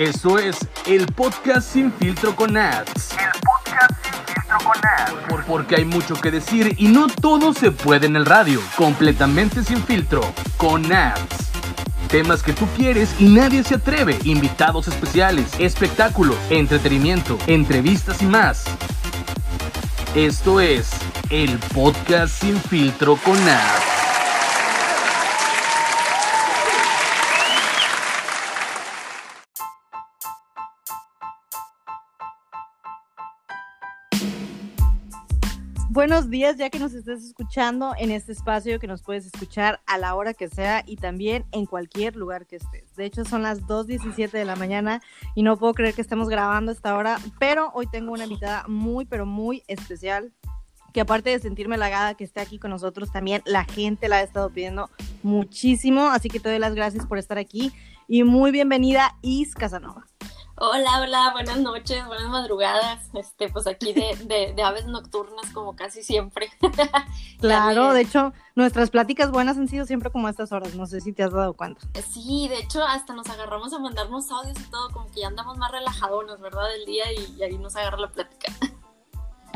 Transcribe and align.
Eso 0.00 0.38
es 0.38 0.56
el 0.86 1.06
podcast 1.08 1.74
sin 1.74 1.92
filtro 1.92 2.34
con 2.34 2.56
ads. 2.56 3.10
El 3.12 3.28
podcast 3.42 3.92
sin 4.02 4.34
filtro 4.34 4.58
con 4.64 4.78
ads. 4.88 5.28
Por- 5.28 5.44
porque 5.44 5.76
hay 5.76 5.84
mucho 5.84 6.14
que 6.14 6.30
decir 6.30 6.74
y 6.78 6.88
no 6.88 7.06
todo 7.08 7.52
se 7.52 7.70
puede 7.70 8.06
en 8.06 8.16
el 8.16 8.24
radio. 8.24 8.62
Completamente 8.76 9.62
sin 9.62 9.82
filtro, 9.84 10.22
con 10.56 10.90
ads. 10.90 11.50
Temas 12.08 12.42
que 12.42 12.54
tú 12.54 12.66
quieres 12.78 13.10
y 13.18 13.24
nadie 13.28 13.62
se 13.62 13.74
atreve. 13.74 14.18
Invitados 14.24 14.88
especiales, 14.88 15.48
espectáculos, 15.58 16.36
entretenimiento, 16.48 17.36
entrevistas 17.46 18.22
y 18.22 18.24
más. 18.24 18.64
Esto 20.14 20.60
es 20.62 20.88
el 21.28 21.58
podcast 21.74 22.40
sin 22.40 22.58
filtro 22.58 23.16
con 23.16 23.36
ads. 23.36 23.99
Buenos 36.00 36.30
días, 36.30 36.56
ya 36.56 36.70
que 36.70 36.78
nos 36.78 36.94
estés 36.94 37.22
escuchando 37.22 37.92
en 37.98 38.10
este 38.10 38.32
espacio 38.32 38.80
que 38.80 38.86
nos 38.86 39.02
puedes 39.02 39.26
escuchar 39.26 39.82
a 39.84 39.98
la 39.98 40.14
hora 40.14 40.32
que 40.32 40.48
sea 40.48 40.82
y 40.86 40.96
también 40.96 41.44
en 41.52 41.66
cualquier 41.66 42.16
lugar 42.16 42.46
que 42.46 42.56
estés. 42.56 42.96
De 42.96 43.04
hecho, 43.04 43.26
son 43.26 43.42
las 43.42 43.60
2.17 43.64 44.30
de 44.30 44.46
la 44.46 44.56
mañana 44.56 45.02
y 45.34 45.42
no 45.42 45.58
puedo 45.58 45.74
creer 45.74 45.92
que 45.92 46.00
estemos 46.00 46.30
grabando 46.30 46.72
esta 46.72 46.96
hora, 46.96 47.18
pero 47.38 47.70
hoy 47.74 47.86
tengo 47.86 48.14
una 48.14 48.24
invitada 48.24 48.64
muy, 48.66 49.04
pero 49.04 49.26
muy 49.26 49.62
especial 49.68 50.32
que 50.94 51.02
aparte 51.02 51.28
de 51.28 51.38
sentirme 51.38 51.74
halagada 51.74 52.14
que 52.14 52.24
esté 52.24 52.40
aquí 52.40 52.58
con 52.58 52.70
nosotros, 52.70 53.12
también 53.12 53.42
la 53.44 53.64
gente 53.64 54.08
la 54.08 54.16
ha 54.16 54.22
estado 54.22 54.48
pidiendo 54.48 54.88
muchísimo, 55.22 56.08
así 56.08 56.30
que 56.30 56.40
te 56.40 56.48
doy 56.48 56.58
las 56.58 56.74
gracias 56.74 57.04
por 57.04 57.18
estar 57.18 57.36
aquí 57.36 57.72
y 58.08 58.24
muy 58.24 58.52
bienvenida 58.52 59.18
Is 59.20 59.54
Casanova. 59.54 60.09
Hola, 60.62 61.00
hola, 61.00 61.30
buenas 61.32 61.58
noches, 61.58 62.06
buenas 62.06 62.28
madrugadas. 62.28 63.08
Este, 63.14 63.48
pues 63.48 63.66
aquí 63.66 63.94
de, 63.94 64.14
de, 64.26 64.52
de 64.52 64.62
aves 64.62 64.84
nocturnas, 64.84 65.50
como 65.54 65.74
casi 65.74 66.02
siempre. 66.02 66.50
Claro, 67.40 67.94
de 67.94 68.02
hecho, 68.02 68.34
nuestras 68.54 68.90
pláticas 68.90 69.30
buenas 69.30 69.56
han 69.56 69.66
sido 69.66 69.86
siempre 69.86 70.10
como 70.10 70.26
a 70.26 70.30
estas 70.30 70.52
horas, 70.52 70.74
no 70.74 70.84
sé 70.84 71.00
si 71.00 71.14
te 71.14 71.22
has 71.22 71.32
dado 71.32 71.54
cuenta. 71.54 71.80
Sí, 72.12 72.48
de 72.48 72.58
hecho, 72.58 72.84
hasta 72.84 73.14
nos 73.14 73.30
agarramos 73.30 73.72
a 73.72 73.78
mandarnos 73.78 74.30
audios 74.30 74.60
y 74.60 74.70
todo, 74.70 74.90
como 74.90 75.10
que 75.10 75.20
ya 75.20 75.28
andamos 75.28 75.56
más 75.56 75.70
relajadonas, 75.70 76.38
¿verdad? 76.42 76.68
Del 76.68 76.84
día 76.84 77.10
y, 77.10 77.36
y 77.38 77.42
ahí 77.42 77.56
nos 77.56 77.74
agarra 77.76 77.96
la 77.96 78.10
plática. 78.10 78.52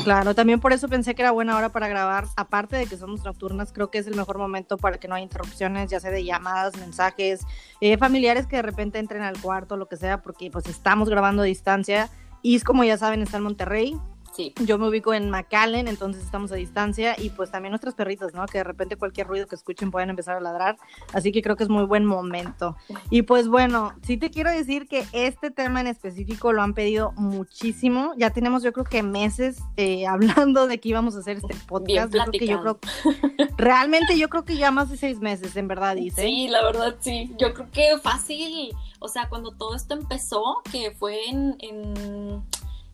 Claro, 0.03 0.35
también 0.35 0.61
por 0.61 0.73
eso 0.73 0.89
pensé 0.89 1.15
que 1.15 1.23
era 1.23 1.31
buena 1.31 1.57
hora 1.57 1.71
para 1.71 1.89
grabar. 1.89 2.27
Aparte 2.37 2.77
de 2.77 2.87
que 2.87 2.97
somos 2.97 3.25
nocturnas, 3.25 3.73
creo 3.73 3.91
que 3.91 3.99
es 3.99 4.07
el 4.07 4.17
mejor 4.17 4.39
momento 4.39 4.77
para 4.77 4.99
que 4.99 5.09
no 5.09 5.15
haya 5.15 5.23
interrupciones, 5.23 5.91
ya 5.91 6.01
sea 6.01 6.11
de 6.11 6.25
llamadas, 6.25 6.77
mensajes, 6.77 7.47
eh, 7.81 7.97
familiares 7.97 8.47
que 8.47 8.57
de 8.57 8.63
repente 8.63 8.99
entren 8.99 9.23
al 9.23 9.41
cuarto, 9.41 9.77
lo 9.77 9.87
que 9.87 9.97
sea, 9.97 10.21
porque 10.21 10.51
pues 10.51 10.67
estamos 10.67 11.09
grabando 11.09 11.43
a 11.43 11.47
distancia. 11.47 12.11
Y 12.43 12.57
es 12.57 12.65
como 12.65 12.85
ya 12.85 12.99
saben, 12.99 13.23
está 13.23 13.39
en 13.39 13.45
Monterrey. 13.45 13.97
Sí. 14.35 14.53
Yo 14.65 14.79
me 14.79 14.89
ubico 14.89 15.15
en 15.15 15.31
McAllen, 15.31 15.87
entonces 15.87 16.25
estamos 16.25 16.51
a 16.51 16.57
distancia. 16.57 17.15
Y 17.19 17.31
pues 17.31 17.51
también 17.51 17.71
nuestros 17.71 17.95
perritos, 17.95 18.35
¿no? 18.35 18.45
Que 18.47 18.59
de 18.59 18.65
repente 18.65 18.97
cualquier 18.97 19.29
ruido 19.29 19.47
que 19.47 19.55
escuchen 19.55 19.91
pueden 19.91 20.11
empezar 20.11 20.37
a 20.37 20.41
ladrar. 20.41 20.77
Así 21.13 21.31
que 21.31 21.41
creo 21.41 21.57
que 21.57 21.63
es 21.63 21.71
muy 21.71 21.85
buen 21.85 22.05
momento. 22.05 22.77
Y 23.11 23.23
pues 23.23 23.49
bueno, 23.49 23.95
sí 24.03 24.17
te 24.17 24.31
quiero 24.31 24.51
decir 24.51 24.89
que 24.89 25.07
este 25.13 25.51
tema 25.51 25.81
en 25.81 25.87
específico 25.87 26.53
lo 26.53 26.63
han 26.63 26.75
pedido 26.75 27.13
muchísimo. 27.13 28.13
Ya 28.17 28.31
tenemos 28.31 28.63
yo 28.63 28.73
creo 28.73 28.85
que 28.85 29.03
meses 29.03 29.59
eh, 29.77 30.07
hablando 30.09 30.67
de 30.67 30.81
que 30.81 30.89
íbamos 30.89 31.15
a 31.17 31.21
hacer 31.21 31.37
este 31.37 31.55
podcast. 31.67 32.13
Yo 32.13 32.25
creo 32.25 32.33
que 32.33 32.47
yo 32.47 32.61
creo, 32.61 32.79
realmente 33.57 34.19
yo 34.19 34.29
creo 34.29 34.45
que 34.45 34.57
ya 34.57 34.71
más 34.71 34.91
de 34.91 34.97
seis 34.97 35.21
meses, 35.21 35.57
en 35.57 35.69
verdad, 35.69 35.95
dice. 35.95 36.23
Sí, 36.23 36.49
la 36.49 36.63
verdad, 36.65 36.97
sí. 37.01 37.33
Yo 37.39 37.55
creo 37.55 37.71
que 37.71 37.99
fácil, 38.03 38.75
o 38.99 39.09
sea, 39.09 39.29
cuando 39.29 39.53
todo 39.53 39.77
esto 39.77 39.95
empezó, 39.95 40.63
que 40.71 40.91
fue 40.91 41.29
en, 41.29 41.57
en, 41.61 42.43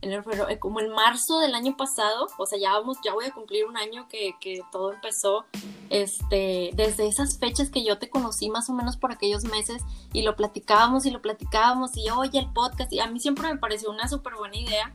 en 0.02 0.12
el 0.12 0.22
febrero- 0.22 0.48
eh, 0.48 0.58
como 0.58 0.80
en 0.80 0.90
marzo 0.90 1.38
del 1.40 1.54
año 1.54 1.76
pasado, 1.76 2.28
o 2.38 2.46
sea, 2.46 2.58
ya 2.58 2.72
vamos, 2.72 2.98
ya 3.04 3.12
voy 3.12 3.26
a 3.26 3.32
cumplir 3.32 3.66
un 3.66 3.76
año 3.76 4.08
que, 4.08 4.34
que 4.40 4.62
todo 4.72 4.92
empezó, 4.92 5.44
este, 5.90 6.70
desde 6.74 7.06
esas 7.06 7.38
fechas 7.38 7.70
que 7.70 7.84
yo 7.84 7.98
te 7.98 8.08
conocí 8.08 8.48
más 8.48 8.70
o 8.70 8.72
menos 8.72 8.96
por 8.96 9.12
aquellos 9.12 9.44
meses, 9.44 9.82
y 10.12 10.22
lo 10.22 10.36
platicábamos 10.36 11.06
y 11.06 11.10
lo 11.10 11.20
platicábamos, 11.20 11.96
y 11.96 12.08
oye, 12.10 12.38
el 12.38 12.52
podcast, 12.52 12.92
y 12.92 13.00
a 13.00 13.06
mí 13.06 13.20
siempre 13.20 13.52
me 13.52 13.58
pareció 13.58 13.90
una 13.90 14.08
súper 14.08 14.34
buena 14.36 14.56
idea. 14.56 14.94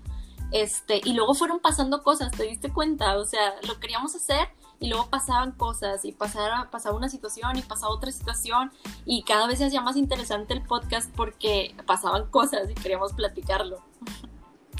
Este, 0.51 1.01
y 1.03 1.13
luego 1.13 1.33
fueron 1.33 1.59
pasando 1.59 2.03
cosas, 2.03 2.31
¿te 2.31 2.43
diste 2.43 2.71
cuenta? 2.71 3.17
O 3.17 3.25
sea, 3.25 3.55
lo 3.67 3.79
queríamos 3.79 4.15
hacer 4.15 4.47
y 4.79 4.87
luego 4.89 5.09
pasaban 5.09 5.51
cosas 5.51 6.05
y 6.05 6.11
pasara, 6.11 6.69
pasaba 6.69 6.95
una 6.95 7.09
situación 7.09 7.57
y 7.57 7.63
pasaba 7.63 7.91
otra 7.91 8.11
situación 8.11 8.71
y 9.05 9.23
cada 9.23 9.47
vez 9.47 9.57
se 9.57 9.65
hacía 9.65 9.81
más 9.81 9.97
interesante 9.97 10.53
el 10.53 10.61
podcast 10.61 11.13
porque 11.15 11.75
pasaban 11.87 12.29
cosas 12.29 12.69
y 12.69 12.75
queríamos 12.75 13.13
platicarlo. 13.13 13.79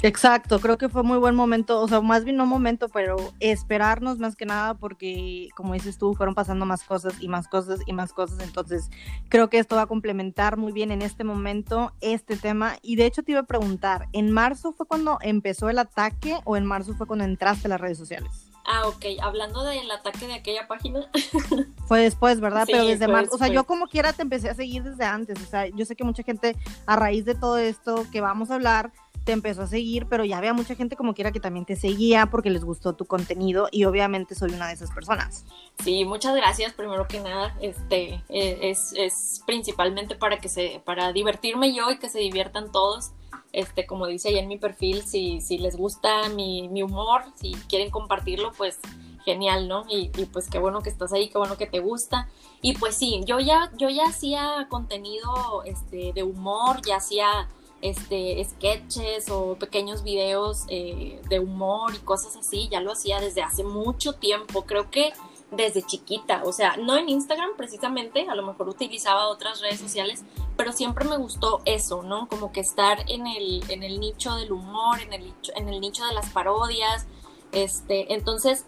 Exacto, 0.01 0.59
creo 0.59 0.77
que 0.77 0.89
fue 0.89 1.03
muy 1.03 1.17
buen 1.17 1.35
momento, 1.35 1.81
o 1.81 1.87
sea, 1.87 2.01
más 2.01 2.23
bien 2.25 2.35
no 2.35 2.45
momento, 2.45 2.89
pero 2.89 3.15
esperarnos 3.39 4.19
más 4.19 4.35
que 4.35 4.45
nada 4.45 4.73
porque, 4.75 5.49
como 5.55 5.73
dices 5.73 5.97
tú, 5.97 6.13
fueron 6.13 6.35
pasando 6.35 6.65
más 6.65 6.83
cosas 6.83 7.13
y 7.19 7.27
más 7.27 7.47
cosas 7.47 7.79
y 7.85 7.93
más 7.93 8.13
cosas, 8.13 8.39
entonces 8.41 8.89
creo 9.29 9.49
que 9.49 9.57
esto 9.57 9.75
va 9.75 9.83
a 9.83 9.87
complementar 9.87 10.57
muy 10.57 10.73
bien 10.73 10.91
en 10.91 11.01
este 11.01 11.23
momento 11.23 11.93
este 12.01 12.35
tema 12.35 12.77
y 12.81 12.97
de 12.97 13.05
hecho 13.05 13.23
te 13.23 13.31
iba 13.31 13.41
a 13.41 13.45
preguntar, 13.45 14.07
¿en 14.13 14.31
marzo 14.31 14.73
fue 14.73 14.85
cuando 14.85 15.17
empezó 15.21 15.69
el 15.69 15.79
ataque 15.79 16.37
o 16.43 16.57
en 16.57 16.65
marzo 16.65 16.93
fue 16.93 17.07
cuando 17.07 17.25
entraste 17.25 17.67
a 17.67 17.69
las 17.69 17.81
redes 17.81 17.97
sociales? 17.97 18.51
Ah, 18.67 18.87
ok, 18.87 19.05
hablando 19.21 19.63
del 19.63 19.89
ataque 19.91 20.25
de 20.25 20.33
aquella 20.33 20.67
página, 20.67 21.07
Fue 21.87 22.01
después, 22.01 22.39
¿verdad? 22.39 22.65
Sí, 22.65 22.71
Pero 22.71 22.85
desde 22.85 23.07
marzo, 23.07 23.35
o 23.35 23.37
sea, 23.37 23.47
yo 23.47 23.63
como 23.65 23.85
quiera 23.85 24.11
te 24.11 24.23
empecé 24.23 24.49
a 24.49 24.55
seguir 24.55 24.81
desde 24.81 25.05
antes, 25.05 25.39
o 25.39 25.45
sea, 25.45 25.67
yo 25.67 25.85
sé 25.85 25.95
que 25.95 26.03
mucha 26.03 26.23
gente 26.23 26.55
a 26.87 26.95
raíz 26.95 27.25
de 27.25 27.35
todo 27.35 27.59
esto 27.59 28.07
que 28.11 28.21
vamos 28.21 28.49
a 28.49 28.55
hablar 28.55 28.91
te 29.25 29.31
empezó 29.31 29.63
a 29.63 29.67
seguir, 29.67 30.05
pero 30.07 30.23
ya 30.23 30.37
había 30.37 30.53
mucha 30.53 30.75
gente 30.75 30.95
como 30.95 31.13
quiera 31.15 31.31
que 31.31 31.39
también 31.39 31.65
te 31.65 31.75
seguía 31.75 32.27
porque 32.27 32.51
les 32.51 32.63
gustó 32.63 32.93
tu 32.93 33.05
contenido 33.05 33.67
y 33.71 33.85
obviamente 33.85 34.35
soy 34.35 34.51
una 34.51 34.67
de 34.67 34.75
esas 34.75 34.91
personas. 34.91 35.45
sí, 35.83 36.05
muchas 36.05 36.35
gracias, 36.35 36.73
primero 36.73 37.07
que 37.07 37.19
nada, 37.19 37.57
este, 37.59 38.23
eh, 38.29 38.59
es, 38.61 38.93
es 38.95 39.41
principalmente 39.45 40.15
para 40.15 40.37
que 40.37 40.47
se, 40.47 40.81
para 40.85 41.11
divertirme 41.11 41.73
yo 41.73 41.91
y 41.91 41.97
que 41.97 42.07
se 42.07 42.19
diviertan 42.19 42.71
todos. 42.71 43.11
Este, 43.51 43.85
como 43.85 44.05
dice 44.05 44.29
ahí 44.29 44.37
en 44.37 44.49
mi 44.49 44.57
perfil, 44.57 45.01
si, 45.03 45.39
si 45.39 45.57
les 45.57 45.77
gusta 45.77 46.27
mi, 46.29 46.67
mi 46.67 46.83
humor, 46.83 47.23
si 47.35 47.53
quieren 47.69 47.89
compartirlo, 47.89 48.51
pues 48.51 48.77
genial, 49.23 49.69
¿no? 49.69 49.85
Y, 49.89 50.11
y, 50.17 50.25
pues 50.25 50.49
qué 50.49 50.59
bueno 50.59 50.81
que 50.81 50.89
estás 50.89 51.13
ahí, 51.13 51.29
qué 51.29 51.37
bueno 51.37 51.57
que 51.57 51.65
te 51.65 51.79
gusta. 51.79 52.29
Y 52.61 52.73
pues 52.73 52.95
sí, 52.95 53.21
yo 53.25 53.39
ya, 53.39 53.71
yo 53.77 53.89
ya 53.89 54.07
hacía 54.07 54.67
contenido 54.69 55.63
este, 55.63 56.11
de 56.13 56.23
humor, 56.23 56.81
ya 56.85 56.97
hacía 56.97 57.47
este, 57.85 58.43
sketches 58.43 59.29
o 59.29 59.55
pequeños 59.55 60.03
videos 60.03 60.65
eh, 60.69 61.21
de 61.29 61.39
humor 61.39 61.93
y 61.93 61.99
cosas 61.99 62.35
así, 62.35 62.67
ya 62.69 62.81
lo 62.81 62.91
hacía 62.91 63.19
desde 63.19 63.43
hace 63.43 63.63
mucho 63.63 64.13
tiempo, 64.13 64.65
creo 64.65 64.89
que 64.89 65.13
desde 65.51 65.83
chiquita, 65.83 66.41
o 66.43 66.51
sea, 66.51 66.77
no 66.77 66.97
en 66.97 67.07
Instagram 67.07 67.51
precisamente, 67.55 68.27
a 68.27 68.33
lo 68.33 68.43
mejor 68.43 68.67
utilizaba 68.67 69.27
otras 69.27 69.61
redes 69.61 69.79
sociales, 69.79 70.23
pero 70.57 70.71
siempre 70.71 71.05
me 71.05 71.17
gustó 71.17 71.61
eso, 71.65 72.01
¿no? 72.01 72.27
Como 72.27 72.51
que 72.51 72.61
estar 72.61 73.05
en 73.07 73.27
el, 73.27 73.63
en 73.69 73.83
el 73.83 73.99
nicho 73.99 74.33
del 74.35 74.51
humor, 74.51 74.99
en 75.01 75.13
el, 75.13 75.33
en 75.55 75.69
el 75.69 75.79
nicho 75.79 76.03
de 76.05 76.13
las 76.13 76.31
parodias, 76.31 77.05
este, 77.51 78.13
entonces 78.15 78.65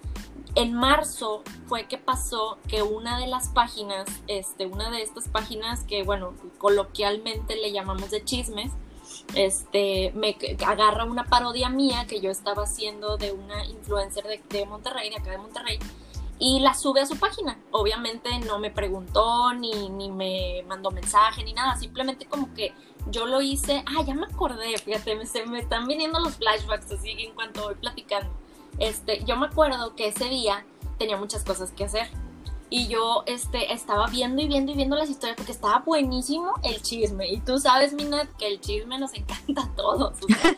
en 0.54 0.74
marzo 0.74 1.42
fue 1.66 1.88
que 1.88 1.98
pasó 1.98 2.60
que 2.68 2.84
una 2.84 3.20
de 3.20 3.26
las 3.26 3.50
páginas, 3.50 4.08
este, 4.28 4.68
una 4.68 4.92
de 4.92 5.02
estas 5.02 5.28
páginas 5.28 5.84
que, 5.84 6.04
bueno, 6.04 6.36
coloquialmente 6.60 7.56
le 7.56 7.72
llamamos 7.72 8.12
de 8.12 8.24
chismes, 8.24 8.72
este, 9.36 10.12
me 10.16 10.38
agarra 10.66 11.04
una 11.04 11.26
parodia 11.26 11.70
mía 11.70 12.06
que 12.08 12.20
yo 12.20 12.32
estaba 12.32 12.64
haciendo 12.64 13.18
de 13.18 13.32
una 13.32 13.66
influencer 13.66 14.24
de, 14.26 14.42
de 14.50 14.66
Monterrey, 14.66 15.10
de 15.10 15.18
acá 15.18 15.32
de 15.32 15.38
Monterrey, 15.38 15.80
y 16.40 16.60
la 16.60 16.74
sube 16.74 17.02
a 17.02 17.06
su 17.06 17.18
página. 17.18 17.60
Obviamente 17.72 18.30
no 18.40 18.60
me 18.60 18.72
preguntó, 18.72 19.54
ni, 19.54 19.90
ni 19.90 20.10
me 20.10 20.64
mandó 20.68 20.92
mensaje, 20.92 21.44
ni 21.44 21.54
nada, 21.54 21.76
simplemente 21.78 22.26
como 22.26 22.54
que 22.54 22.74
yo 23.08 23.26
lo 23.26 23.42
hice, 23.42 23.84
ah, 23.86 24.04
ya 24.06 24.14
me 24.14 24.26
acordé, 24.26 24.78
fíjate, 24.78 25.16
me, 25.16 25.26
se 25.26 25.46
me 25.46 25.60
están 25.60 25.88
viniendo 25.88 26.20
los 26.20 26.36
flashbacks 26.36 26.92
así 26.92 27.12
en 27.12 27.34
cuanto 27.34 27.64
voy 27.64 27.76
platicando. 27.76 28.30
Este, 28.80 29.24
yo 29.24 29.36
me 29.38 29.48
acuerdo 29.48 29.96
que 29.96 30.08
ese 30.08 30.26
día 30.26 30.66
tenía 30.98 31.18
muchas 31.18 31.44
cosas 31.44 31.72
que 31.72 31.86
hacer. 31.86 32.10
Y 32.70 32.88
yo 32.90 33.24
este, 33.28 33.72
estaba 33.72 34.08
viendo 34.08 34.42
y 34.42 34.48
viendo 34.48 34.74
y 34.74 34.76
viendo 34.76 34.98
las 34.98 35.10
historias 35.10 35.38
porque 35.38 35.54
estaba 35.54 35.80
buenísimo 35.80 36.54
el 36.64 36.82
chisme. 36.82 37.30
Y 37.30 37.40
tú 37.40 37.60
sabes, 37.60 37.94
Minat, 37.94 38.28
que 38.38 38.48
el 38.48 38.60
chisme 38.60 39.00
nos 39.00 39.14
encanta 39.14 39.64
a 39.64 39.76
todos. 39.76 40.16
o 40.22 40.28
sea, 40.28 40.52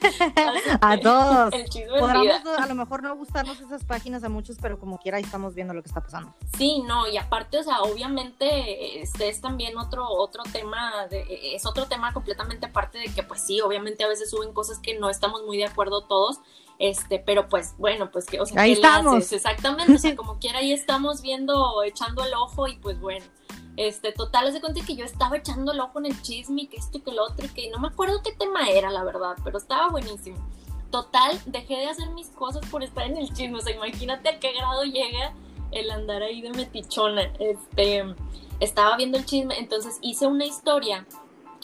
así 0.49 0.69
A 0.81 0.99
todos. 0.99 1.53
El 1.53 1.69
chisme 1.69 2.01
vida. 2.21 2.41
a 2.57 2.65
lo 2.65 2.73
mejor 2.75 3.03
no 3.03 3.15
gustarnos 3.15 3.59
esas 3.61 3.83
páginas 3.83 4.23
a 4.23 4.29
muchos, 4.29 4.57
pero 4.59 4.79
como 4.79 4.97
quiera 4.97 5.17
ahí 5.17 5.23
estamos 5.23 5.53
viendo 5.53 5.73
lo 5.75 5.83
que 5.83 5.87
está 5.89 6.01
pasando. 6.01 6.33
Sí, 6.57 6.81
no, 6.87 7.07
y 7.07 7.17
aparte, 7.17 7.59
o 7.59 7.63
sea, 7.63 7.81
obviamente 7.81 9.01
este 9.01 9.29
es 9.29 9.41
también 9.41 9.77
otro, 9.77 10.07
otro 10.09 10.43
tema, 10.51 11.07
de- 11.07 11.55
es 11.55 11.65
otro 11.65 11.85
tema 11.87 12.13
completamente 12.13 12.65
aparte 12.65 12.97
de 12.97 13.05
que, 13.13 13.23
pues 13.23 13.41
sí, 13.41 13.61
obviamente 13.61 14.03
a 14.03 14.07
veces 14.07 14.29
suben 14.29 14.53
cosas 14.53 14.79
que 14.79 14.97
no 14.97 15.09
estamos 15.09 15.43
muy 15.45 15.57
de 15.57 15.65
acuerdo 15.65 16.01
todos, 16.05 16.39
este, 16.79 17.19
pero 17.19 17.47
pues 17.49 17.75
bueno, 17.77 18.09
pues 18.09 18.25
que, 18.25 18.39
o 18.39 18.45
sea, 18.45 18.61
Ahí 18.61 18.73
¿qué 18.73 18.81
le 18.81 18.87
estamos. 18.87 19.15
haces? 19.17 19.33
Exactamente, 19.45 19.93
o 19.93 19.97
sea, 19.97 20.15
como 20.15 20.39
quiera 20.39 20.59
ahí 20.59 20.71
estamos 20.71 21.21
viendo, 21.21 21.83
echando 21.83 22.23
el 22.23 22.33
ojo 22.33 22.67
y 22.67 22.77
pues 22.77 22.99
bueno, 22.99 23.25
Este, 23.77 24.11
total, 24.11 24.51
de 24.51 24.59
cuenta 24.59 24.81
que 24.85 24.95
yo 24.95 25.05
estaba 25.05 25.37
echando 25.37 25.71
el 25.71 25.79
ojo 25.79 25.99
en 25.99 26.07
el 26.07 26.21
chisme 26.21 26.63
y 26.63 26.67
que 26.67 26.77
esto 26.77 26.97
y 26.97 27.01
que 27.01 27.11
lo 27.11 27.23
otro 27.25 27.45
y 27.45 27.49
que 27.49 27.69
no 27.69 27.79
me 27.79 27.89
acuerdo 27.89 28.21
qué 28.23 28.31
tema 28.33 28.69
era, 28.69 28.89
la 28.91 29.03
verdad, 29.03 29.35
pero 29.43 29.57
estaba 29.57 29.89
buenísimo. 29.89 30.37
Total, 30.91 31.39
dejé 31.45 31.75
de 31.77 31.85
hacer 31.87 32.09
mis 32.09 32.27
cosas 32.29 32.65
por 32.69 32.83
estar 32.83 33.05
en 33.05 33.15
el 33.17 33.31
chisme. 33.31 33.57
O 33.57 33.61
sea, 33.61 33.75
imagínate 33.75 34.27
a 34.29 34.39
qué 34.39 34.51
grado 34.53 34.83
llega 34.83 35.33
el 35.71 35.91
andar 35.91 36.23
ahí 36.23 36.41
de 36.41 36.49
metichona. 36.49 37.31
Este, 37.39 38.03
estaba 38.59 38.97
viendo 38.97 39.17
el 39.17 39.25
chisme, 39.25 39.57
entonces 39.59 39.97
hice 40.01 40.25
una 40.27 40.45
historia 40.45 41.05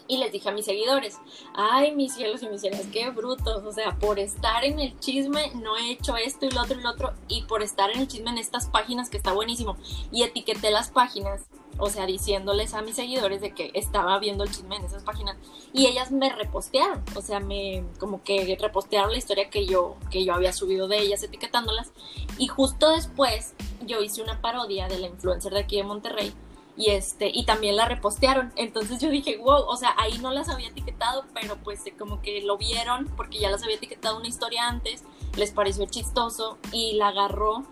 y 0.08 0.18
les 0.18 0.32
dije 0.32 0.50
a 0.50 0.52
mis 0.52 0.66
seguidores, 0.66 1.20
ay, 1.54 1.94
mis 1.96 2.14
cielos 2.14 2.44
y 2.44 2.48
mis 2.48 2.62
cielos, 2.62 2.82
qué 2.92 3.10
brutos, 3.10 3.64
o 3.64 3.72
sea, 3.72 3.98
por 3.98 4.20
estar 4.20 4.64
en 4.64 4.80
el 4.80 4.98
chisme 5.00 5.52
no 5.56 5.78
he 5.78 5.92
hecho 5.92 6.16
esto 6.18 6.46
y 6.46 6.52
lo 6.52 6.62
otro 6.62 6.80
y 6.80 6.84
lo 6.84 6.90
otro, 6.92 7.14
y 7.28 7.44
por 7.44 7.64
estar 7.64 7.90
en 7.92 8.02
el 8.02 8.08
chisme 8.08 8.30
en 8.32 8.38
estas 8.38 8.68
páginas 8.68 9.10
que 9.10 9.18
está 9.18 9.34
buenísimo, 9.34 9.78
y 10.12 10.24
etiqueté 10.24 10.72
las 10.72 10.92
páginas, 10.92 11.46
o 11.78 11.90
sea, 11.90 12.06
diciéndoles 12.06 12.74
a 12.74 12.82
mis 12.82 12.96
seguidores 12.96 13.42
de 13.42 13.54
que 13.54 13.72
estaba 13.74 14.18
viendo 14.20 14.44
el 14.44 14.52
chisme 14.52 14.78
en 14.78 14.86
esas 14.86 15.04
páginas, 15.04 15.38
y 15.74 15.88
ellas 15.88 16.12
me 16.12 16.30
repostearon, 16.30 17.04
o 17.16 17.22
sea, 17.22 17.40
me, 17.40 17.84
como 18.00 18.24
que 18.24 18.58
repostearon 18.60 19.12
la 19.12 19.18
historia 19.18 19.50
que 19.50 19.66
yo, 19.66 19.96
que 20.12 20.24
yo 20.24 20.34
había 20.34 20.54
subido 20.54 20.88
de 20.88 21.00
ellas 21.00 21.24
etiquetándolas, 21.24 21.92
y 22.38 22.48
justo 22.48 22.92
después 22.92 23.56
yo 23.86 24.02
hice 24.02 24.22
una 24.22 24.42
parodia 24.42 24.88
de 24.88 25.00
la 25.00 25.08
influencer 25.08 25.54
de 25.54 25.60
aquí 25.60 25.78
de 25.78 25.84
Monterrey, 25.84 26.34
y 26.78 26.92
este 26.92 27.32
y 27.34 27.46
también 27.46 27.76
la 27.76 27.86
repostearon. 27.86 28.52
Entonces 28.56 29.00
yo 29.00 29.10
dije 29.10 29.38
wow 29.38 29.66
o 29.68 29.78
sea 29.78 29.94
ahí 29.98 30.18
no 30.20 30.32
las 30.32 30.50
había 30.50 30.70
etiquetado 30.70 31.26
pero 31.34 31.58
pues 31.58 31.82
como 31.98 32.22
que 32.22 32.42
lo 32.42 32.58
vieron 32.58 33.08
porque 33.16 33.40
ya 33.40 33.50
las 33.50 33.64
había 33.64 33.76
etiquetado 33.76 34.18
una 34.18 34.28
historia 34.28 34.68
antes 34.68 35.04
les 35.36 35.52
pareció 35.52 35.86
chistoso 35.86 36.58
y 36.72 36.94
la 36.94 37.10
agarró 37.10 37.64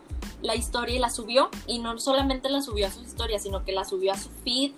la 0.42 0.56
historia 0.56 0.96
y 0.96 1.00
la 1.00 1.10
subió. 1.10 1.50
Y 1.68 1.80
no 1.80 1.98
solamente 2.00 2.50
la 2.50 2.62
subió 2.62 2.88
a 2.88 2.92
sus 2.92 3.04
historias 3.08 3.44
sino 3.44 3.64
que 3.64 3.72
la 3.72 3.86
subió 3.86 4.14
a 4.14 4.18
su 4.18 4.30
feed 4.44 4.74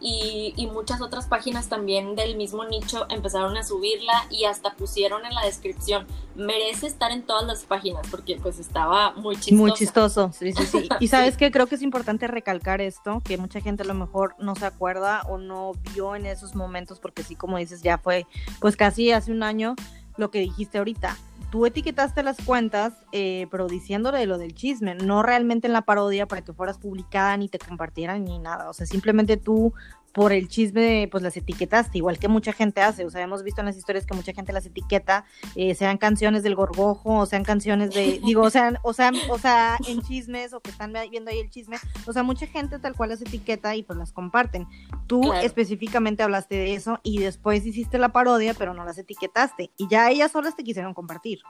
y, 0.00 0.68
muchas 0.72 1.00
otras 1.02 1.26
páginas 1.26 1.68
también 1.68 2.14
del 2.14 2.36
mismo 2.36 2.64
nicho 2.64 3.04
empezaron 3.10 3.56
a 3.56 3.62
subirla 3.62 4.12
y 4.30 4.44
hasta 4.44 4.74
pusieron 4.74 5.26
en 5.26 5.34
la 5.34 5.44
descripción, 5.44 6.06
merece 6.34 6.86
estar 6.86 7.10
en 7.10 7.22
todas 7.22 7.44
las 7.44 7.64
páginas 7.64 8.06
porque 8.10 8.36
pues 8.36 8.58
estaba 8.58 9.12
muy 9.12 9.36
chistoso. 9.36 9.56
Muy 9.56 9.72
chistoso, 9.72 10.32
sí, 10.32 10.52
sí, 10.52 10.64
sí. 10.66 10.88
Y 11.00 11.08
sabes 11.08 11.36
que 11.36 11.50
creo 11.50 11.66
que 11.66 11.74
es 11.74 11.82
importante 11.82 12.26
recalcar 12.28 12.80
esto, 12.80 13.20
que 13.24 13.36
mucha 13.36 13.60
gente 13.60 13.82
a 13.82 13.86
lo 13.86 13.94
mejor 13.94 14.34
no 14.38 14.54
se 14.54 14.64
acuerda 14.64 15.22
o 15.28 15.38
no 15.38 15.72
vio 15.92 16.14
en 16.14 16.24
esos 16.24 16.54
momentos 16.54 16.98
porque 16.98 17.22
sí, 17.22 17.34
como 17.34 17.58
dices, 17.58 17.82
ya 17.82 17.98
fue 17.98 18.26
pues 18.60 18.76
casi 18.76 19.12
hace 19.12 19.32
un 19.32 19.42
año 19.42 19.74
lo 20.16 20.30
que 20.30 20.38
dijiste 20.38 20.78
ahorita 20.78 21.16
tú 21.50 21.66
etiquetaste 21.66 22.22
las 22.22 22.38
cuentas, 22.44 22.94
eh, 23.12 23.46
pero 23.50 23.66
diciéndole 23.66 24.24
lo 24.26 24.38
del 24.38 24.54
chisme, 24.54 24.94
no 24.94 25.22
realmente 25.22 25.66
en 25.66 25.72
la 25.72 25.82
parodia 25.82 26.26
para 26.26 26.42
que 26.42 26.52
fueras 26.52 26.78
publicada 26.78 27.36
ni 27.36 27.48
te 27.48 27.58
compartieran 27.58 28.24
ni 28.24 28.38
nada. 28.38 28.70
O 28.70 28.72
sea, 28.72 28.86
simplemente 28.86 29.36
tú 29.36 29.74
por 30.12 30.32
el 30.32 30.48
chisme, 30.48 31.08
pues 31.10 31.22
las 31.22 31.36
etiquetaste, 31.36 31.98
igual 31.98 32.18
que 32.18 32.28
mucha 32.28 32.52
gente 32.52 32.80
hace. 32.80 33.04
O 33.04 33.10
sea, 33.10 33.22
hemos 33.22 33.42
visto 33.42 33.60
en 33.60 33.66
las 33.66 33.76
historias 33.76 34.06
que 34.06 34.14
mucha 34.14 34.32
gente 34.32 34.52
las 34.52 34.66
etiqueta, 34.66 35.24
eh, 35.54 35.74
sean 35.74 35.98
canciones 35.98 36.42
del 36.42 36.54
gorgojo, 36.54 37.18
o 37.18 37.26
sean 37.26 37.44
canciones 37.44 37.94
de, 37.94 38.20
digo, 38.24 38.42
o 38.42 38.50
sea, 38.50 38.72
o 38.82 38.92
sea, 38.92 39.12
o 39.28 39.38
sea, 39.38 39.76
en 39.86 40.02
chismes, 40.02 40.52
o 40.52 40.60
que 40.60 40.70
están 40.70 40.92
viendo 41.10 41.30
ahí 41.30 41.38
el 41.38 41.50
chisme. 41.50 41.76
O 42.06 42.12
sea, 42.12 42.22
mucha 42.22 42.46
gente 42.46 42.78
tal 42.78 42.94
cual 42.94 43.10
las 43.10 43.22
etiqueta 43.22 43.74
y 43.76 43.82
pues 43.82 43.98
las 43.98 44.12
comparten. 44.12 44.66
Tú 45.06 45.32
específicamente 45.32 46.22
hablaste 46.22 46.56
de 46.56 46.74
eso 46.74 46.98
y 47.02 47.18
después 47.18 47.64
hiciste 47.64 47.98
la 47.98 48.10
parodia, 48.10 48.54
pero 48.54 48.74
no 48.74 48.84
las 48.84 48.98
etiquetaste. 48.98 49.70
Y 49.76 49.88
ya 49.88 50.10
ellas 50.10 50.32
solas 50.32 50.56
te 50.56 50.64
quisieron 50.64 50.94
compartir. 50.94 51.40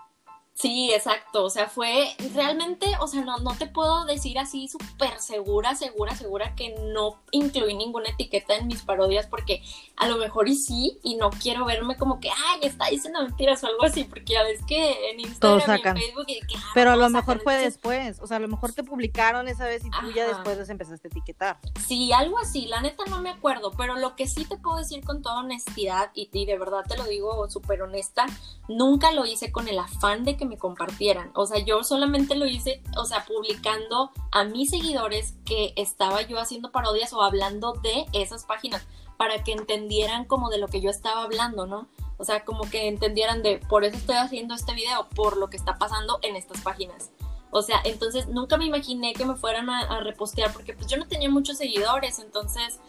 Sí, 0.60 0.90
exacto. 0.92 1.44
O 1.44 1.50
sea, 1.50 1.68
fue 1.68 2.14
realmente, 2.34 2.86
o 3.00 3.06
sea, 3.06 3.22
no, 3.22 3.38
no 3.38 3.54
te 3.54 3.66
puedo 3.66 4.04
decir 4.04 4.38
así 4.38 4.68
súper 4.68 5.18
segura, 5.18 5.74
segura, 5.74 6.14
segura 6.14 6.54
que 6.54 6.74
no 6.92 7.22
incluí 7.30 7.74
ninguna 7.74 8.10
etiqueta 8.10 8.56
en 8.56 8.66
mis 8.66 8.82
parodias 8.82 9.26
porque 9.26 9.62
a 9.96 10.06
lo 10.06 10.18
mejor 10.18 10.48
y 10.48 10.56
sí, 10.56 10.98
y 11.02 11.16
no 11.16 11.30
quiero 11.30 11.64
verme 11.64 11.96
como 11.96 12.20
que, 12.20 12.28
ay, 12.28 12.60
está 12.62 12.88
diciendo 12.88 13.22
mentiras 13.22 13.64
o 13.64 13.68
algo 13.68 13.84
así, 13.84 14.04
porque 14.04 14.34
ya 14.34 14.42
ves 14.42 14.60
que 14.66 15.10
en 15.10 15.20
Instagram 15.20 15.78
y 15.78 15.88
en 15.88 15.96
Facebook... 15.96 16.24
Y 16.26 16.40
que, 16.40 16.56
ah, 16.56 16.70
Pero 16.74 16.90
a 16.90 16.96
lo 16.96 17.08
mejor 17.08 17.40
fue 17.40 17.56
después, 17.56 18.20
o 18.20 18.26
sea, 18.26 18.36
a 18.36 18.40
lo 18.40 18.48
mejor 18.48 18.72
te 18.74 18.84
publicaron 18.84 19.48
esa 19.48 19.64
vez 19.64 19.82
y 19.84 19.90
tú 19.90 20.10
ya 20.14 20.26
después 20.26 20.58
les 20.58 20.68
empezaste 20.68 21.08
a 21.08 21.10
etiquetar. 21.10 21.58
Sí, 21.86 22.12
algo 22.12 22.38
así, 22.38 22.66
la 22.66 22.82
neta 22.82 23.04
no 23.08 23.22
me 23.22 23.30
acuerdo, 23.30 23.72
pero 23.78 23.96
lo 23.96 24.14
que 24.14 24.26
sí 24.26 24.44
te 24.44 24.58
puedo 24.58 24.76
decir 24.76 25.02
con 25.04 25.22
toda 25.22 25.40
honestidad, 25.40 26.10
y, 26.14 26.28
y 26.32 26.44
de 26.44 26.58
verdad 26.58 26.84
te 26.86 26.98
lo 26.98 27.04
digo 27.04 27.48
súper 27.48 27.80
honesta, 27.80 28.26
nunca 28.68 29.10
lo 29.12 29.24
hice 29.24 29.50
con 29.52 29.66
el 29.66 29.78
afán 29.78 30.24
de 30.24 30.36
que 30.36 30.49
me 30.50 30.58
compartieran. 30.58 31.30
O 31.34 31.46
sea, 31.46 31.64
yo 31.64 31.82
solamente 31.84 32.34
lo 32.34 32.46
hice, 32.46 32.82
o 32.98 33.06
sea, 33.06 33.24
publicando 33.24 34.10
a 34.32 34.44
mis 34.44 34.68
seguidores 34.70 35.34
que 35.46 35.72
estaba 35.76 36.20
yo 36.22 36.38
haciendo 36.38 36.72
parodias 36.72 37.12
o 37.14 37.22
hablando 37.22 37.72
de 37.72 38.04
esas 38.12 38.44
páginas 38.44 38.86
para 39.16 39.42
que 39.44 39.52
entendieran 39.52 40.24
como 40.24 40.50
de 40.50 40.58
lo 40.58 40.68
que 40.68 40.80
yo 40.80 40.90
estaba 40.90 41.22
hablando, 41.22 41.66
¿no? 41.66 41.88
O 42.18 42.24
sea, 42.24 42.44
como 42.44 42.68
que 42.68 42.88
entendieran 42.88 43.42
de, 43.42 43.58
por 43.68 43.84
eso 43.84 43.96
estoy 43.96 44.16
haciendo 44.16 44.54
este 44.54 44.74
video, 44.74 45.08
por 45.14 45.36
lo 45.36 45.48
que 45.48 45.56
está 45.56 45.78
pasando 45.78 46.18
en 46.22 46.36
estas 46.36 46.60
páginas. 46.60 47.10
O 47.50 47.62
sea, 47.62 47.80
entonces 47.84 48.28
nunca 48.28 48.56
me 48.56 48.66
imaginé 48.66 49.12
que 49.14 49.24
me 49.24 49.36
fueran 49.36 49.70
a, 49.70 49.80
a 49.80 50.00
repostear 50.00 50.52
porque 50.52 50.74
pues 50.74 50.86
yo 50.86 50.96
no 50.96 51.06
tenía 51.06 51.30
muchos 51.30 51.56
seguidores, 51.56 52.18
entonces 52.18 52.80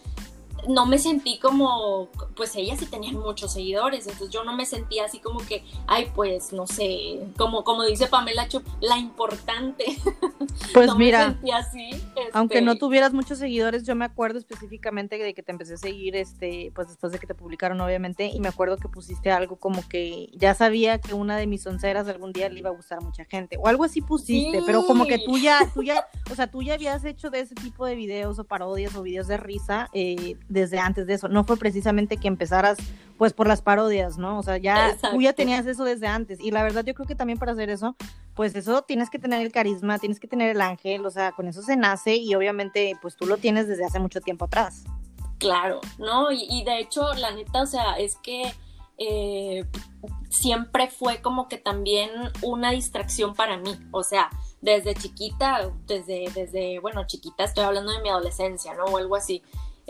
no 0.67 0.85
me 0.85 0.97
sentí 0.97 1.39
como, 1.39 2.09
pues 2.35 2.55
ellas 2.55 2.79
sí 2.79 2.85
tenían 2.85 3.15
muchos 3.15 3.53
seguidores, 3.53 4.07
entonces 4.07 4.29
yo 4.29 4.43
no 4.43 4.55
me 4.55 4.65
sentía 4.65 5.05
así 5.05 5.19
como 5.19 5.39
que, 5.39 5.63
ay, 5.87 6.11
pues 6.15 6.53
no 6.53 6.67
sé, 6.67 7.19
como, 7.37 7.63
como 7.63 7.83
dice 7.83 8.07
Pamela 8.07 8.47
Chup, 8.47 8.65
la 8.79 8.97
importante. 8.97 9.85
Pues 10.73 10.95
mira, 10.95 11.37
aunque 12.33 12.61
no 12.61 12.73
este 12.73 12.79
tuvieras 12.79 13.13
muchos 13.13 13.39
seguidores, 13.39 13.83
yo 13.85 13.95
me 13.95 14.05
acuerdo 14.05 14.37
específicamente 14.37 15.17
de 15.17 15.33
que 15.33 15.43
te 15.43 15.51
empecé 15.51 15.73
a 15.73 15.77
seguir, 15.77 16.15
este, 16.15 16.71
pues 16.75 16.87
después 16.87 17.11
de 17.11 17.19
que 17.19 17.27
te 17.27 17.35
publicaron, 17.35 17.79
obviamente, 17.81 18.27
y 18.27 18.39
me 18.39 18.47
acuerdo 18.47 18.77
que 18.77 18.87
pusiste 18.87 19.31
algo 19.31 19.57
como 19.57 19.87
que 19.87 20.29
ya 20.33 20.53
sabía 20.53 20.99
que 20.99 21.13
una 21.13 21.37
de 21.37 21.47
mis 21.47 21.65
onceras 21.67 22.07
algún 22.07 22.31
día 22.33 22.49
le 22.49 22.59
iba 22.59 22.69
a 22.69 22.73
gustar 22.73 22.99
a 22.99 23.01
mucha 23.01 23.25
gente, 23.25 23.57
o 23.59 23.67
algo 23.67 23.83
así 23.83 24.01
pusiste, 24.01 24.61
pero 24.65 24.85
como 24.85 25.05
que 25.05 25.19
tú 25.19 25.37
ya, 25.37 25.59
tú 25.73 25.83
ya, 25.83 26.07
o 26.31 26.35
sea, 26.35 26.47
tú 26.47 26.61
ya 26.61 26.73
habías 26.75 27.03
hecho 27.05 27.29
de 27.29 27.41
ese 27.41 27.55
tipo 27.55 27.85
de 27.85 27.95
videos 27.95 28.39
o 28.39 28.43
parodias 28.43 28.95
o 28.95 29.03
videos 29.03 29.27
de 29.27 29.37
risa, 29.37 29.89
eh, 29.93 30.37
desde 30.51 30.79
antes 30.79 31.07
de 31.07 31.13
eso. 31.13 31.27
No 31.27 31.43
fue 31.43 31.57
precisamente 31.57 32.17
que 32.17 32.27
empezaras 32.27 32.77
pues 33.17 33.33
por 33.33 33.47
las 33.47 33.61
parodias, 33.61 34.17
¿no? 34.17 34.39
O 34.39 34.43
sea, 34.43 34.57
ya 34.57 34.97
tú 35.11 35.21
ya 35.21 35.33
tenías 35.33 35.65
eso 35.65 35.83
desde 35.83 36.07
antes. 36.07 36.39
Y 36.39 36.51
la 36.51 36.63
verdad 36.63 36.83
yo 36.83 36.93
creo 36.93 37.07
que 37.07 37.15
también 37.15 37.39
para 37.39 37.51
hacer 37.51 37.69
eso, 37.69 37.95
pues 38.35 38.55
eso 38.55 38.81
tienes 38.81 39.09
que 39.09 39.19
tener 39.19 39.41
el 39.41 39.51
carisma, 39.51 39.99
tienes 39.99 40.19
que 40.19 40.27
tener 40.27 40.49
el 40.49 40.61
ángel, 40.61 41.05
o 41.05 41.11
sea, 41.11 41.31
con 41.31 41.47
eso 41.47 41.61
se 41.61 41.75
nace 41.77 42.15
y 42.15 42.33
obviamente 42.35 42.97
pues 43.01 43.15
tú 43.15 43.25
lo 43.25 43.37
tienes 43.37 43.67
desde 43.67 43.85
hace 43.85 43.99
mucho 43.99 44.21
tiempo 44.21 44.45
atrás. 44.45 44.83
Claro, 45.37 45.81
¿no? 45.97 46.31
Y, 46.31 46.63
de 46.63 46.79
hecho, 46.79 47.13
la 47.15 47.31
neta, 47.31 47.63
o 47.63 47.65
sea, 47.65 47.93
es 47.97 48.15
que 48.17 48.53
eh, 48.99 49.65
siempre 50.29 50.87
fue 50.87 51.19
como 51.21 51.47
que 51.47 51.57
también 51.57 52.11
una 52.43 52.69
distracción 52.69 53.33
para 53.33 53.57
mí. 53.57 53.75
O 53.91 54.03
sea, 54.03 54.29
desde 54.61 54.93
chiquita, 54.93 55.71
desde, 55.87 56.29
desde, 56.35 56.79
bueno, 56.79 57.07
chiquita 57.07 57.43
estoy 57.43 57.63
hablando 57.63 57.91
de 57.91 58.01
mi 58.01 58.09
adolescencia, 58.09 58.75
¿no? 58.75 58.85
O 58.85 58.97
algo 58.97 59.15
así. 59.15 59.41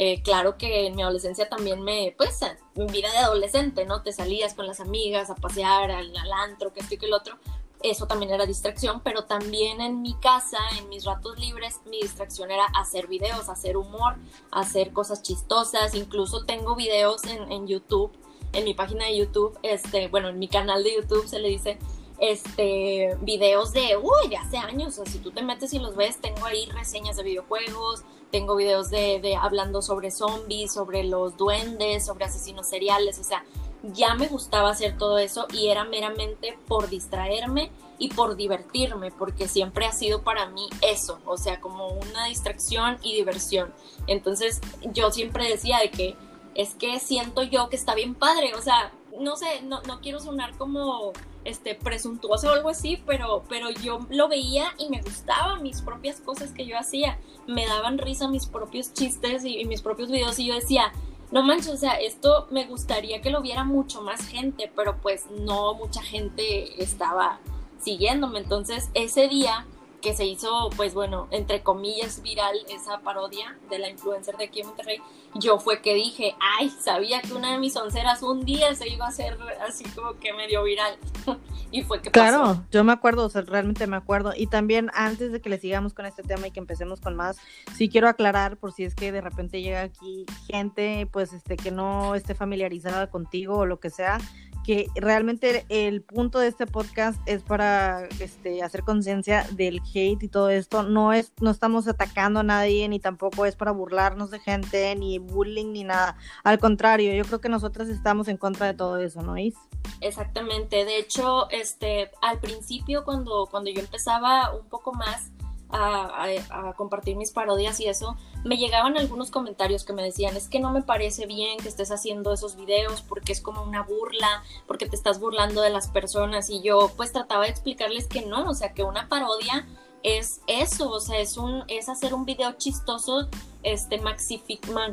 Eh, 0.03 0.23
claro 0.23 0.57
que 0.57 0.87
en 0.87 0.95
mi 0.95 1.03
adolescencia 1.03 1.47
también 1.47 1.83
me, 1.83 2.15
pues, 2.17 2.39
mi 2.73 2.87
vida 2.87 3.11
de 3.11 3.19
adolescente, 3.19 3.85
¿no? 3.85 4.01
Te 4.01 4.11
salías 4.11 4.55
con 4.55 4.65
las 4.65 4.79
amigas 4.79 5.29
a 5.29 5.35
pasear 5.35 5.91
al, 5.91 6.11
antro, 6.43 6.73
que 6.73 6.79
esto 6.79 6.95
y 6.95 6.97
que 6.97 7.05
el 7.05 7.13
otro. 7.13 7.37
Eso 7.83 8.07
también 8.07 8.31
era 8.31 8.47
distracción, 8.47 9.01
pero 9.01 9.25
también 9.25 9.79
en 9.79 10.01
mi 10.01 10.15
casa, 10.15 10.57
en 10.79 10.89
mis 10.89 11.05
ratos 11.05 11.37
libres, 11.37 11.81
mi 11.85 12.01
distracción 12.01 12.49
era 12.49 12.65
hacer 12.65 13.05
videos, 13.05 13.47
hacer 13.47 13.77
humor, 13.77 14.15
hacer 14.49 14.91
cosas 14.91 15.21
chistosas. 15.21 15.93
Incluso 15.93 16.45
tengo 16.45 16.75
videos 16.75 17.23
en, 17.25 17.51
en 17.51 17.67
YouTube, 17.67 18.11
en 18.53 18.63
mi 18.63 18.73
página 18.73 19.05
de 19.05 19.17
YouTube, 19.17 19.55
este, 19.61 20.07
bueno, 20.07 20.29
en 20.29 20.39
mi 20.39 20.47
canal 20.47 20.83
de 20.83 20.95
YouTube 20.95 21.27
se 21.27 21.37
le 21.37 21.49
dice 21.49 21.77
este, 22.21 23.17
videos 23.21 23.73
de, 23.73 23.97
uy, 23.97 24.29
de 24.29 24.37
hace 24.37 24.57
años, 24.57 24.99
o 24.99 25.03
sea, 25.03 25.11
si 25.11 25.17
tú 25.17 25.31
te 25.31 25.41
metes 25.41 25.73
y 25.73 25.79
los 25.79 25.95
ves, 25.95 26.21
tengo 26.21 26.45
ahí 26.45 26.67
reseñas 26.67 27.17
de 27.17 27.23
videojuegos, 27.23 28.03
tengo 28.31 28.55
videos 28.55 28.91
de, 28.91 29.19
de, 29.19 29.35
hablando 29.35 29.81
sobre 29.81 30.11
zombies, 30.11 30.71
sobre 30.71 31.03
los 31.03 31.35
duendes, 31.35 32.05
sobre 32.05 32.25
asesinos 32.25 32.69
seriales, 32.69 33.17
o 33.17 33.23
sea, 33.23 33.43
ya 33.81 34.13
me 34.13 34.27
gustaba 34.27 34.69
hacer 34.69 34.97
todo 34.99 35.17
eso 35.17 35.47
y 35.51 35.69
era 35.69 35.83
meramente 35.83 36.57
por 36.67 36.89
distraerme 36.89 37.71
y 37.97 38.09
por 38.09 38.35
divertirme, 38.35 39.11
porque 39.11 39.47
siempre 39.47 39.87
ha 39.87 39.91
sido 39.91 40.21
para 40.21 40.45
mí 40.45 40.69
eso, 40.81 41.19
o 41.25 41.37
sea, 41.37 41.59
como 41.59 41.87
una 41.87 42.25
distracción 42.25 42.99
y 43.01 43.15
diversión. 43.15 43.73
Entonces 44.05 44.61
yo 44.93 45.11
siempre 45.11 45.47
decía 45.47 45.79
de 45.79 45.89
que 45.89 46.15
es 46.53 46.75
que 46.75 46.99
siento 46.99 47.41
yo 47.41 47.69
que 47.69 47.75
está 47.77 47.95
bien 47.95 48.13
padre, 48.13 48.53
o 48.53 48.61
sea, 48.61 48.93
no 49.19 49.35
sé, 49.37 49.63
no, 49.63 49.81
no 49.83 50.01
quiero 50.01 50.19
sonar 50.19 50.55
como 50.57 51.13
este 51.45 51.75
presuntuoso 51.75 52.49
o 52.49 52.53
algo 52.53 52.69
así, 52.69 53.01
pero, 53.05 53.43
pero 53.49 53.69
yo 53.69 53.99
lo 54.09 54.27
veía 54.27 54.65
y 54.77 54.89
me 54.89 55.01
gustaban 55.01 55.63
mis 55.63 55.81
propias 55.81 56.19
cosas 56.21 56.51
que 56.51 56.65
yo 56.65 56.77
hacía. 56.77 57.19
Me 57.47 57.65
daban 57.65 57.97
risa 57.97 58.27
mis 58.27 58.45
propios 58.45 58.93
chistes 58.93 59.43
y, 59.45 59.63
mis 59.65 59.81
propios 59.81 60.09
videos 60.09 60.37
y 60.39 60.45
yo 60.45 60.55
decía, 60.55 60.91
no 61.31 61.43
manches, 61.43 61.73
o 61.73 61.77
sea, 61.77 61.93
esto 61.93 62.47
me 62.51 62.65
gustaría 62.65 63.21
que 63.21 63.29
lo 63.29 63.41
viera 63.41 63.63
mucho 63.63 64.01
más 64.01 64.25
gente, 64.27 64.71
pero 64.75 64.97
pues 65.01 65.25
no 65.31 65.73
mucha 65.73 66.01
gente 66.01 66.81
estaba 66.83 67.39
siguiéndome. 67.79 68.39
Entonces 68.39 68.89
ese 68.93 69.27
día 69.27 69.65
que 70.01 70.13
se 70.15 70.25
hizo, 70.25 70.69
pues 70.75 70.93
bueno, 70.93 71.27
entre 71.31 71.61
comillas 71.63 72.21
viral 72.21 72.55
esa 72.69 72.99
parodia 72.99 73.57
de 73.69 73.79
la 73.79 73.89
influencer 73.89 74.35
de 74.37 74.45
aquí 74.45 74.61
en 74.61 74.67
Monterrey, 74.67 74.97
yo 75.35 75.59
fue 75.59 75.81
que 75.81 75.93
dije, 75.93 76.35
ay, 76.39 76.69
sabía 76.69 77.21
que 77.21 77.33
una 77.33 77.53
de 77.53 77.59
mis 77.59 77.75
onceras 77.77 78.21
un 78.23 78.43
día 78.43 78.73
se 78.75 78.89
iba 78.89 79.05
a 79.05 79.09
hacer 79.09 79.37
así 79.67 79.83
como 79.91 80.13
que 80.19 80.33
medio 80.33 80.63
viral. 80.63 80.97
y 81.71 81.83
fue 81.83 82.01
que 82.01 82.11
Claro, 82.11 82.39
pasó. 82.39 82.63
yo 82.71 82.83
me 82.83 82.91
acuerdo, 82.91 83.25
o 83.25 83.29
sea, 83.29 83.41
realmente 83.43 83.87
me 83.87 83.95
acuerdo. 83.95 84.33
Y 84.35 84.47
también 84.47 84.89
antes 84.93 85.31
de 85.31 85.39
que 85.39 85.49
le 85.49 85.59
sigamos 85.59 85.93
con 85.93 86.05
este 86.05 86.23
tema 86.23 86.47
y 86.47 86.51
que 86.51 86.59
empecemos 86.59 86.99
con 86.99 87.15
más, 87.15 87.37
sí 87.75 87.87
quiero 87.87 88.09
aclarar 88.09 88.57
por 88.57 88.73
si 88.73 88.83
es 88.83 88.95
que 88.95 89.11
de 89.11 89.21
repente 89.21 89.61
llega 89.61 89.81
aquí 89.81 90.25
gente, 90.47 91.07
pues, 91.11 91.31
este, 91.33 91.55
que 91.55 91.71
no 91.71 92.15
esté 92.15 92.35
familiarizada 92.35 93.09
contigo 93.09 93.59
o 93.59 93.65
lo 93.65 93.79
que 93.79 93.89
sea, 93.89 94.17
que 94.65 94.87
realmente 94.95 95.65
el 95.69 96.01
punto 96.01 96.39
de 96.39 96.47
este 96.47 96.67
podcast 96.67 97.19
es 97.25 97.41
para 97.41 98.05
este, 98.19 98.63
hacer 98.63 98.83
conciencia 98.83 99.45
del 99.51 99.81
hate 99.93 100.23
y 100.23 100.27
todo 100.27 100.49
esto. 100.49 100.83
No 100.83 101.13
es, 101.13 101.33
no 101.41 101.49
estamos 101.49 101.87
atacando 101.87 102.41
a 102.41 102.43
nadie, 102.43 102.87
ni 102.89 102.99
tampoco 102.99 103.45
es 103.45 103.55
para 103.55 103.71
burlarnos 103.71 104.31
de 104.31 104.39
gente, 104.39 104.95
ni 104.95 105.19
bullying, 105.19 105.71
ni 105.71 105.83
nada. 105.83 106.15
Al 106.43 106.59
contrario, 106.59 107.13
yo 107.13 107.23
creo 107.23 107.41
que 107.41 107.49
nosotras 107.49 107.89
estamos 107.89 108.27
en 108.27 108.37
contra 108.37 108.67
de 108.67 108.73
todo 108.73 108.97
eso, 108.97 109.21
¿no, 109.21 109.37
Is? 109.37 109.55
Exactamente. 109.99 110.85
De 110.85 110.97
hecho, 110.97 111.49
este, 111.49 112.11
al 112.21 112.39
principio 112.39 113.03
cuando, 113.03 113.47
cuando 113.49 113.71
yo 113.71 113.81
empezaba 113.81 114.53
un 114.53 114.67
poco 114.67 114.93
más 114.93 115.31
a, 115.71 116.73
compartir 116.75 117.15
mis 117.15 117.31
parodias 117.31 117.79
y 117.79 117.87
eso, 117.87 118.15
me 118.43 118.57
llegaban 118.57 118.97
algunos 118.97 119.31
comentarios 119.31 119.83
que 119.83 119.93
me 119.93 120.03
decían, 120.03 120.35
es 120.35 120.47
que 120.47 120.59
no 120.59 120.71
me 120.71 120.81
parece 120.81 121.25
bien 121.25 121.57
que 121.59 121.69
estés 121.69 121.91
haciendo 121.91 122.33
esos 122.33 122.55
videos 122.55 123.01
porque 123.01 123.31
es 123.31 123.41
como 123.41 123.63
una 123.63 123.83
burla, 123.83 124.43
porque 124.67 124.87
te 124.87 124.95
estás 124.95 125.19
burlando 125.19 125.61
de 125.61 125.69
las 125.69 125.87
personas 125.87 126.49
y 126.49 126.61
yo 126.61 126.91
pues 126.95 127.11
trataba 127.11 127.43
de 127.43 127.49
explicarles 127.49 128.07
que 128.07 128.25
no, 128.25 128.49
o 128.49 128.53
sea, 128.53 128.73
que 128.73 128.83
una 128.83 129.07
parodia 129.07 129.67
es 130.03 130.41
eso, 130.47 130.89
o 130.89 130.99
sea, 130.99 131.19
es 131.19 131.37
un 131.37 131.63
es 131.67 131.89
hacer 131.89 132.13
un 132.13 132.25
video 132.25 132.53
chistoso 132.53 133.27
este 133.63 133.99
mag, 133.99 134.17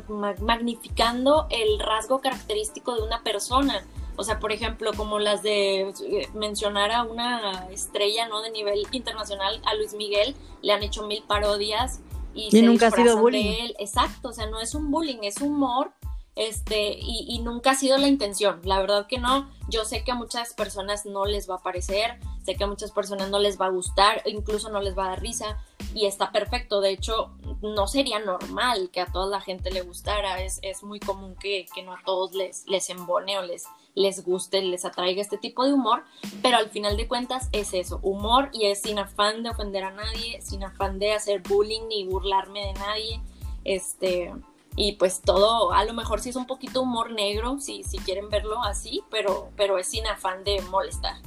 mag, 0.09 0.41
magnificando 0.41 1.47
el 1.49 1.79
rasgo 1.79 2.19
característico 2.19 2.95
de 2.95 3.01
una 3.01 3.23
persona. 3.23 3.83
O 4.19 4.23
sea, 4.25 4.37
por 4.37 4.51
ejemplo, 4.51 4.91
como 4.97 5.17
las 5.17 5.43
de 5.43 5.93
mencionar 6.33 6.91
a 6.91 7.03
una 7.03 7.69
estrella, 7.71 8.27
¿no? 8.27 8.41
De 8.41 8.51
nivel 8.51 8.85
internacional, 8.91 9.61
a 9.65 9.75
Luis 9.75 9.93
Miguel, 9.93 10.35
le 10.61 10.73
han 10.73 10.83
hecho 10.83 11.07
mil 11.07 11.23
parodias 11.23 12.01
y, 12.35 12.47
y 12.47 12.51
se 12.51 12.61
nunca 12.61 12.87
ha 12.87 12.91
sido 12.91 13.15
bullying. 13.17 13.45
de 13.45 13.59
él. 13.61 13.75
Exacto, 13.79 14.27
o 14.27 14.33
sea, 14.33 14.47
no 14.47 14.59
es 14.59 14.75
un 14.75 14.91
bullying, 14.91 15.19
es 15.21 15.39
humor, 15.39 15.93
este, 16.35 16.97
y, 16.99 17.27
y, 17.29 17.39
nunca 17.39 17.71
ha 17.71 17.75
sido 17.75 17.97
la 17.97 18.09
intención. 18.09 18.59
La 18.65 18.81
verdad 18.81 19.07
que 19.07 19.19
no. 19.19 19.49
Yo 19.69 19.85
sé 19.85 20.03
que 20.03 20.11
a 20.11 20.15
muchas 20.15 20.53
personas 20.53 21.05
no 21.05 21.25
les 21.25 21.49
va 21.49 21.55
a 21.55 21.63
parecer, 21.63 22.19
sé 22.43 22.55
que 22.55 22.65
a 22.65 22.67
muchas 22.67 22.91
personas 22.91 23.29
no 23.29 23.39
les 23.39 23.59
va 23.59 23.67
a 23.67 23.69
gustar, 23.69 24.21
incluso 24.25 24.69
no 24.69 24.81
les 24.81 24.97
va 24.97 25.05
a 25.05 25.09
dar 25.11 25.21
risa, 25.21 25.63
y 25.93 26.07
está 26.07 26.33
perfecto. 26.33 26.81
De 26.81 26.91
hecho, 26.91 27.31
no 27.61 27.87
sería 27.87 28.19
normal 28.19 28.89
que 28.91 28.99
a 28.99 29.05
toda 29.05 29.27
la 29.27 29.41
gente 29.41 29.71
le 29.71 29.81
gustara. 29.81 30.41
Es, 30.43 30.59
es 30.61 30.83
muy 30.83 30.99
común 30.99 31.35
que, 31.35 31.65
que, 31.73 31.83
no 31.83 31.93
a 31.93 32.01
todos 32.05 32.33
les, 32.33 32.65
les 32.67 32.89
embone 32.89 33.37
o 33.37 33.43
les, 33.43 33.65
les 33.99 34.23
guste, 34.23 34.61
les 34.61 34.85
atraiga 34.85 35.21
este 35.21 35.37
tipo 35.37 35.65
de 35.65 35.73
humor, 35.73 36.03
pero 36.41 36.55
al 36.55 36.69
final 36.69 36.95
de 36.95 37.07
cuentas 37.07 37.49
es 37.51 37.73
eso, 37.73 37.99
humor 38.01 38.49
y 38.53 38.67
es 38.67 38.81
sin 38.81 38.97
afán 38.97 39.43
de 39.43 39.49
ofender 39.49 39.83
a 39.83 39.91
nadie, 39.91 40.41
sin 40.41 40.63
afán 40.63 40.99
de 40.99 41.11
hacer 41.11 41.41
bullying 41.41 41.87
ni 41.89 42.05
burlarme 42.05 42.67
de 42.67 42.73
nadie, 42.73 43.21
este, 43.65 44.33
y 44.77 44.93
pues 44.93 45.21
todo, 45.21 45.73
a 45.73 45.83
lo 45.83 45.93
mejor 45.93 46.21
sí 46.21 46.29
es 46.29 46.37
un 46.37 46.47
poquito 46.47 46.81
humor 46.81 47.11
negro, 47.11 47.59
si, 47.59 47.83
si 47.83 47.97
quieren 47.97 48.29
verlo 48.29 48.63
así, 48.63 49.03
pero, 49.11 49.49
pero 49.57 49.77
es 49.77 49.87
sin 49.87 50.07
afán 50.07 50.45
de 50.45 50.61
molestar. 50.61 51.17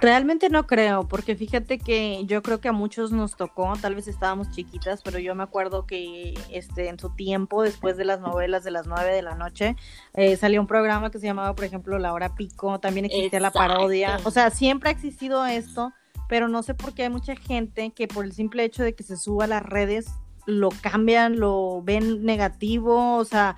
Realmente 0.00 0.48
no 0.48 0.66
creo, 0.66 1.06
porque 1.08 1.36
fíjate 1.36 1.78
que 1.78 2.24
yo 2.26 2.42
creo 2.42 2.60
que 2.60 2.68
a 2.68 2.72
muchos 2.72 3.12
nos 3.12 3.36
tocó, 3.36 3.72
tal 3.80 3.94
vez 3.94 4.08
estábamos 4.08 4.50
chiquitas, 4.50 5.02
pero 5.02 5.18
yo 5.18 5.34
me 5.34 5.42
acuerdo 5.42 5.86
que 5.86 6.34
este, 6.50 6.88
en 6.88 6.98
su 6.98 7.10
tiempo, 7.10 7.62
después 7.62 7.96
de 7.96 8.04
las 8.04 8.20
novelas 8.20 8.64
de 8.64 8.70
las 8.70 8.86
nueve 8.86 9.14
de 9.14 9.22
la 9.22 9.34
noche, 9.34 9.76
eh, 10.14 10.36
salió 10.36 10.60
un 10.60 10.66
programa 10.66 11.10
que 11.10 11.18
se 11.18 11.26
llamaba, 11.26 11.54
por 11.54 11.64
ejemplo, 11.64 11.98
La 11.98 12.12
Hora 12.12 12.34
Pico, 12.34 12.80
también 12.80 13.06
existía 13.06 13.38
Exacto. 13.38 13.58
la 13.58 13.68
parodia, 13.68 14.20
o 14.24 14.30
sea, 14.30 14.50
siempre 14.50 14.90
ha 14.90 14.92
existido 14.92 15.46
esto, 15.46 15.92
pero 16.28 16.48
no 16.48 16.62
sé 16.62 16.74
por 16.74 16.92
qué 16.92 17.04
hay 17.04 17.10
mucha 17.10 17.36
gente 17.36 17.90
que 17.90 18.08
por 18.08 18.24
el 18.24 18.32
simple 18.32 18.64
hecho 18.64 18.82
de 18.82 18.94
que 18.94 19.04
se 19.04 19.16
suba 19.16 19.44
a 19.44 19.48
las 19.48 19.62
redes, 19.62 20.06
lo 20.46 20.68
cambian, 20.82 21.38
lo 21.38 21.82
ven 21.82 22.24
negativo, 22.24 23.16
o 23.16 23.24
sea, 23.24 23.56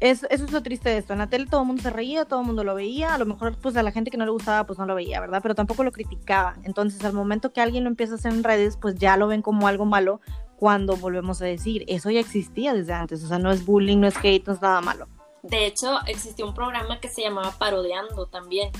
es, 0.00 0.26
eso 0.30 0.44
es 0.44 0.52
lo 0.52 0.62
triste 0.62 0.88
de 0.88 0.98
esto. 0.98 1.12
En 1.12 1.18
la 1.18 1.28
tele 1.28 1.46
todo 1.46 1.60
el 1.60 1.66
mundo 1.66 1.82
se 1.82 1.90
reía, 1.90 2.24
todo 2.24 2.40
el 2.40 2.46
mundo 2.46 2.64
lo 2.64 2.74
veía. 2.74 3.14
A 3.14 3.18
lo 3.18 3.26
mejor, 3.26 3.56
pues 3.56 3.76
a 3.76 3.82
la 3.82 3.92
gente 3.92 4.10
que 4.10 4.16
no 4.16 4.24
le 4.24 4.30
gustaba, 4.30 4.66
pues 4.66 4.78
no 4.78 4.86
lo 4.86 4.94
veía, 4.94 5.20
¿verdad? 5.20 5.40
Pero 5.42 5.54
tampoco 5.54 5.84
lo 5.84 5.92
criticaba. 5.92 6.56
Entonces, 6.64 7.04
al 7.04 7.12
momento 7.12 7.52
que 7.52 7.60
alguien 7.60 7.84
lo 7.84 7.90
empieza 7.90 8.14
a 8.14 8.16
hacer 8.16 8.32
en 8.32 8.42
redes, 8.42 8.78
pues 8.80 8.96
ya 8.96 9.16
lo 9.16 9.28
ven 9.28 9.42
como 9.42 9.68
algo 9.68 9.84
malo. 9.84 10.20
Cuando 10.56 10.96
volvemos 10.96 11.40
a 11.42 11.44
decir, 11.44 11.84
eso 11.86 12.10
ya 12.10 12.20
existía 12.20 12.72
desde 12.72 12.94
antes. 12.94 13.22
O 13.22 13.28
sea, 13.28 13.38
no 13.38 13.50
es 13.50 13.64
bullying, 13.64 13.98
no 13.98 14.06
es 14.06 14.16
hate, 14.16 14.46
no 14.46 14.54
es 14.54 14.62
nada 14.62 14.80
malo. 14.80 15.06
De 15.42 15.66
hecho, 15.66 15.98
existió 16.06 16.46
un 16.46 16.54
programa 16.54 17.00
que 17.00 17.08
se 17.08 17.22
llamaba 17.22 17.52
Parodeando 17.58 18.26
también. 18.26 18.70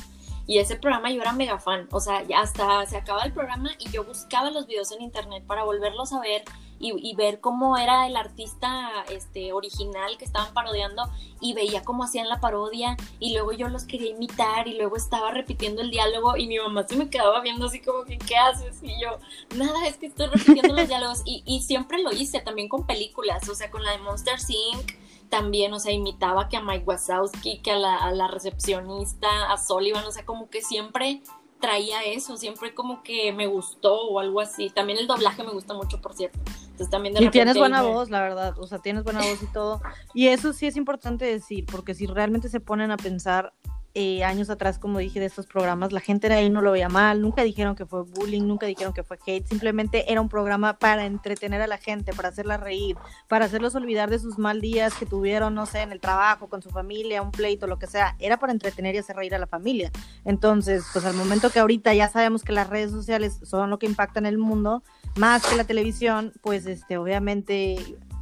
Y 0.50 0.58
ese 0.58 0.74
programa 0.74 1.12
yo 1.12 1.22
era 1.22 1.30
mega 1.30 1.60
fan. 1.60 1.86
O 1.92 2.00
sea, 2.00 2.24
hasta 2.36 2.84
se 2.84 2.96
acaba 2.96 3.22
el 3.22 3.32
programa 3.32 3.70
y 3.78 3.88
yo 3.92 4.02
buscaba 4.02 4.50
los 4.50 4.66
videos 4.66 4.90
en 4.90 5.00
internet 5.00 5.44
para 5.46 5.62
volverlos 5.62 6.12
a 6.12 6.18
ver 6.18 6.42
y, 6.80 6.92
y, 7.08 7.14
ver 7.14 7.38
cómo 7.38 7.76
era 7.76 8.08
el 8.08 8.16
artista 8.16 8.90
este, 9.10 9.52
original 9.52 10.18
que 10.18 10.24
estaban 10.24 10.52
parodiando 10.52 11.08
y 11.40 11.52
veía 11.52 11.84
cómo 11.84 12.02
hacían 12.02 12.28
la 12.28 12.40
parodia 12.40 12.96
y 13.20 13.32
luego 13.32 13.52
yo 13.52 13.68
los 13.68 13.84
quería 13.84 14.10
imitar 14.10 14.66
y 14.66 14.76
luego 14.76 14.96
estaba 14.96 15.30
repitiendo 15.30 15.82
el 15.82 15.92
diálogo 15.92 16.36
y 16.36 16.48
mi 16.48 16.58
mamá 16.58 16.84
se 16.88 16.96
me 16.96 17.08
quedaba 17.10 17.40
viendo 17.42 17.66
así 17.66 17.78
como 17.80 18.02
que 18.02 18.18
¿qué 18.18 18.34
haces? 18.34 18.82
Y 18.82 19.00
yo, 19.00 19.18
nada, 19.56 19.86
es 19.86 19.98
que 19.98 20.06
estoy 20.06 20.26
repitiendo 20.26 20.74
los 20.74 20.88
diálogos 20.88 21.22
y, 21.24 21.44
y 21.46 21.60
siempre 21.60 22.02
lo 22.02 22.10
hice 22.10 22.40
también 22.40 22.68
con 22.68 22.88
películas, 22.88 23.48
o 23.48 23.54
sea, 23.54 23.70
con 23.70 23.84
la 23.84 23.92
de 23.92 23.98
Monster 23.98 24.38
Inc., 24.48 24.98
también, 25.30 25.72
o 25.72 25.80
sea, 25.80 25.92
imitaba 25.92 26.48
que 26.48 26.56
a 26.56 26.62
Mike 26.62 26.84
Wazowski, 26.84 27.60
que 27.60 27.70
a 27.70 27.76
la, 27.76 27.96
a 27.96 28.12
la 28.12 28.28
recepcionista, 28.28 29.50
a 29.50 29.56
Sullivan, 29.56 30.04
o 30.04 30.10
sea, 30.10 30.26
como 30.26 30.50
que 30.50 30.60
siempre 30.60 31.22
traía 31.60 32.02
eso, 32.02 32.36
siempre 32.36 32.74
como 32.74 33.02
que 33.02 33.32
me 33.32 33.46
gustó 33.46 34.08
o 34.08 34.18
algo 34.18 34.40
así. 34.40 34.70
También 34.70 34.98
el 34.98 35.06
doblaje 35.06 35.44
me 35.44 35.52
gusta 35.52 35.74
mucho, 35.74 36.00
por 36.00 36.14
cierto. 36.14 36.38
Entonces 36.62 36.90
también 36.90 37.14
de 37.14 37.24
y 37.24 37.30
tienes 37.30 37.56
buena 37.56 37.82
me... 37.82 37.88
voz, 37.88 38.10
la 38.10 38.22
verdad, 38.22 38.58
o 38.58 38.66
sea, 38.66 38.78
tienes 38.78 39.04
buena 39.04 39.20
voz 39.20 39.42
y 39.42 39.46
todo. 39.46 39.80
Y 40.14 40.28
eso 40.28 40.52
sí 40.52 40.66
es 40.66 40.76
importante 40.76 41.24
decir, 41.26 41.66
porque 41.70 41.94
si 41.94 42.06
realmente 42.06 42.48
se 42.48 42.60
ponen 42.60 42.90
a 42.90 42.96
pensar 42.96 43.52
eh, 43.94 44.22
años 44.22 44.50
atrás, 44.50 44.78
como 44.78 44.98
dije, 45.00 45.18
de 45.18 45.26
estos 45.26 45.46
programas, 45.46 45.92
la 45.92 46.00
gente 46.00 46.28
de 46.28 46.34
ahí 46.34 46.50
no 46.50 46.60
lo 46.60 46.72
veía 46.72 46.88
mal, 46.88 47.20
nunca 47.20 47.42
dijeron 47.42 47.74
que 47.74 47.86
fue 47.86 48.02
bullying, 48.02 48.42
nunca 48.42 48.66
dijeron 48.66 48.92
que 48.92 49.02
fue 49.02 49.18
hate, 49.26 49.46
simplemente 49.46 50.12
era 50.12 50.20
un 50.20 50.28
programa 50.28 50.78
para 50.78 51.06
entretener 51.06 51.60
a 51.60 51.66
la 51.66 51.76
gente, 51.76 52.12
para 52.12 52.28
hacerla 52.28 52.56
reír, 52.56 52.96
para 53.28 53.46
hacerlos 53.46 53.74
olvidar 53.74 54.08
de 54.08 54.18
sus 54.18 54.38
mal 54.38 54.60
días 54.60 54.94
que 54.94 55.06
tuvieron, 55.06 55.54
no 55.54 55.66
sé, 55.66 55.82
en 55.82 55.90
el 55.90 56.00
trabajo, 56.00 56.48
con 56.48 56.62
su 56.62 56.70
familia, 56.70 57.20
un 57.20 57.32
pleito, 57.32 57.66
lo 57.66 57.78
que 57.78 57.88
sea, 57.88 58.16
era 58.20 58.38
para 58.38 58.52
entretener 58.52 58.94
y 58.94 58.98
hacer 58.98 59.16
reír 59.16 59.34
a 59.34 59.38
la 59.38 59.46
familia. 59.46 59.90
Entonces, 60.24 60.84
pues 60.92 61.04
al 61.04 61.14
momento 61.14 61.50
que 61.50 61.58
ahorita 61.58 61.92
ya 61.92 62.08
sabemos 62.08 62.44
que 62.44 62.52
las 62.52 62.68
redes 62.68 62.92
sociales 62.92 63.40
son 63.42 63.70
lo 63.70 63.78
que 63.78 63.86
impactan 63.86 64.24
el 64.24 64.38
mundo, 64.38 64.84
más 65.16 65.44
que 65.44 65.56
la 65.56 65.64
televisión, 65.64 66.32
pues 66.42 66.66
este, 66.66 66.96
obviamente 66.96 67.76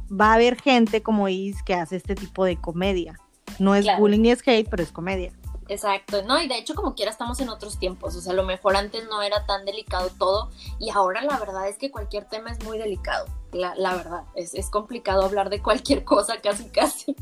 va 0.09 0.31
a 0.31 0.33
haber 0.35 0.59
gente 0.59 1.01
como 1.01 1.29
Is 1.29 1.61
que 1.63 1.75
hace 1.75 1.95
este 1.95 2.15
tipo 2.15 2.45
de 2.45 2.57
comedia. 2.57 3.19
No 3.59 3.75
es 3.75 3.83
claro. 3.83 3.99
bullying 3.99 4.21
ni 4.21 4.31
es 4.31 4.41
hate, 4.47 4.67
pero 4.69 4.83
es 4.83 4.91
comedia. 4.91 5.31
Exacto, 5.69 6.23
no, 6.23 6.41
y 6.41 6.47
de 6.47 6.57
hecho 6.57 6.73
como 6.73 6.95
quiera 6.95 7.11
estamos 7.11 7.39
en 7.39 7.49
otros 7.49 7.77
tiempos, 7.77 8.15
o 8.15 8.21
sea, 8.21 8.33
a 8.33 8.35
lo 8.35 8.43
mejor 8.43 8.75
antes 8.75 9.07
no 9.07 9.21
era 9.21 9.45
tan 9.45 9.65
delicado 9.65 10.09
todo 10.17 10.49
y 10.79 10.89
ahora 10.89 11.21
la 11.21 11.37
verdad 11.37 11.67
es 11.67 11.77
que 11.77 11.91
cualquier 11.91 12.25
tema 12.25 12.49
es 12.49 12.63
muy 12.63 12.79
delicado, 12.79 13.27
la, 13.51 13.75
la 13.75 13.95
verdad, 13.95 14.23
es, 14.33 14.55
es 14.55 14.71
complicado 14.71 15.23
hablar 15.23 15.51
de 15.51 15.61
cualquier 15.61 16.03
cosa 16.03 16.41
casi 16.41 16.69
casi. 16.69 17.15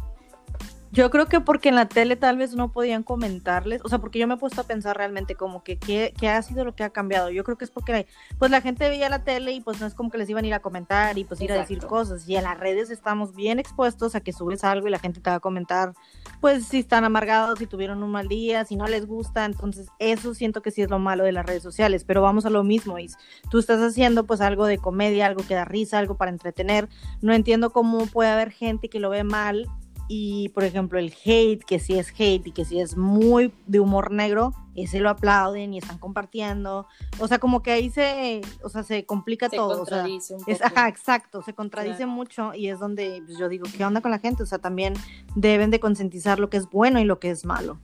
Yo 0.92 1.10
creo 1.10 1.26
que 1.26 1.42
porque 1.42 1.70
en 1.70 1.76
la 1.76 1.88
tele 1.88 2.16
tal 2.16 2.38
vez 2.38 2.56
no 2.56 2.72
podían 2.72 3.04
comentarles, 3.04 3.82
o 3.84 3.90
sea, 3.90 4.00
porque 4.00 4.20
yo 4.20 4.28
me 4.28 4.36
he 4.36 4.38
puesto 4.38 4.62
a 4.62 4.64
pensar 4.64 4.96
realmente 4.96 5.36
como 5.36 5.64
que 5.64 5.78
qué, 5.78 6.14
qué 6.18 6.30
ha 6.30 6.42
sido 6.42 6.64
lo 6.64 6.76
que 6.76 6.84
ha 6.84 6.90
cambiado. 6.90 7.30
Yo 7.30 7.44
creo 7.44 7.58
que 7.58 7.66
es 7.66 7.72
porque 7.72 8.08
pues 8.40 8.52
la 8.52 8.62
gente 8.62 8.88
veía 8.90 9.10
la 9.10 9.24
tele 9.24 9.52
y 9.52 9.62
pues 9.62 9.82
no 9.82 9.88
es 9.88 9.94
como 9.94 10.10
que 10.10 10.18
les 10.18 10.30
iban 10.30 10.46
a 10.46 10.48
ir 10.48 10.54
a 10.54 10.60
comentar 10.60 11.18
y 11.18 11.26
pues 11.26 11.42
ir 11.42 11.52
Exacto. 11.52 11.60
a 11.60 11.68
decir 11.68 11.88
cosas. 11.88 12.28
Y 12.30 12.38
en 12.38 12.44
las 12.44 12.58
redes 12.58 12.90
estamos 12.90 13.36
bien 13.36 13.60
expuestos 13.60 14.16
a 14.16 14.22
que 14.22 14.32
subes 14.32 14.64
algo 14.64 14.88
y 14.88 14.92
la 14.92 15.00
gente 15.00 15.20
te 15.20 15.30
va 15.30 15.38
a 15.38 15.40
comentar 15.40 15.94
pues 16.40 16.66
si 16.66 16.80
están 16.80 17.04
amargados, 17.04 17.60
si 17.60 17.68
tuvieron 17.68 18.04
un 18.04 18.12
mal 18.12 18.28
día, 18.28 18.64
si 18.64 18.76
no 18.76 18.88
les 18.88 19.06
gusta. 19.06 19.46
Entonces 19.46 19.90
eso 20.00 20.34
siento 20.34 20.62
que 20.62 20.72
sí 20.72 20.82
es 20.82 20.90
lo 20.90 21.00
malo 21.00 21.24
de 21.24 21.32
las 21.32 21.46
redes 21.46 21.64
sociales. 21.64 22.04
Pero 22.06 22.22
vamos 22.22 22.46
a 22.46 22.50
lo 22.50 22.64
mismo, 22.64 22.98
Is. 22.98 23.18
Tú 23.50 23.60
estás 23.60 23.82
haciendo 23.82 24.26
pues 24.26 24.42
algo 24.42 24.66
de 24.66 24.78
comedia, 24.78 25.26
algo 25.26 25.44
que 25.46 25.56
da 25.56 25.66
risa, 25.66 26.00
algo 26.00 26.16
para 26.16 26.32
entretener. 26.32 26.88
No 27.22 27.34
entiendo 27.34 27.72
cómo 27.72 28.06
puede 28.08 28.30
haber 28.30 28.52
gente 28.52 28.90
que 28.90 29.00
lo 29.00 29.10
ve 29.10 29.24
mal 29.24 29.68
y 30.08 30.50
por 30.50 30.64
ejemplo 30.64 31.00
el 31.00 31.14
hate, 31.26 31.64
que 31.64 31.80
sí 31.80 31.98
es 31.98 32.10
hate 32.12 32.48
y 32.48 32.52
que 32.52 32.66
sí 32.66 32.80
es 32.80 32.96
muy 32.96 33.54
de 33.66 33.80
humor 33.80 34.12
negro, 34.12 34.54
ese 34.76 35.00
lo 35.00 35.10
aplauden 35.10 35.74
y 35.74 35.80
están 35.80 35.98
compartiendo, 35.98 36.88
o 37.20 37.28
sea, 37.28 37.40
como 37.40 37.64
que 37.64 37.72
ahí 37.72 37.90
se, 37.90 38.42
o 38.64 38.70
sea, 38.70 38.84
se 38.84 39.06
complica 39.06 39.50
se 39.50 39.58
todo, 39.58 39.82
o 39.82 39.86
sea, 39.86 40.06
es, 40.46 40.62
ajá, 40.62 40.88
exacto, 40.88 41.42
se 41.42 41.54
contradice 41.54 41.98
claro. 41.98 42.12
mucho 42.12 42.54
y 42.54 42.70
es 42.70 42.80
donde 42.80 43.22
pues, 43.26 43.38
yo 43.38 43.50
digo, 43.50 43.66
¿qué 43.76 43.84
onda 43.84 44.02
con 44.02 44.12
la 44.12 44.20
gente? 44.20 44.44
O 44.44 44.46
sea, 44.46 44.60
también 44.60 44.94
deben 45.36 45.72
de 45.72 45.80
concientizar 45.80 46.40
lo 46.40 46.50
que 46.50 46.58
es 46.58 46.70
bueno 46.70 47.00
y 47.00 47.04
lo 47.04 47.20
que 47.20 47.32
es 47.32 47.44
malo. 47.44 47.80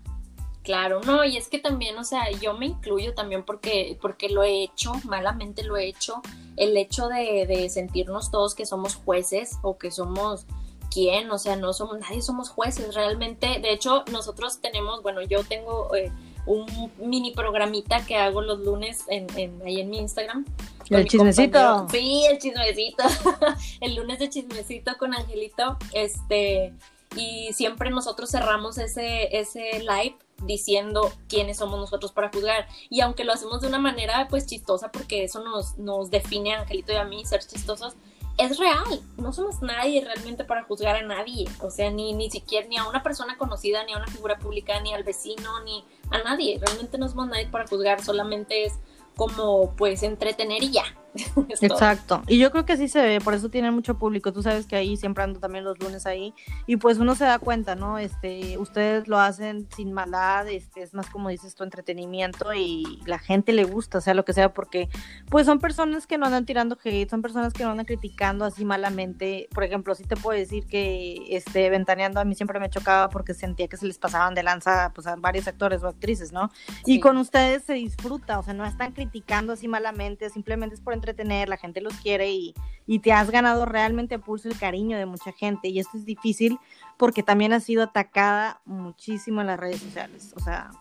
Claro, 0.63 1.01
no, 1.01 1.25
y 1.25 1.35
es 1.35 1.49
que 1.49 1.59
también, 1.59 1.97
o 1.97 2.05
sea, 2.05 2.31
yo 2.31 2.57
me 2.57 2.67
incluyo 2.67 3.13
también 3.13 3.43
porque, 3.43 3.97
porque 4.01 4.29
lo 4.29 4.43
he 4.43 4.63
hecho, 4.63 4.93
malamente 5.03 5.63
lo 5.63 5.75
he 5.75 5.87
hecho, 5.87 6.21
el 6.55 6.77
hecho 6.77 7.09
de, 7.09 7.45
de 7.45 7.69
sentirnos 7.69 8.31
todos 8.31 8.55
que 8.55 8.65
somos 8.65 8.95
jueces 8.95 9.57
o 9.61 9.77
que 9.77 9.91
somos 9.91 10.47
quién, 10.93 11.31
o 11.31 11.39
sea, 11.39 11.55
no 11.55 11.73
somos, 11.73 11.99
nadie 11.99 12.21
somos 12.21 12.49
jueces 12.49 12.93
realmente, 12.93 13.59
de 13.59 13.71
hecho, 13.71 14.03
nosotros 14.11 14.59
tenemos, 14.61 15.01
bueno, 15.01 15.21
yo 15.21 15.43
tengo 15.43 15.93
eh, 15.95 16.11
un 16.45 16.91
mini 16.97 17.31
programita 17.31 18.05
que 18.05 18.17
hago 18.17 18.41
los 18.41 18.59
lunes 18.59 19.03
en, 19.07 19.27
en 19.37 19.61
ahí 19.63 19.79
en 19.79 19.89
mi 19.89 19.99
Instagram. 19.99 20.45
El 20.89 21.03
mi 21.03 21.09
chismecito. 21.09 21.59
compañero. 21.59 21.87
Sí, 21.91 22.25
el 22.29 22.37
chismecito. 22.39 23.03
el 23.81 23.95
lunes 23.95 24.19
de 24.19 24.29
chismecito 24.29 24.97
con 24.97 25.13
Angelito. 25.13 25.77
Este, 25.93 26.73
y 27.15 27.53
siempre 27.53 27.89
nosotros 27.89 28.29
cerramos 28.29 28.77
ese, 28.77 29.37
ese 29.37 29.79
live 29.79 30.17
diciendo 30.45 31.11
quiénes 31.29 31.57
somos 31.57 31.79
nosotros 31.79 32.11
para 32.11 32.29
juzgar. 32.29 32.67
Y 32.89 33.01
aunque 33.01 33.23
lo 33.23 33.33
hacemos 33.33 33.61
de 33.61 33.67
una 33.67 33.79
manera 33.79 34.27
pues 34.29 34.45
chistosa, 34.45 34.91
porque 34.91 35.23
eso 35.23 35.43
nos, 35.43 35.77
nos 35.77 36.09
define 36.09 36.53
a 36.53 36.61
Angelito 36.61 36.91
y 36.91 36.97
a 36.97 37.05
mí, 37.05 37.25
ser 37.25 37.41
chistosos, 37.45 37.95
es 38.37 38.57
real. 38.57 39.01
No 39.17 39.31
somos 39.33 39.61
nadie 39.61 40.03
realmente 40.03 40.43
para 40.43 40.63
juzgar 40.63 40.95
a 40.95 41.01
nadie. 41.01 41.47
O 41.61 41.69
sea, 41.69 41.89
ni, 41.91 42.13
ni 42.13 42.29
siquiera 42.29 42.67
ni 42.67 42.77
a 42.77 42.87
una 42.87 43.03
persona 43.03 43.37
conocida, 43.37 43.83
ni 43.83 43.93
a 43.93 43.97
una 43.97 44.07
figura 44.07 44.37
pública, 44.39 44.79
ni 44.81 44.93
al 44.93 45.03
vecino, 45.03 45.61
ni 45.63 45.83
a 46.09 46.23
nadie. 46.23 46.59
Realmente 46.59 46.97
no 46.97 47.07
somos 47.09 47.27
nadie 47.27 47.47
para 47.47 47.67
juzgar, 47.67 48.03
solamente 48.03 48.65
es 48.65 48.73
como 49.15 49.71
pues 49.75 50.03
entretener 50.03 50.63
y 50.63 50.71
ya. 50.71 50.83
Exacto. 51.61 52.23
Y 52.27 52.39
yo 52.39 52.51
creo 52.51 52.65
que 52.65 52.77
sí 52.77 52.87
se 52.87 53.01
ve, 53.01 53.21
por 53.21 53.33
eso 53.33 53.49
tienen 53.49 53.73
mucho 53.73 53.97
público. 53.97 54.33
Tú 54.33 54.41
sabes 54.41 54.65
que 54.65 54.75
ahí 54.75 54.97
siempre 54.97 55.23
ando 55.23 55.39
también 55.39 55.63
los 55.63 55.79
lunes 55.79 56.05
ahí. 56.05 56.33
Y 56.65 56.77
pues 56.77 56.97
uno 56.97 57.15
se 57.15 57.25
da 57.25 57.39
cuenta, 57.39 57.75
¿no? 57.75 57.99
Este, 57.99 58.57
ustedes 58.57 59.07
lo 59.07 59.19
hacen 59.19 59.67
sin 59.75 59.93
maldad, 59.93 60.47
este, 60.47 60.81
es 60.81 60.93
más 60.93 61.09
como 61.09 61.29
dices 61.29 61.55
tu 61.55 61.63
entretenimiento 61.63 62.53
y 62.53 63.01
la 63.05 63.19
gente 63.19 63.53
le 63.53 63.63
gusta, 63.63 64.01
sea 64.01 64.13
lo 64.13 64.25
que 64.25 64.33
sea, 64.33 64.53
porque 64.53 64.89
pues 65.29 65.45
son 65.45 65.59
personas 65.59 66.07
que 66.07 66.17
no 66.17 66.25
andan 66.25 66.45
tirando 66.45 66.77
hate, 66.83 67.09
son 67.09 67.21
personas 67.21 67.53
que 67.53 67.63
no 67.63 67.71
andan 67.71 67.85
criticando 67.85 68.45
así 68.45 68.65
malamente. 68.65 69.47
Por 69.53 69.63
ejemplo, 69.63 69.95
sí 69.95 70.03
te 70.03 70.15
puedo 70.15 70.37
decir 70.37 70.65
que 70.65 71.17
este, 71.29 71.69
ventaneando 71.69 72.19
a 72.19 72.25
mí 72.25 72.35
siempre 72.35 72.59
me 72.59 72.69
chocaba 72.69 73.09
porque 73.09 73.33
sentía 73.33 73.67
que 73.67 73.77
se 73.77 73.85
les 73.85 73.97
pasaban 73.97 74.33
de 74.33 74.43
lanza 74.43 74.91
pues, 74.93 75.07
a 75.07 75.15
varios 75.15 75.47
actores 75.47 75.83
o 75.83 75.87
actrices, 75.87 76.31
¿no? 76.31 76.51
Sí. 76.85 76.95
Y 76.95 76.99
con 76.99 77.17
ustedes 77.17 77.63
se 77.63 77.73
disfruta, 77.73 78.39
o 78.39 78.43
sea, 78.43 78.53
no 78.53 78.65
están 78.65 78.93
criticando 78.93 79.53
así 79.53 79.67
malamente, 79.67 80.29
simplemente 80.29 80.75
es 80.75 80.81
por 80.81 80.93
entretener, 81.03 81.49
la 81.49 81.57
gente 81.57 81.81
los 81.81 81.93
quiere 81.95 82.31
y, 82.31 82.53
y 82.87 82.99
te 82.99 83.11
has 83.11 83.29
ganado 83.29 83.65
realmente 83.65 84.15
a 84.15 84.19
pulso 84.19 84.47
el 84.47 84.57
cariño 84.57 84.97
de 84.97 85.05
mucha 85.05 85.33
gente. 85.33 85.67
Y 85.67 85.79
esto 85.79 85.97
es 85.97 86.05
difícil 86.05 86.57
porque 86.97 87.23
también 87.23 87.51
has 87.53 87.63
sido 87.65 87.83
atacada 87.83 88.61
muchísimo 88.65 89.41
en 89.41 89.47
las 89.47 89.59
redes 89.59 89.81
sociales, 89.81 90.33
o 90.37 90.39
sea, 90.39 90.71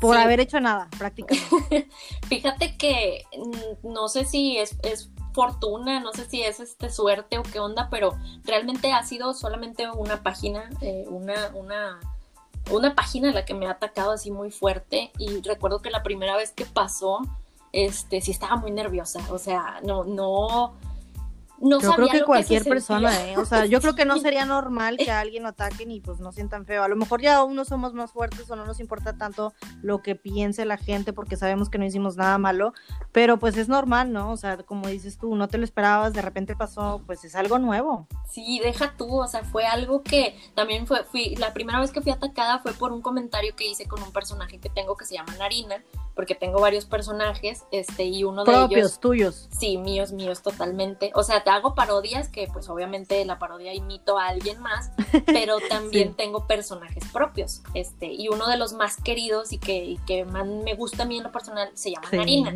por 0.00 0.16
Sí. 0.16 0.22
haber 0.22 0.40
hecho 0.40 0.58
nada, 0.60 0.88
prácticamente. 0.98 1.88
Fíjate 2.28 2.76
que 2.76 3.22
mm, 3.38 3.92
no 3.92 4.08
sé 4.08 4.24
si 4.24 4.58
es, 4.58 4.76
es 4.82 5.10
fortuna, 5.32 6.00
no 6.00 6.12
sé 6.12 6.28
si 6.28 6.42
es 6.42 6.58
este 6.58 6.90
suerte 6.90 7.38
o 7.38 7.42
qué 7.44 7.60
onda, 7.60 7.88
pero 7.88 8.18
realmente 8.44 8.92
ha 8.92 9.04
sido 9.04 9.32
solamente 9.32 9.88
una 9.90 10.22
página, 10.24 10.68
eh, 10.80 11.04
una, 11.08 11.52
una, 11.54 12.00
una 12.70 12.94
página 12.96 13.30
la 13.32 13.44
que 13.44 13.54
me 13.54 13.66
ha 13.68 13.70
atacado 13.72 14.10
así 14.10 14.30
muy 14.32 14.50
fuerte. 14.50 15.12
Y 15.18 15.40
recuerdo 15.42 15.80
que 15.80 15.90
la 15.90 16.02
primera 16.02 16.36
vez 16.36 16.50
que 16.50 16.66
pasó, 16.66 17.20
este, 17.72 18.20
sí 18.20 18.30
estaba 18.30 18.56
muy 18.56 18.70
nerviosa. 18.70 19.20
O 19.30 19.38
sea, 19.38 19.80
no, 19.84 20.04
no. 20.04 20.74
No 21.62 21.80
yo 21.80 21.92
creo 21.92 22.08
que 22.08 22.18
lo 22.18 22.26
cualquier 22.26 22.64
se 22.64 22.68
persona. 22.68 23.28
¿eh? 23.28 23.38
O 23.38 23.44
sea, 23.44 23.66
yo 23.66 23.80
creo 23.80 23.94
que 23.94 24.04
no 24.04 24.18
sería 24.20 24.44
normal 24.44 24.96
que 24.96 25.10
a 25.10 25.20
alguien 25.20 25.44
lo 25.44 25.50
ataquen 25.50 25.90
y 25.90 26.00
pues 26.00 26.20
no 26.20 26.32
sientan 26.32 26.66
feo. 26.66 26.82
A 26.82 26.88
lo 26.88 26.96
mejor 26.96 27.22
ya 27.22 27.42
unos 27.44 27.68
somos 27.68 27.94
más 27.94 28.12
fuertes 28.12 28.50
o 28.50 28.56
no 28.56 28.66
nos 28.66 28.80
importa 28.80 29.16
tanto 29.16 29.54
lo 29.80 30.02
que 30.02 30.16
piense 30.16 30.64
la 30.64 30.76
gente 30.76 31.12
porque 31.12 31.36
sabemos 31.36 31.70
que 31.70 31.78
no 31.78 31.84
hicimos 31.84 32.16
nada 32.16 32.36
malo, 32.38 32.74
pero 33.12 33.38
pues 33.38 33.56
es 33.56 33.68
normal, 33.68 34.12
¿no? 34.12 34.32
O 34.32 34.36
sea, 34.36 34.56
como 34.58 34.88
dices 34.88 35.18
tú, 35.18 35.34
no 35.36 35.48
te 35.48 35.58
lo 35.58 35.64
esperabas, 35.64 36.12
de 36.12 36.22
repente 36.22 36.56
pasó, 36.56 37.02
pues 37.06 37.24
es 37.24 37.34
algo 37.34 37.58
nuevo. 37.58 38.06
Sí, 38.30 38.60
deja 38.62 38.94
tú, 38.96 39.20
o 39.20 39.26
sea, 39.26 39.44
fue 39.44 39.64
algo 39.64 40.02
que 40.02 40.36
también 40.54 40.86
fue, 40.86 41.04
fui, 41.04 41.36
la 41.36 41.52
primera 41.52 41.80
vez 41.80 41.92
que 41.92 42.00
fui 42.00 42.12
atacada 42.12 42.58
fue 42.60 42.72
por 42.72 42.92
un 42.92 43.02
comentario 43.02 43.54
que 43.54 43.68
hice 43.68 43.86
con 43.86 44.02
un 44.02 44.12
personaje 44.12 44.58
que 44.58 44.68
tengo 44.68 44.96
que 44.96 45.04
se 45.04 45.14
llama 45.14 45.34
Narina, 45.38 45.84
porque 46.14 46.34
tengo 46.34 46.60
varios 46.60 46.86
personajes, 46.86 47.64
este, 47.70 48.04
y 48.04 48.24
uno 48.24 48.44
de 48.44 48.52
Propios, 48.52 48.78
ellos, 48.78 49.00
tuyos. 49.00 49.48
sí, 49.58 49.78
míos, 49.78 50.12
míos 50.12 50.42
totalmente, 50.42 51.10
o 51.14 51.22
sea, 51.22 51.44
te 51.44 51.50
hago 51.54 51.74
parodias 51.74 52.28
que 52.28 52.48
pues 52.52 52.68
obviamente 52.68 53.24
la 53.24 53.38
parodia 53.38 53.72
imito 53.74 54.18
a 54.18 54.28
alguien 54.28 54.60
más, 54.60 54.90
pero 55.26 55.58
también 55.68 56.08
Sí. 56.10 56.14
tengo 56.16 56.46
personajes 56.46 57.04
propios, 57.12 57.62
este, 57.74 58.06
y 58.06 58.28
uno 58.28 58.46
de 58.48 58.56
los 58.56 58.72
más 58.72 58.96
queridos 58.96 59.52
y 59.52 59.58
que, 59.58 59.84
y 59.84 59.96
que 60.06 60.24
más 60.24 60.46
me 60.46 60.74
gusta 60.74 61.02
a 61.04 61.06
mí 61.06 61.18
en 61.18 61.24
lo 61.24 61.32
personal 61.32 61.70
se 61.74 61.90
llama 61.90 62.08
Sí, 62.10 62.16
Narina. 62.16 62.54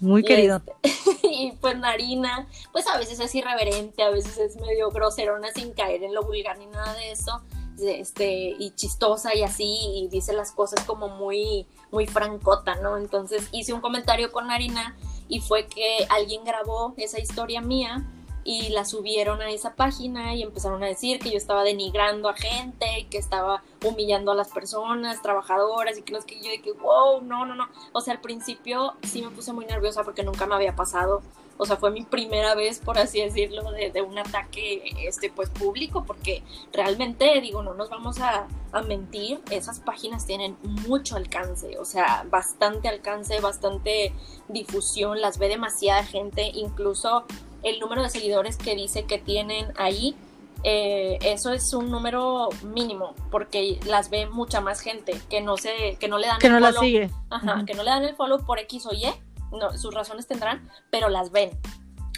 Muy 0.00 0.22
Y 0.22 0.24
querido. 0.24 0.56
este- 0.82 1.22
y 1.28 1.52
pues 1.60 1.78
Narina, 1.78 2.48
pues 2.72 2.86
a 2.88 2.98
veces 2.98 3.20
es 3.20 3.34
irreverente, 3.34 4.02
a 4.02 4.10
veces 4.10 4.36
es 4.38 4.56
medio 4.56 4.90
groserona 4.90 5.48
sin 5.54 5.72
caer 5.72 6.02
en 6.02 6.12
lo 6.14 6.22
vulgar 6.24 6.58
ni 6.58 6.66
nada 6.66 6.92
de 6.94 7.12
eso, 7.12 7.40
este, 7.80 8.54
y 8.58 8.70
chistosa 8.72 9.34
y 9.34 9.42
así, 9.42 9.78
y 9.94 10.08
dice 10.08 10.32
las 10.32 10.52
cosas 10.52 10.84
como 10.84 11.08
muy, 11.08 11.66
muy 11.90 12.06
francota, 12.06 12.74
¿no? 12.76 12.96
Entonces 12.96 13.48
hice 13.52 13.72
un 13.72 13.80
comentario 13.80 14.30
con 14.32 14.48
Narina 14.48 14.96
y 15.28 15.40
fue 15.40 15.66
que 15.66 16.06
alguien 16.10 16.44
grabó 16.44 16.94
esa 16.96 17.18
historia 17.20 17.60
mía 17.60 18.04
y 18.44 18.70
la 18.70 18.84
subieron 18.84 19.40
a 19.40 19.50
esa 19.50 19.74
página 19.74 20.34
y 20.34 20.42
empezaron 20.42 20.82
a 20.82 20.86
decir 20.86 21.18
que 21.18 21.30
yo 21.30 21.36
estaba 21.36 21.62
denigrando 21.64 22.28
a 22.28 22.34
gente 22.34 23.06
que 23.10 23.18
estaba 23.18 23.62
humillando 23.84 24.32
a 24.32 24.34
las 24.34 24.48
personas, 24.48 25.22
trabajadoras 25.22 25.98
y 25.98 26.02
que 26.02 26.12
no 26.12 26.18
es 26.18 26.24
que 26.24 26.40
yo 26.40 26.50
de 26.50 26.60
que 26.60 26.72
wow, 26.72 27.22
no, 27.22 27.46
no, 27.46 27.54
no. 27.54 27.68
O 27.92 28.00
sea, 28.00 28.14
al 28.14 28.20
principio 28.20 28.94
sí 29.02 29.22
me 29.22 29.30
puse 29.30 29.52
muy 29.52 29.66
nerviosa 29.66 30.02
porque 30.04 30.22
nunca 30.22 30.46
me 30.46 30.54
había 30.54 30.74
pasado. 30.74 31.22
O 31.58 31.66
sea, 31.66 31.76
fue 31.76 31.90
mi 31.90 32.02
primera 32.02 32.54
vez, 32.54 32.80
por 32.80 32.98
así 32.98 33.20
decirlo, 33.20 33.70
de, 33.70 33.90
de 33.90 34.02
un 34.02 34.18
ataque 34.18 34.82
este, 35.06 35.30
pues, 35.30 35.48
público, 35.50 36.04
porque 36.04 36.42
realmente, 36.72 37.40
digo, 37.40 37.62
no 37.62 37.74
nos 37.74 37.88
vamos 37.88 38.18
a, 38.20 38.48
a 38.72 38.82
mentir, 38.82 39.40
esas 39.50 39.78
páginas 39.78 40.26
tienen 40.26 40.56
mucho 40.62 41.14
alcance, 41.14 41.78
o 41.78 41.84
sea, 41.84 42.26
bastante 42.28 42.88
alcance, 42.88 43.40
bastante 43.40 44.12
difusión, 44.48 45.20
las 45.20 45.38
ve 45.38 45.48
demasiada 45.48 46.02
gente, 46.04 46.50
incluso 46.54 47.26
el 47.62 47.78
número 47.80 48.02
de 48.02 48.10
seguidores 48.10 48.56
que 48.56 48.74
dice 48.74 49.04
que 49.04 49.18
tienen 49.18 49.72
ahí, 49.76 50.14
eh, 50.64 51.18
eso 51.22 51.52
es 51.52 51.72
un 51.74 51.90
número 51.90 52.48
mínimo, 52.62 53.14
porque 53.30 53.80
las 53.86 54.10
ve 54.10 54.26
mucha 54.26 54.60
más 54.60 54.80
gente 54.80 55.20
que 55.28 55.40
no 55.40 55.56
se, 55.56 55.96
que 55.98 56.08
no 56.08 56.18
le 56.18 56.28
dan 56.28 56.38
Que 56.38 56.46
el 56.48 56.52
no 56.54 56.60
la 56.60 56.68
follow. 56.68 56.82
sigue. 56.82 57.10
Ajá, 57.30 57.64
que 57.66 57.74
no 57.74 57.82
le 57.82 57.90
dan 57.90 58.04
el 58.04 58.14
follow 58.14 58.44
por 58.44 58.58
X 58.60 58.86
o 58.86 58.94
Y, 58.94 59.12
no, 59.50 59.76
sus 59.76 59.92
razones 59.92 60.26
tendrán, 60.26 60.68
pero 60.90 61.08
las 61.08 61.32
ven. 61.32 61.50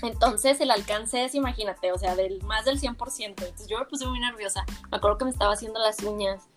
Entonces 0.03 0.61
el 0.61 0.71
alcance 0.71 1.25
es, 1.25 1.35
imagínate, 1.35 1.93
o 1.93 1.99
sea, 1.99 2.15
del 2.15 2.43
más 2.43 2.65
del 2.65 2.79
100%. 2.79 3.25
Entonces 3.29 3.69
yo 3.69 3.79
me 3.79 3.87
puse 3.87 4.07
muy 4.07 4.21
nerviosa. 4.21 4.65
Me 4.91 4.99
acuerdo 4.99 5.17
que 5.19 5.25
me 5.25 5.31
estaba 5.31 5.55
haciendo 5.55 5.81
las 5.81 6.03
uñas 6.03 6.49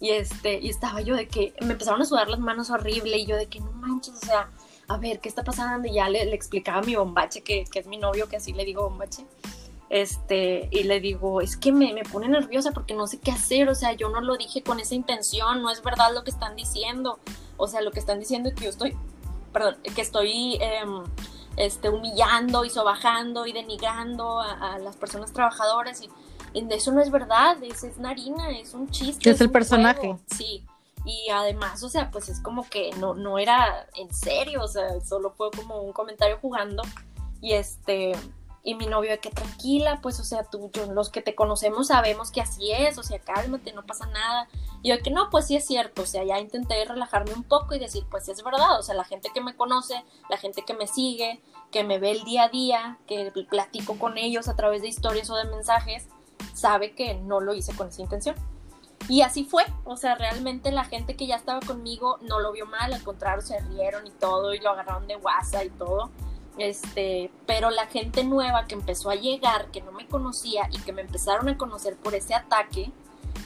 y 0.00 0.10
este 0.10 0.58
y 0.60 0.68
estaba 0.68 1.00
yo 1.00 1.14
de 1.14 1.26
que 1.28 1.54
me 1.60 1.72
empezaron 1.72 2.02
a 2.02 2.04
sudar 2.04 2.28
las 2.28 2.40
manos 2.40 2.68
horrible 2.70 3.16
y 3.16 3.26
yo 3.26 3.36
de 3.36 3.46
que 3.46 3.60
no 3.60 3.70
manches, 3.72 4.14
o 4.14 4.26
sea, 4.26 4.50
a 4.88 4.96
ver, 4.98 5.20
¿qué 5.20 5.28
está 5.28 5.42
pasando? 5.42 5.88
Y 5.88 5.94
ya 5.94 6.08
le, 6.08 6.24
le 6.24 6.34
explicaba 6.34 6.78
a 6.78 6.82
mi 6.82 6.94
bombache, 6.94 7.42
que, 7.42 7.64
que 7.64 7.80
es 7.80 7.86
mi 7.86 7.96
novio, 7.96 8.28
que 8.28 8.36
así 8.36 8.52
le 8.52 8.64
digo 8.64 8.88
bombache. 8.88 9.24
Este, 9.88 10.68
y 10.72 10.82
le 10.82 11.00
digo, 11.00 11.40
es 11.40 11.56
que 11.56 11.70
me, 11.70 11.92
me 11.92 12.02
pone 12.02 12.28
nerviosa 12.28 12.72
porque 12.72 12.94
no 12.94 13.06
sé 13.06 13.20
qué 13.20 13.30
hacer, 13.30 13.68
o 13.68 13.74
sea, 13.74 13.92
yo 13.92 14.08
no 14.08 14.20
lo 14.20 14.36
dije 14.36 14.62
con 14.62 14.80
esa 14.80 14.94
intención, 14.94 15.62
no 15.62 15.70
es 15.70 15.82
verdad 15.82 16.12
lo 16.12 16.24
que 16.24 16.30
están 16.30 16.56
diciendo, 16.56 17.20
o 17.56 17.68
sea, 17.68 17.82
lo 17.82 17.92
que 17.92 18.00
están 18.00 18.18
diciendo 18.18 18.48
es 18.48 18.56
que 18.56 18.64
yo 18.64 18.70
estoy, 18.70 18.96
perdón, 19.52 19.76
que 19.94 20.02
estoy 20.02 20.58
em, 20.60 21.04
este, 21.56 21.88
humillando 21.88 22.64
y 22.64 22.70
sobajando 22.70 23.46
y 23.46 23.52
denigrando 23.52 24.40
a, 24.40 24.74
a 24.74 24.78
las 24.78 24.96
personas 24.96 25.32
trabajadoras 25.32 26.02
y, 26.02 26.10
eso 26.70 26.90
no 26.90 27.02
es 27.02 27.10
verdad, 27.10 27.62
es, 27.62 27.84
es 27.84 27.98
Narina, 27.98 28.50
es 28.50 28.72
un 28.72 28.88
chiste. 28.88 29.28
Es 29.28 29.42
el 29.42 29.48
un 29.48 29.52
personaje. 29.52 30.00
juego, 30.00 30.20
Sí, 30.34 30.64
y 31.06 31.30
además, 31.30 31.84
o 31.84 31.88
sea, 31.88 32.10
pues 32.10 32.28
es 32.28 32.40
como 32.40 32.68
que 32.68 32.90
no, 32.98 33.14
no 33.14 33.38
era 33.38 33.86
en 33.94 34.12
serio, 34.12 34.62
o 34.62 34.68
sea, 34.68 35.00
solo 35.00 35.30
fue 35.30 35.52
como 35.52 35.80
un 35.80 35.92
comentario 35.92 36.38
jugando 36.42 36.82
y 37.40 37.52
este... 37.52 38.12
Y 38.68 38.74
mi 38.74 38.86
novio 38.86 39.12
de 39.12 39.20
que 39.20 39.30
tranquila, 39.30 40.00
pues, 40.02 40.18
o 40.18 40.24
sea, 40.24 40.42
tú, 40.42 40.72
los 40.92 41.08
que 41.08 41.22
te 41.22 41.36
conocemos 41.36 41.86
sabemos 41.86 42.32
que 42.32 42.40
así 42.40 42.72
es, 42.72 42.98
o 42.98 43.04
sea, 43.04 43.20
cálmate, 43.20 43.72
no 43.72 43.86
pasa 43.86 44.06
nada. 44.06 44.48
Y 44.82 44.88
yo 44.88 45.00
que 45.04 45.12
no, 45.12 45.30
pues 45.30 45.46
sí 45.46 45.54
es 45.54 45.64
cierto, 45.64 46.02
o 46.02 46.06
sea, 46.06 46.24
ya 46.24 46.40
intenté 46.40 46.84
relajarme 46.84 47.32
un 47.32 47.44
poco 47.44 47.76
y 47.76 47.78
decir, 47.78 48.04
pues 48.10 48.24
sí 48.24 48.32
es 48.32 48.42
verdad, 48.42 48.76
o 48.76 48.82
sea, 48.82 48.96
la 48.96 49.04
gente 49.04 49.30
que 49.32 49.40
me 49.40 49.54
conoce, 49.54 50.04
la 50.28 50.36
gente 50.36 50.64
que 50.66 50.74
me 50.74 50.88
sigue, 50.88 51.40
que 51.70 51.84
me 51.84 52.00
ve 52.00 52.10
el 52.10 52.24
día 52.24 52.42
a 52.42 52.48
día, 52.48 52.98
que 53.06 53.32
platico 53.48 54.00
con 54.00 54.18
ellos 54.18 54.48
a 54.48 54.56
través 54.56 54.82
de 54.82 54.88
historias 54.88 55.30
o 55.30 55.36
de 55.36 55.44
mensajes, 55.44 56.08
sabe 56.52 56.96
que 56.96 57.14
no 57.14 57.38
lo 57.38 57.54
hice 57.54 57.72
con 57.76 57.86
esa 57.86 58.02
intención. 58.02 58.34
Y 59.08 59.22
así 59.22 59.44
fue, 59.44 59.64
o 59.84 59.96
sea, 59.96 60.16
realmente 60.16 60.72
la 60.72 60.84
gente 60.84 61.16
que 61.16 61.26
ya 61.26 61.36
estaba 61.36 61.60
conmigo 61.60 62.18
no 62.22 62.40
lo 62.40 62.52
vio 62.52 62.66
mal, 62.66 62.92
al 62.92 63.02
contrario, 63.02 63.40
se 63.40 63.60
rieron 63.60 64.06
y 64.06 64.10
todo, 64.10 64.52
y 64.52 64.58
lo 64.58 64.70
agarraron 64.70 65.06
de 65.06 65.16
WhatsApp 65.16 65.64
y 65.66 65.70
todo. 65.70 66.10
Este, 66.58 67.30
pero 67.46 67.70
la 67.70 67.86
gente 67.86 68.24
nueva 68.24 68.66
que 68.66 68.74
empezó 68.74 69.10
a 69.10 69.14
llegar, 69.14 69.70
que 69.70 69.82
no 69.82 69.92
me 69.92 70.06
conocía 70.06 70.68
y 70.72 70.78
que 70.78 70.92
me 70.92 71.02
empezaron 71.02 71.48
a 71.48 71.56
conocer 71.56 71.96
por 71.96 72.14
ese 72.14 72.34
ataque, 72.34 72.90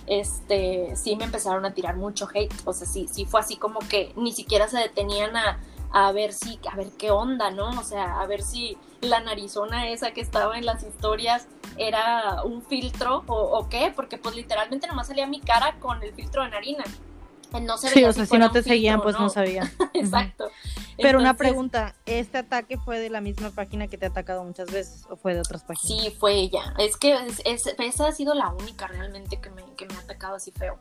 este, 0.07 0.95
sí 0.97 1.17
me 1.17 1.25
empezaron 1.25 1.65
a 1.65 1.75
tirar 1.75 1.97
mucho 1.97 2.29
hate, 2.33 2.53
o 2.65 2.73
sea, 2.73 2.87
sí, 2.87 3.09
sí 3.11 3.27
fue 3.27 3.41
así 3.41 3.57
como 3.57 3.81
que 3.81 4.13
ni 4.17 4.33
siquiera 4.33 4.69
se 4.69 4.79
detenían 4.79 5.37
a, 5.37 5.61
a 5.93 6.13
ver 6.13 6.33
si, 6.33 6.59
a 6.71 6.77
ver 6.77 6.89
qué 6.99 7.11
onda, 7.11 7.51
¿no? 7.51 7.71
O 7.79 7.85
sea, 7.85 8.21
a 8.21 8.27
ver 8.27 8.43
si 8.43 8.77
la 9.01 9.21
narizona 9.21 9.89
esa 9.89 10.13
que 10.13 10.21
estaba 10.21 10.57
en 10.59 10.67
las 10.67 10.83
historias 10.83 11.47
era 11.77 12.43
un 12.45 12.63
filtro 12.63 13.25
o, 13.27 13.35
o 13.59 13.69
qué, 13.69 13.93
porque 13.95 14.19
pues 14.19 14.35
literalmente 14.37 14.87
nomás 14.87 15.07
salía 15.09 15.27
mi 15.27 15.41
cara 15.41 15.77
con 15.81 16.03
el 16.03 16.13
filtro 16.15 16.43
de 16.45 16.51
narina. 16.51 16.85
No 17.63 17.77
se 17.79 17.89
Sí, 17.89 18.05
o 18.05 18.13
sea, 18.13 18.27
si 18.27 18.39
no 18.39 18.53
te 18.53 18.63
seguían, 18.63 19.01
filtro, 19.01 19.03
pues 19.11 19.21
no 19.21 19.29
sabían. 19.29 19.69
Exacto. 19.95 20.51
Pero 20.97 21.19
una 21.19 21.35
pregunta, 21.35 21.95
¿este 22.07 22.39
ataque 22.39 22.77
fue 22.79 23.01
de 23.01 23.11
la 23.11 23.21
misma 23.21 23.51
página 23.51 23.89
que 23.89 23.99
te 23.99 24.07
ha 24.07 24.11
atacado 24.11 24.45
muchas 24.45 24.71
veces 24.71 25.05
o 25.11 25.17
fue 25.17 25.35
de 25.35 25.41
otras 25.41 25.65
páginas? 25.65 26.03
Sí, 26.03 26.11
fue 26.21 26.35
ella. 26.35 26.75
Es 26.79 26.97
que 26.97 27.15
es- 27.15 27.43
es- 27.45 27.75
esa 27.79 28.07
ha 28.07 28.13
sido 28.13 28.35
la 28.35 28.51
única 28.51 28.87
realmente 28.87 29.41
que 29.41 29.51
me, 29.51 29.65
que 29.77 29.87
me 29.87 29.95
ha 29.95 30.01
atacado 30.01 30.37
así 30.37 30.53
feo. 30.53 30.79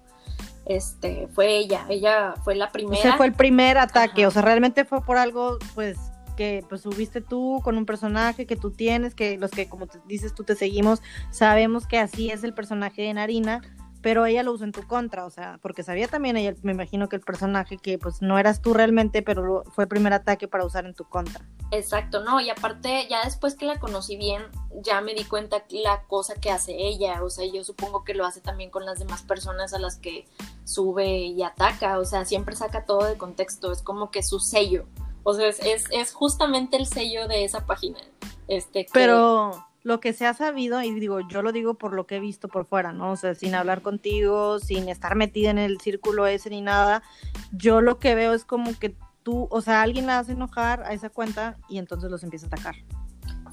Este, 0.66 1.28
fue 1.34 1.58
ella. 1.58 1.86
Ella 1.90 2.36
fue 2.44 2.56
la 2.56 2.72
primera. 2.72 3.02
sea, 3.02 3.18
fue 3.18 3.26
el 3.26 3.34
primer 3.34 3.78
ataque, 3.78 4.22
Ajá. 4.22 4.28
o 4.28 4.32
sea, 4.32 4.42
realmente 4.42 4.86
fue 4.86 5.04
por 5.04 5.18
algo, 5.18 5.58
pues, 5.74 5.98
que 6.38 6.64
pues 6.70 6.82
subiste 6.82 7.20
tú 7.20 7.60
con 7.64 7.78
un 7.78 7.86
personaje 7.86 8.46
que 8.46 8.56
tú 8.56 8.72
tienes, 8.72 9.14
que 9.14 9.38
los 9.38 9.52
que, 9.52 9.68
como 9.68 9.88
te 9.88 10.00
dices, 10.08 10.34
tú 10.34 10.46
te 10.46 10.56
seguimos, 10.56 11.02
sabemos 11.32 11.86
que 11.86 12.00
así 12.00 12.30
es 12.30 12.46
el 12.46 12.54
personaje 12.54 13.02
de 13.02 13.14
Narina, 13.14 13.62
pero 14.02 14.26
ella 14.26 14.44
lo 14.44 14.54
usó 14.54 14.64
en 14.64 14.72
tu 14.72 14.86
contra, 14.88 15.26
o 15.26 15.30
sea, 15.30 15.60
porque 15.62 15.84
sabía 15.84 16.08
también 16.08 16.38
ella, 16.38 16.54
me 16.64 16.72
imagino 16.72 17.10
que 17.10 17.16
el 17.18 17.22
personaje 17.22 17.78
que 17.78 17.98
pues 17.98 18.22
no 18.22 18.40
eras 18.40 18.62
tú 18.62 18.74
realmente, 18.74 19.22
pero 19.22 19.64
fue 19.76 19.84
el 19.84 19.88
primer 19.88 20.14
ataque 20.14 20.48
para 20.48 20.66
usar 20.66 20.86
en 20.86 20.94
tu 20.94 21.04
contra. 21.06 21.46
Exacto, 21.72 22.24
no, 22.24 22.40
y 22.40 22.50
aparte, 22.50 23.08
ya 23.10 23.24
después 23.26 23.56
que 23.56 23.66
la 23.66 23.80
conocí 23.80 24.18
bien, 24.18 24.44
ya 24.82 25.02
me 25.02 25.14
di 25.14 25.24
cuenta 25.26 25.64
la 25.70 26.04
cosa 26.04 26.36
que 26.36 26.50
hace 26.52 26.74
ella, 26.76 27.24
o 27.24 27.30
sea, 27.30 27.46
yo 27.46 27.64
supongo 27.64 28.04
que 28.04 28.14
lo 28.14 28.26
hace 28.26 28.42
también 28.42 28.70
con 28.70 28.86
las 28.86 29.00
demás 29.00 29.22
personas 29.24 29.74
a 29.74 29.80
las 29.80 29.98
que 29.98 30.26
sube 30.64 31.18
y 31.18 31.44
ataca, 31.44 32.00
o 32.00 32.06
sea, 32.06 32.26
siempre 32.26 32.56
saca 32.56 32.86
todo 32.86 33.06
de 33.06 33.18
contexto, 33.18 33.72
es 33.72 33.82
como 33.82 34.12
que 34.12 34.24
su 34.24 34.40
sello, 34.40 34.86
o 35.24 35.34
sea, 35.34 35.48
es, 35.48 35.60
es, 35.60 35.86
es 35.92 36.14
justamente 36.14 36.78
el 36.78 36.86
sello 36.88 37.28
de 37.28 37.44
esa 37.44 37.66
página. 37.66 38.00
Este, 38.48 38.86
que- 38.86 38.92
Pero 38.94 39.52
lo 39.84 40.00
que 40.00 40.14
se 40.14 40.26
ha 40.26 40.34
sabido, 40.34 40.82
y 40.82 40.92
digo, 41.00 41.22
yo 41.22 41.42
lo 41.42 41.52
digo 41.52 41.76
por 41.76 41.94
lo 41.94 42.06
que 42.06 42.18
he 42.18 42.20
visto 42.20 42.48
por 42.48 42.66
fuera, 42.66 42.92
¿no? 42.92 43.12
O 43.12 43.16
sea, 43.16 43.36
sin 43.36 43.56
hablar 43.56 43.82
contigo, 43.82 44.60
sin 44.60 44.90
estar 44.90 45.16
metida 45.16 45.50
en 45.50 45.58
el 45.58 45.80
círculo 45.80 46.28
ese 46.28 46.50
ni 46.50 46.62
nada, 46.62 47.02
yo 47.52 47.82
lo 47.82 48.00
que 48.00 48.16
veo 48.16 48.34
es 48.34 48.46
como 48.46 48.78
que 48.78 48.96
tú, 49.24 49.48
o 49.52 49.62
sea, 49.62 49.82
alguien 49.82 50.08
la 50.08 50.20
hace 50.20 50.34
enojar 50.34 50.84
a 50.84 50.94
esa 50.94 51.10
cuenta 51.10 51.58
y 51.70 51.78
entonces 51.78 52.12
los 52.12 52.24
empieza 52.24 52.46
a 52.46 52.48
atacar. 52.48 52.76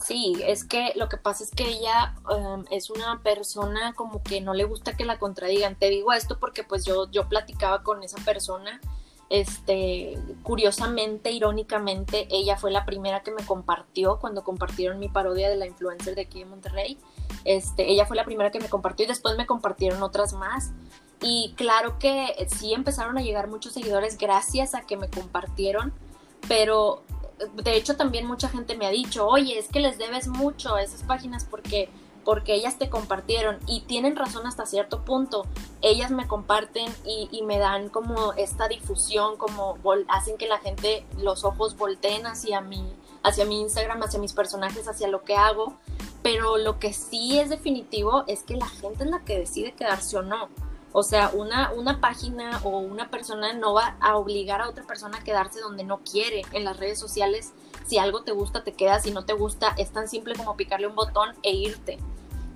Sí, 0.05 0.35
es 0.45 0.65
que 0.65 0.93
lo 0.97 1.09
que 1.09 1.17
pasa 1.17 1.43
es 1.43 1.51
que 1.51 1.67
ella 1.67 2.15
um, 2.31 2.65
es 2.71 2.91
una 2.91 3.23
persona 3.23 3.95
como 3.95 4.23
que 4.23 4.41
no 4.41 4.53
le 4.53 4.65
gusta 4.65 4.97
que 4.97 5.05
la 5.05 5.19
contradigan. 5.19 5.75
Te 5.75 5.89
digo 5.89 6.13
esto 6.13 6.39
porque 6.39 6.65
pues 6.65 6.85
yo, 6.85 7.11
yo 7.11 7.29
platicaba 7.29 7.83
con 7.83 8.03
esa 8.03 8.19
persona. 8.25 8.81
Este, 9.29 10.17
curiosamente, 10.43 11.33
irónicamente, 11.33 12.29
ella 12.31 12.57
fue 12.57 12.71
la 12.71 12.85
primera 12.85 13.23
que 13.23 13.33
me 13.33 13.45
compartió 13.45 14.19
cuando 14.21 14.45
compartieron 14.45 15.01
mi 15.01 15.09
parodia 15.09 15.49
de 15.51 15.57
la 15.57 15.67
influencer 15.67 16.15
de 16.15 16.23
aquí 16.23 16.41
de 16.41 16.47
Monterrey. 16.47 16.99
Este, 17.45 17.91
ella 17.91 18.07
fue 18.07 18.17
la 18.17 18.25
primera 18.25 18.51
que 18.51 18.61
me 18.61 18.69
compartió 18.69 19.05
y 19.05 19.09
después 19.09 19.37
me 19.37 19.47
compartieron 19.47 20.03
otras 20.03 20.33
más. 20.33 20.73
Y 21.21 21.55
claro 21.57 21.99
que 21.99 22.35
sí 22.49 22.75
empezaron 22.75 23.19
a 23.19 23.23
llegar 23.23 23.49
muchos 23.49 23.73
seguidores 23.73 24.19
gracias 24.19 24.75
a 24.75 24.83
que 24.83 24.97
me 24.97 25.09
compartieron, 25.09 25.93
pero 26.47 27.03
de 27.55 27.77
hecho 27.77 27.97
también 27.97 28.27
mucha 28.27 28.49
gente 28.49 28.77
me 28.77 28.87
ha 28.87 28.91
dicho, 28.91 29.27
oye, 29.27 29.59
es 29.59 29.69
que 29.69 29.81
les 29.81 29.99
debes 29.99 30.29
mucho 30.29 30.75
a 30.75 30.83
esas 30.83 31.03
páginas 31.03 31.45
porque, 31.45 31.89
porque 32.27 32.55
ellas 32.55 32.77
te 32.77 32.91
compartieron 32.91 33.57
y 33.69 33.83
tienen 33.83 34.17
razón 34.17 34.49
hasta 34.49 34.67
cierto 34.67 35.05
punto. 35.05 35.47
Ellas 35.81 36.11
me 36.11 36.27
comparten 36.27 36.93
y, 37.05 37.41
me 37.45 37.57
dan 37.57 37.89
como 37.89 38.33
esta 38.33 38.67
difusión, 38.67 39.37
como 39.37 39.79
hacen 40.09 40.37
que 40.37 40.49
la 40.49 40.59
gente, 40.59 41.07
los 41.19 41.45
ojos 41.45 41.77
volteen 41.77 42.27
hacia 42.27 42.61
mi, 42.61 42.83
hacia 43.23 43.45
mi 43.45 43.61
Instagram, 43.61 44.03
hacia 44.03 44.19
mis 44.19 44.33
personajes, 44.33 44.89
hacia 44.89 45.07
lo 45.07 45.23
que 45.23 45.37
hago. 45.37 45.77
Pero 46.25 46.57
lo 46.57 46.81
que 46.81 46.93
sí 46.93 47.39
es 47.39 47.49
definitivo 47.49 48.25
es 48.27 48.43
que 48.43 48.57
la 48.57 48.67
gente 48.67 49.05
es 49.05 49.11
la 49.11 49.25
que 49.25 49.39
decide 49.39 49.75
quedarse 49.75 50.17
o 50.17 50.23
no. 50.23 50.49
O 50.93 51.05
sea, 51.05 51.31
una, 51.33 51.71
una 51.75 52.01
página 52.01 52.61
o 52.65 52.79
una 52.79 53.09
persona 53.09 53.53
no 53.53 53.73
va 53.73 53.97
a 54.01 54.17
obligar 54.17 54.63
a 54.63 54.69
otra 54.69 54.83
persona 54.85 55.19
a 55.19 55.23
quedarse 55.23 55.61
donde 55.61 55.85
no 55.85 55.99
quiere. 55.99 56.43
En 56.51 56.65
las 56.65 56.77
redes 56.77 56.99
sociales, 56.99 57.53
si 57.87 57.99
algo 57.99 58.23
te 58.23 58.33
gusta, 58.33 58.65
te 58.65 58.73
quedas. 58.73 59.05
Si 59.05 59.11
no 59.11 59.25
te 59.25 59.33
gusta, 59.33 59.75
es 59.79 59.91
tan 59.91 60.09
simple 60.09 60.35
como 60.35 60.57
picarle 60.57 60.87
un 60.87 60.95
botón 60.95 61.31
e 61.43 61.53
irte. 61.53 61.99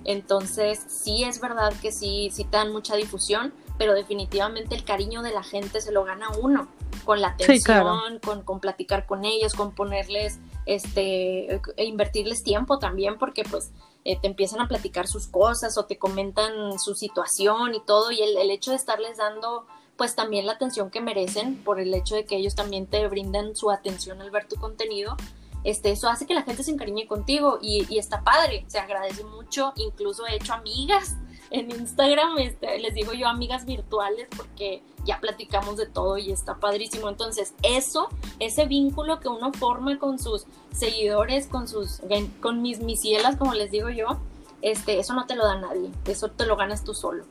Entonces, 0.03 0.83
sí 0.87 1.23
es 1.23 1.39
verdad 1.39 1.73
que 1.81 1.91
sí, 1.91 2.29
sí 2.33 2.43
te 2.43 2.57
dan 2.57 2.71
mucha 2.71 2.95
difusión, 2.95 3.53
pero 3.77 3.93
definitivamente 3.93 4.75
el 4.75 4.83
cariño 4.83 5.21
de 5.21 5.31
la 5.31 5.43
gente 5.43 5.79
se 5.81 5.91
lo 5.91 6.03
gana 6.03 6.29
uno. 6.41 6.67
Con 7.05 7.19
la 7.21 7.29
atención, 7.29 7.57
Sí, 7.57 7.63
claro. 7.63 7.99
con, 8.23 8.43
con 8.43 8.59
platicar 8.59 9.07
con 9.07 9.25
ellos, 9.25 9.53
con 9.53 9.73
ponerles, 9.73 10.39
este, 10.67 11.55
e 11.77 11.85
invertirles 11.85 12.43
tiempo 12.43 12.77
también, 12.77 13.17
porque 13.17 13.43
pues 13.43 13.71
eh, 14.05 14.19
te 14.19 14.27
empiezan 14.27 14.59
a 14.59 14.67
platicar 14.67 15.07
sus 15.07 15.27
cosas 15.27 15.77
o 15.79 15.85
te 15.85 15.97
comentan 15.97 16.77
su 16.79 16.93
situación 16.93 17.73
y 17.73 17.81
todo, 17.81 18.11
y 18.11 18.21
el, 18.21 18.37
el 18.37 18.51
hecho 18.51 18.69
de 18.71 18.77
estarles 18.77 19.17
dando 19.17 19.65
pues 20.01 20.15
también 20.15 20.47
la 20.47 20.53
atención 20.53 20.89
que 20.89 20.99
merecen 20.99 21.63
por 21.63 21.79
el 21.79 21.93
hecho 21.93 22.15
de 22.15 22.25
que 22.25 22.35
ellos 22.35 22.55
también 22.55 22.87
te 22.87 23.07
brindan 23.07 23.55
su 23.55 23.69
atención 23.69 24.19
al 24.19 24.31
ver 24.31 24.47
tu 24.47 24.55
contenido, 24.55 25.15
este, 25.63 25.91
eso 25.91 26.09
hace 26.09 26.25
que 26.25 26.33
la 26.33 26.41
gente 26.41 26.63
se 26.63 26.71
encariñe 26.71 27.05
contigo 27.05 27.59
y, 27.61 27.85
y 27.87 27.99
está 27.99 28.23
padre, 28.23 28.65
se 28.65 28.79
agradece 28.79 29.23
mucho, 29.23 29.73
incluso 29.75 30.25
he 30.25 30.37
hecho 30.37 30.53
amigas 30.53 31.17
en 31.51 31.69
Instagram, 31.69 32.39
este, 32.39 32.79
les 32.79 32.95
digo 32.95 33.13
yo 33.13 33.27
amigas 33.27 33.63
virtuales 33.65 34.27
porque 34.35 34.81
ya 35.05 35.19
platicamos 35.19 35.77
de 35.77 35.85
todo 35.85 36.17
y 36.17 36.31
está 36.31 36.55
padrísimo, 36.55 37.07
entonces 37.07 37.53
eso, 37.61 38.09
ese 38.39 38.65
vínculo 38.65 39.19
que 39.19 39.27
uno 39.27 39.53
forma 39.53 39.99
con 39.99 40.17
sus 40.17 40.47
seguidores, 40.71 41.45
con 41.45 41.67
sus, 41.67 42.01
con 42.41 42.63
mis 42.63 42.79
misielas, 42.79 43.35
como 43.35 43.53
les 43.53 43.69
digo 43.69 43.91
yo, 43.91 44.19
este, 44.63 44.97
eso 44.97 45.13
no 45.13 45.27
te 45.27 45.35
lo 45.35 45.45
da 45.45 45.59
nadie, 45.59 45.91
eso 46.05 46.31
te 46.31 46.47
lo 46.47 46.55
ganas 46.55 46.83
tú 46.83 46.95
solo. 46.95 47.23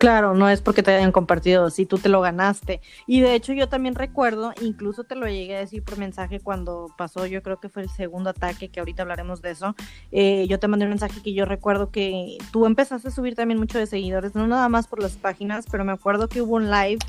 Claro, 0.00 0.32
no 0.32 0.48
es 0.48 0.62
porque 0.62 0.82
te 0.82 0.94
hayan 0.94 1.12
compartido, 1.12 1.68
si 1.68 1.84
tú 1.84 1.98
te 1.98 2.08
lo 2.08 2.22
ganaste. 2.22 2.80
Y 3.06 3.20
de 3.20 3.34
hecho 3.34 3.52
yo 3.52 3.68
también 3.68 3.94
recuerdo, 3.94 4.54
incluso 4.62 5.04
te 5.04 5.14
lo 5.14 5.26
llegué 5.26 5.56
a 5.56 5.58
decir 5.58 5.84
por 5.84 5.98
mensaje 5.98 6.40
cuando 6.40 6.86
pasó, 6.96 7.26
yo 7.26 7.42
creo 7.42 7.60
que 7.60 7.68
fue 7.68 7.82
el 7.82 7.90
segundo 7.90 8.30
ataque, 8.30 8.70
que 8.70 8.80
ahorita 8.80 9.02
hablaremos 9.02 9.42
de 9.42 9.50
eso. 9.50 9.76
Eh, 10.10 10.46
yo 10.48 10.58
te 10.58 10.68
mandé 10.68 10.86
un 10.86 10.92
mensaje 10.92 11.20
que 11.22 11.34
yo 11.34 11.44
recuerdo 11.44 11.90
que 11.90 12.38
tú 12.50 12.64
empezaste 12.64 13.08
a 13.08 13.10
subir 13.10 13.34
también 13.34 13.60
mucho 13.60 13.78
de 13.78 13.84
seguidores, 13.84 14.34
no 14.34 14.46
nada 14.46 14.70
más 14.70 14.88
por 14.88 15.02
las 15.02 15.18
páginas, 15.18 15.66
pero 15.70 15.84
me 15.84 15.92
acuerdo 15.92 16.30
que 16.30 16.40
hubo 16.40 16.56
un 16.56 16.70
live 16.70 17.00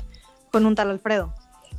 con 0.50 0.66
un 0.66 0.74
tal 0.74 0.90
Alfredo. 0.90 1.32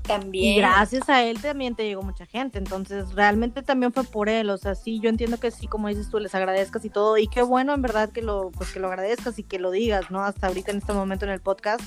También. 0.04 0.56
Y 0.56 0.58
gracias 0.58 1.08
a 1.08 1.24
él 1.24 1.42
también 1.42 1.76
te 1.76 1.86
llegó 1.86 2.02
mucha 2.02 2.26
gente, 2.26 2.58
entonces 2.58 3.14
realmente 3.14 3.62
también 3.64 3.94
fue 3.94 4.04
por 4.04 4.28
él, 4.28 4.50
o 4.50 4.58
sea, 4.58 4.76
sí, 4.76 5.00
yo 5.00 5.10
entiendo 5.10 5.40
que 5.40 5.50
sí, 5.50 5.68
como 5.68 5.88
dices 5.88 6.10
tú, 6.10 6.20
les 6.20 6.36
agradezcas 6.36 6.84
y 6.84 6.90
todo, 6.90 7.18
y 7.18 7.28
qué 7.28 7.42
bueno 7.42 7.74
en 7.74 7.82
verdad 7.82 8.10
que 8.10 8.22
lo, 8.22 8.52
pues 8.52 8.74
que 8.74 8.82
lo 8.82 8.88
agradezcas 8.88 9.40
y 9.40 9.44
que 9.44 9.60
lo 9.60 9.72
digas, 9.72 10.12
¿no? 10.12 10.22
Hasta 10.22 10.48
ahorita 10.48 10.72
en 10.72 10.78
este 10.78 10.92
momento 10.92 11.24
en 11.24 11.32
el 11.32 11.40
podcast, 11.40 11.84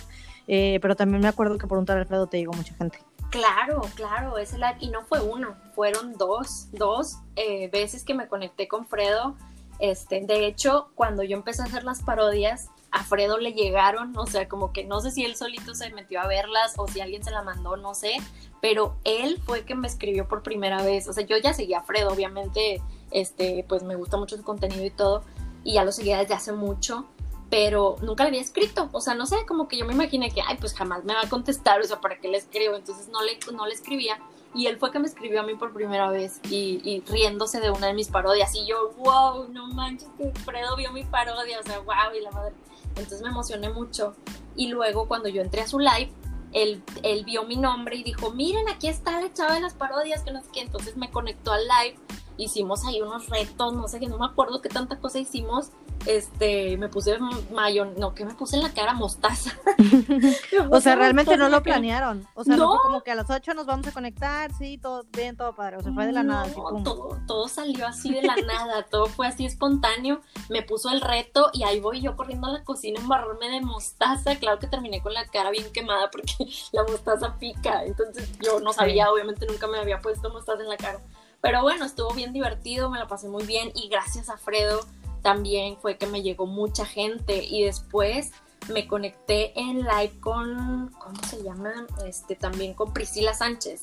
eh, 0.49 0.79
pero 0.81 0.97
también 0.97 1.21
me 1.21 1.29
acuerdo 1.29 1.59
que 1.59 1.67
por 1.67 1.77
un 1.77 1.85
tal 1.85 1.99
Alfredo 1.99 2.27
te 2.27 2.39
llegó 2.39 2.55
mucha 2.55 2.75
gente. 2.75 2.99
Claro, 3.31 3.83
claro, 3.95 4.39
ese 4.39 4.57
live, 4.57 4.77
y 4.81 4.89
no 4.89 5.05
fue 5.05 5.21
uno, 5.21 5.57
fueron 5.75 6.17
dos, 6.17 6.69
dos 6.73 7.19
eh, 7.35 7.69
veces 7.71 8.05
que 8.05 8.15
me 8.15 8.29
conecté 8.29 8.67
con 8.67 8.87
Fredo. 8.87 9.37
Este, 9.79 10.23
de 10.23 10.47
hecho, 10.47 10.89
cuando 10.95 11.23
yo 11.23 11.37
empecé 11.37 11.61
a 11.63 11.67
hacer 11.67 11.85
las 11.85 12.03
parodias, 12.03 12.71
a 12.91 13.05
Fredo 13.05 13.39
le 13.39 13.53
llegaron, 13.53 14.17
o 14.17 14.27
sea, 14.27 14.49
como 14.49 14.73
que 14.73 14.85
no 14.85 15.01
sé 15.01 15.11
si 15.11 15.25
él 15.25 15.37
solito 15.37 15.75
se 15.75 15.91
metió 15.91 16.21
a 16.21 16.27
verlas 16.27 16.75
o 16.77 16.89
si 16.89 17.01
alguien 17.01 17.23
se 17.23 17.31
la 17.31 17.43
mandó, 17.43 17.77
no 17.77 17.95
sé, 17.95 18.17
pero 18.61 18.97
él 19.05 19.41
fue 19.45 19.65
que 19.65 19.75
me 19.75 19.87
escribió 19.87 20.29
por 20.29 20.43
primera 20.43 20.83
vez. 20.83 21.09
O 21.09 21.13
sea, 21.13 21.25
yo 21.27 21.37
ya 21.37 21.53
seguía 21.53 21.81
a 21.81 21.83
Fredo, 21.83 22.13
obviamente, 22.13 22.81
este, 23.11 23.65
pues 23.69 23.83
me 23.83 23.97
gusta 23.97 24.17
mucho 24.17 24.37
su 24.37 24.45
contenido 24.45 24.85
y 24.85 24.91
todo, 24.91 25.23
y 25.65 25.75
ya 25.75 25.85
lo 25.85 25.93
seguía 25.93 26.19
desde 26.19 26.35
hace 26.35 26.53
mucho, 26.53 27.07
pero 27.51 27.97
nunca 28.03 28.25
le 28.25 28.29
había 28.29 28.41
escrito. 28.41 28.89
O 28.93 29.01
sea, 29.01 29.15
no 29.15 29.27
sé, 29.27 29.45
como 29.47 29.69
que 29.69 29.77
yo 29.77 29.85
me 29.85 29.93
imaginé 29.93 30.31
que, 30.31 30.43
ay, 30.43 30.57
pues 30.59 30.75
jamás 30.75 31.05
me 31.05 31.15
va 31.15 31.23
a 31.23 31.29
contestar, 31.29 31.81
o 31.81 31.85
sea, 31.85 32.01
¿para 32.01 32.19
qué 32.19 32.29
le 32.29 32.39
escribo? 32.39 32.77
Entonces 32.77 33.09
no 33.09 33.23
le, 33.23 33.39
no 33.53 33.67
le 33.67 33.75
escribía. 33.75 34.19
Y 34.55 34.67
él 34.69 34.79
fue 34.79 34.91
que 34.91 34.99
me 34.99 35.07
escribió 35.07 35.41
a 35.41 35.43
mí 35.43 35.55
por 35.55 35.75
primera 35.75 36.09
vez 36.09 36.41
y, 36.45 36.81
y 36.83 37.03
riéndose 37.11 37.61
de 37.61 37.71
una 37.71 37.89
de 37.89 37.95
mis 37.95 38.09
parodias. 38.09 38.55
Y 38.55 38.67
yo, 38.67 38.91
wow, 38.97 39.49
no 39.49 39.69
manches, 39.69 40.09
que 40.17 40.33
Fredo 40.41 40.77
vio 40.77 40.93
mi 40.93 41.05
parodia, 41.05 41.61
o 41.61 41.63
sea, 41.63 41.79
wow, 41.81 42.15
y 42.19 42.23
la 42.23 42.31
madre. 42.31 42.55
Entonces 42.97 43.23
me 43.23 43.29
emocioné 43.29 43.71
mucho. 43.71 44.15
Y 44.57 44.69
luego 44.69 45.07
cuando 45.07 45.29
yo 45.29 45.43
entré 45.43 45.61
a 45.61 45.69
su 45.69 45.79
live, 45.79 46.11
él, 46.53 46.83
él 47.03 47.25
vio 47.25 47.45
mi 47.45 47.57
nombre 47.57 47.97
y 47.97 48.03
dijo, 48.03 48.31
miren, 48.31 48.69
aquí 48.69 48.89
está 48.89 49.21
la 49.21 49.33
chava 49.33 49.55
de 49.55 49.61
las 49.61 49.75
parodias, 49.75 50.23
que 50.23 50.33
no 50.33 50.43
sé 50.43 50.49
qué. 50.53 50.61
Entonces 50.61 50.97
me 50.97 51.11
conectó 51.11 51.53
al 51.53 51.63
live, 51.63 51.99
hicimos 52.37 52.85
ahí 52.85 53.01
unos 53.01 53.29
retos, 53.29 53.73
no 53.73 53.89
sé 53.89 53.99
qué, 53.99 54.09
no 54.09 54.19
me 54.19 54.27
acuerdo 54.27 54.61
qué 54.61 54.69
tanta 54.69 54.99
cosa 54.99 55.19
hicimos. 55.19 55.71
este, 56.07 56.77
me 56.77 56.89
puse 56.89 57.19
mayo, 57.53 57.85
no, 57.85 58.15
¿qué 58.15 58.25
me 58.25 58.35
puse 58.35 58.57
en 58.57 58.63
la 58.63 58.73
cara? 58.73 58.93
Mostaza. 58.95 59.53
o 60.71 60.81
sea, 60.81 60.95
realmente 60.95 61.37
no 61.37 61.49
lo 61.49 61.63
planearon. 61.63 62.27
O 62.35 62.45
sea, 62.45 62.57
no. 62.57 62.69
fue 62.69 62.79
como 62.83 63.03
que 63.03 63.11
a 63.11 63.15
las 63.15 63.29
8 63.29 63.55
nos 63.55 63.67
vamos 63.67 63.87
a 63.87 63.93
conectar, 63.93 64.53
sí, 64.55 64.79
todo 64.79 65.05
bien, 65.13 65.37
todo 65.37 65.55
padre. 65.55 65.79
O 65.79 65.83
sea, 65.83 65.93
fue 65.93 66.07
de 66.07 66.13
la 66.13 66.23
nada. 66.23 66.43
Así, 66.43 66.55
todo, 66.55 67.19
todo 67.27 67.49
salió 67.49 67.87
así 67.87 68.13
de 68.13 68.23
la 68.23 68.37
nada, 68.47 68.85
todo 68.85 69.07
fue 69.07 69.27
así 69.27 69.45
espontáneo. 69.47 70.21
Me 70.49 70.63
puso 70.63 70.91
el 70.91 71.01
reto 71.01 71.51
y 71.53 71.65
ahí 71.65 71.81
voy 71.81 72.01
yo 72.01 72.17
corriendo 72.17 72.47
a 72.47 72.51
la 72.53 72.65
cocina 72.65 73.01
embarrarme 73.01 73.49
de 73.49 73.61
mostaza. 73.61 74.37
Claro 74.37 74.59
que 74.59 74.67
terminé 74.67 75.03
con 75.03 75.15
la 75.15 75.27
cara 75.27 75.51
bien 75.51 75.73
quemada 75.73 76.11
porque 76.11 76.35
la 76.73 76.85
mostaza 76.85 77.37
pica. 77.39 77.85
Entonces 77.85 78.31
yo 78.41 78.61
no 78.61 78.73
sabía, 78.73 79.11
obviamente 79.11 79.47
nunca 79.47 79.67
me 79.67 79.79
había 79.79 80.01
puesto 80.01 80.31
mostaza 80.31 80.63
en 80.63 80.69
la 80.69 80.77
cara. 80.77 81.01
Pero 81.47 81.63
bueno, 81.63 81.85
estuvo 81.85 82.13
bien 82.13 82.33
divertido, 82.33 82.91
me 82.91 82.99
la 82.99 83.07
pasé 83.07 83.29
muy 83.29 83.45
bien 83.45 83.71
y 83.73 83.89
gracias 83.89 84.29
a 84.29 84.37
Fredo 84.37 84.81
también 85.23 85.77
fue 85.77 85.97
que 85.97 86.09
me 86.09 86.21
llegó 86.21 86.45
mucha 86.45 86.85
gente 86.85 87.45
y 87.45 87.63
después 87.63 88.33
me 88.69 88.89
conecté 88.89 89.57
en 89.57 89.83
live 89.83 90.19
con, 90.19 90.93
¿cómo 90.99 91.23
se 91.23 91.45
llama? 91.45 91.87
Este, 92.05 92.35
también 92.35 92.75
con 92.75 92.93
Priscila 92.93 93.33
Sánchez. 93.33 93.81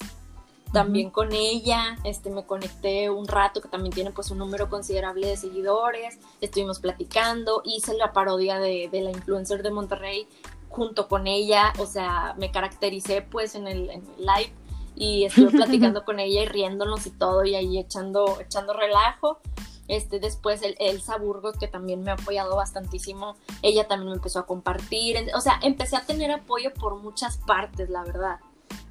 También 0.74 1.10
con 1.10 1.32
ella, 1.32 1.98
este, 2.04 2.30
me 2.32 2.46
conecté 2.46 3.10
un 3.10 3.30
rato, 3.30 3.62
que 3.62 3.70
también 3.70 3.94
tiene 3.94 4.12
pues 4.12 4.30
un 4.30 4.40
número 4.40 4.70
considerable 4.70 5.28
de 5.28 5.38
seguidores, 5.38 6.20
estuvimos 6.42 6.80
platicando, 6.80 7.62
hice 7.64 7.94
la 7.94 8.12
parodia 8.12 8.60
de, 8.60 8.90
de 8.92 9.02
la 9.02 9.12
influencer 9.12 9.64
de 9.64 9.72
Monterrey 9.72 10.28
junto 10.68 11.08
con 11.08 11.28
ella, 11.28 11.72
o 11.78 11.86
sea, 11.86 12.36
me 12.38 12.52
caractericé 12.52 13.22
pues 13.22 13.56
en 13.56 13.68
el, 13.68 13.90
en 13.90 14.04
el 14.18 14.26
live 14.26 14.54
y 14.96 15.26
estuve 15.26 15.52
platicando 15.58 16.04
con 16.06 16.20
ella 16.20 16.44
y 16.44 16.46
riéndonos 16.46 17.06
y 17.06 17.12
todo 17.12 17.44
y 17.44 17.56
ahí 17.56 17.78
echando, 17.78 18.40
echando 18.40 18.74
relajo. 18.74 19.40
Este, 19.88 20.20
después 20.20 20.62
el, 20.62 20.76
Elsa 20.80 21.18
Burgos, 21.18 21.58
que 21.58 21.68
también 21.68 22.04
me 22.04 22.12
ha 22.12 22.14
apoyado 22.14 22.56
bastantísimo, 22.56 23.36
ella 23.62 23.86
también 23.88 24.12
me 24.12 24.16
empezó 24.16 24.40
a 24.40 24.46
compartir, 24.46 25.18
o 25.36 25.42
sea, 25.42 25.60
empecé 25.62 25.98
a 25.98 26.06
tener 26.06 26.32
apoyo 26.32 26.74
por 26.74 26.96
muchas 27.02 27.38
partes, 27.38 27.90
la 27.90 28.04
verdad. 28.04 28.40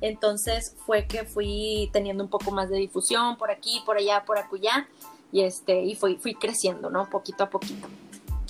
Entonces 0.02 0.76
fue 0.84 1.06
que 1.06 1.24
fui 1.24 1.88
teniendo 1.92 2.22
un 2.22 2.30
poco 2.30 2.50
más 2.50 2.68
de 2.68 2.76
difusión 2.76 3.36
por 3.36 3.50
aquí, 3.50 3.82
por 3.86 3.96
allá, 3.96 4.24
por 4.26 4.38
acullá, 4.38 4.86
y 5.32 5.42
este, 5.42 5.82
y 5.82 5.94
fui, 5.94 6.16
fui 6.16 6.34
creciendo, 6.34 6.90
¿no? 6.90 7.08
Poquito 7.08 7.44
a 7.44 7.50
poquito. 7.50 7.88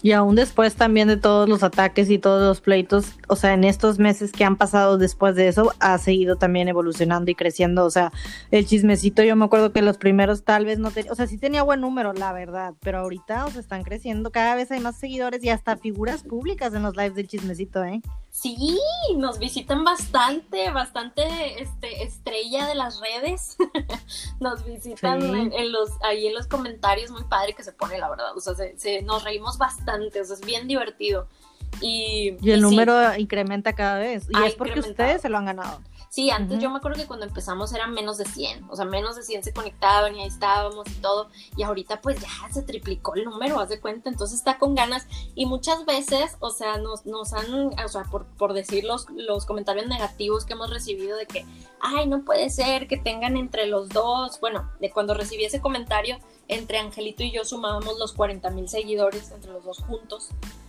Y 0.02 0.12
aún 0.12 0.34
después 0.34 0.74
también 0.74 1.08
de 1.08 1.16
todos 1.16 1.48
los 1.48 1.62
ataques 1.62 2.10
y 2.10 2.18
todos 2.18 2.42
los 2.42 2.60
pleitos, 2.60 3.12
o 3.28 3.36
sea, 3.36 3.54
en 3.54 3.64
estos 3.64 3.98
meses 3.98 4.32
que 4.32 4.44
han 4.44 4.56
pasado 4.56 4.98
después 4.98 5.36
de 5.36 5.48
eso, 5.48 5.72
ha 5.78 5.96
seguido 5.98 6.36
también 6.36 6.68
evolucionando 6.68 7.30
y 7.30 7.34
creciendo. 7.34 7.84
O 7.84 7.90
sea, 7.90 8.12
el 8.50 8.66
chismecito, 8.66 9.22
yo 9.22 9.36
me 9.36 9.44
acuerdo 9.44 9.72
que 9.72 9.80
los 9.80 9.98
primeros 9.98 10.42
tal 10.42 10.66
vez 10.66 10.78
no 10.78 10.90
tenía, 10.90 11.12
o 11.12 11.14
sea, 11.14 11.26
sí 11.26 11.38
tenía 11.38 11.62
buen 11.62 11.80
número, 11.80 12.12
la 12.12 12.32
verdad, 12.32 12.74
pero 12.80 12.98
ahorita, 12.98 13.46
o 13.46 13.50
sea, 13.50 13.60
están 13.60 13.84
creciendo, 13.84 14.32
cada 14.32 14.54
vez 14.56 14.70
hay 14.72 14.80
más 14.80 14.96
seguidores 14.96 15.42
y 15.44 15.50
hasta 15.50 15.76
figuras 15.76 16.24
públicas 16.24 16.74
en 16.74 16.82
los 16.82 16.96
lives 16.96 17.14
del 17.14 17.28
chismecito, 17.28 17.84
¿eh? 17.84 18.02
Sí, 18.34 18.80
nos 19.18 19.38
visitan 19.38 19.84
bastante, 19.84 20.70
bastante 20.70 21.62
este, 21.62 22.02
estrella 22.02 22.66
de 22.66 22.74
las 22.74 22.98
redes. 22.98 23.58
nos 24.40 24.64
visitan 24.64 25.52
en, 25.52 25.70
los, 25.70 25.90
ahí 26.02 26.28
en 26.28 26.34
los 26.34 26.46
comentarios, 26.46 27.10
muy 27.10 27.24
padre 27.24 27.52
que 27.52 27.62
se 27.62 27.74
pone, 27.74 27.98
la 27.98 28.08
verdad. 28.08 28.34
O 28.34 28.40
sea, 28.40 28.54
se, 28.54 29.02
nos 29.02 29.22
reímos 29.22 29.58
bastante, 29.58 30.22
o 30.22 30.24
sea, 30.24 30.36
es 30.36 30.40
bien 30.40 30.66
divertido. 30.66 31.28
Y, 31.80 32.36
el 32.48 32.60
número 32.60 33.16
incrementa 33.16 33.72
cada 33.72 33.98
vez. 33.98 34.28
Y 34.28 34.46
es 34.46 34.54
porque 34.54 34.80
ustedes 34.80 35.22
se 35.22 35.28
lo 35.28 35.38
han 35.38 35.46
ganado. 35.46 35.80
Sí, 36.12 36.28
antes 36.28 36.58
yo 36.58 36.68
me 36.68 36.76
acuerdo 36.76 37.00
que 37.00 37.06
cuando 37.06 37.24
empezamos 37.24 37.72
eran 37.72 37.94
menos 37.94 38.18
de 38.18 38.26
100, 38.26 38.66
o 38.68 38.76
sea, 38.76 38.84
menos 38.84 39.16
de 39.16 39.22
100 39.22 39.44
se 39.44 39.54
conectaban 39.54 40.14
y 40.14 40.20
ahí 40.20 40.28
estábamos 40.28 40.86
y 40.86 41.00
todo, 41.00 41.30
y 41.56 41.62
ahorita 41.62 42.02
pues 42.02 42.20
ya 42.20 42.52
se 42.52 42.60
triplicó 42.60 43.14
el 43.14 43.24
número, 43.24 43.58
haz 43.58 43.70
de 43.70 43.80
cuenta, 43.80 44.10
entonces 44.10 44.38
está 44.38 44.58
con 44.58 44.74
ganas. 44.74 45.06
Y 45.34 45.46
muchas 45.46 45.86
veces, 45.86 46.36
o 46.40 46.50
sea, 46.50 46.76
nos, 46.76 47.06
nos 47.06 47.32
han, 47.32 47.68
o 47.82 47.88
sea, 47.88 48.02
por, 48.10 48.26
por 48.26 48.52
decir 48.52 48.84
los, 48.84 49.08
los 49.08 49.46
comentarios 49.46 49.86
negativos 49.86 50.44
que 50.44 50.52
hemos 50.52 50.68
recibido 50.68 51.16
de 51.16 51.24
que, 51.24 51.46
ay, 51.80 52.06
no 52.06 52.26
puede 52.26 52.50
ser 52.50 52.88
que 52.88 52.98
tengan 52.98 53.38
entre 53.38 53.64
los 53.64 53.88
dos, 53.88 54.38
bueno, 54.38 54.70
de 54.80 54.90
cuando 54.90 55.14
recibí 55.14 55.46
ese 55.46 55.62
comentario, 55.62 56.18
entre 56.46 56.76
Angelito 56.76 57.22
y 57.22 57.30
yo 57.30 57.46
sumábamos 57.46 57.98
los 57.98 58.12
40 58.12 58.50
mil 58.50 58.68
seguidores 58.68 59.30
entre 59.30 59.50
los 59.50 59.64
dos 59.64 59.78
juntos. 59.78 60.28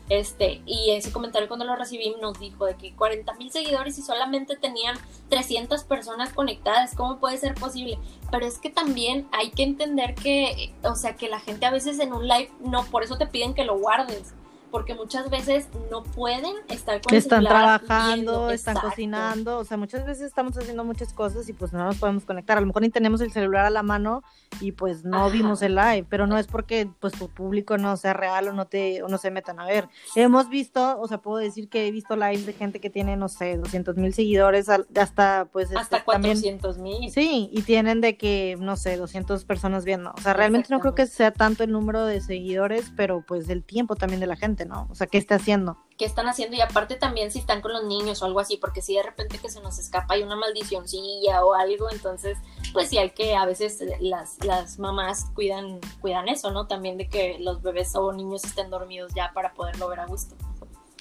Este, 0.09 0.61
y 0.65 0.91
ese 0.91 1.11
comentario 1.11 1.47
cuando 1.47 1.65
lo 1.65 1.75
recibí 1.75 2.13
nos 2.21 2.39
dijo 2.39 2.65
de 2.65 2.75
que 2.75 2.93
40 2.93 3.33
mil 3.35 3.51
seguidores 3.51 3.97
y 3.97 4.01
solamente 4.01 4.57
tenían 4.57 4.97
300 5.29 5.83
personas 5.85 6.33
conectadas, 6.33 6.93
¿cómo 6.95 7.19
puede 7.19 7.37
ser 7.37 7.53
posible? 7.55 7.97
Pero 8.29 8.45
es 8.45 8.59
que 8.59 8.69
también 8.69 9.27
hay 9.31 9.51
que 9.51 9.63
entender 9.63 10.13
que, 10.15 10.73
o 10.83 10.95
sea, 10.95 11.15
que 11.15 11.29
la 11.29 11.39
gente 11.39 11.65
a 11.65 11.71
veces 11.71 11.99
en 11.99 12.13
un 12.13 12.27
live, 12.27 12.51
no, 12.59 12.83
por 12.85 13.03
eso 13.03 13.17
te 13.17 13.27
piden 13.27 13.53
que 13.53 13.63
lo 13.63 13.77
guardes 13.79 14.33
porque 14.73 14.95
muchas 14.95 15.29
veces 15.29 15.67
no 15.91 16.01
pueden 16.01 16.55
estar 16.67 16.99
con 16.99 17.13
Están 17.13 17.43
trabajando, 17.43 18.49
están 18.49 18.75
cocinando, 18.75 19.59
o 19.59 19.63
sea, 19.63 19.77
muchas 19.77 20.03
veces 20.03 20.23
estamos 20.23 20.57
haciendo 20.57 20.83
muchas 20.83 21.13
cosas 21.13 21.47
y 21.47 21.53
pues 21.53 21.73
no 21.73 21.85
nos 21.85 21.97
podemos 21.97 22.25
conectar. 22.25 22.57
A 22.57 22.59
lo 22.61 22.65
mejor 22.65 22.81
ni 22.81 22.89
tenemos 22.89 23.21
el 23.21 23.31
celular 23.31 23.67
a 23.67 23.69
la 23.69 23.83
mano 23.83 24.23
y 24.59 24.71
pues 24.71 25.05
no 25.05 25.29
vimos 25.29 25.61
el 25.61 25.75
live, 25.75 26.07
pero 26.09 26.25
no 26.25 26.39
es 26.39 26.47
porque 26.47 26.89
pues 26.99 27.13
tu 27.13 27.29
público 27.29 27.77
no 27.77 27.95
sea 27.97 28.13
real 28.13 28.47
o 28.47 28.53
no 28.53 28.65
te 28.65 29.03
o 29.03 29.07
no 29.09 29.19
se 29.19 29.29
metan 29.29 29.59
a 29.59 29.67
ver. 29.67 29.89
Hemos 30.15 30.49
visto, 30.49 30.99
o 30.99 31.07
sea, 31.07 31.19
puedo 31.19 31.37
decir 31.37 31.69
que 31.69 31.87
he 31.87 31.91
visto 31.91 32.15
lives 32.15 32.47
de 32.47 32.53
gente 32.53 32.79
que 32.79 32.89
tiene, 32.89 33.15
no 33.15 33.29
sé, 33.29 33.57
200 33.57 33.95
mil 33.97 34.11
seguidores 34.11 34.69
hasta 34.69 35.45
pues 35.51 35.67
hasta 35.75 35.97
este, 35.97 36.05
400 36.05 36.79
mil. 36.79 37.11
Sí, 37.11 37.47
y 37.53 37.61
tienen 37.61 38.01
de 38.01 38.17
que, 38.17 38.57
no 38.59 38.75
sé, 38.75 38.97
200 38.97 39.45
personas 39.45 39.85
viendo. 39.85 40.13
O 40.17 40.21
sea, 40.21 40.33
realmente 40.33 40.69
no 40.71 40.79
creo 40.79 40.95
que 40.95 41.05
sea 41.05 41.29
tanto 41.29 41.63
el 41.63 41.71
número 41.71 42.07
de 42.07 42.21
seguidores, 42.21 42.91
pero 42.95 43.23
pues 43.27 43.49
el 43.49 43.63
tiempo 43.63 43.95
también 43.95 44.19
de 44.19 44.25
la 44.25 44.35
gente. 44.35 44.62
¿No? 44.65 44.87
O 44.89 44.95
sea, 44.95 45.07
¿qué 45.07 45.17
está 45.17 45.35
haciendo? 45.35 45.77
¿Qué 45.97 46.05
están 46.05 46.27
haciendo? 46.27 46.55
Y 46.55 46.61
aparte 46.61 46.95
también 46.95 47.31
si 47.31 47.39
están 47.39 47.61
con 47.61 47.73
los 47.73 47.83
niños 47.83 48.21
o 48.21 48.25
algo 48.25 48.39
así, 48.39 48.57
porque 48.57 48.81
si 48.81 48.95
de 48.95 49.03
repente 49.03 49.37
que 49.37 49.49
se 49.49 49.61
nos 49.61 49.79
escapa 49.79 50.15
hay 50.15 50.23
una 50.23 50.35
maldicioncilla 50.35 51.43
o 51.43 51.53
algo, 51.53 51.89
entonces, 51.91 52.37
pues 52.73 52.89
sí 52.89 52.97
hay 52.97 53.11
que, 53.11 53.35
a 53.35 53.45
veces 53.45 53.83
las, 53.99 54.43
las 54.43 54.79
mamás 54.79 55.25
cuidan, 55.33 55.79
cuidan 56.01 56.27
eso, 56.29 56.51
¿no? 56.51 56.67
También 56.67 56.97
de 56.97 57.09
que 57.09 57.37
los 57.39 57.61
bebés 57.61 57.95
o 57.95 58.11
niños 58.11 58.43
estén 58.43 58.69
dormidos 58.69 59.13
ya 59.15 59.31
para 59.33 59.53
poderlo 59.53 59.87
ver 59.89 59.99
a 59.99 60.05
gusto. 60.05 60.35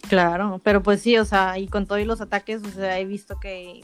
Claro, 0.09 0.61
pero 0.63 0.83
pues 0.83 1.01
sí, 1.01 1.17
o 1.19 1.25
sea, 1.25 1.59
y 1.59 1.69
con 1.69 1.87
todos 1.87 2.05
los 2.05 2.21
ataques, 2.21 2.63
o 2.65 2.71
sea, 2.71 2.99
he 2.99 3.05
visto 3.05 3.39
que 3.41 3.81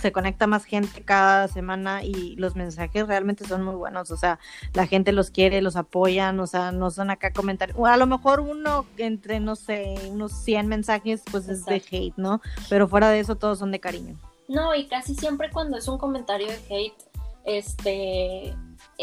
se 0.00 0.12
conecta 0.12 0.46
más 0.46 0.64
gente 0.64 1.02
cada 1.02 1.48
semana 1.48 2.02
y 2.02 2.36
los 2.36 2.56
mensajes 2.56 3.06
realmente 3.06 3.46
son 3.46 3.62
muy 3.62 3.74
buenos, 3.74 4.10
o 4.10 4.16
sea, 4.16 4.38
la 4.72 4.86
gente 4.86 5.12
los 5.12 5.30
quiere, 5.30 5.62
los 5.62 5.76
apoyan, 5.76 6.40
o 6.40 6.46
sea, 6.46 6.72
no 6.72 6.90
son 6.90 7.10
acá 7.10 7.32
comentarios, 7.32 7.78
a 7.84 7.96
lo 7.96 8.06
mejor 8.06 8.40
uno 8.40 8.86
entre, 8.96 9.40
no 9.40 9.56
sé, 9.56 9.94
unos 10.08 10.32
100 10.44 10.68
mensajes, 10.68 11.22
pues 11.30 11.48
es 11.48 11.64
de 11.64 11.82
hate, 11.90 12.16
¿no? 12.16 12.40
Pero 12.68 12.88
fuera 12.88 13.10
de 13.10 13.20
eso 13.20 13.36
todos 13.36 13.58
son 13.58 13.70
de 13.70 13.80
cariño. 13.80 14.16
No, 14.48 14.74
y 14.74 14.86
casi 14.88 15.14
siempre 15.14 15.50
cuando 15.50 15.76
es 15.76 15.86
un 15.86 15.98
comentario 15.98 16.48
de 16.48 16.58
hate, 16.68 17.02
este, 17.44 18.56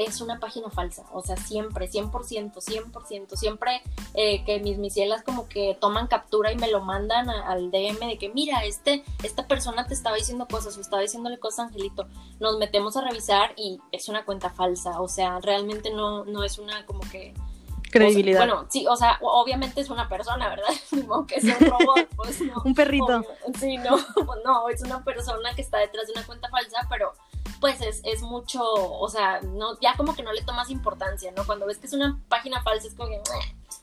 es 0.06 0.22
una 0.22 0.40
página 0.40 0.70
falsa, 0.70 1.06
o 1.12 1.22
sea, 1.22 1.38
siempre, 1.38 1.90
100%, 1.90 2.54
100%, 2.54 3.36
siempre 3.36 3.82
eh, 4.14 4.44
que 4.46 4.60
mis 4.60 4.78
misielas 4.78 5.24
como 5.24 5.48
que 5.48 5.78
toman 5.80 6.08
captura 6.08 6.52
y 6.52 6.58
me 6.58 6.70
lo 6.70 6.82
mandan 6.82 7.30
al 7.30 7.72
DM 7.72 8.00
de 8.08 8.18
que 8.18 8.30
mira, 8.30 8.64
este, 8.66 9.04
esta 9.24 9.48
persona 9.48 9.88
te 9.88 9.94
estaba 9.94 10.16
diciendo 10.16 10.48
cosas 10.48 10.78
o 10.78 10.82
estaba 10.82 11.02
diciéndole 11.02 11.40
cosas 11.40 11.60
a 11.60 11.64
Angelito, 11.64 12.08
nos 12.40 12.58
metemos 12.58 12.96
a 12.98 13.02
revisar 13.02 13.54
y 13.58 13.80
es 13.92 14.10
una 14.10 14.26
cuenta 14.26 14.50
falsa, 14.50 15.02
o 15.02 15.08
sea, 15.08 15.40
realmente 15.40 15.92
no, 15.92 16.26
no 16.26 16.44
es 16.44 16.58
una 16.60 16.86
como 16.86 17.02
que... 17.02 17.34
Credibilidad. 17.91 18.39
bueno, 18.39 18.65
sí, 18.69 18.86
o 18.88 18.95
sea, 18.95 19.17
obviamente 19.21 19.82
es 19.82 19.89
una 19.89 20.10
persona, 20.10 20.50
¿verdad? 20.50 20.67
Como 21.08 21.26
que 21.26 21.36
es 21.36 21.43
un 21.45 21.69
robot, 21.69 22.08
pues 22.15 22.41
no. 22.41 22.62
un 22.63 22.73
perrito. 22.73 23.23
sí, 23.60 23.78
no, 23.78 23.97
no, 24.45 24.69
es 24.69 24.82
una 24.82 25.04
persona 25.04 25.54
que 25.56 25.62
está 25.62 25.78
detrás 25.80 26.08
de 26.08 26.13
una 26.13 26.26
cuenta 26.26 26.50
falsa, 26.50 26.86
pero 26.89 27.13
pues 27.60 27.82
es, 27.82 28.02
es, 28.04 28.21
mucho, 28.21 28.62
o 28.63 29.10
sea, 29.10 29.41
no, 29.41 29.80
ya 29.80 29.95
como 29.95 30.15
que 30.15 30.23
no 30.23 30.32
le 30.32 30.43
tomas 30.43 30.69
importancia, 30.69 31.32
¿no? 31.36 31.45
Cuando 31.45 31.65
ves 31.65 31.80
que 31.80 31.88
es 31.88 31.93
una 31.93 32.19
página 32.30 32.62
falsa 32.62 32.88
es 32.88 32.93
como 32.93 33.10
que... 33.10 33.21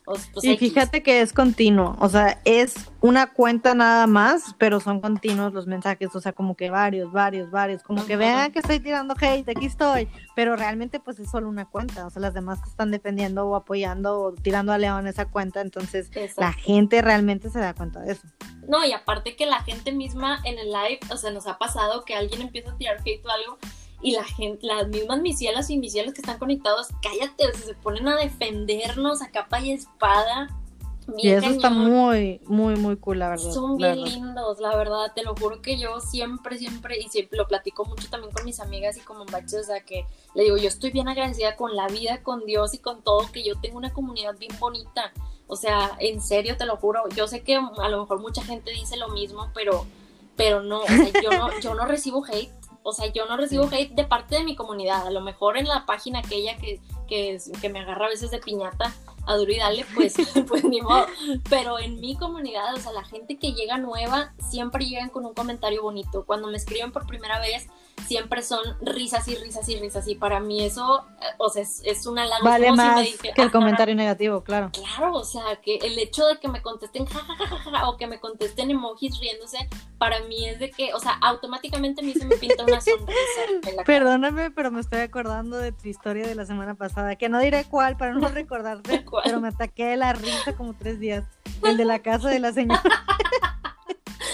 Pues, 0.05 0.31
y 0.43 0.57
fíjate 0.59 1.03
que 1.03 1.23
es 1.23 1.33
continuo, 1.33 1.97
o 1.99 2.11
sea, 2.11 2.39
es 2.45 2.75
una 3.01 3.33
cuenta 3.33 3.75
nada 3.75 4.07
más, 4.07 4.55
pero 4.59 4.79
son 4.79 5.01
continuos 5.01 5.55
los 5.55 5.67
mensajes, 5.67 6.15
o 6.15 6.21
sea, 6.21 6.33
como 6.33 6.57
que 6.57 6.69
varios, 6.69 7.11
varios, 7.11 7.51
varios, 7.51 7.83
como 7.83 8.05
que 8.05 8.17
vean 8.17 8.53
que 8.53 8.59
estoy 8.59 8.81
tirando 8.81 9.15
hate, 9.19 9.49
aquí 9.49 9.65
estoy, 9.65 10.09
pero 10.37 10.57
realmente 10.57 11.01
pues 11.01 11.19
es 11.21 11.31
solo 11.31 11.49
una 11.49 11.65
cuenta, 11.65 12.07
o 12.07 12.11
sea, 12.11 12.21
las 12.21 12.35
demás 12.35 12.63
te 12.63 12.69
están 12.69 12.91
defendiendo 12.91 13.47
o 13.47 13.57
apoyando 13.57 14.21
o 14.21 14.33
tirando 14.35 14.73
a 14.73 14.79
León 14.79 15.07
esa 15.07 15.25
cuenta, 15.25 15.63
entonces 15.63 16.11
la 16.37 16.53
gente 16.53 17.01
realmente 17.01 17.49
se 17.49 17.59
da 17.59 17.73
cuenta 17.73 18.01
de 18.01 18.13
eso. 18.13 18.29
No, 18.69 18.85
y 18.85 18.93
aparte 18.93 19.37
que 19.37 19.47
la 19.47 19.63
gente 19.63 19.91
misma 19.91 20.41
en 20.45 20.59
el 20.59 20.69
live, 20.69 21.01
o 21.11 21.17
sea, 21.17 21.31
nos 21.31 21.47
ha 21.47 21.57
pasado 21.57 22.05
que 22.05 22.15
alguien 22.15 22.43
empieza 22.43 22.73
a 22.73 22.77
tirar 22.77 22.99
hate 23.05 23.25
o 23.25 23.31
algo 23.31 23.59
y 24.03 24.13
la 24.13 24.25
gente, 24.25 24.67
las 24.67 24.89
mismas 24.89 25.21
misielas 25.21 25.71
y 25.71 25.79
misielas 25.79 26.15
que 26.15 26.21
están 26.21 26.39
conectados, 26.39 26.89
cállate, 27.03 27.49
o 27.49 27.53
sea, 27.53 27.67
se 27.67 27.75
ponen 27.75 28.07
a 28.09 28.17
defendernos 28.17 29.23
a 29.23 29.31
capa 29.31 29.61
y 29.61 29.73
espada. 29.73 30.49
y 31.17 31.29
eso 31.29 31.47
está 31.47 31.71
muy, 31.71 32.41
muy, 32.47 32.77
muy 32.77 32.97
cool, 32.97 33.19
la 33.21 33.31
verdad. 33.31 33.51
Son 33.51 33.77
bien 33.77 34.03
lindos, 34.03 34.61
la 34.61 34.77
verdad, 34.77 35.13
te 35.15 35.23
lo 35.23 35.35
juro 35.35 35.63
que 35.63 35.79
yo 35.79 36.01
siempre, 36.01 36.59
siempre, 36.59 36.99
y 36.99 37.09
siempre 37.09 37.39
lo 37.39 37.47
platico 37.47 37.85
mucho 37.85 38.09
también 38.11 38.33
con 38.33 38.45
mis 38.45 38.61
amigas 38.61 38.97
y 38.97 39.01
con 39.01 39.25
baches, 39.27 39.61
o 39.61 39.65
sea, 39.65 39.81
que 39.81 40.07
le 40.35 40.45
digo, 40.45 40.57
yo 40.57 40.69
estoy 40.69 40.91
bien 40.91 41.09
agradecida 41.09 41.57
con 41.57 41.75
la 41.75 41.89
vida, 41.89 42.23
con 42.23 42.45
Dios 42.45 42.75
y 42.75 42.79
con 42.79 43.03
todo, 43.03 43.31
que 43.33 43.43
yo 43.43 43.59
tengo 43.61 43.79
una 43.79 43.93
comunidad 43.93 44.37
bien 44.39 44.53
bonita. 44.59 45.13
O 45.47 45.55
O 45.55 45.57
sea, 45.57 45.97
en 46.01 46.21
serio, 46.21 46.57
te 46.57 46.67
lo 46.67 46.77
juro. 46.77 47.09
Yo 47.15 47.29
sé 47.29 47.43
que 47.43 47.55
a 47.55 47.89
lo 47.89 48.01
mejor 48.01 48.21
mucha 48.21 48.43
gente 48.43 48.73
dice 48.73 48.97
lo 48.97 49.09
mismo, 49.11 49.51
pero, 49.55 49.87
pero 50.37 50.63
no, 50.63 50.81
o 50.81 50.87
sea, 50.87 51.23
yo 51.23 51.31
no, 51.31 51.61
yo 51.61 51.75
no 51.75 51.87
recibo 51.87 52.25
hate. 52.25 52.51
O 52.87 52.93
sea, 52.93 53.07
yo 53.07 53.25
no 53.25 53.39
recibo 53.39 53.65
hate 53.73 53.95
de 53.95 54.05
parte 54.05 54.37
de 54.37 54.45
mi 54.45 54.55
comunidad. 54.55 55.07
A 55.07 55.11
lo 55.11 55.23
mejor 55.23 55.57
en 55.57 55.67
la 55.67 55.87
página 55.87 56.19
aquella 56.19 56.57
que, 56.59 56.81
que, 57.09 57.39
que 57.61 57.69
me 57.71 57.81
agarra 57.81 58.07
a 58.07 58.11
veces 58.11 58.31
de 58.31 58.39
piñata, 58.39 58.95
a 59.27 59.37
duro 59.37 59.51
y 59.51 59.57
dale, 59.57 59.87
pues, 59.95 60.15
pues 60.49 60.65
ni 60.65 60.83
modo. 60.83 61.07
Pero 61.49 61.79
en 61.79 61.99
mi 61.99 62.15
comunidad, 62.15 62.75
o 62.75 62.79
sea, 62.79 62.93
la 62.93 63.03
gente 63.03 63.39
que 63.39 63.55
llega 63.55 63.79
nueva, 63.79 64.35
siempre 64.51 64.85
llegan 64.85 65.09
con 65.09 65.25
un 65.25 65.33
comentario 65.33 65.83
bonito. 65.83 66.25
Cuando 66.27 66.49
me 66.49 66.59
escriben 66.59 66.93
por 66.93 67.07
primera 67.07 67.41
vez, 67.41 67.69
siempre 68.07 68.43
son 68.43 68.61
risas 68.81 69.27
y 69.29 69.37
risas 69.37 69.69
y 69.69 69.79
risas. 69.79 70.07
Y 70.09 70.15
para 70.15 70.41
mí 70.41 70.63
eso, 70.63 71.07
eh, 71.21 71.27
o 71.39 71.49
sea, 71.49 71.63
es, 71.63 71.83
es 71.85 72.07
una 72.07 72.23
halago. 72.23 72.45
Vale 72.45 72.69
como 72.69 72.83
si 72.83 72.89
más 72.89 72.97
me 72.97 73.03
dije, 73.03 73.33
que 73.35 73.43
el 73.43 73.51
comentario 73.51 73.95
negativo, 73.95 74.43
claro. 74.43 74.71
Claro, 74.73 75.15
o 75.15 75.25
sea, 75.25 75.57
que 75.63 75.77
el 75.77 75.99
hecho 75.99 76.27
de 76.27 76.39
que 76.39 76.49
me 76.49 76.63
contesten 76.63 77.07
jajajaja 77.07 77.89
o 77.89 77.97
que 77.97 78.07
me 78.07 78.21
contesten 78.21 78.71
emojis 78.71 79.19
riéndose, 79.19 79.69
para 79.99 80.21
mí 80.21 80.47
es 80.49 80.59
de 80.59 80.71
que, 80.71 80.93
o 80.95 81.01
sea, 81.01 81.13
automáticamente 81.21 82.03
a 82.03 82.05
mí 82.05 82.13
se 82.13 82.27
me 82.27 82.37
pinta 82.37 82.65
una 82.65 82.81
sonrisa 82.81 83.45
en 83.49 83.55
la 83.55 83.71
cara. 83.71 83.85
Perdóname, 83.85 84.51
pero 84.51 84.71
me 84.71 84.81
estoy 84.81 85.01
acordando 85.01 85.57
de 85.57 85.73
tu 85.73 85.89
historia 85.89 86.27
de 86.27 86.35
la 86.35 86.47
semana 86.47 86.75
pasada, 86.75 87.17
que 87.17 87.29
no 87.29 87.39
diré 87.41 87.65
cuál 87.65 87.97
para 87.97 88.13
no 88.13 88.29
recordarte, 88.29 89.05
pero 89.25 89.41
me 89.41 89.49
ataqué 89.49 89.87
de 89.87 89.97
la 89.97 90.13
risa 90.13 90.57
como 90.57 90.75
tres 90.75 91.01
días. 91.01 91.25
El 91.63 91.77
de 91.77 91.85
la 91.85 91.99
casa 92.03 92.29
de 92.29 92.41
la 92.41 92.53
señora. 92.53 92.83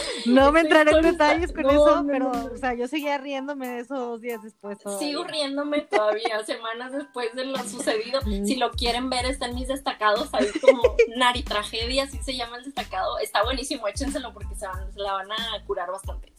No 0.27 0.53
me 0.53 0.61
entraré 0.61 0.91
en 0.93 1.03
detalles 1.03 1.53
con 1.53 1.63
No, 1.63 1.71
eso, 1.71 2.03
no, 2.03 2.07
pero, 2.07 2.33
no, 2.33 2.45
o 2.53 2.57
sea, 2.57 2.75
yo 2.75 2.87
seguía 2.89 3.17
riéndome 3.19 3.69
de 3.69 3.81
eso 3.81 3.95
dos 3.99 4.21
días 4.21 4.43
después. 4.43 4.79
todavía. 4.79 5.07
Sigo 5.09 5.25
riéndome 5.25 5.81
todavía, 5.83 6.43
semanas 6.47 6.93
después 6.93 7.35
de 7.35 7.47
lo 7.47 7.59
sucedido. 7.65 8.21
Si 8.23 8.57
lo 8.57 8.71
quieren 8.73 9.09
ver, 9.11 9.25
está 9.27 9.47
en 9.47 9.55
mis 9.55 9.69
destacados, 9.69 10.29
ahí 10.33 10.47
como 10.61 10.83
Nari 11.17 11.43
Tragedia, 11.43 12.05
así 12.05 12.19
se 12.23 12.37
llama 12.37 12.59
el 12.59 12.65
destacado. 12.65 13.19
Está 13.19 13.43
buenísimo, 13.43 13.89
échenselo 13.89 14.33
porque 14.33 14.55
se, 14.55 14.67
van- 14.67 14.93
se 14.93 15.01
la 15.01 15.13
van 15.15 15.33
a 15.33 15.65
curar 15.67 15.91
bastante. 15.91 16.33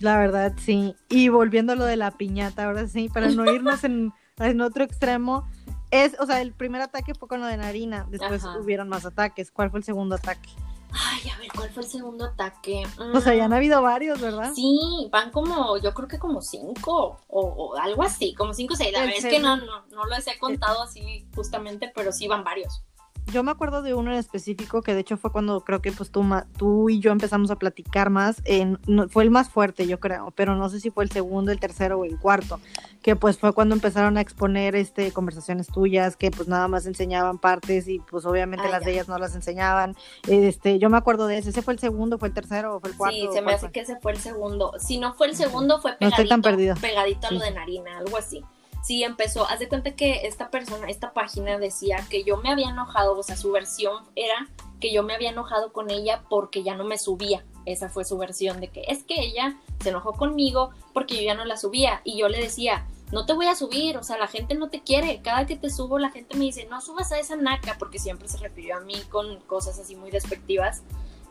La 0.00 0.18
verdad, 0.18 0.52
sí. 0.64 0.94
Y 1.08 1.28
volviendo 1.28 1.72
a 1.72 1.76
lo 1.76 1.84
de 1.84 1.96
la 1.96 2.10
piñata, 2.10 2.64
ahora 2.66 2.86
sí, 2.86 3.08
para 3.08 3.28
no 3.28 3.50
irnos 3.50 3.84
en, 3.84 4.12
en 4.38 4.60
otro 4.60 4.84
extremo, 4.84 5.46
es, 5.90 6.18
o 6.20 6.26
sea, 6.26 6.40
el 6.40 6.52
primer 6.52 6.80
ataque 6.82 7.14
fue 7.14 7.28
con 7.28 7.40
lo 7.40 7.46
de 7.46 7.56
Narina, 7.56 8.06
después 8.10 8.44
Ajá. 8.44 8.58
hubieron 8.58 8.88
más 8.88 9.06
ataques. 9.06 9.50
¿Cuál 9.50 9.70
fue 9.70 9.78
el 9.78 9.84
segundo 9.84 10.16
ataque? 10.16 10.48
Ay, 10.92 11.30
a 11.30 11.38
ver, 11.38 11.48
¿cuál 11.54 11.70
fue 11.70 11.82
el 11.82 11.88
segundo 11.88 12.24
ataque? 12.26 12.82
O 13.14 13.20
sea, 13.20 13.34
ya 13.34 13.44
han 13.44 13.50
Mm, 13.50 13.54
habido 13.54 13.82
varios, 13.82 14.20
¿verdad? 14.20 14.52
Sí, 14.54 15.08
van 15.10 15.30
como, 15.30 15.78
yo 15.78 15.94
creo 15.94 16.06
que 16.08 16.18
como 16.18 16.42
cinco 16.42 17.18
o, 17.28 17.40
o 17.40 17.76
algo 17.76 18.02
así, 18.02 18.34
como 18.34 18.52
cinco 18.52 18.74
o 18.74 18.76
seis. 18.76 18.92
La 18.92 19.00
verdad 19.00 19.16
es 19.16 19.24
que 19.24 19.38
no, 19.38 19.56
no, 19.56 19.86
no 19.86 20.04
los 20.06 20.26
he 20.26 20.38
contado 20.38 20.82
así 20.82 21.26
justamente, 21.34 21.90
pero 21.94 22.12
sí 22.12 22.28
van 22.28 22.44
varios. 22.44 22.82
Yo 23.26 23.42
me 23.42 23.50
acuerdo 23.50 23.82
de 23.82 23.94
uno 23.94 24.12
en 24.12 24.18
específico 24.18 24.82
que 24.82 24.94
de 24.94 25.00
hecho 25.00 25.16
fue 25.16 25.30
cuando 25.32 25.60
creo 25.62 25.80
que 25.80 25.90
pues 25.92 26.10
tú, 26.10 26.22
tú 26.58 26.90
y 26.90 26.98
yo 27.00 27.12
empezamos 27.12 27.50
a 27.50 27.56
platicar 27.56 28.10
más, 28.10 28.42
en- 28.44 28.78
no- 28.86 29.08
fue 29.08 29.22
el 29.22 29.30
más 29.30 29.48
fuerte 29.48 29.86
yo 29.86 30.00
creo, 30.00 30.32
pero 30.32 30.54
no 30.56 30.68
sé 30.68 30.80
si 30.80 30.90
fue 30.90 31.04
el 31.04 31.10
segundo, 31.10 31.50
el 31.52 31.58
tercero 31.60 31.98
o 32.00 32.04
el 32.04 32.18
cuarto, 32.18 32.60
que 33.00 33.16
pues 33.16 33.38
fue 33.38 33.52
cuando 33.54 33.74
empezaron 33.74 34.18
a 34.18 34.20
exponer 34.20 34.74
este 34.76 35.12
conversaciones 35.12 35.68
tuyas 35.68 36.16
que 36.16 36.30
pues 36.30 36.46
nada 36.48 36.68
más 36.68 36.84
enseñaban 36.84 37.38
partes 37.38 37.88
y 37.88 38.00
pues 38.00 38.26
obviamente 38.26 38.66
Ah, 38.66 38.70
las 38.70 38.80
ya. 38.80 38.86
de 38.86 38.92
ellas 38.92 39.08
no 39.08 39.16
las 39.18 39.34
enseñaban. 39.34 39.96
Este, 40.28 40.78
yo 40.78 40.90
me 40.90 40.98
acuerdo 40.98 41.26
de 41.26 41.38
ese, 41.38 41.50
ese 41.50 41.62
fue 41.62 41.72
el 41.74 41.80
segundo, 41.80 42.18
fue 42.18 42.28
el 42.28 42.34
tercero 42.34 42.76
o 42.76 42.80
fue 42.80 42.90
el 42.90 42.96
cuarto. 42.96 43.16
Sí, 43.16 43.28
se 43.32 43.40
me 43.40 43.52
hace 43.52 43.60
fue? 43.66 43.72
que 43.72 43.80
ese 43.80 43.96
fue 44.00 44.12
el 44.12 44.18
segundo. 44.18 44.72
Si 44.78 44.98
no 44.98 45.14
fue 45.14 45.28
el 45.28 45.36
segundo, 45.36 45.80
fue 45.80 45.92
No 45.92 45.98
pegadito, 45.98 46.16
estoy 46.22 46.28
tan 46.28 46.42
perdida. 46.42 46.74
pegadito 46.74 47.28
a 47.28 47.30
lo 47.30 47.40
de 47.40 47.50
Narina, 47.52 47.98
algo 47.98 48.16
así. 48.18 48.44
Sí, 48.82 49.04
empezó. 49.04 49.46
Haz 49.46 49.60
de 49.60 49.68
cuenta 49.68 49.94
que 49.94 50.26
esta 50.26 50.50
persona, 50.50 50.88
esta 50.88 51.12
página 51.12 51.58
decía 51.58 52.04
que 52.10 52.24
yo 52.24 52.36
me 52.38 52.50
había 52.50 52.70
enojado, 52.70 53.16
o 53.16 53.22
sea, 53.22 53.36
su 53.36 53.52
versión 53.52 54.04
era 54.16 54.48
que 54.80 54.92
yo 54.92 55.04
me 55.04 55.14
había 55.14 55.30
enojado 55.30 55.72
con 55.72 55.88
ella 55.90 56.24
porque 56.28 56.64
ya 56.64 56.74
no 56.74 56.82
me 56.82 56.98
subía. 56.98 57.44
Esa 57.64 57.88
fue 57.88 58.04
su 58.04 58.18
versión 58.18 58.60
de 58.60 58.68
que 58.68 58.82
es 58.88 59.04
que 59.04 59.20
ella 59.20 59.56
se 59.80 59.90
enojó 59.90 60.14
conmigo 60.14 60.70
porque 60.92 61.14
yo 61.14 61.22
ya 61.22 61.34
no 61.34 61.44
la 61.44 61.56
subía. 61.56 62.00
Y 62.02 62.18
yo 62.18 62.28
le 62.28 62.40
decía, 62.40 62.84
no 63.12 63.24
te 63.24 63.34
voy 63.34 63.46
a 63.46 63.54
subir, 63.54 63.96
o 63.98 64.02
sea, 64.02 64.18
la 64.18 64.26
gente 64.26 64.56
no 64.56 64.68
te 64.68 64.82
quiere. 64.82 65.22
Cada 65.22 65.46
que 65.46 65.56
te 65.56 65.70
subo, 65.70 66.00
la 66.00 66.10
gente 66.10 66.36
me 66.36 66.46
dice, 66.46 66.66
no 66.68 66.80
subas 66.80 67.12
a 67.12 67.20
esa 67.20 67.36
naca, 67.36 67.76
porque 67.78 68.00
siempre 68.00 68.26
se 68.26 68.38
refirió 68.38 68.78
a 68.78 68.80
mí 68.80 68.96
con 69.10 69.38
cosas 69.42 69.78
así 69.78 69.94
muy 69.94 70.10
despectivas. 70.10 70.82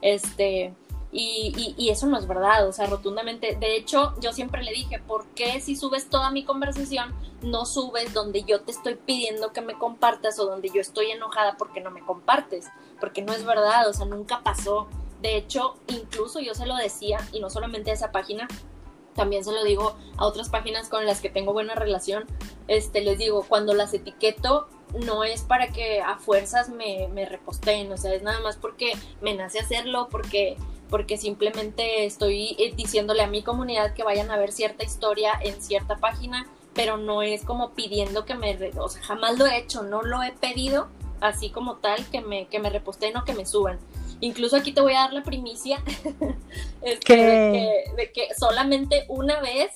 Este, 0.01 0.73
y, 1.11 1.53
y- 1.57 1.75
y 1.77 1.89
eso 1.89 2.07
no 2.07 2.17
es 2.17 2.27
verdad, 2.27 2.67
o 2.67 2.71
sea, 2.71 2.85
rotundamente. 2.87 3.55
De 3.55 3.75
hecho, 3.75 4.13
yo 4.21 4.31
siempre 4.33 4.63
le 4.63 4.71
dije, 4.71 4.99
¿por 4.99 5.25
qué 5.35 5.59
si 5.61 5.75
subes 5.75 6.09
toda 6.09 6.31
mi 6.31 6.43
conversación, 6.45 7.13
no 7.41 7.65
subes 7.65 8.13
donde 8.13 8.43
yo 8.43 8.61
te 8.61 8.71
estoy 8.71 8.95
pidiendo 8.95 9.51
que 9.51 9.61
me 9.61 9.73
compartas 9.77 10.39
o 10.39 10.45
donde 10.45 10.69
yo 10.69 10.79
estoy 10.81 11.11
enojada 11.11 11.57
porque 11.57 11.81
no 11.81 11.91
me 11.91 12.01
compartes? 12.05 12.69
Porque 12.99 13.21
no 13.21 13.33
es 13.33 13.43
verdad, 13.45 13.89
o 13.89 13.93
sea, 13.93 14.05
nunca 14.05 14.41
pasó. 14.43 14.87
De 15.21 15.35
hecho, 15.37 15.75
incluso 15.87 16.39
yo 16.39 16.55
se 16.55 16.65
lo 16.65 16.75
decía, 16.75 17.19
y 17.31 17.39
no 17.41 17.49
solamente 17.49 17.91
a 17.91 17.93
esa 17.93 18.11
página, 18.11 18.47
también 19.13 19.43
se 19.43 19.51
lo 19.51 19.63
digo 19.65 19.95
a 20.17 20.25
otras 20.25 20.47
páginas 20.49 20.87
con 20.87 21.05
las 21.05 21.19
que 21.19 21.29
tengo 21.29 21.51
buena 21.51 21.75
relación, 21.75 22.25
este, 22.67 23.01
les 23.01 23.17
digo, 23.17 23.43
cuando 23.47 23.73
las 23.73 23.93
etiqueto 23.93 24.67
no 25.05 25.23
es 25.23 25.41
para 25.43 25.67
que 25.69 26.01
a 26.01 26.17
fuerzas 26.17 26.69
me, 26.69 27.07
me 27.09 27.25
reposteen, 27.25 27.91
o 27.91 27.97
sea, 27.97 28.13
es 28.13 28.23
nada 28.23 28.39
más 28.39 28.55
porque 28.57 28.93
me 29.21 29.33
nace 29.33 29.59
hacerlo, 29.59 30.07
porque, 30.09 30.57
porque 30.91 31.17
simplemente 31.17 32.05
estoy 32.05 32.55
eh, 32.59 32.73
diciéndole 32.75 33.23
a 33.23 33.27
mi 33.27 33.41
comunidad 33.41 33.93
que 33.95 34.03
vayan 34.03 34.29
a 34.29 34.37
ver 34.37 34.51
cierta 34.51 34.83
historia 34.83 35.31
en 35.41 35.59
cierta 35.61 35.95
página, 35.95 36.47
pero 36.75 36.97
no 36.97 37.23
es 37.23 37.43
como 37.43 37.71
pidiendo 37.71 38.25
que 38.25 38.35
me, 38.35 38.55
o 38.77 38.89
sea, 38.89 39.01
jamás 39.01 39.39
lo 39.39 39.47
he 39.47 39.57
hecho, 39.57 39.81
no 39.81 40.03
lo 40.03 40.21
he 40.21 40.33
pedido 40.33 40.89
así 41.21 41.49
como 41.49 41.77
tal 41.77 42.05
que 42.09 42.21
me, 42.21 42.47
que 42.47 42.59
me 42.59 42.69
reposteen 42.69 43.15
o 43.17 43.23
que 43.23 43.33
me 43.33 43.45
suban. 43.45 43.79
Incluso 44.19 44.57
aquí 44.57 44.71
te 44.71 44.81
voy 44.81 44.93
a 44.93 44.99
dar 44.99 45.13
la 45.13 45.23
primicia 45.23 45.81
este, 46.81 46.99
¿Qué? 47.05 47.15
de, 47.15 47.51
que, 47.51 47.95
de 47.95 48.11
que 48.11 48.27
solamente 48.37 49.05
una 49.07 49.39
vez 49.39 49.71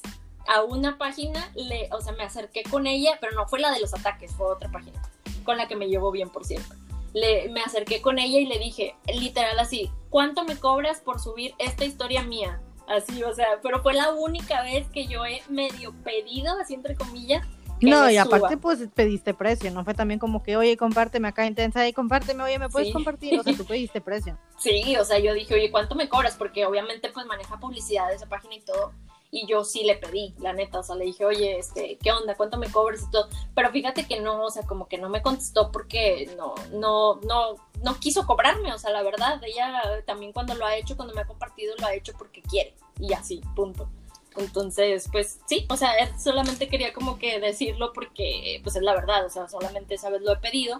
a 0.47 0.63
una 0.63 0.97
página, 0.97 1.49
le, 1.55 1.89
o 1.91 2.01
sea, 2.01 2.13
me 2.13 2.23
acerqué 2.23 2.63
con 2.63 2.85
ella, 2.87 3.17
pero 3.21 3.33
no 3.33 3.47
fue 3.47 3.59
la 3.59 3.71
de 3.71 3.79
los 3.79 3.93
ataques, 3.93 4.31
fue 4.33 4.47
otra 4.47 4.69
página, 4.71 5.01
con 5.43 5.57
la 5.57 5.67
que 5.67 5.75
me 5.75 5.87
llevo 5.87 6.11
bien, 6.11 6.29
por 6.29 6.45
cierto. 6.45 6.75
Le, 7.15 7.47
me 7.49 7.61
acerqué 7.61 8.01
con 8.01 8.19
ella 8.19 8.39
y 8.39 8.45
le 8.45 8.59
dije, 8.59 8.93
literal 9.07 9.57
así, 9.57 9.89
¿cuánto 10.09 10.43
me 10.43 10.57
cobras 10.57 10.99
por 10.99 11.19
subir 11.21 11.55
esta 11.59 11.85
historia 11.85 12.23
mía? 12.23 12.61
Así, 12.89 13.23
o 13.23 13.33
sea, 13.33 13.47
pero 13.63 13.81
fue 13.81 13.93
la 13.93 14.11
única 14.13 14.61
vez 14.63 14.85
que 14.91 15.07
yo 15.07 15.25
he 15.25 15.41
medio 15.49 15.93
pedido, 16.03 16.59
así 16.59 16.73
entre 16.73 16.93
comillas. 16.95 17.47
No, 17.81 18.09
y 18.09 18.17
suba. 18.17 18.23
aparte 18.37 18.57
pues 18.57 18.87
pediste 18.93 19.33
precio, 19.33 19.71
no 19.71 19.83
fue 19.85 19.93
también 19.93 20.19
como 20.19 20.43
que, 20.43 20.55
oye, 20.57 20.75
compárteme 20.77 21.27
acá 21.29 21.45
intensa 21.45 21.87
y 21.87 21.93
compárteme, 21.93 22.43
oye, 22.43 22.59
¿me 22.59 22.69
puedes 22.69 22.87
Sí. 22.89 22.93
compartir? 22.93 23.39
O 23.39 23.43
sea, 23.43 23.55
tú 23.55 23.65
pediste 23.67 24.01
precio. 24.01 24.37
Sí, 24.59 24.95
o 24.97 25.05
sea, 25.05 25.17
yo 25.19 25.33
dije, 25.33 25.53
oye, 25.55 25.71
¿cuánto 25.71 25.95
me 25.95 26.09
cobras? 26.09 26.35
Porque 26.35 26.65
obviamente 26.65 27.09
pues 27.13 27.25
maneja 27.25 27.57
publicidad 27.59 28.09
de 28.09 28.15
esa 28.15 28.27
página 28.27 28.55
y 28.55 28.61
todo. 28.61 28.91
Y 29.31 29.47
yo 29.47 29.63
sí 29.63 29.83
le 29.83 29.95
pedí, 29.95 30.33
la 30.39 30.53
neta, 30.53 30.79
o 30.79 30.83
sea, 30.83 30.95
le 30.95 31.05
dije, 31.05 31.25
oye, 31.25 31.57
este, 31.57 31.97
¿qué 32.01 32.11
onda? 32.11 32.35
¿Cuánto 32.35 32.57
me 32.57 32.71
cobras 32.71 33.03
y 33.03 33.11
todo? 33.11 33.29
Pero 33.53 33.71
fíjate 33.71 34.07
que 34.07 34.19
no, 34.19 34.45
o 34.45 34.51
sea, 34.51 34.63
como 34.63 34.87
que 34.87 34.97
no 34.97 35.09
me 35.09 35.21
contestó 35.21 35.71
porque 35.71 36.31
no, 36.37 36.55
no, 36.71 37.15
no, 37.21 37.55
no 37.83 37.99
quiso 37.99 38.25
cobrarme, 38.25 38.73
o 38.73 38.77
sea, 38.77 38.91
la 38.91 39.03
verdad, 39.03 39.41
ella 39.43 40.03
también 40.05 40.31
cuando 40.31 40.55
lo 40.55 40.65
ha 40.65 40.77
hecho, 40.77 40.95
cuando 40.95 41.13
me 41.13 41.21
ha 41.21 41.27
compartido, 41.27 41.75
lo 41.79 41.87
ha 41.87 41.93
hecho 41.95 42.13
porque 42.17 42.41
quiere. 42.41 42.75
Y 42.99 43.13
así, 43.13 43.41
punto. 43.55 43.89
Entonces, 44.37 45.07
pues 45.11 45.39
sí, 45.45 45.65
o 45.69 45.77
sea, 45.77 45.91
solamente 46.19 46.67
quería 46.67 46.93
como 46.93 47.17
que 47.17 47.39
decirlo 47.39 47.93
porque, 47.93 48.59
pues 48.63 48.75
es 48.75 48.81
la 48.81 48.93
verdad, 48.93 49.25
o 49.25 49.29
sea, 49.29 49.47
solamente 49.47 49.95
esa 49.95 50.09
vez 50.09 50.21
lo 50.21 50.33
he 50.33 50.37
pedido. 50.37 50.77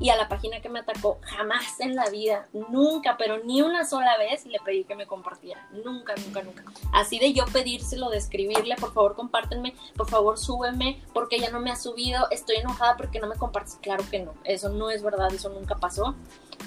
Y 0.00 0.10
a 0.10 0.16
la 0.16 0.28
página 0.28 0.60
que 0.60 0.68
me 0.68 0.80
atacó, 0.80 1.18
jamás 1.22 1.80
en 1.80 1.96
la 1.96 2.08
vida, 2.08 2.48
nunca, 2.52 3.16
pero 3.16 3.42
ni 3.44 3.62
una 3.62 3.84
sola 3.84 4.16
vez 4.16 4.46
le 4.46 4.58
pedí 4.60 4.84
que 4.84 4.94
me 4.94 5.06
compartiera. 5.06 5.68
Nunca, 5.72 6.14
nunca, 6.16 6.42
nunca. 6.42 6.64
Así 6.92 7.18
de 7.18 7.32
yo 7.32 7.44
pedírselo, 7.46 8.08
de 8.10 8.18
escribirle, 8.18 8.76
por 8.76 8.92
favor 8.92 9.16
compártenme, 9.16 9.74
por 9.96 10.08
favor 10.08 10.38
súbeme, 10.38 11.02
porque 11.12 11.36
ella 11.36 11.50
no 11.50 11.60
me 11.60 11.70
ha 11.70 11.76
subido, 11.76 12.28
estoy 12.30 12.56
enojada 12.56 12.96
porque 12.96 13.20
no 13.20 13.26
me 13.26 13.36
compartes. 13.36 13.78
Claro 13.82 14.04
que 14.10 14.20
no, 14.20 14.34
eso 14.44 14.68
no 14.68 14.90
es 14.90 15.02
verdad, 15.02 15.32
eso 15.32 15.48
nunca 15.48 15.76
pasó. 15.76 16.14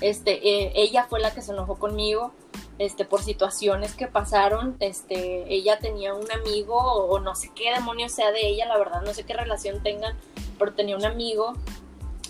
Este, 0.02 0.48
eh, 0.48 0.74
ella 0.76 1.06
fue 1.06 1.20
la 1.20 1.34
que 1.34 1.41
se 1.41 1.52
enojó 1.52 1.78
conmigo, 1.78 2.32
este, 2.80 3.06
por 3.06 3.22
situaciones 3.22 3.94
que 3.94 4.08
pasaron. 4.08 4.76
Este, 4.80 5.54
ella 5.54 5.78
tenía 5.80 6.13
un 6.13 6.30
amigo, 6.32 6.76
o, 6.76 7.20
no 7.20 7.36
sé 7.36 7.52
qué 7.54 7.72
demonios 7.72 8.12
sea 8.12 8.32
de 8.32 8.48
ella, 8.48 8.65
la 8.65 8.78
verdad, 8.78 9.02
no 9.04 9.13
sé 9.13 9.24
qué 9.24 9.34
relación 9.34 9.84
tengan, 9.84 10.17
pero 10.58 10.74
tenía 10.74 10.98
un 10.98 11.06
amigo 11.06 11.54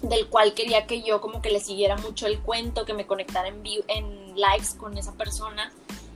del 0.01 0.27
cual 0.27 0.53
quería 0.53 0.87
que 0.87 1.01
yo 1.01 1.21
como 1.21 1.41
que 1.41 1.51
le 1.51 1.59
siguiera 1.59 1.95
mucho 1.97 2.27
el 2.27 2.39
cuento, 2.39 2.85
que 2.85 2.93
me 2.93 3.05
conectara 3.05 3.47
en, 3.47 3.61
en 3.87 4.35
lives 4.35 4.75
con 4.75 4.97
esa 4.97 5.13
persona. 5.13 5.71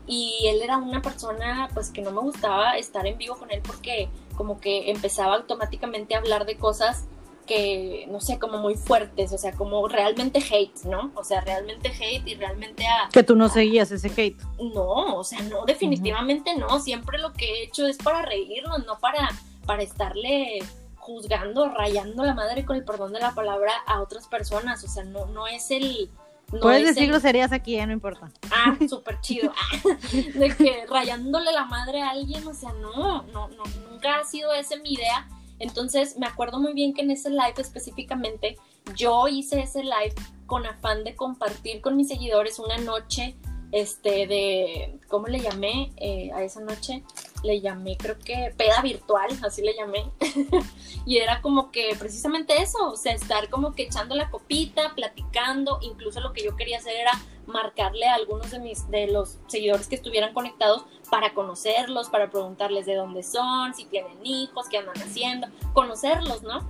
Y 0.07 0.45
él 0.47 0.61
era 0.61 0.77
una 0.77 1.01
persona 1.01 1.69
pues 1.73 1.89
que 1.89 2.01
no 2.01 2.11
me 2.11 2.21
gustaba 2.21 2.77
estar 2.77 3.07
en 3.07 3.17
vivo 3.17 3.35
con 3.37 3.51
él 3.51 3.61
porque 3.65 4.09
como 4.35 4.59
que 4.59 4.91
empezaba 4.91 5.35
automáticamente 5.35 6.15
a 6.15 6.19
hablar 6.19 6.45
de 6.45 6.57
cosas 6.57 7.05
que, 7.45 8.05
no 8.09 8.19
sé, 8.19 8.39
como 8.39 8.57
muy 8.57 8.75
fuertes, 8.75 9.31
o 9.31 9.37
sea, 9.37 9.51
como 9.53 9.87
realmente 9.87 10.39
hate, 10.39 10.83
¿no? 10.85 11.11
O 11.15 11.23
sea, 11.23 11.41
realmente 11.41 11.89
hate 11.89 12.27
y 12.27 12.35
realmente 12.35 12.85
a... 12.85 13.09
Que 13.11 13.23
tú 13.23 13.35
no 13.35 13.49
seguías 13.49 13.91
ese 13.91 14.11
hate. 14.15 14.41
No, 14.73 15.17
o 15.17 15.23
sea, 15.23 15.41
no, 15.43 15.63
definitivamente 15.65 16.55
no. 16.55 16.79
Siempre 16.79 17.19
lo 17.19 17.33
que 17.33 17.45
he 17.45 17.63
hecho 17.63 17.85
es 17.87 17.97
para 17.97 18.23
reírnos, 18.23 18.85
no 18.85 18.97
para, 18.99 19.29
para 19.65 19.83
estarle 19.83 20.59
juzgando, 21.05 21.69
rayando 21.69 22.23
la 22.25 22.33
madre 22.33 22.65
con 22.65 22.75
el 22.75 22.83
perdón 22.83 23.13
de 23.13 23.19
la 23.19 23.35
palabra 23.35 23.71
a 23.85 24.01
otras 24.01 24.27
personas. 24.27 24.83
O 24.83 24.87
sea, 24.87 25.03
no, 25.03 25.27
no 25.27 25.45
es 25.45 25.69
el, 25.69 26.09
No 26.51 26.61
Puedes 26.61 26.81
es 26.81 26.87
decir 26.89 27.03
el- 27.03 27.09
groserías 27.11 27.51
aquí, 27.51 27.77
eh, 27.77 27.85
no 27.85 27.93
importa. 27.93 28.31
Ah, 28.51 28.75
súper 28.89 29.21
chido. 29.21 29.53
De 30.33 30.55
que 30.55 30.85
rayándole 30.89 31.51
la 31.51 31.65
madre 31.65 32.01
a 32.01 32.09
alguien, 32.09 32.45
o 32.47 32.53
sea, 32.53 32.73
no, 32.73 33.23
no, 33.23 33.47
no, 33.49 33.63
nunca 33.89 34.19
ha 34.19 34.23
sido 34.23 34.51
esa 34.53 34.75
mi 34.77 34.93
idea. 34.93 35.29
Entonces, 35.59 36.17
me 36.17 36.25
acuerdo 36.27 36.59
muy 36.59 36.73
bien 36.73 36.93
que 36.93 37.01
en 37.03 37.11
ese 37.11 37.29
live 37.29 37.53
específicamente, 37.57 38.57
yo 38.95 39.27
hice 39.27 39.61
ese 39.61 39.83
live 39.83 40.13
con 40.47 40.65
afán 40.65 41.03
de 41.03 41.15
compartir 41.15 41.81
con 41.81 41.95
mis 41.95 42.07
seguidores 42.09 42.59
una 42.59 42.77
noche, 42.77 43.35
este, 43.71 44.27
de, 44.27 44.99
¿cómo 45.07 45.27
le 45.27 45.39
llamé 45.39 45.91
eh, 45.97 46.31
a 46.33 46.43
esa 46.43 46.61
noche? 46.61 47.03
Le 47.45 47.61
llamé, 47.61 47.95
creo 47.95 48.17
que, 48.17 48.53
peda 48.57 48.81
virtual, 48.81 49.29
así 49.43 49.61
le 49.61 49.75
llamé. 49.75 50.09
y 51.05 51.17
era 51.17 51.41
como 51.41 51.71
que 51.71 51.95
precisamente 51.99 52.61
eso, 52.61 52.91
o 52.91 52.95
sea, 52.97 53.13
estar 53.13 53.49
como 53.49 53.73
que 53.73 53.83
echando 53.83 54.15
la 54.15 54.31
copita, 54.31 54.93
platicando, 54.95 55.77
incluso 55.81 56.19
lo 56.21 56.33
que 56.33 56.43
yo 56.43 56.55
quería 56.55 56.79
hacer 56.79 56.95
era 56.95 57.11
marcarle 57.45 58.07
a 58.07 58.15
algunos 58.15 58.49
de 58.49 58.59
mis 58.59 58.89
de 58.89 59.07
los 59.07 59.37
seguidores 59.47 59.87
que 59.87 59.95
estuvieran 59.95 60.33
conectados 60.33 60.85
para 61.11 61.33
conocerlos, 61.35 62.09
para 62.09 62.31
preguntarles 62.31 62.87
de 62.87 62.95
dónde 62.95 63.21
son, 63.21 63.75
si 63.75 63.85
tienen 63.85 64.25
hijos, 64.25 64.67
qué 64.67 64.79
andan 64.79 64.97
haciendo, 64.97 65.47
conocerlos, 65.73 66.41
¿no? 66.41 66.67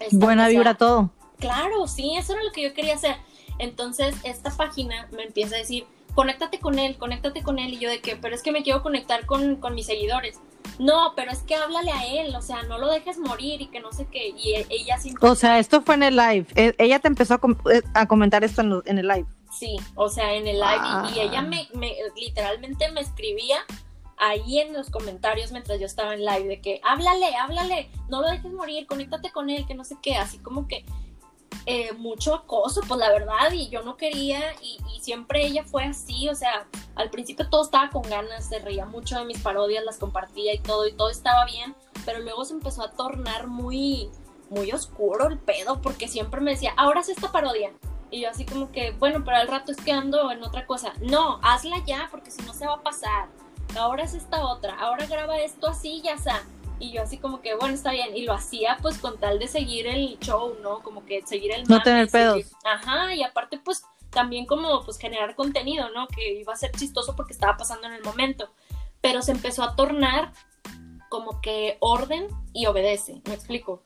Esta- 0.00 0.16
Buena 0.16 0.48
vibra 0.48 0.74
todo. 0.74 1.10
Claro, 1.38 1.86
sí, 1.86 2.16
eso 2.16 2.32
era 2.32 2.42
lo 2.42 2.50
que 2.50 2.62
yo 2.62 2.74
quería 2.74 2.94
hacer. 2.94 3.16
Entonces, 3.58 4.14
esta 4.24 4.50
página 4.50 5.08
me 5.12 5.22
empieza 5.24 5.54
a 5.54 5.58
decir, 5.58 5.86
conéctate 6.14 6.58
con 6.60 6.78
él, 6.78 6.96
conéctate 6.98 7.42
con 7.42 7.58
él. 7.58 7.74
Y 7.74 7.78
yo 7.78 7.88
de 7.90 8.00
que, 8.00 8.16
pero 8.16 8.34
es 8.34 8.42
que 8.42 8.52
me 8.52 8.62
quiero 8.62 8.82
conectar 8.82 9.26
con, 9.26 9.56
con 9.56 9.74
mis 9.74 9.86
seguidores. 9.86 10.38
No, 10.78 11.12
pero 11.16 11.30
es 11.30 11.40
que 11.42 11.54
háblale 11.54 11.90
a 11.90 12.06
él, 12.06 12.34
o 12.34 12.42
sea, 12.42 12.62
no 12.64 12.78
lo 12.78 12.88
dejes 12.88 13.18
morir 13.18 13.60
y 13.60 13.66
que 13.66 13.80
no 13.80 13.92
sé 13.92 14.06
qué. 14.10 14.28
Y 14.36 14.54
e- 14.54 14.66
ella 14.70 14.98
siempre... 14.98 15.28
O 15.28 15.34
sea, 15.34 15.58
esto 15.58 15.82
fue 15.82 15.94
en 15.96 16.02
el 16.04 16.16
live. 16.16 16.46
Eh, 16.54 16.74
Ella 16.78 16.98
te 16.98 17.08
empezó 17.08 17.34
a, 17.34 17.38
com- 17.38 17.56
eh, 17.72 17.82
a 17.94 18.06
comentar 18.06 18.44
esto 18.44 18.62
en, 18.62 18.80
en 18.86 18.98
el 18.98 19.08
live. 19.08 19.26
Sí, 19.52 19.76
o 19.94 20.08
sea, 20.08 20.32
en 20.34 20.46
el 20.46 20.56
live. 20.60 20.80
y- 21.12 21.18
Y, 21.18 21.20
ella 21.20 21.42
me, 21.42 21.68
me- 21.74 21.96
literalmente 22.16 22.90
me 22.92 23.00
escribía 23.00 23.58
ahí 24.16 24.60
en 24.60 24.72
los 24.74 24.90
comentarios 24.90 25.50
mientras 25.50 25.80
yo 25.80 25.86
estaba 25.86 26.14
en 26.14 26.24
live 26.24 26.44
de 26.46 26.60
que 26.60 26.80
háblale, 26.84 27.34
háblale, 27.36 27.90
no 28.10 28.20
lo 28.20 28.28
dejes 28.28 28.52
morir, 28.52 28.86
conéctate 28.86 29.32
con 29.32 29.48
él, 29.50 29.66
que 29.66 29.74
no 29.74 29.82
sé 29.84 29.96
qué, 30.02 30.16
así 30.16 30.38
como 30.38 30.68
que 30.68 30.84
eh, 31.66 31.92
mucho 31.92 32.34
acoso, 32.34 32.80
pues 32.86 32.98
la 32.98 33.10
verdad, 33.10 33.52
y 33.52 33.68
yo 33.68 33.82
no 33.82 33.96
quería, 33.96 34.40
y, 34.62 34.78
siempre 35.00 35.46
ella 35.46 35.64
fue 35.64 35.84
así, 35.84 36.28
o 36.28 36.34
sea, 36.34 36.66
al 36.94 37.08
principio 37.08 37.48
todo 37.48 37.64
estaba 37.64 37.88
con 37.88 38.02
ganas, 38.02 38.46
se 38.46 38.58
reía 38.58 38.84
mucho 38.84 39.18
de 39.18 39.24
mis 39.24 39.38
parodias, 39.38 39.82
las 39.82 39.96
compartía 39.96 40.52
y 40.52 40.58
todo, 40.58 40.86
y 40.86 40.92
todo 40.92 41.08
estaba 41.08 41.46
bien, 41.46 41.74
pero 42.04 42.20
luego 42.20 42.44
se 42.44 42.52
empezó 42.52 42.82
a 42.82 42.90
tornar 42.90 43.46
muy, 43.46 44.10
muy 44.50 44.70
oscuro 44.72 45.26
el 45.28 45.38
pedo, 45.38 45.80
porque 45.80 46.06
siempre 46.06 46.42
me 46.42 46.50
decía, 46.50 46.74
ahora 46.76 47.02
sí 47.02 47.12
esta 47.12 47.32
parodia, 47.32 47.72
y 48.10 48.22
yo 48.22 48.30
así 48.30 48.44
como 48.44 48.72
que, 48.72 48.90
bueno, 48.92 49.22
pero 49.24 49.36
al 49.36 49.48
rato 49.48 49.72
es 49.72 49.78
que 49.78 49.92
ando 49.92 50.30
en 50.30 50.42
otra 50.42 50.66
cosa. 50.66 50.92
No, 51.00 51.38
hazla 51.42 51.82
ya, 51.86 52.08
porque 52.10 52.30
si 52.30 52.42
no 52.42 52.52
se 52.52 52.66
va 52.66 52.74
a 52.74 52.82
pasar. 52.82 53.28
Ahora 53.78 54.02
es 54.02 54.14
esta 54.14 54.44
otra. 54.44 54.74
Ahora 54.80 55.06
graba 55.06 55.38
esto 55.38 55.68
así, 55.68 56.02
ya 56.02 56.14
está. 56.14 56.42
Y 56.80 56.90
yo 56.92 57.02
así 57.02 57.18
como 57.18 57.40
que, 57.42 57.54
bueno, 57.54 57.74
está 57.74 57.92
bien. 57.92 58.16
Y 58.16 58.22
lo 58.22 58.32
hacía 58.32 58.78
pues 58.82 58.98
con 58.98 59.18
tal 59.18 59.38
de 59.38 59.46
seguir 59.46 59.86
el 59.86 60.18
show, 60.18 60.56
¿no? 60.62 60.80
Como 60.80 61.04
que 61.04 61.22
seguir 61.26 61.52
el 61.52 61.62
No 61.64 61.76
mame, 61.76 61.84
tener 61.84 62.08
seguir- 62.08 62.44
pedos. 62.46 62.52
Ajá, 62.64 63.14
y 63.14 63.22
aparte 63.22 63.58
pues 63.58 63.82
también 64.10 64.46
como 64.46 64.82
pues 64.84 64.98
generar 64.98 65.36
contenido, 65.36 65.90
¿no? 65.90 66.08
Que 66.08 66.40
iba 66.40 66.52
a 66.52 66.56
ser 66.56 66.72
chistoso 66.72 67.14
porque 67.14 67.32
estaba 67.34 67.56
pasando 67.56 67.86
en 67.86 67.92
el 67.92 68.02
momento. 68.02 68.48
Pero 69.00 69.22
se 69.22 69.30
empezó 69.32 69.62
a 69.62 69.76
tornar 69.76 70.32
como 71.08 71.40
que 71.40 71.76
orden 71.80 72.28
y 72.52 72.66
obedece, 72.66 73.20
¿me 73.26 73.34
explico? 73.34 73.82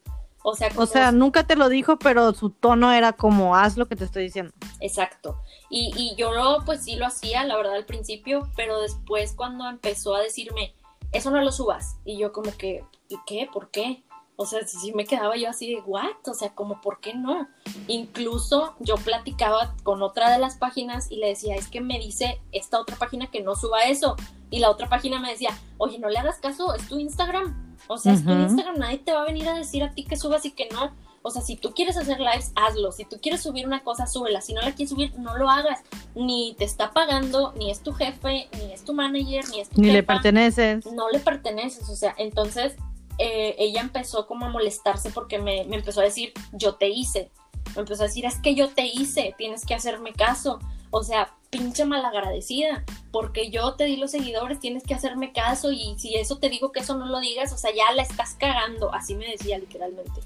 O 0.47 0.55
sea, 0.55 0.68
O 0.76 0.84
sea, 0.86 1.11
nunca 1.11 1.47
te 1.47 1.57
lo 1.57 1.70
dijo, 1.70 1.99
pero 1.99 2.34
su 2.34 2.51
tono 2.51 2.92
era 2.92 3.12
como, 3.14 3.57
haz 3.57 3.78
lo 3.78 3.86
que 3.86 3.97
te 3.97 4.05
estoy 4.05 4.24
diciendo. 4.24 4.53
Exacto. 4.80 5.40
Y, 5.70 5.90
y 5.97 6.14
yo 6.16 6.30
pues 6.66 6.84
sí 6.84 6.97
lo 6.97 7.07
hacía, 7.07 7.45
la 7.45 7.57
verdad, 7.57 7.74
al 7.76 7.86
principio, 7.86 8.51
pero 8.55 8.78
después 8.80 9.32
cuando 9.32 9.66
empezó 9.70 10.14
a 10.14 10.20
decirme, 10.20 10.74
eso 11.15 11.31
no 11.31 11.41
lo 11.41 11.53
subas, 11.53 11.97
y 12.05 12.19
yo 12.19 12.33
como 12.33 12.55
que, 12.57 12.85
¿y 13.09 13.17
qué? 13.27 13.49
¿Por 13.53 13.71
qué? 13.71 14.05
O 14.37 14.47
sea, 14.47 14.67
si, 14.67 14.79
si 14.79 14.93
me 14.93 15.05
quedaba 15.05 15.37
yo 15.37 15.49
así 15.49 15.73
de, 15.75 15.81
¿what? 15.83 16.17
O 16.27 16.35
sea, 16.35 16.55
como, 16.55 16.81
¿por 16.81 17.01
qué 17.01 17.15
no? 17.15 17.47
Incluso 17.87 18.75
yo 18.81 18.97
platicaba 18.97 19.77
con 19.85 20.03
otra 20.03 20.31
de 20.31 20.39
las 20.39 20.57
páginas 20.57 21.11
y 21.11 21.17
le 21.17 21.29
decía, 21.29 21.55
es 21.55 21.69
que 21.69 21.81
me 21.81 22.01
dice 22.01 22.41
esta 22.51 22.81
otra 22.81 22.97
página 22.97 23.31
que 23.31 23.43
no 23.43 23.55
suba 23.55 23.85
eso. 23.85 24.17
Y 24.51 24.59
la 24.59 24.71
otra 24.71 24.89
página 24.89 25.21
me 25.21 25.31
decía, 25.31 25.51
oye, 25.79 25.99
no 25.99 26.09
le 26.09 26.19
hagas 26.19 26.39
caso, 26.39 26.75
es 26.75 26.89
tu 26.89 26.99
Instagram. 26.99 27.77
O 27.87 27.97
sea, 27.97 28.12
es 28.15 28.25
tu. 28.25 28.33
Instagram, 28.33 28.79
nadie 28.79 28.99
te 28.99 29.12
va 29.12 29.23
a 29.23 29.27
venir 29.27 29.49
a 29.49 29.55
decir 29.55 29.83
a 29.85 29.93
ti 29.93 30.05
que 30.05 30.17
subas 30.17 30.45
y 30.47 30.51
que 30.51 30.69
no. 30.71 30.93
O 31.27 31.31
sea, 31.31 31.41
si 31.41 31.57
tú 31.57 31.72
quieres 31.72 31.97
hacer 31.97 32.20
lives, 32.20 32.53
hazlo. 32.55 32.93
Si 32.93 33.07
tú 33.07 33.16
quieres 33.18 33.43
subir 33.43 33.66
una 33.66 33.83
cosa, 33.83 34.07
súbela. 34.07 34.43
Si 34.43 34.53
no 34.53 34.61
la 34.61 34.72
quieres 34.72 34.91
subir, 34.91 35.18
no 35.18 35.39
lo 35.39 35.49
hagas. 35.49 35.81
Ni 36.14 36.55
te 36.59 36.64
está 36.64 36.93
pagando, 36.93 37.55
ni 37.57 37.70
es 37.70 37.81
tu 37.81 37.95
jefe, 37.95 38.47
ni 38.53 38.72
es 38.75 38.85
tu 38.85 38.93
manager, 38.93 39.49
ni 39.49 39.61
es 39.61 39.70
tu 39.70 39.81
Ni 39.81 39.91
le 39.91 40.03
perteneces. 40.03 40.85
No 40.85 41.09
le 41.09 41.20
perteneces. 41.20 41.89
O 41.89 41.97
sea, 41.97 42.14
entonces 42.18 42.75
eh, 43.16 43.57
ella 43.59 43.81
empezó 43.81 44.27
como 44.27 44.45
a 44.45 44.51
molestarse 44.51 45.11
porque 45.12 45.39
me, 45.39 45.64
me 45.64 45.77
empezó 45.77 46.03
a 46.03 46.05
decir, 46.05 46.35
yo 46.53 46.75
te 46.75 46.91
hice. 46.91 47.31
Me 47.75 47.81
empezó 47.81 48.03
a 48.03 48.07
decir, 48.07 48.27
es 48.27 48.37
que 48.37 48.55
yo 48.55 48.68
te 48.68 48.85
hice, 48.85 49.35
tienes 49.39 49.64
que 49.64 49.72
hacerme 49.72 50.12
caso. 50.12 50.59
O 50.91 51.03
sea, 51.05 51.33
pinche 51.49 51.87
malagradecida, 51.87 52.85
porque 53.12 53.51
yo 53.51 53.77
te 53.77 53.85
di 53.85 53.97
los 53.97 54.11
seguidores, 54.11 54.61
tienes 54.61 54.83
que 54.83 54.93
hacerme 54.93 55.33
caso 55.33 55.72
y 55.72 55.95
si 55.99 56.16
eso 56.16 56.37
te 56.37 56.51
digo 56.51 56.70
que 56.70 56.81
eso 56.81 56.97
no 56.97 57.07
lo 57.07 57.18
digas, 57.20 57.53
o 57.53 57.57
sea, 57.57 57.70
ya 57.75 57.93
la 57.93 58.03
estás 58.03 58.35
cagando, 58.35 58.93
así 58.93 59.14
me 59.14 59.27
decía 59.27 59.59
literalmente. 59.59 60.20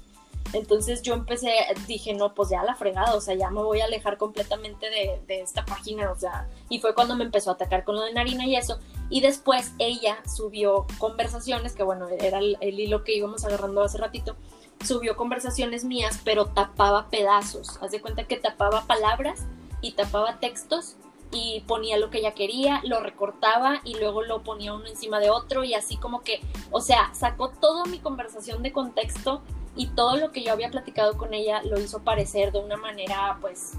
Entonces 0.53 1.01
yo 1.01 1.13
empecé, 1.13 1.51
dije, 1.87 2.13
no, 2.13 2.33
pues 2.33 2.49
ya 2.49 2.63
la 2.63 2.75
fregada, 2.75 3.13
o 3.13 3.21
sea, 3.21 3.35
ya 3.35 3.49
me 3.49 3.61
voy 3.61 3.81
a 3.81 3.85
alejar 3.85 4.17
completamente 4.17 4.89
de, 4.89 5.21
de 5.27 5.41
esta 5.41 5.63
página, 5.65 6.11
o 6.11 6.15
sea, 6.15 6.47
y 6.69 6.79
fue 6.79 6.95
cuando 6.95 7.15
me 7.15 7.23
empezó 7.23 7.51
a 7.51 7.53
atacar 7.53 7.83
con 7.83 7.95
lo 7.95 8.01
de 8.01 8.13
Narina 8.13 8.45
y 8.45 8.55
eso. 8.55 8.79
Y 9.09 9.21
después 9.21 9.73
ella 9.79 10.17
subió 10.25 10.85
conversaciones, 10.97 11.73
que 11.73 11.83
bueno, 11.83 12.07
era 12.09 12.39
el, 12.39 12.57
el 12.61 12.79
hilo 12.79 13.03
que 13.03 13.15
íbamos 13.15 13.45
agarrando 13.45 13.83
hace 13.83 13.97
ratito, 13.97 14.35
subió 14.83 15.15
conversaciones 15.15 15.83
mías, 15.83 16.19
pero 16.23 16.47
tapaba 16.47 17.09
pedazos. 17.09 17.77
Haz 17.81 17.91
de 17.91 18.01
cuenta 18.01 18.25
que 18.25 18.37
tapaba 18.37 18.85
palabras 18.87 19.45
y 19.81 19.91
tapaba 19.93 20.39
textos 20.39 20.95
y 21.31 21.63
ponía 21.67 21.97
lo 21.97 22.09
que 22.09 22.19
ella 22.19 22.33
quería, 22.33 22.81
lo 22.83 22.99
recortaba 23.01 23.81
y 23.83 23.95
luego 23.99 24.23
lo 24.23 24.43
ponía 24.43 24.73
uno 24.73 24.87
encima 24.87 25.19
de 25.19 25.29
otro 25.29 25.63
y 25.63 25.73
así 25.73 25.97
como 25.97 26.21
que, 26.21 26.41
o 26.71 26.81
sea, 26.81 27.13
sacó 27.13 27.49
toda 27.49 27.85
mi 27.85 27.99
conversación 27.99 28.63
de 28.63 28.71
contexto 28.71 29.43
y 29.79 29.87
todo 29.87 30.17
lo 30.17 30.33
que 30.33 30.43
yo 30.43 30.51
había 30.51 30.69
platicado 30.69 31.17
con 31.17 31.33
ella 31.33 31.61
lo 31.63 31.79
hizo 31.79 32.03
parecer 32.03 32.51
de 32.51 32.59
una 32.59 32.75
manera 32.75 33.37
pues 33.39 33.77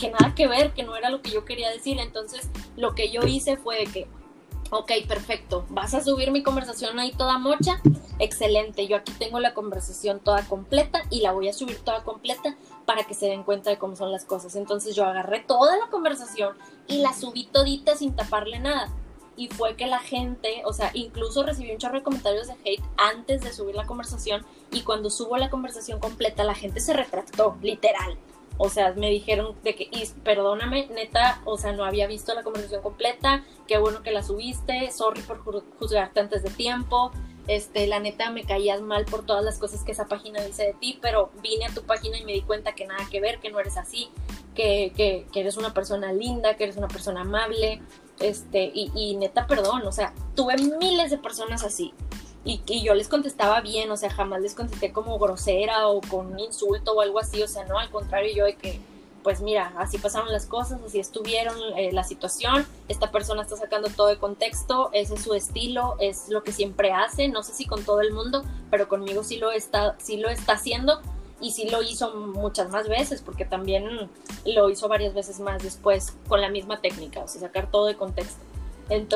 que 0.00 0.10
nada 0.10 0.34
que 0.34 0.46
ver, 0.46 0.72
que 0.72 0.82
no 0.82 0.96
era 0.96 1.10
lo 1.10 1.20
que 1.20 1.30
yo 1.30 1.44
quería 1.44 1.70
decir. 1.70 1.98
Entonces 1.98 2.48
lo 2.74 2.94
que 2.94 3.10
yo 3.10 3.20
hice 3.20 3.58
fue 3.58 3.76
de 3.80 3.84
que, 3.84 4.08
ok, 4.70 4.90
perfecto, 5.06 5.66
vas 5.68 5.92
a 5.92 6.02
subir 6.02 6.30
mi 6.30 6.42
conversación 6.42 6.98
ahí 6.98 7.12
toda 7.12 7.36
mocha, 7.36 7.82
excelente, 8.18 8.86
yo 8.86 8.96
aquí 8.96 9.12
tengo 9.18 9.38
la 9.38 9.52
conversación 9.52 10.20
toda 10.20 10.42
completa 10.48 11.02
y 11.10 11.20
la 11.20 11.32
voy 11.32 11.50
a 11.50 11.52
subir 11.52 11.80
toda 11.80 12.02
completa 12.02 12.56
para 12.86 13.04
que 13.04 13.12
se 13.12 13.26
den 13.26 13.42
cuenta 13.42 13.68
de 13.68 13.76
cómo 13.76 13.94
son 13.94 14.10
las 14.12 14.24
cosas. 14.24 14.56
Entonces 14.56 14.96
yo 14.96 15.04
agarré 15.04 15.40
toda 15.40 15.76
la 15.76 15.88
conversación 15.88 16.56
y 16.88 17.02
la 17.02 17.12
subí 17.12 17.44
todita 17.44 17.94
sin 17.94 18.16
taparle 18.16 18.58
nada. 18.58 18.88
Y 19.36 19.48
fue 19.48 19.76
que 19.76 19.86
la 19.86 19.98
gente, 19.98 20.62
o 20.64 20.72
sea, 20.72 20.90
incluso 20.94 21.42
recibí 21.42 21.70
un 21.70 21.78
chorro 21.78 21.98
de 21.98 22.02
comentarios 22.02 22.46
de 22.46 22.54
hate 22.64 22.82
antes 22.96 23.42
de 23.42 23.52
subir 23.52 23.74
la 23.74 23.84
conversación 23.86 24.46
y 24.72 24.80
cuando 24.82 25.10
subo 25.10 25.36
la 25.36 25.50
conversación 25.50 26.00
completa 26.00 26.42
la 26.44 26.54
gente 26.54 26.80
se 26.80 26.94
retractó, 26.94 27.56
literal. 27.60 28.16
O 28.58 28.70
sea, 28.70 28.94
me 28.94 29.10
dijeron 29.10 29.54
de 29.62 29.74
que, 29.74 29.88
"Is, 29.92 30.14
perdóname, 30.24 30.86
neta, 30.86 31.42
o 31.44 31.58
sea, 31.58 31.72
no 31.72 31.84
había 31.84 32.06
visto 32.06 32.32
la 32.32 32.42
conversación 32.42 32.80
completa, 32.80 33.44
qué 33.66 33.76
bueno 33.76 34.02
que 34.02 34.10
la 34.12 34.22
subiste, 34.22 34.90
sorry 34.90 35.20
por 35.20 35.44
ju- 35.44 35.62
juzgarte 35.78 36.20
antes 36.20 36.42
de 36.42 36.48
tiempo, 36.48 37.12
este, 37.48 37.86
la 37.86 38.00
neta 38.00 38.30
me 38.30 38.44
caías 38.44 38.80
mal 38.80 39.04
por 39.04 39.26
todas 39.26 39.44
las 39.44 39.58
cosas 39.58 39.84
que 39.84 39.92
esa 39.92 40.06
página 40.06 40.40
dice 40.42 40.62
de 40.68 40.72
ti, 40.72 40.98
pero 41.02 41.30
vine 41.42 41.66
a 41.66 41.74
tu 41.74 41.82
página 41.82 42.18
y 42.18 42.24
me 42.24 42.32
di 42.32 42.40
cuenta 42.40 42.74
que 42.74 42.86
nada 42.86 43.06
que 43.10 43.20
ver, 43.20 43.38
que 43.40 43.50
no 43.50 43.60
eres 43.60 43.76
así, 43.76 44.08
que, 44.54 44.92
que 45.30 45.38
eres 45.40 45.58
una 45.58 45.74
persona 45.74 46.14
linda, 46.14 46.56
que 46.56 46.64
eres 46.64 46.78
una 46.78 46.88
persona 46.88 47.20
amable, 47.20 47.82
este, 48.20 48.70
y, 48.74 49.16
neta, 49.16 49.46
perdón, 49.46 49.86
o 49.86 49.92
sea, 49.92 50.14
tuve 50.34 50.56
miles 50.56 51.10
de 51.10 51.18
personas 51.18 51.64
así. 51.64 51.92
Y, 52.44 52.62
y 52.66 52.82
yo 52.82 52.94
les 52.94 53.08
contestaba 53.08 53.60
bien, 53.60 53.90
o 53.90 53.96
sea, 53.96 54.10
jamás 54.10 54.40
les 54.40 54.54
contesté 54.54 54.92
como 54.92 55.18
grosera 55.18 55.88
o 55.88 56.00
con 56.00 56.32
un 56.32 56.38
insulto 56.38 56.92
o 56.92 57.00
algo 57.00 57.18
así, 57.18 57.42
o 57.42 57.48
sea, 57.48 57.64
no, 57.64 57.78
al 57.78 57.90
contrario, 57.90 58.32
yo 58.34 58.44
de 58.44 58.54
que, 58.54 58.80
pues 59.24 59.40
mira, 59.40 59.72
así 59.78 59.98
pasaron 59.98 60.30
las 60.30 60.46
cosas, 60.46 60.80
así 60.86 61.00
estuvieron 61.00 61.56
eh, 61.76 61.90
la 61.90 62.04
situación, 62.04 62.64
esta 62.88 63.10
persona 63.10 63.42
está 63.42 63.56
sacando 63.56 63.88
todo 63.88 64.06
de 64.06 64.18
contexto, 64.18 64.90
ese 64.92 65.14
es 65.14 65.24
su 65.24 65.34
estilo, 65.34 65.96
es 65.98 66.28
lo 66.28 66.44
que 66.44 66.52
siempre 66.52 66.92
hace, 66.92 67.26
no 67.26 67.42
sé 67.42 67.52
si 67.52 67.66
con 67.66 67.84
todo 67.84 68.00
el 68.00 68.12
mundo, 68.12 68.44
pero 68.70 68.88
conmigo 68.88 69.24
sí 69.24 69.38
lo 69.38 69.50
está, 69.50 69.96
sí 69.98 70.16
lo 70.16 70.28
está 70.28 70.52
haciendo 70.52 71.00
y 71.40 71.50
sí 71.50 71.68
lo 71.70 71.82
hizo 71.82 72.14
muchas 72.14 72.70
más 72.70 72.88
veces, 72.88 73.22
porque 73.22 73.44
también 73.44 74.08
lo 74.44 74.70
hizo 74.70 74.88
varias 74.88 75.14
veces 75.14 75.40
más 75.40 75.62
después 75.62 76.16
con 76.28 76.40
la 76.40 76.48
misma 76.48 76.80
técnica, 76.80 77.20
o 77.20 77.28
sea, 77.28 77.42
sacar 77.42 77.70
todo 77.70 77.86
de 77.86 77.96
contexto. 77.96 78.40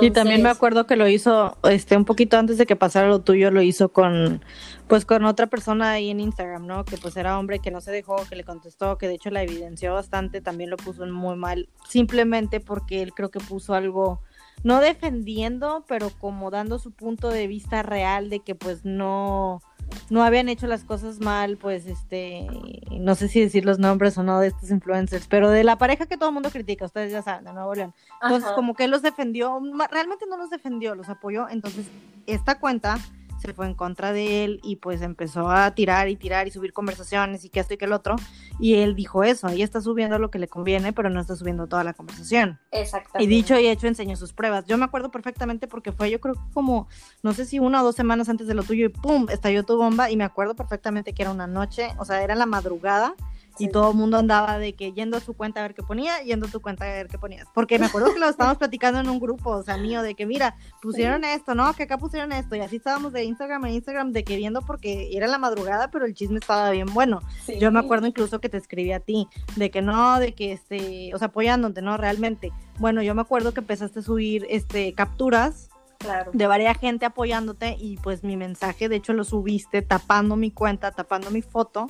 y 0.01 0.11
también 0.11 0.43
me 0.43 0.51
acuerdo 0.51 0.87
que 0.87 0.97
lo 0.97 1.09
hizo, 1.09 1.57
este, 1.63 1.97
un 1.97 2.05
poquito 2.05 2.37
antes 2.37 2.59
de 2.59 2.67
que 2.67 2.77
pasara 2.77 3.09
lo 3.09 3.21
tuyo, 3.21 3.51
lo 3.51 3.63
hizo 3.63 3.91
con, 3.91 4.45
pues 4.89 5.07
con 5.07 5.25
otra 5.25 5.47
persona 5.47 5.93
ahí 5.93 6.11
en 6.11 6.21
Instagram, 6.21 6.67
¿no? 6.67 6.85
Que 6.85 6.97
pues 6.99 7.17
era 7.17 7.39
hombre 7.39 7.61
que 7.61 7.71
no 7.71 7.81
se 7.81 7.93
dejó, 7.93 8.17
que 8.29 8.37
le 8.37 8.45
contestó, 8.45 8.99
que 8.99 9.09
de 9.09 9.15
hecho 9.15 9.31
la 9.31 9.43
evidenció 9.43 9.95
bastante, 9.95 10.41
también 10.41 10.71
lo 10.71 10.77
puso 10.77 11.07
muy 11.07 11.37
mal, 11.37 11.69
simplemente 11.89 12.61
porque 12.61 13.03
él 13.03 13.13
creo 13.15 13.31
que 13.31 13.41
puso 13.41 13.75
algo, 13.75 14.21
no 14.63 14.81
defendiendo, 14.81 15.85
pero 15.89 16.11
como 16.19 16.51
dando 16.51 16.79
su 16.79 16.91
punto 16.91 17.31
de 17.31 17.47
vista 17.47 17.83
real 17.83 18.29
de 18.29 18.41
que 18.41 18.55
pues 18.55 18.85
no, 18.85 19.63
no 20.11 20.23
habían 20.23 20.49
hecho 20.49 20.67
las 20.67 20.85
cosas 20.85 21.21
mal, 21.21 21.57
pues 21.57 21.87
este, 21.87 22.47
no 22.91 23.15
sé 23.15 23.29
si 23.29 23.41
decir 23.41 23.65
los 23.65 23.79
nombres 23.79 24.17
o 24.19 24.23
no 24.23 24.41
de 24.41 24.49
estos 24.49 24.71
influencers, 24.71 25.27
pero 25.27 25.51
de 25.51 25.65
la 25.65 25.77
pareja 25.77 26.07
que 26.07 26.17
todo 26.17 26.31
el 26.31 26.35
mundo 26.35 26.51
critica, 26.51 26.85
ustedes 26.85 27.13
ya 27.13 27.23
saben, 27.23 27.45
de 27.45 27.53
Nuevo 27.53 27.75
León. 27.75 27.95
Entonces, 28.23 28.51
como 28.53 28.75
que 28.75 28.85
él 28.85 28.91
los 28.91 29.03
defendió, 29.03 29.61
realmente 29.91 30.27
no 30.29 30.37
los 30.37 30.51
defendió, 30.51 30.95
los 30.95 31.09
apoyó. 31.09 31.49
Entonces, 31.49 31.87
esta 32.27 32.59
cuenta 32.59 32.99
se 33.41 33.55
fue 33.55 33.67
en 33.67 33.75
contra 33.75 34.13
de 34.13 34.45
él 34.45 34.61
y 34.63 34.77
pues 34.77 35.03
empezó 35.03 35.51
a 35.51 35.71
tirar 35.75 36.09
y 36.09 36.17
tirar 36.17 36.47
y 36.47 36.51
subir 36.51 36.73
conversaciones 36.73 37.45
y 37.45 37.51
que 37.51 37.61
esto 37.61 37.75
y 37.75 37.77
que 37.77 37.87
el 37.87 37.93
otro. 37.93 38.17
Y 38.59 38.75
él 38.75 38.95
dijo 38.95 39.25
eso, 39.25 39.49
ella 39.49 39.65
está 39.65 39.81
subiendo 39.81 40.19
lo 40.19 40.31
que 40.31 40.39
le 40.39 40.49
conviene, 40.49 40.93
pero 40.93 41.11
no 41.11 41.21
está 41.21 41.37
subiendo 41.37 41.67
toda 41.67 41.85
la 41.85 41.95
conversación. 41.95 42.59
Exactamente. 42.71 43.25
Y 43.25 43.27
dicho 43.27 43.59
y 43.59 43.67
hecho, 43.67 43.87
enseñó 43.87 44.17
sus 44.17 44.33
pruebas. 44.33 44.67
Yo 44.67 44.77
me 44.79 44.85
acuerdo 44.85 45.11
perfectamente 45.11 45.67
porque 45.67 45.93
fue 45.93 46.11
yo 46.11 46.21
creo 46.21 46.35
que 46.35 46.41
como, 46.53 46.89
no 47.23 47.33
sé 47.33 47.47
si 47.47 47.59
una 47.59 47.81
o 47.81 47.85
dos 47.85 47.97
semanas 47.97 48.29
antes 48.29 48.47
de 48.47 48.55
lo 48.55 48.63
tuyo 48.63 48.87
y 48.87 48.89
¡pum! 48.89 49.27
estalló 49.31 49.65
tu 49.65 49.77
bomba 49.77 50.11
y 50.11 50.17
me 50.17 50.25
acuerdo 50.25 50.55
perfectamente 50.55 51.15
que 51.15 51.23
era 51.23 51.31
una 51.31 51.47
noche, 51.47 51.89
o 51.99 52.05
sea, 52.05 52.23
era 52.23 52.35
la 52.35 52.47
madrugada 52.47 53.15
y 53.59 53.69
todo 53.69 53.91
el 53.91 53.97
mundo 53.97 54.19
andaba 54.19 54.59
de 54.59 54.75
que 54.75 54.93
yendo 54.93 55.17
a 55.17 55.21
su 55.21 55.35
cuenta 55.35 55.61
a 55.61 55.63
ver 55.63 55.75
qué 55.75 55.83
ponía, 55.83 56.23
yendo 56.23 56.47
a 56.47 56.51
tu 56.51 56.61
cuenta 56.61 56.85
a 56.85 56.89
ver 56.89 57.09
qué 57.09 57.19
ponías. 57.19 57.47
Porque 57.55 57.79
me 57.79 57.87
acuerdo 57.87 58.13
que 58.13 58.21
lo 58.21 58.29
estábamos 58.29 58.59
platicando 58.59 59.01
en 59.01 59.09
un 59.09 59.19
grupo, 59.19 59.51
o 59.51 59.63
sea, 59.63 59.77
mío, 59.77 60.03
de 60.03 60.15
que 60.15 60.27
mira, 60.27 60.57
pusieron 60.81 61.25
esto, 61.25 61.55
¿no? 61.55 61.73
Que 61.75 61.85
acá 61.85 61.99
pusieron 61.99 62.33
esto. 62.33 62.57
Y 62.57 62.61
así 62.61 62.77
estábamos 62.77 63.13
de 63.13 63.25
Instagram 63.25 63.65
a 63.65 63.71
Instagram 63.71 64.13
de 64.13 64.25
que 64.25 64.37
viendo 64.37 64.63
porque 64.63 65.11
era 65.13 65.27
la 65.27 65.39
madrugada, 65.39 65.91
pero 65.91 66.07
el 66.07 66.15
chisme 66.15 66.39
estaba 66.39 66.71
bien 66.71 66.93
bueno. 66.93 67.21
Yo 67.59 67.71
me 67.71 67.81
acuerdo 67.81 68.07
incluso 68.07 68.41
que 68.41 68.49
te 68.49 68.57
escribí 68.57 68.93
a 68.93 69.01
ti, 69.01 69.29
de 69.57 69.71
que 69.71 69.83
no, 69.83 70.19
de 70.19 70.35
que 70.35 70.53
este, 70.53 71.15
o 71.15 71.19
sea, 71.19 71.29
apoyándote, 71.29 71.83
¿no? 71.83 71.97
Realmente. 71.97 72.53
Bueno, 72.79 73.03
yo 73.03 73.15
me 73.15 73.23
acuerdo 73.23 73.53
que 73.53 73.61
empezaste 73.61 74.01
a 74.01 74.03
subir 74.03 74.47
este 74.49 74.93
capturas 74.95 75.69
Claro. 75.99 76.31
de 76.33 76.47
varias 76.47 76.79
gente 76.79 77.05
apoyándote 77.05 77.77
y 77.79 77.99
pues 77.99 78.25
mi 78.25 78.35
mensaje 78.35 78.89
de 78.89 78.97
hecho 78.97 79.13
lo 79.13 79.23
subiste 79.23 79.83
tapando 79.83 80.35
mi 80.35 80.51
cuenta, 80.51 80.93
tapando 80.93 81.31
mi 81.31 81.43
foto 81.43 81.89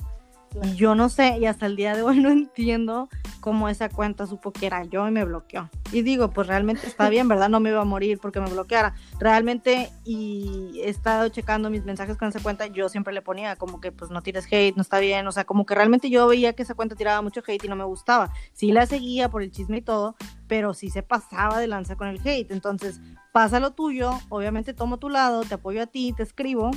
y 0.61 0.75
yo 0.75 0.95
no 0.95 1.09
sé, 1.09 1.37
y 1.39 1.45
hasta 1.45 1.65
el 1.65 1.75
día 1.75 1.95
de 1.95 2.01
hoy 2.01 2.19
no 2.21 2.29
entiendo 2.29 3.09
cómo 3.39 3.69
esa 3.69 3.89
cuenta 3.89 4.27
supo 4.27 4.51
que 4.51 4.67
era 4.67 4.83
yo 4.85 5.07
y 5.07 5.11
me 5.11 5.25
bloqueó. 5.25 5.69
Y 5.91 6.03
digo, 6.03 6.29
pues 6.29 6.47
realmente 6.47 6.87
está 6.87 7.09
bien, 7.09 7.27
¿verdad? 7.27 7.49
No 7.49 7.59
me 7.59 7.71
iba 7.71 7.81
a 7.81 7.85
morir 7.85 8.19
porque 8.19 8.39
me 8.39 8.49
bloqueara. 8.49 8.93
Realmente, 9.19 9.89
y 10.05 10.79
he 10.83 10.89
estado 10.89 11.29
checando 11.29 11.69
mis 11.69 11.83
mensajes 11.83 12.17
con 12.17 12.29
esa 12.29 12.39
cuenta, 12.39 12.67
yo 12.67 12.87
siempre 12.87 13.13
le 13.13 13.21
ponía 13.21 13.55
como 13.55 13.81
que 13.81 13.91
pues 13.91 14.11
no 14.11 14.21
tires 14.21 14.45
hate, 14.51 14.75
no 14.75 14.81
está 14.81 14.99
bien, 14.99 15.27
o 15.27 15.31
sea, 15.31 15.43
como 15.43 15.65
que 15.65 15.73
realmente 15.73 16.09
yo 16.09 16.27
veía 16.27 16.53
que 16.53 16.63
esa 16.63 16.75
cuenta 16.75 16.95
tiraba 16.95 17.21
mucho 17.21 17.41
hate 17.45 17.65
y 17.65 17.67
no 17.67 17.75
me 17.75 17.83
gustaba. 17.83 18.31
Sí 18.53 18.71
la 18.71 18.85
seguía 18.85 19.29
por 19.29 19.41
el 19.41 19.51
chisme 19.51 19.77
y 19.77 19.81
todo, 19.81 20.15
pero 20.47 20.73
sí 20.73 20.89
se 20.89 21.01
pasaba 21.01 21.59
de 21.59 21.67
lanza 21.67 21.95
con 21.95 22.07
el 22.07 22.21
hate. 22.23 22.51
Entonces, 22.51 23.01
pasa 23.31 23.59
lo 23.59 23.71
tuyo, 23.71 24.11
obviamente 24.29 24.73
tomo 24.73 24.97
tu 24.97 25.09
lado, 25.09 25.41
te 25.43 25.55
apoyo 25.55 25.81
a 25.81 25.87
ti, 25.87 26.13
te 26.13 26.23
escribo, 26.23 26.71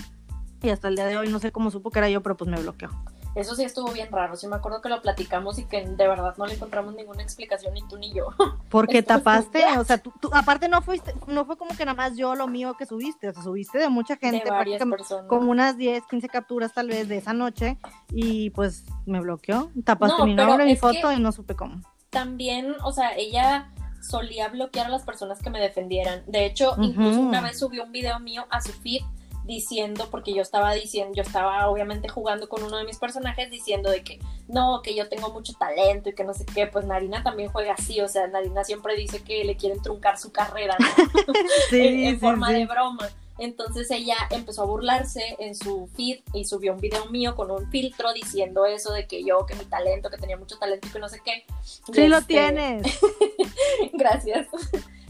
y 0.64 0.70
hasta 0.70 0.89
el 0.89 0.97
día 0.97 1.07
de 1.07 1.18
hoy 1.18 1.29
no 1.29 1.41
sé 1.41 1.53
cómo 1.53 1.70
supo 1.70 1.91
que 1.91 1.99
era 1.99 2.09
yo, 2.09 2.22
pero 2.22 2.37
pues 2.39 2.51
me 2.51 2.59
bloqueó. 2.59 2.89
Eso 3.35 3.57
sí 3.57 3.64
estuvo 3.64 3.91
bien 3.93 4.11
raro. 4.11 4.37
Sí 4.37 4.47
me 4.47 4.57
acuerdo 4.57 4.80
que 4.80 4.89
lo 4.89 5.03
platicamos 5.03 5.59
y 5.59 5.64
que 5.64 5.85
de 5.85 6.09
verdad 6.09 6.35
no 6.37 6.47
le 6.47 6.55
encontramos 6.55 6.95
ninguna 6.95 7.22
explicación 7.22 7.74
ni 7.74 7.82
tú 7.89 7.99
ni 7.99 8.12
yo. 8.12 8.28
Porque 8.70 9.03
tapaste, 9.03 9.64
o 9.78 9.85
sea, 9.85 9.99
tú, 9.99 10.12
aparte 10.32 10.68
no 10.68 10.82
fuiste, 10.82 11.14
no 11.26 11.45
fue 11.45 11.57
como 11.57 11.76
que 11.76 11.85
nada 11.85 11.97
más 11.97 12.16
yo 12.16 12.35
lo 12.35 12.47
mío 12.47 12.74
que 12.78 12.87
subiste, 12.87 13.28
o 13.28 13.32
sea, 13.32 13.43
subiste 13.43 13.78
de 13.78 13.89
mucha 13.89 14.16
gente, 14.16 14.45
de 14.45 15.26
como 15.26 15.51
unas 15.51 15.76
10, 15.76 16.05
15 16.09 16.28
capturas 16.28 16.72
tal 16.72 16.89
vez 16.89 17.09
de 17.09 17.16
esa 17.16 17.32
noche 17.32 17.78
y 18.11 18.51
pues 18.51 18.85
me 19.07 19.20
bloqueó. 19.20 19.70
Tapaste 19.85 20.24
mi 20.24 20.35
nombre, 20.35 20.64
mi 20.64 20.76
foto 20.76 21.12
y 21.12 21.18
no 21.18 21.32
supe 21.32 21.55
cómo. 21.55 21.80
También, 22.11 22.76
o 22.85 22.93
sea, 22.93 23.16
ella 23.16 23.72
solía 24.01 24.49
bloquear 24.49 24.87
a 24.87 24.91
las 24.91 25.03
personas 25.03 25.41
que 25.41 25.51
me 25.51 25.61
defendieran. 25.61 26.22
De 26.26 26.47
hecho, 26.47 26.76
incluso 26.78 27.20
una 27.20 27.41
vez 27.41 27.59
subió 27.59 27.85
un 27.85 27.93
video 27.93 28.18
mío 28.20 28.47
a 28.51 28.61
su 28.61 28.72
feed 28.72 29.03
diciendo, 29.45 30.09
porque 30.11 30.34
yo 30.34 30.42
estaba 30.42 30.72
diciendo, 30.72 31.14
yo 31.14 31.22
estaba 31.22 31.68
obviamente 31.68 32.09
jugando 32.09 32.49
con 32.49 32.62
uno 32.62 32.78
de 32.78 32.84
mis 32.84 32.99
personajes 32.99 33.51
diciendo 33.51 33.90
de 33.90 34.03
que 34.03 34.18
no, 34.49 34.80
que 34.82 34.95
yo 34.95 35.09
tengo 35.09 35.30
mucho 35.30 35.53
talento 35.55 36.09
y 36.09 36.14
que 36.14 36.24
no 36.24 36.34
sé 36.34 36.47
qué, 36.47 36.66
pues 36.66 36.86
Narina 36.86 37.22
también 37.22 37.51
juega 37.51 37.74
así, 37.74 38.01
o 38.01 38.09
sea, 38.09 38.26
Narina 38.26 38.64
siempre 38.64 38.97
dice 38.97 39.22
que 39.22 39.45
le 39.45 39.57
quieren 39.57 39.82
truncar 39.82 40.18
su 40.18 40.32
carrera, 40.32 40.76
en, 41.72 42.18
forma 42.18 42.53
de 42.53 42.66
broma. 42.66 43.09
Entonces 43.36 43.90
ella 43.90 44.16
empezó 44.30 44.62
a 44.62 44.66
burlarse 44.66 45.36
en 45.40 45.57
su 45.57 45.88
feed 45.97 46.20
y 46.32 46.45
subió 46.45 46.72
un 46.72 46.80
video 46.80 47.07
mío 47.07 47.34
con 47.34 47.51
un 47.51 47.68
filtro 47.68 48.12
diciendo 48.12 48.64
eso 48.64 48.92
de 48.92 49.09
que 49.09 49.24
yo, 49.24 49.45
que 49.45 49.57
mi 49.57 49.64
talento, 49.64 50.09
que 50.09 50.18
tenía 50.18 50.36
mucho 50.36 50.57
talento 50.57 50.86
y 50.86 50.90
que 50.90 50.99
no 51.01 51.09
sé 51.09 51.20
qué. 51.24 51.45
Sí 51.62 52.07
lo 52.07 52.18
este, 52.18 52.34
tienes. 52.34 53.01
Gracias. 53.92 54.47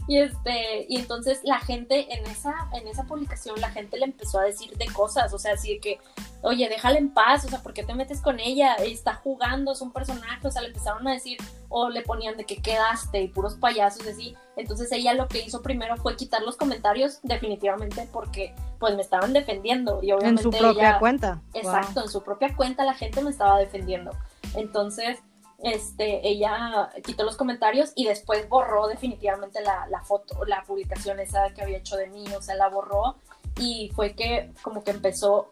Y 0.07 0.19
este, 0.19 0.85
y 0.87 0.97
entonces 0.97 1.41
la 1.43 1.59
gente 1.59 2.13
en 2.13 2.25
esa, 2.27 2.53
en 2.73 2.87
esa 2.87 3.05
publicación, 3.05 3.59
la 3.59 3.71
gente 3.71 3.97
le 3.97 4.05
empezó 4.05 4.39
a 4.39 4.43
decir 4.43 4.77
de 4.77 4.85
cosas, 4.87 5.33
o 5.33 5.39
sea, 5.39 5.53
así 5.53 5.73
de 5.73 5.79
que, 5.79 5.99
oye, 6.41 6.69
déjala 6.69 6.99
en 6.99 7.09
paz, 7.09 7.43
o 7.45 7.49
sea, 7.49 7.63
¿por 7.63 7.73
qué 7.73 7.83
te 7.83 7.95
metes 7.95 8.21
con 8.21 8.39
ella? 8.39 8.75
Está 8.75 9.15
jugando, 9.15 9.71
es 9.71 9.81
un 9.81 9.91
personaje, 9.91 10.47
o 10.47 10.51
sea, 10.51 10.61
le 10.61 10.67
empezaron 10.67 11.07
a 11.07 11.13
decir, 11.13 11.39
o 11.69 11.89
le 11.89 12.03
ponían 12.03 12.37
de 12.37 12.45
que 12.45 12.61
quedaste 12.61 13.21
y 13.21 13.27
puros 13.29 13.55
payasos 13.55 14.05
y 14.05 14.09
así. 14.09 14.35
Entonces 14.55 14.91
ella 14.91 15.13
lo 15.15 15.27
que 15.27 15.39
hizo 15.39 15.63
primero 15.63 15.97
fue 15.97 16.15
quitar 16.15 16.43
los 16.43 16.55
comentarios, 16.55 17.19
definitivamente, 17.23 18.07
porque 18.13 18.53
pues 18.79 18.95
me 18.95 19.01
estaban 19.01 19.33
defendiendo. 19.33 20.03
Y 20.03 20.11
obviamente. 20.11 20.43
En 20.43 20.51
su 20.53 20.57
propia 20.57 20.99
cuenta. 20.99 21.41
Exacto, 21.53 22.03
en 22.03 22.09
su 22.09 22.21
propia 22.21 22.55
cuenta 22.55 22.85
la 22.85 22.93
gente 22.93 23.21
me 23.21 23.31
estaba 23.31 23.57
defendiendo. 23.57 24.11
Entonces 24.55 25.17
este, 25.65 26.27
ella 26.27 26.91
quitó 27.03 27.23
los 27.23 27.37
comentarios 27.37 27.91
y 27.95 28.05
después 28.05 28.47
borró 28.47 28.87
definitivamente 28.87 29.61
la, 29.61 30.03
foto, 30.03 30.45
la 30.45 30.63
publicación 30.63 31.19
esa 31.19 31.49
que 31.55 31.63
había 31.63 31.79
hecho 31.79 31.97
de 31.97 32.05
mí, 32.05 32.23
o 32.37 32.41
sea, 32.43 32.53
la 32.53 32.69
borró 32.69 33.15
y 33.59 33.89
fue 33.95 34.13
que 34.13 34.51
como 34.61 34.83
que 34.83 34.91
empezó 34.91 35.49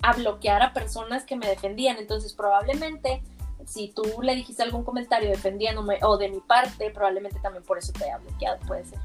a 0.00 0.14
bloquear 0.14 0.62
a 0.62 0.72
personas 0.72 1.24
que 1.24 1.36
me 1.36 1.46
defendían. 1.46 1.98
Entonces, 1.98 2.32
probablemente, 2.32 3.22
si 3.66 3.88
tú 3.88 4.02
le 4.22 4.34
dijiste 4.34 4.62
algún 4.62 4.82
comentario 4.82 5.28
defendiéndome 5.28 5.98
o 6.04 6.16
de 6.16 6.30
mi 6.30 6.40
parte, 6.40 6.90
probablemente 6.90 7.38
también 7.40 7.62
por 7.62 7.76
eso 7.76 7.92
te 7.92 8.04
haya 8.04 8.16
bloqueado, 8.16 8.60
puede 8.66 8.86
ser. 8.86 8.98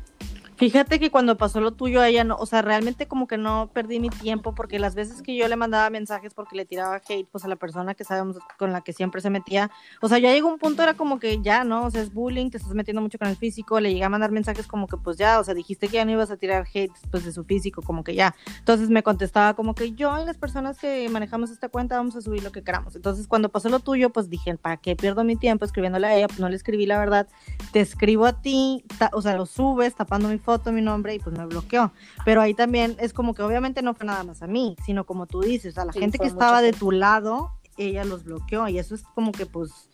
Fíjate 0.57 0.99
que 1.01 1.11
cuando 1.11 1.37
pasó 1.37 1.59
lo 1.59 1.71
tuyo 1.71 2.01
ella, 2.01 2.23
no, 2.23 2.37
o 2.37 2.45
sea, 2.45 2.61
realmente 2.61 3.07
como 3.07 3.27
que 3.27 3.37
no 3.37 3.69
perdí 3.73 3.99
mi 3.99 4.09
tiempo 4.09 4.55
porque 4.55 4.79
las 4.79 4.95
veces 4.95 5.21
que 5.21 5.35
yo 5.35 5.45
le 5.49 5.57
mandaba 5.57 5.89
mensajes 5.89 6.33
porque 6.33 6.55
le 6.55 6.65
tiraba 6.65 7.01
hate 7.07 7.27
pues 7.29 7.43
a 7.43 7.49
la 7.49 7.57
persona 7.57 7.93
que 7.93 8.05
sabemos 8.05 8.37
con 8.57 8.71
la 8.71 8.79
que 8.79 8.93
siempre 8.93 9.19
se 9.19 9.29
metía, 9.29 9.69
o 10.01 10.07
sea, 10.07 10.17
ya 10.17 10.31
llegó 10.31 10.47
un 10.47 10.57
punto 10.57 10.81
era 10.81 10.93
como 10.93 11.19
que 11.19 11.41
ya, 11.41 11.65
¿no? 11.65 11.85
O 11.85 11.91
sea, 11.91 12.01
es 12.01 12.13
bullying, 12.13 12.51
te 12.51 12.57
estás 12.57 12.73
metiendo 12.73 13.01
mucho 13.01 13.17
con 13.17 13.27
el 13.27 13.35
físico, 13.35 13.81
le 13.81 13.91
llegué 13.91 14.05
a 14.05 14.09
mandar 14.09 14.31
mensajes 14.31 14.65
como 14.65 14.87
que 14.87 14.95
pues 14.95 15.17
ya, 15.17 15.41
o 15.41 15.43
sea, 15.43 15.53
dijiste 15.53 15.89
que 15.89 15.95
ya 15.95 16.05
no 16.05 16.11
ibas 16.11 16.31
a 16.31 16.37
tirar 16.37 16.65
hate 16.73 16.93
pues 17.11 17.25
de 17.25 17.33
su 17.33 17.43
físico, 17.43 17.81
como 17.81 18.05
que 18.05 18.15
ya. 18.15 18.33
Entonces 18.59 18.89
me 18.89 19.03
contestaba 19.03 19.55
como 19.55 19.75
que 19.75 19.91
yo 19.91 20.21
y 20.21 20.25
las 20.25 20.37
personas 20.37 20.77
que 20.77 21.09
manejamos 21.09 21.51
esta 21.51 21.67
cuenta 21.67 21.97
vamos 21.97 22.15
a 22.15 22.21
subir 22.21 22.43
lo 22.43 22.53
que 22.53 22.63
queramos. 22.63 22.95
Entonces 22.95 23.27
cuando 23.27 23.49
pasó 23.49 23.67
lo 23.67 23.81
tuyo, 23.81 24.09
pues 24.09 24.29
dije, 24.29 24.55
¿para 24.55 24.77
qué 24.77 24.95
pierdo 24.95 25.25
mi 25.25 25.35
tiempo 25.35 25.65
escribiéndole 25.65 26.07
a 26.07 26.15
ella? 26.15 26.27
Pues 26.27 26.39
no 26.39 26.47
le 26.47 26.55
escribí 26.55 26.85
la 26.85 26.97
verdad, 26.97 27.27
te 27.73 27.81
escribo 27.81 28.25
a 28.25 28.41
ti, 28.41 28.85
o 29.11 29.21
sea, 29.21 29.35
lo 29.35 29.45
subes 29.45 29.95
tapando 29.95 30.29
mi 30.29 30.37
foto, 30.45 30.71
mi 30.71 30.81
nombre 30.81 31.15
y 31.15 31.19
pues 31.19 31.37
me 31.37 31.45
bloqueó. 31.45 31.91
Pero 32.23 32.41
ahí 32.41 32.53
también 32.53 32.95
es 32.99 33.11
como 33.11 33.33
que 33.33 33.41
obviamente 33.41 33.81
no 33.81 33.93
fue 33.93 34.05
nada 34.05 34.23
más 34.23 34.41
a 34.41 34.47
mí, 34.47 34.77
sino 34.85 35.05
como 35.05 35.25
tú 35.25 35.41
dices, 35.41 35.77
a 35.77 35.85
la 35.85 35.91
gente 35.91 36.19
que 36.19 36.27
estaba 36.27 36.61
de 36.61 36.71
tu 36.71 36.91
lado, 36.91 37.51
ella 37.77 38.05
los 38.05 38.23
bloqueó 38.23 38.67
y 38.69 38.79
eso 38.79 38.95
es 38.95 39.03
como 39.15 39.31
que 39.31 39.45
pues, 39.45 39.89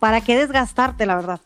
¿para 0.00 0.20
qué 0.20 0.36
desgastarte, 0.36 1.06
la 1.06 1.16
verdad? 1.16 1.40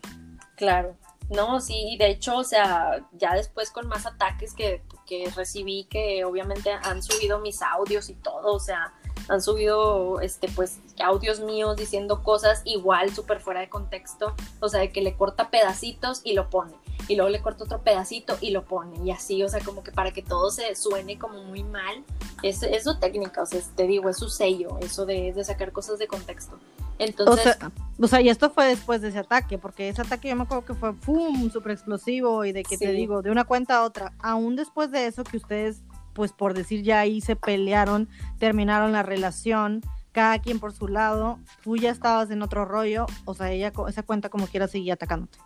Claro. 0.57 0.97
No, 1.31 1.61
sí, 1.61 1.97
de 1.99 2.09
hecho, 2.09 2.37
o 2.37 2.45
sea, 2.45 3.03
ya 3.13 3.35
después 3.35 3.71
con 3.71 3.89
más 3.89 4.07
ataques 4.07 4.53
que, 4.53 4.83
que 5.07 5.31
recibí, 5.35 5.85
que 5.85 6.25
obviamente 6.25 6.71
han 6.71 7.03
subido 7.03 7.41
mis 7.41 7.63
audios 7.63 8.11
y 8.11 8.15
todo, 8.15 8.53
o 8.53 8.61
sea, 8.61 8.93
han 9.29 9.41
subido 9.41 10.21
este 10.21 10.49
pues 10.49 10.81
audios 11.03 11.41
míos 11.41 11.77
diciendo 11.77 12.23
cosas 12.23 12.61
igual 12.65 13.15
súper 13.15 13.41
fuera 13.41 13.61
de 13.61 13.69
contexto, 13.69 14.35
o 14.61 14.69
sea, 14.69 14.81
de 14.81 14.93
que 14.93 15.01
le 15.01 15.17
corta 15.17 15.51
pedacitos 15.51 16.21
y 16.25 16.35
lo 16.35 16.51
pone, 16.51 16.75
y 17.09 17.17
luego 17.17 17.31
le 17.31 17.41
corta 17.41 17.65
otro 17.65 17.83
pedacito 17.83 18.37
y 18.41 18.51
lo 18.51 18.65
pone, 18.65 18.97
y 19.05 19.11
así, 19.11 19.43
o 19.43 19.49
sea, 19.49 19.61
como 19.61 19.83
que 19.83 19.93
para 19.93 20.13
que 20.13 20.23
todo 20.23 20.51
se 20.51 20.75
suene 20.75 21.19
como 21.19 21.43
muy 21.45 21.63
mal, 21.63 22.05
es, 22.43 22.63
es 22.63 22.85
su 22.85 22.99
técnica, 22.99 23.43
o 23.43 23.47
sea, 23.47 23.61
te 23.75 23.87
digo, 23.87 24.09
es 24.09 24.19
su 24.19 24.29
sello, 24.29 24.79
eso 24.81 25.07
de, 25.07 25.33
de 25.33 25.45
sacar 25.45 25.73
cosas 25.73 25.99
de 25.99 26.07
contexto. 26.07 26.59
Entonces, 26.99 27.59
o 28.01 28.07
sea, 28.07 28.21
y 28.21 28.29
esto 28.29 28.51
fue 28.51 28.67
después 28.69 29.01
de 29.01 29.09
ese 29.09 29.19
ataque, 29.19 29.59
porque 29.59 29.89
ese 29.89 30.03
ataque 30.03 30.29
yo 30.29 30.37
me 30.37 30.45
acuerdo 30.45 30.65
que 30.65 30.75
fue 30.75 30.95
¡pum! 30.95 31.51
súper 31.51 31.73
explosivo 31.73 32.45
y 32.45 32.53
de 32.53 32.63
que 32.63 32.79
te 32.79 32.93
digo, 32.93 33.21
de 33.21 33.33
una 33.33 33.45
cuenta 33.45 33.79
a 33.79 33.83
otra, 33.83 34.13
aún 34.21 34.55
después 34.55 34.93
de 34.93 35.07
eso 35.07 35.25
que 35.25 35.39
ustedes 35.39 35.83
pues 36.15 36.33
por 36.33 36.55
decir 36.55 36.83
ya 36.83 37.01
ahí 37.01 37.21
se 37.21 37.37
pelearon, 37.37 38.09
terminaron 38.39 38.93
la 38.93 39.03
relación, 39.03 39.83
cada 40.15 40.39
quien 40.39 40.61
por 40.61 40.73
su 40.73 40.87
lado, 40.87 41.41
tú 41.65 41.77
ya 41.77 41.91
estabas 41.91 42.31
en 42.31 42.41
otro 42.41 42.65
rollo, 42.65 43.07
o 43.25 43.35
sea, 43.35 43.51
ella, 43.51 43.73
esa 43.89 44.03
cuenta 44.05 44.29
como 44.29 44.47
quiera 44.47 44.69
seguía 44.69 44.95
atacándote. 44.95 45.39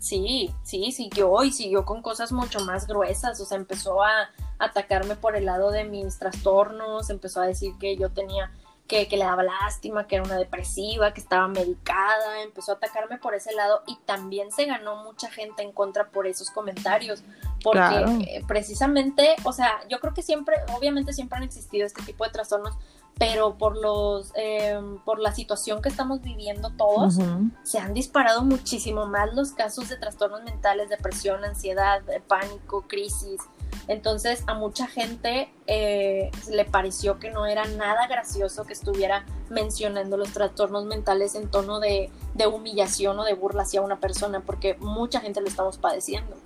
Sí, 0.00 0.52
sí, 0.64 0.90
siguió 0.90 1.44
y 1.44 1.52
siguió 1.52 1.84
con 1.84 2.02
cosas 2.02 2.32
mucho 2.32 2.60
más 2.60 2.88
gruesas, 2.88 3.40
o 3.40 3.46
sea, 3.46 3.56
empezó 3.56 4.02
a 4.02 4.30
atacarme 4.58 5.14
por 5.14 5.36
el 5.36 5.44
lado 5.46 5.70
de 5.70 5.84
mis 5.84 6.18
trastornos, 6.18 7.08
empezó 7.08 7.40
a 7.40 7.46
decir 7.46 7.74
que 7.78 7.96
yo 7.96 8.10
tenía 8.10 8.50
que, 8.88 9.06
que, 9.06 9.16
le 9.16 9.24
daba 9.24 9.42
lástima, 9.44 10.06
que 10.06 10.16
era 10.16 10.24
una 10.24 10.38
depresiva, 10.38 11.12
que 11.12 11.20
estaba 11.20 11.46
medicada, 11.46 12.42
empezó 12.42 12.72
a 12.72 12.74
atacarme 12.76 13.18
por 13.18 13.34
ese 13.34 13.52
lado 13.54 13.82
y 13.86 13.96
también 14.06 14.50
se 14.50 14.64
ganó 14.64 15.04
mucha 15.04 15.30
gente 15.30 15.62
en 15.62 15.72
contra 15.72 16.10
por 16.10 16.26
esos 16.26 16.50
comentarios, 16.50 17.22
porque 17.62 17.78
Claro. 17.78 18.10
eh, 18.22 18.44
precisamente, 18.46 19.36
o 19.44 19.52
sea, 19.52 19.86
yo 19.88 20.00
creo 20.00 20.14
que 20.14 20.22
siempre, 20.22 20.56
obviamente 20.76 21.12
siempre 21.12 21.38
han 21.38 21.44
existido 21.44 21.86
este 21.86 22.02
tipo 22.02 22.24
de 22.24 22.30
trastornos, 22.30 22.76
pero 23.18 23.56
por 23.56 23.78
los, 23.78 24.32
eh, 24.36 24.78
por 25.04 25.18
la 25.20 25.34
situación 25.34 25.80
que 25.80 25.88
estamos 25.88 26.20
viviendo 26.20 26.70
todos, 26.76 27.18
se 27.62 27.78
han 27.78 27.94
disparado 27.94 28.42
muchísimo 28.42 29.06
más 29.06 29.34
los 29.34 29.52
casos 29.52 29.88
de 29.88 29.96
trastornos 29.96 30.42
mentales, 30.44 30.90
depresión, 30.90 31.42
ansiedad, 31.42 32.02
eh, 32.10 32.20
pánico, 32.26 32.82
crisis. 32.86 33.40
Entonces 33.88 34.42
a 34.46 34.54
mucha 34.54 34.86
gente 34.86 35.50
eh, 35.66 36.30
le 36.50 36.64
pareció 36.66 37.18
que 37.18 37.30
no 37.30 37.46
era 37.46 37.64
nada 37.64 38.06
gracioso 38.06 38.64
que 38.64 38.74
estuviera 38.74 39.24
mencionando 39.48 40.16
los 40.16 40.32
trastornos 40.32 40.84
mentales 40.84 41.36
en 41.36 41.48
tono 41.50 41.80
de, 41.80 42.10
de 42.34 42.46
humillación 42.46 43.18
o 43.18 43.24
de 43.24 43.34
burla 43.34 43.62
hacia 43.62 43.80
una 43.80 43.98
persona, 43.98 44.40
porque 44.40 44.76
mucha 44.78 45.20
gente 45.20 45.40
lo 45.40 45.46
estamos 45.46 45.78
padeciendo. 45.78 46.36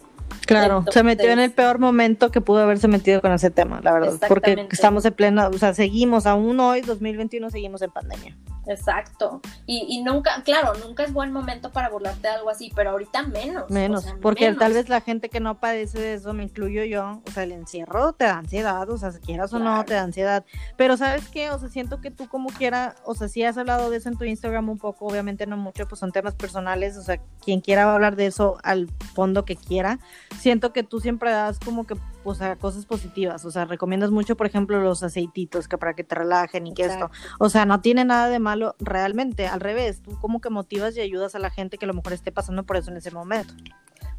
Claro, 0.47 0.85
se 0.91 1.03
metió 1.03 1.31
en 1.31 1.39
el 1.39 1.53
peor 1.53 1.79
momento 1.79 2.31
que 2.31 2.41
pudo 2.41 2.61
haberse 2.61 2.89
metido 2.89 3.21
con 3.21 3.33
ese 3.33 3.51
tema, 3.51 3.81
la 3.83 3.93
verdad, 3.93 4.15
porque 4.29 4.67
estamos 4.71 5.05
en 5.05 5.15
plena, 5.15 5.49
o 5.49 5.59
sea, 5.59 5.75
seguimos 5.75 6.27
aún 6.27 6.59
hoy, 6.61 6.81
2021, 6.81 7.51
seguimos 7.51 7.83
en 7.83 7.91
pandemia. 7.91 8.37
Exacto. 8.71 9.41
Y, 9.67 9.87
y 9.89 10.03
nunca, 10.03 10.43
claro, 10.45 10.73
nunca 10.85 11.03
es 11.05 11.13
buen 11.13 11.33
momento 11.33 11.71
para 11.71 11.89
burlarte 11.89 12.29
de 12.29 12.35
algo 12.35 12.51
así, 12.51 12.73
pero 12.75 12.91
ahorita 12.91 13.25
menos. 13.25 13.65
o 13.69 13.73
Menos, 13.73 14.05
sea, 14.05 14.17
porque 14.23 14.47
menos. 14.47 14.61
tal 14.61 14.73
vez 14.75 14.89
la 14.89 15.01
gente 15.01 15.29
que 15.29 15.41
no 15.41 15.59
padece 15.59 15.99
de 15.99 16.15
eso, 16.15 16.33
me 16.33 16.45
incluyo 16.45 16.85
yo, 16.85 17.21
o 17.27 17.31
sea, 17.33 17.43
el 17.43 17.53
encierro 17.53 18.13
te 18.13 18.25
da 18.25 18.39
ansiedad, 18.39 18.89
o 18.89 18.97
sea, 18.97 19.13
si 19.13 19.21
quieras 19.21 19.53
o 19.53 19.59
no, 19.59 19.85
te 19.85 19.95
da 19.95 20.03
ansiedad. 20.03 20.45
Pero 20.77 20.97
¿sabes 20.97 21.29
qué? 21.29 21.51
O 21.51 21.59
sea, 21.59 21.69
siento 21.69 22.01
que 22.01 22.11
tú 22.11 22.29
como 22.29 22.49
quiera, 22.51 22.95
o 23.05 23.15
sea, 23.15 23.29
si 23.29 23.43
has 23.43 23.59
hablado 23.59 23.91
de 23.91 23.97
eso 23.97 24.09
en 24.09 24.17
tu 24.17 24.25
Instagram 24.25 24.69
un 24.69 24.79
poco, 24.79 25.07
obviamente 25.07 25.47
no 25.47 25.57
mucho, 25.57 25.87
pues 25.89 25.99
son 25.99 26.13
temas 26.13 26.35
personales, 26.35 26.97
o 26.97 27.03
sea, 27.03 27.21
quien 27.45 27.61
quiera 27.61 27.93
hablar 27.93 28.17
de 28.17 28.27
eso 28.27 28.59
al 28.63 28.89
fondo 29.15 29.45
que 29.45 29.57
quiera, 29.57 29.99
siento 30.39 30.73
que 30.73 30.83
tú 30.83 31.01
siempre 31.01 31.31
das 31.31 31.59
como 31.59 31.87
que, 31.87 31.97
o 32.25 32.35
sea, 32.35 32.57
cosas 32.57 32.87
positivas, 32.87 33.45
o 33.45 33.51
sea, 33.51 33.65
recomiendas 33.65 34.11
mucho, 34.11 34.37
por 34.37 34.47
ejemplo, 34.47 34.81
los 34.81 35.03
aceititos, 35.03 35.69
que 35.69 35.79
para 35.79 35.95
que 35.95 36.05
te 36.05 36.15
relajen 36.15 36.67
y 36.67 36.75
que 36.75 36.85
esto, 36.85 37.11
o 37.39 37.49
sea, 37.49 37.65
no 37.65 37.81
tiene 37.81 38.05
nada 38.05 38.29
de 38.29 38.39
malo 38.39 38.75
realmente, 38.79 39.47
al 39.47 39.61
revés, 39.61 40.03
tú 40.03 40.19
como 40.21 40.41
que 40.41 40.51
motivas 40.51 40.97
y 40.97 41.01
ayudas 41.01 41.35
a 41.35 41.39
la 41.39 41.51
gente 41.51 41.79
que 41.79 41.87
a 41.87 41.89
lo 41.89 41.95
mejor 41.95 42.13
esté 42.13 42.33
pasando 42.33 42.65
por 42.65 42.77
eso 42.77 42.91
en 42.91 42.99
ese 42.99 43.11
momento. 43.11 43.55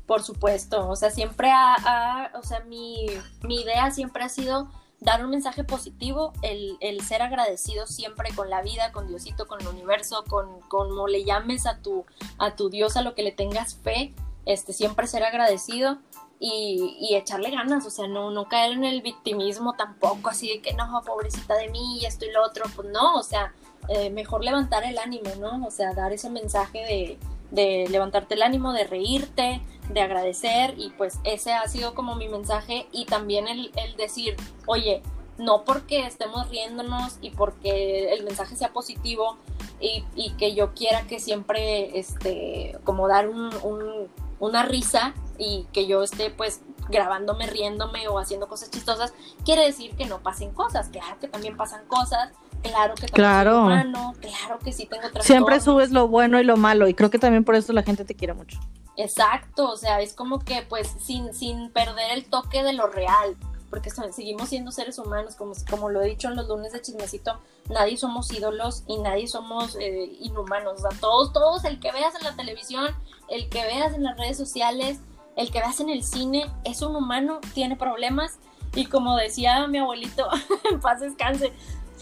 Por 0.07 0.23
supuesto, 0.23 0.89
o 0.89 0.95
sea, 0.95 1.09
siempre 1.11 1.51
ha, 1.51 1.75
ha- 1.75 2.31
o 2.37 2.43
sea, 2.43 2.61
mi, 2.61 3.05
mi 3.43 3.61
idea 3.61 3.91
siempre 3.91 4.23
ha 4.23 4.29
sido 4.29 4.69
dar 4.99 5.23
un 5.23 5.31
mensaje 5.31 5.63
positivo, 5.63 6.33
el, 6.41 6.77
el 6.79 7.01
ser 7.01 7.21
agradecido 7.21 7.87
siempre 7.87 8.29
con 8.35 8.49
la 8.49 8.61
vida, 8.61 8.91
con 8.91 9.07
Diosito, 9.07 9.47
con 9.47 9.61
el 9.61 9.67
universo, 9.67 10.23
con 10.27 10.59
como 10.67 11.07
le 11.07 11.23
llames 11.23 11.65
a 11.65 11.79
tu, 11.79 12.05
a 12.37 12.55
tu 12.55 12.69
Dios, 12.69 12.97
a 12.97 13.01
lo 13.01 13.15
que 13.15 13.23
le 13.23 13.31
tengas 13.31 13.75
fe, 13.75 14.13
este, 14.45 14.73
siempre 14.73 15.07
ser 15.07 15.23
agradecido 15.23 15.99
y, 16.43 17.15
echarle 17.15 17.51
ganas, 17.51 17.85
o 17.85 17.91
sea, 17.91 18.07
no, 18.07 18.47
caer 18.49 18.71
en 18.71 18.83
el 18.83 19.03
victimismo 19.03 19.73
tampoco, 19.73 20.31
así 20.31 20.49
de 20.49 20.59
que 20.59 20.73
no, 20.73 21.03
pobrecita 21.05 21.55
de 21.55 21.69
mí, 21.69 22.03
esto 22.03 22.25
y 22.25 22.31
lo 22.31 22.43
otro, 22.43 22.65
pues 22.75 22.87
no, 22.89 23.15
o 23.15 23.21
sea, 23.21 23.53
eh, 23.89 24.09
mejor 24.09 24.43
levantar 24.43 24.83
el 24.83 24.97
ánimo, 24.97 25.29
¿no? 25.39 25.63
O 25.67 25.69
sea, 25.69 25.93
dar 25.93 26.11
ese 26.13 26.31
mensaje 26.31 27.19
de, 27.51 27.87
levantarte 27.89 28.33
el 28.33 28.41
ánimo, 28.41 28.73
de 28.73 28.85
reírte, 28.85 29.61
de 29.89 30.01
agradecer 30.01 30.73
y 30.77 30.89
pues 30.91 31.19
ese 31.25 31.53
ha 31.53 31.67
sido 31.67 31.93
como 31.93 32.15
mi 32.15 32.27
mensaje 32.27 32.87
y 32.91 33.05
también 33.05 33.47
el, 33.47 33.71
decir, 33.97 34.35
oye, 34.65 35.03
no 35.37 35.63
porque 35.63 36.07
estemos 36.07 36.49
riéndonos 36.49 37.17
y 37.21 37.29
porque 37.31 38.13
el 38.13 38.23
mensaje 38.23 38.55
sea 38.55 38.73
positivo 38.73 39.37
y, 39.79 40.31
que 40.39 40.55
yo 40.55 40.73
quiera 40.73 41.03
que 41.03 41.19
siempre, 41.19 41.99
este, 41.99 42.79
como 42.83 43.07
dar 43.07 43.27
un- 43.29 44.09
una 44.41 44.63
risa 44.63 45.13
y 45.37 45.65
que 45.71 45.87
yo 45.87 46.03
esté 46.03 46.29
pues 46.31 46.61
grabándome, 46.89 47.47
riéndome 47.47 48.09
o 48.09 48.19
haciendo 48.19 48.47
cosas 48.49 48.69
chistosas, 48.69 49.13
quiere 49.45 49.65
decir 49.65 49.95
que 49.95 50.05
no 50.05 50.19
pasen 50.19 50.51
cosas. 50.51 50.89
Claro 50.89 51.17
que 51.19 51.29
también 51.29 51.55
pasan 51.55 51.85
cosas, 51.87 52.31
claro 52.61 52.95
que 52.95 53.07
también 53.07 53.13
Claro. 53.13 53.51
soy 53.53 53.61
humano, 53.61 54.13
claro 54.19 54.59
que 54.59 54.73
sí 54.73 54.85
tengo 54.87 55.01
trastornos. 55.03 55.25
Siempre 55.25 55.59
subes 55.61 55.91
lo 55.91 56.09
bueno 56.09 56.39
y 56.39 56.43
lo 56.43 56.57
malo 56.57 56.87
y 56.89 56.93
creo 56.93 57.09
que 57.09 57.19
también 57.19 57.45
por 57.45 57.55
eso 57.55 57.71
la 57.71 57.83
gente 57.83 58.03
te 58.03 58.15
quiere 58.15 58.33
mucho. 58.33 58.59
Exacto, 58.97 59.69
o 59.69 59.77
sea, 59.77 60.01
es 60.01 60.13
como 60.13 60.39
que 60.39 60.63
pues 60.67 60.93
sin, 60.99 61.33
sin 61.33 61.71
perder 61.71 62.11
el 62.11 62.25
toque 62.25 62.61
de 62.63 62.73
lo 62.73 62.87
real, 62.87 63.37
porque 63.71 63.89
seguimos 63.89 64.49
siendo 64.49 64.71
seres 64.71 64.99
humanos, 64.99 65.35
como, 65.35 65.53
como 65.69 65.89
lo 65.89 66.01
he 66.01 66.09
dicho 66.09 66.27
en 66.27 66.35
los 66.35 66.47
lunes 66.47 66.73
de 66.73 66.81
chismecito, 66.81 67.39
nadie 67.69 67.97
somos 67.97 68.31
ídolos 68.31 68.83
y 68.85 68.99
nadie 68.99 69.27
somos 69.27 69.75
eh, 69.79 70.11
inhumanos, 70.19 70.73
o 70.75 70.89
sea, 70.89 70.99
todos, 70.99 71.31
todos, 71.31 71.63
el 71.63 71.79
que 71.79 71.91
veas 71.91 72.13
en 72.15 72.25
la 72.25 72.35
televisión, 72.35 72.93
el 73.29 73.49
que 73.49 73.63
veas 73.63 73.93
en 73.93 74.03
las 74.03 74.17
redes 74.17 74.37
sociales, 74.37 74.99
el 75.37 75.51
que 75.51 75.59
veas 75.59 75.79
en 75.79 75.89
el 75.89 76.03
cine, 76.03 76.51
es 76.65 76.81
un 76.81 76.95
humano, 76.95 77.39
tiene 77.53 77.77
problemas. 77.77 78.37
Y 78.75 78.85
como 78.85 79.15
decía 79.15 79.67
mi 79.67 79.79
abuelito, 79.79 80.27
en 80.71 80.79
paz 80.79 80.99
descanse, 80.99 81.53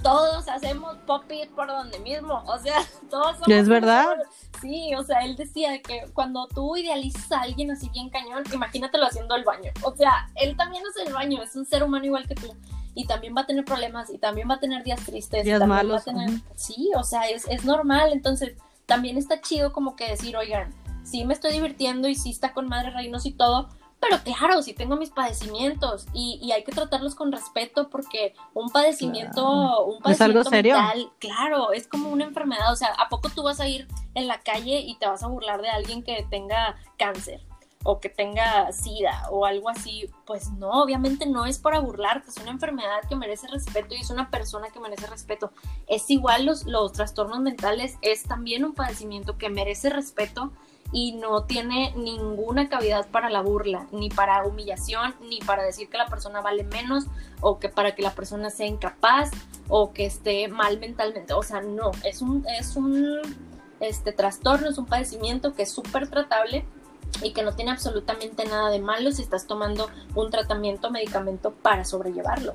todos 0.02 0.48
hacemos 0.48 0.98
popis 1.06 1.48
por 1.56 1.68
donde 1.68 2.00
mismo, 2.00 2.44
o 2.46 2.58
sea, 2.60 2.76
todos 3.10 3.38
somos 3.38 3.50
¿Es 3.50 3.68
verdad? 3.68 4.08
Sí, 4.62 4.94
o 4.96 5.04
sea, 5.04 5.20
él 5.20 5.36
decía 5.36 5.82
que 5.82 6.06
cuando 6.14 6.48
tú 6.48 6.76
idealizas 6.76 7.32
a 7.32 7.42
alguien 7.42 7.72
así 7.72 7.90
bien 7.90 8.10
cañón, 8.10 8.44
imagínatelo 8.54 9.06
haciendo 9.06 9.36
el 9.36 9.44
baño. 9.44 9.72
O 9.84 9.96
sea, 9.96 10.30
él 10.36 10.56
también 10.58 10.84
hace 10.90 11.08
el 11.08 11.14
baño, 11.14 11.42
es 11.42 11.56
un 11.56 11.66
ser 11.66 11.84
humano 11.84 12.06
igual 12.06 12.28
que 12.28 12.36
tú. 12.36 12.54
Y 12.96 13.06
también 13.06 13.34
va 13.36 13.42
a 13.42 13.46
tener 13.46 13.64
problemas, 13.64 14.10
y 14.10 14.18
también 14.18 14.50
va 14.50 14.56
a 14.56 14.60
tener 14.60 14.84
días 14.84 15.00
tristes. 15.06 15.46
Días 15.46 15.60
también 15.60 15.78
va 15.78 15.80
a 15.80 15.84
malos, 15.84 16.04
tener-. 16.04 16.42
Sí, 16.56 16.90
o 16.96 17.04
sea, 17.04 17.30
es, 17.30 17.48
es 17.48 17.64
normal. 17.64 18.12
Entonces, 18.12 18.58
también 18.86 19.18
está 19.18 19.40
chido 19.40 19.72
como 19.72 19.96
que 19.96 20.10
decir, 20.10 20.36
oigan, 20.36 20.74
sí 21.04 21.24
me 21.26 21.34
estoy 21.34 21.52
divirtiendo 21.54 22.08
y 22.10 22.16
sí 22.16 22.32
está 22.32 22.54
con 22.54 22.68
madre 22.68 22.92
reinos 22.92 23.26
y 23.26 23.32
todo, 23.32 23.70
pero 24.00 24.18
claro, 24.24 24.62
sí 24.62 24.74
tengo 24.74 24.96
mis 24.96 25.10
padecimientos 25.10 26.06
y, 26.14 26.40
y 26.42 26.52
hay 26.52 26.64
que 26.64 26.72
tratarlos 26.72 27.16
con 27.16 27.32
respeto 27.32 27.90
porque 27.90 28.34
un 28.54 28.70
padecimiento, 28.70 29.42
Claro. 29.42 29.86
un 29.86 30.12
Es 30.12 30.22
algo 30.22 30.42
padecimiento 30.44 30.50
serio. 30.50 30.76
mental, 30.78 31.12
claro, 31.20 31.72
es 31.74 31.88
como 31.88 32.10
una 32.10 32.24
enfermedad. 32.24 32.72
O 32.72 32.76
sea, 32.76 32.90
¿a 32.98 33.10
poco 33.10 33.30
tú 33.30 33.44
vas 33.44 33.60
a 33.60 33.68
ir 33.68 33.88
en 34.16 34.28
la 34.28 34.40
calle 34.40 34.80
y 34.80 34.96
te 34.98 35.06
vas 35.08 35.24
a 35.24 35.28
burlar 35.28 35.62
de 35.62 35.70
alguien 35.70 36.04
que 36.04 36.26
tenga 36.30 36.76
cáncer? 36.98 37.42
o 37.86 38.02
que 38.02 38.10
tenga 38.10 38.74
sida 38.74 39.24
o 39.32 39.46
algo 39.46 39.70
así, 39.70 40.10
pues 40.26 40.50
no, 40.52 40.70
obviamente 40.84 41.26
no 41.26 41.46
es 41.46 41.60
para 41.60 41.80
burlarte, 41.80 42.30
es 42.30 42.36
una 42.36 42.52
enfermedad 42.52 43.00
que 43.08 43.16
merece 43.16 43.48
respeto 43.48 43.96
y 43.96 44.02
es 44.02 44.10
una 44.10 44.30
persona 44.30 44.68
que 44.70 44.82
merece 44.82 45.08
respeto. 45.08 45.54
Es 45.88 46.10
igual 46.10 46.46
los, 46.46 46.66
los 46.66 46.92
trastornos 46.92 47.40
mentales, 47.40 47.98
es 48.02 48.24
también 48.24 48.66
un 48.66 48.74
padecimiento 48.74 49.38
que 49.38 49.48
merece 49.50 49.90
respeto 49.90 50.52
y 50.92 51.14
no 51.14 51.44
tiene 51.44 51.94
ninguna 51.96 52.68
cavidad 52.68 53.08
para 53.08 53.30
la 53.30 53.42
burla, 53.42 53.88
ni 53.92 54.10
para 54.10 54.44
humillación, 54.46 55.14
ni 55.30 55.40
para 55.40 55.64
decir 55.64 55.90
que 55.90 55.98
la 55.98 56.08
persona 56.08 56.42
vale 56.42 56.64
menos 56.64 57.06
o 57.42 57.60
que 57.60 57.70
para 57.70 57.94
que 57.94 58.02
la 58.02 58.12
persona 58.12 58.50
sea 58.50 58.66
incapaz 58.66 59.32
o 59.68 59.94
que 59.94 60.06
esté 60.06 60.48
mal 60.48 60.80
mentalmente. 60.80 61.34
O 61.34 61.44
sea, 61.44 61.62
no, 61.62 61.92
es 62.04 62.22
un, 62.22 62.46
es 62.60 62.76
un 62.76 63.22
este, 63.80 64.12
trastorno, 64.12 64.70
es 64.70 64.78
un 64.78 64.88
padecimiento 64.88 65.54
que 65.54 65.64
es 65.64 65.72
súper 65.72 66.10
tratable 66.10 66.66
y 67.22 67.34
que 67.34 67.44
no 67.44 67.54
tiene 67.54 67.72
absolutamente 67.72 68.46
nada 68.46 68.70
de 68.70 68.80
malo 68.80 69.12
si 69.12 69.22
estás 69.22 69.46
tomando 69.46 69.90
un 70.16 70.30
tratamiento, 70.32 70.90
medicamento 70.90 71.52
para 71.52 71.86
sobrellevarlo. 71.86 72.54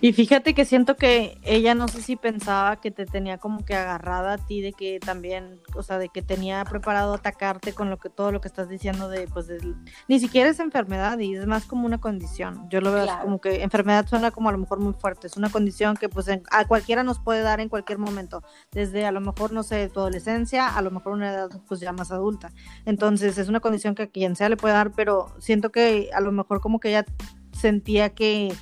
Y 0.00 0.12
fíjate 0.12 0.54
que 0.54 0.64
siento 0.64 0.96
que 0.96 1.38
ella 1.42 1.74
no 1.74 1.86
sé 1.88 2.02
si 2.02 2.16
pensaba 2.16 2.80
que 2.80 2.90
te 2.90 3.06
tenía 3.06 3.38
como 3.38 3.64
que 3.64 3.74
agarrada 3.74 4.34
a 4.34 4.38
ti 4.38 4.60
de 4.60 4.72
que 4.72 4.98
también, 4.98 5.60
o 5.76 5.82
sea, 5.82 5.98
de 5.98 6.08
que 6.08 6.22
tenía 6.22 6.64
preparado 6.64 7.14
atacarte 7.14 7.72
con 7.72 7.88
lo 7.88 7.98
que 7.98 8.08
todo 8.10 8.32
lo 8.32 8.40
que 8.40 8.48
estás 8.48 8.68
diciendo 8.68 9.08
de 9.08 9.28
pues 9.28 9.46
del- 9.46 9.76
ni 10.08 10.18
siquiera 10.18 10.50
es 10.50 10.58
enfermedad 10.60 11.18
y 11.20 11.34
es 11.36 11.46
más 11.46 11.66
como 11.66 11.86
una 11.86 11.98
condición. 11.98 12.68
Yo 12.68 12.80
lo 12.80 12.90
veo 12.92 13.02
así 13.02 13.08
Claro. 13.10 13.24
como 13.24 13.40
que 13.40 13.62
enfermedad 13.62 14.06
suena 14.08 14.30
como 14.32 14.48
a 14.48 14.52
lo 14.52 14.58
mejor 14.58 14.80
muy 14.80 14.92
fuerte, 14.94 15.26
es 15.28 15.36
una 15.36 15.50
condición 15.50 15.96
que 15.96 16.08
pues 16.08 16.26
en- 16.28 16.42
a 16.50 16.66
cualquiera 16.66 17.02
nos 17.04 17.18
puede 17.20 17.42
dar 17.42 17.60
en 17.60 17.68
cualquier 17.68 17.98
momento, 17.98 18.42
desde 18.72 19.06
a 19.06 19.12
lo 19.12 19.20
mejor 19.20 19.52
no 19.52 19.62
sé, 19.62 19.88
tu 19.88 20.00
adolescencia, 20.00 20.68
a 20.68 20.82
lo 20.82 20.90
mejor 20.90 21.12
una 21.12 21.30
edad 21.32 21.48
pues 21.68 21.78
ya 21.80 21.92
más 21.92 22.10
adulta. 22.10 22.50
Entonces, 22.86 23.38
es 23.38 23.48
una 23.48 23.60
condición 23.60 23.94
que 23.94 24.02
a 24.02 24.06
quien 24.08 24.34
sea 24.36 24.48
le 24.48 24.56
puede 24.56 24.74
dar, 24.74 24.90
pero 24.92 25.26
siento 25.38 25.70
que 25.70 26.10
a 26.12 26.20
lo 26.20 26.32
mejor 26.32 26.60
como 26.60 26.80
que 26.80 26.88
ella 26.88 27.04
sentía 27.52 28.10
que 28.10 28.52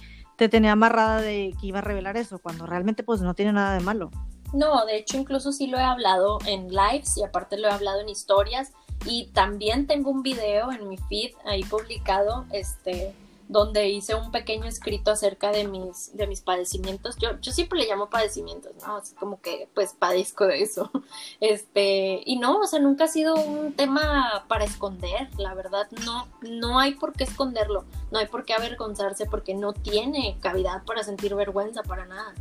te 0.41 0.49
tenía 0.49 0.73
amarrada 0.73 1.21
de 1.21 1.55
que 1.61 1.67
iba 1.67 1.81
a 1.81 1.83
revelar 1.83 2.17
eso, 2.17 2.39
cuando 2.39 2.65
realmente 2.65 3.03
pues 3.03 3.21
no 3.21 3.35
tiene 3.35 3.53
nada 3.53 3.75
de 3.75 3.81
malo. 3.81 4.11
No, 4.55 4.87
de 4.87 4.97
hecho 4.97 5.19
incluso 5.19 5.53
sí 5.53 5.67
lo 5.67 5.77
he 5.77 5.83
hablado 5.83 6.39
en 6.47 6.69
lives 6.71 7.19
y 7.19 7.23
aparte 7.23 7.59
lo 7.59 7.69
he 7.69 7.71
hablado 7.71 8.01
en 8.01 8.09
historias 8.09 8.73
y 9.05 9.27
también 9.35 9.87
tengo 9.87 10.11
un 10.11 10.23
video 10.23 10.73
en 10.73 10.89
mi 10.89 10.97
feed 10.97 11.33
ahí 11.45 11.63
publicado 11.65 12.47
este 12.53 13.15
donde 13.51 13.89
hice 13.89 14.15
un 14.15 14.31
pequeño 14.31 14.67
escrito 14.67 15.11
acerca 15.11 15.51
de 15.51 15.67
mis, 15.67 16.17
de 16.17 16.29
mis 16.29 16.41
padecimientos. 16.41 17.17
Yo, 17.17 17.31
yo 17.41 17.51
siempre 17.51 17.81
le 17.81 17.89
llamo 17.89 18.09
padecimientos, 18.09 18.77
¿no? 18.87 18.99
Así 18.99 19.13
como 19.17 19.41
que 19.41 19.69
pues 19.75 19.93
padezco 19.93 20.47
de 20.47 20.63
eso. 20.63 20.91
Este, 21.41 22.23
y 22.27 22.37
no, 22.37 22.61
o 22.61 22.67
sea, 22.67 22.79
nunca 22.79 23.05
ha 23.05 23.09
sido 23.09 23.35
un 23.35 23.73
tema 23.73 24.45
para 24.47 24.65
esconder, 24.65 25.29
la 25.39 25.55
verdad, 25.55 25.89
no, 26.05 26.29
no 26.43 26.79
hay 26.79 26.95
por 26.95 27.13
qué 27.13 27.25
esconderlo, 27.25 27.85
no 28.11 28.19
hay 28.19 28.27
por 28.27 28.45
qué 28.45 28.53
avergonzarse 28.53 29.27
porque 29.27 29.55
no 29.55 29.73
tiene 29.73 30.37
cavidad 30.41 30.85
para 30.85 31.03
sentir 31.03 31.35
vergüenza 31.35 31.83
para 31.83 32.07
nada. 32.07 32.35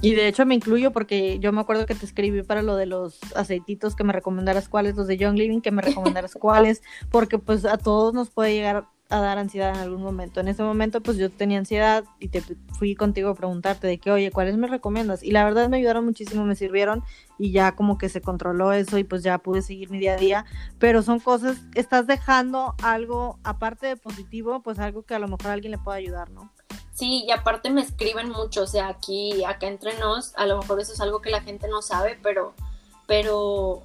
Y 0.00 0.14
de 0.14 0.28
hecho 0.28 0.46
me 0.46 0.54
incluyo 0.54 0.92
porque 0.92 1.38
yo 1.40 1.52
me 1.52 1.60
acuerdo 1.60 1.86
que 1.86 1.94
te 1.94 2.06
escribí 2.06 2.42
para 2.42 2.62
lo 2.62 2.76
de 2.76 2.86
los 2.86 3.20
aceititos 3.34 3.94
que 3.94 4.04
me 4.04 4.12
recomendaras 4.12 4.68
cuáles, 4.68 4.96
los 4.96 5.06
de 5.06 5.16
Young 5.16 5.36
Living 5.36 5.60
que 5.60 5.70
me 5.72 5.82
recomendaras 5.82 6.34
cuáles, 6.34 6.82
porque 7.10 7.38
pues 7.38 7.64
a 7.64 7.76
todos 7.76 8.14
nos 8.14 8.30
puede 8.30 8.54
llegar 8.54 8.86
a 9.12 9.20
dar 9.20 9.38
ansiedad 9.38 9.74
en 9.74 9.80
algún 9.80 10.02
momento. 10.02 10.40
En 10.40 10.48
ese 10.48 10.62
momento 10.62 11.00
pues 11.02 11.16
yo 11.18 11.30
tenía 11.30 11.58
ansiedad 11.58 12.04
y 12.18 12.28
te 12.28 12.42
fui 12.78 12.94
contigo 12.94 13.30
a 13.30 13.34
preguntarte 13.34 13.86
de 13.86 13.98
que, 13.98 14.10
oye, 14.10 14.30
¿cuáles 14.30 14.56
me 14.56 14.66
recomiendas? 14.66 15.22
Y 15.22 15.30
la 15.30 15.44
verdad 15.44 15.68
me 15.68 15.76
ayudaron 15.76 16.04
muchísimo, 16.04 16.44
me 16.44 16.56
sirvieron 16.56 17.04
y 17.38 17.52
ya 17.52 17.76
como 17.76 17.98
que 17.98 18.08
se 18.08 18.20
controló 18.22 18.72
eso 18.72 18.96
y 18.98 19.04
pues 19.04 19.22
ya 19.22 19.38
pude 19.38 19.62
seguir 19.62 19.90
mi 19.90 19.98
día 19.98 20.14
a 20.14 20.16
día. 20.16 20.44
Pero 20.78 21.02
son 21.02 21.20
cosas, 21.20 21.58
estás 21.74 22.06
dejando 22.06 22.74
algo, 22.82 23.38
aparte 23.44 23.86
de 23.86 23.96
positivo, 23.96 24.62
pues 24.62 24.78
algo 24.78 25.02
que 25.02 25.14
a 25.14 25.18
lo 25.18 25.28
mejor 25.28 25.48
a 25.48 25.52
alguien 25.52 25.72
le 25.72 25.78
pueda 25.78 25.98
ayudar, 25.98 26.30
¿no? 26.30 26.50
Sí, 26.94 27.24
y 27.26 27.30
aparte 27.30 27.70
me 27.70 27.82
escriben 27.82 28.30
mucho, 28.30 28.62
o 28.62 28.66
sea, 28.66 28.88
aquí, 28.88 29.44
acá 29.44 29.66
entre 29.66 29.98
nos, 29.98 30.34
a 30.36 30.46
lo 30.46 30.58
mejor 30.58 30.80
eso 30.80 30.92
es 30.92 31.00
algo 31.00 31.20
que 31.20 31.30
la 31.30 31.40
gente 31.40 31.68
no 31.68 31.82
sabe, 31.82 32.18
pero, 32.22 32.54
pero 33.06 33.82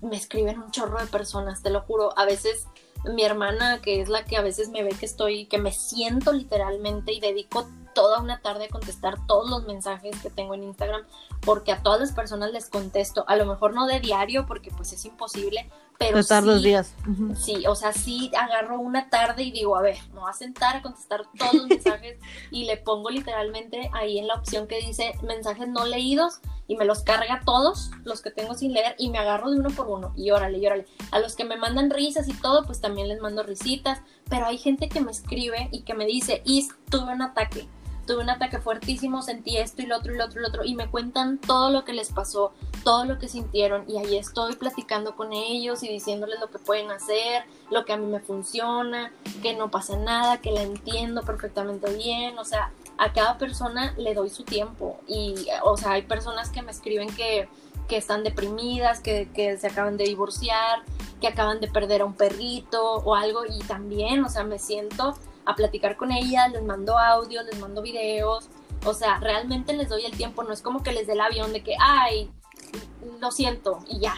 me 0.00 0.16
escriben 0.16 0.58
un 0.58 0.70
chorro 0.70 0.98
de 0.98 1.06
personas, 1.06 1.62
te 1.62 1.70
lo 1.70 1.82
juro. 1.82 2.16
A 2.18 2.24
veces 2.24 2.66
mi 3.04 3.24
hermana, 3.24 3.80
que 3.80 4.00
es 4.00 4.08
la 4.08 4.24
que 4.24 4.36
a 4.36 4.42
veces 4.42 4.70
me 4.70 4.82
ve 4.82 4.90
que 4.90 5.06
estoy, 5.06 5.46
que 5.46 5.58
me 5.58 5.72
siento 5.72 6.32
literalmente 6.32 7.12
y 7.12 7.20
dedico 7.20 7.68
toda 7.94 8.20
una 8.20 8.40
tarde 8.40 8.66
a 8.66 8.68
contestar 8.68 9.26
todos 9.26 9.50
los 9.50 9.64
mensajes 9.66 10.20
que 10.22 10.30
tengo 10.30 10.54
en 10.54 10.62
Instagram, 10.62 11.02
porque 11.40 11.72
a 11.72 11.82
todas 11.82 12.00
las 12.00 12.12
personas 12.12 12.52
les 12.52 12.68
contesto, 12.68 13.24
a 13.26 13.36
lo 13.36 13.46
mejor 13.46 13.74
no 13.74 13.86
de 13.86 14.00
diario, 14.00 14.46
porque 14.46 14.70
pues 14.70 14.92
es 14.92 15.04
imposible, 15.04 15.70
pero 15.98 16.20
Estar 16.20 16.44
sí, 16.44 16.48
los 16.48 16.62
días. 16.62 16.94
sí, 17.34 17.66
o 17.66 17.74
sea, 17.74 17.92
sí 17.92 18.30
agarro 18.38 18.78
una 18.78 19.10
tarde 19.10 19.42
y 19.42 19.50
digo, 19.50 19.76
a 19.76 19.82
ver, 19.82 19.96
me 20.14 20.20
voy 20.20 20.30
a 20.30 20.32
sentar 20.32 20.76
a 20.76 20.82
contestar 20.82 21.22
todos 21.36 21.54
los 21.54 21.66
mensajes 21.66 22.18
y 22.52 22.64
le 22.64 22.76
pongo 22.76 23.10
literalmente 23.10 23.90
ahí 23.92 24.18
en 24.18 24.28
la 24.28 24.34
opción 24.34 24.68
que 24.68 24.78
dice 24.80 25.14
mensajes 25.24 25.66
no 25.66 25.84
leídos 25.86 26.38
y 26.68 26.76
me 26.76 26.84
los 26.84 27.02
carga 27.02 27.40
todos 27.44 27.90
los 28.04 28.22
que 28.22 28.30
tengo 28.30 28.54
sin 28.54 28.74
leer 28.74 28.94
y 28.96 29.10
me 29.10 29.18
agarro 29.18 29.50
de 29.50 29.58
uno 29.58 29.70
por 29.70 29.88
uno 29.88 30.12
y 30.16 30.30
órale, 30.30 30.58
y 30.58 30.66
órale. 30.66 30.86
A 31.10 31.18
los 31.18 31.34
que 31.34 31.44
me 31.44 31.56
mandan 31.56 31.90
risas 31.90 32.28
y 32.28 32.34
todo, 32.34 32.64
pues 32.64 32.80
también 32.80 33.08
les 33.08 33.20
mando 33.20 33.42
risitas, 33.42 34.00
pero 34.30 34.46
hay 34.46 34.58
gente 34.58 34.88
que 34.88 35.00
me 35.00 35.10
escribe 35.10 35.68
y 35.72 35.82
que 35.82 35.94
me 35.94 36.06
dice, 36.06 36.42
Is, 36.44 36.68
tuve 36.90 37.12
un 37.12 37.22
ataque 37.22 37.66
tuve 38.08 38.22
un 38.22 38.30
ataque 38.30 38.58
fuertísimo, 38.58 39.20
sentí 39.20 39.58
esto 39.58 39.82
y 39.82 39.86
lo 39.86 39.98
otro 39.98 40.14
y 40.14 40.16
lo 40.16 40.24
otro 40.24 40.40
y 40.40 40.42
lo 40.42 40.48
otro, 40.48 40.64
y 40.64 40.74
me 40.74 40.88
cuentan 40.88 41.36
todo 41.38 41.70
lo 41.70 41.84
que 41.84 41.92
les 41.92 42.10
pasó, 42.10 42.52
todo 42.82 43.04
lo 43.04 43.18
que 43.18 43.28
sintieron, 43.28 43.84
y 43.86 43.98
ahí 43.98 44.16
estoy 44.16 44.56
platicando 44.56 45.14
con 45.14 45.34
ellos 45.34 45.82
y 45.82 45.88
diciéndoles 45.88 46.40
lo 46.40 46.50
que 46.50 46.58
pueden 46.58 46.90
hacer, 46.90 47.44
lo 47.70 47.84
que 47.84 47.92
a 47.92 47.98
mí 47.98 48.06
me 48.06 48.20
funciona, 48.20 49.12
que 49.42 49.54
no 49.54 49.70
pasa 49.70 49.98
nada, 49.98 50.38
que 50.38 50.50
la 50.52 50.62
entiendo 50.62 51.22
perfectamente 51.22 51.92
bien, 51.92 52.38
o 52.38 52.46
sea, 52.46 52.72
a 52.96 53.12
cada 53.12 53.36
persona 53.36 53.94
le 53.98 54.14
doy 54.14 54.30
su 54.30 54.42
tiempo, 54.42 54.98
y, 55.06 55.46
o 55.62 55.76
sea, 55.76 55.92
hay 55.92 56.02
personas 56.02 56.48
que 56.48 56.62
me 56.62 56.70
escriben 56.70 57.14
que, 57.14 57.46
que 57.88 57.98
están 57.98 58.24
deprimidas, 58.24 59.00
que, 59.00 59.28
que 59.34 59.58
se 59.58 59.66
acaban 59.66 59.98
de 59.98 60.04
divorciar, 60.04 60.80
que 61.20 61.28
acaban 61.28 61.60
de 61.60 61.68
perder 61.68 62.00
a 62.00 62.06
un 62.06 62.14
perrito 62.14 62.82
o 62.82 63.14
algo, 63.14 63.42
y 63.44 63.58
también, 63.64 64.24
o 64.24 64.30
sea, 64.30 64.44
me 64.44 64.58
siento 64.58 65.14
a 65.48 65.54
platicar 65.54 65.96
con 65.96 66.12
ellas, 66.12 66.52
les 66.52 66.62
mando 66.62 66.98
audios, 66.98 67.44
les 67.46 67.58
mando 67.58 67.80
videos, 67.80 68.50
o 68.84 68.92
sea, 68.92 69.18
realmente 69.18 69.72
les 69.72 69.88
doy 69.88 70.04
el 70.04 70.14
tiempo, 70.14 70.44
no 70.44 70.52
es 70.52 70.60
como 70.60 70.82
que 70.82 70.92
les 70.92 71.06
dé 71.06 71.14
el 71.14 71.22
avión 71.22 71.54
de 71.54 71.62
que, 71.62 71.74
ay, 71.80 72.30
lo 73.18 73.30
siento 73.30 73.78
y 73.88 73.98
ya. 73.98 74.14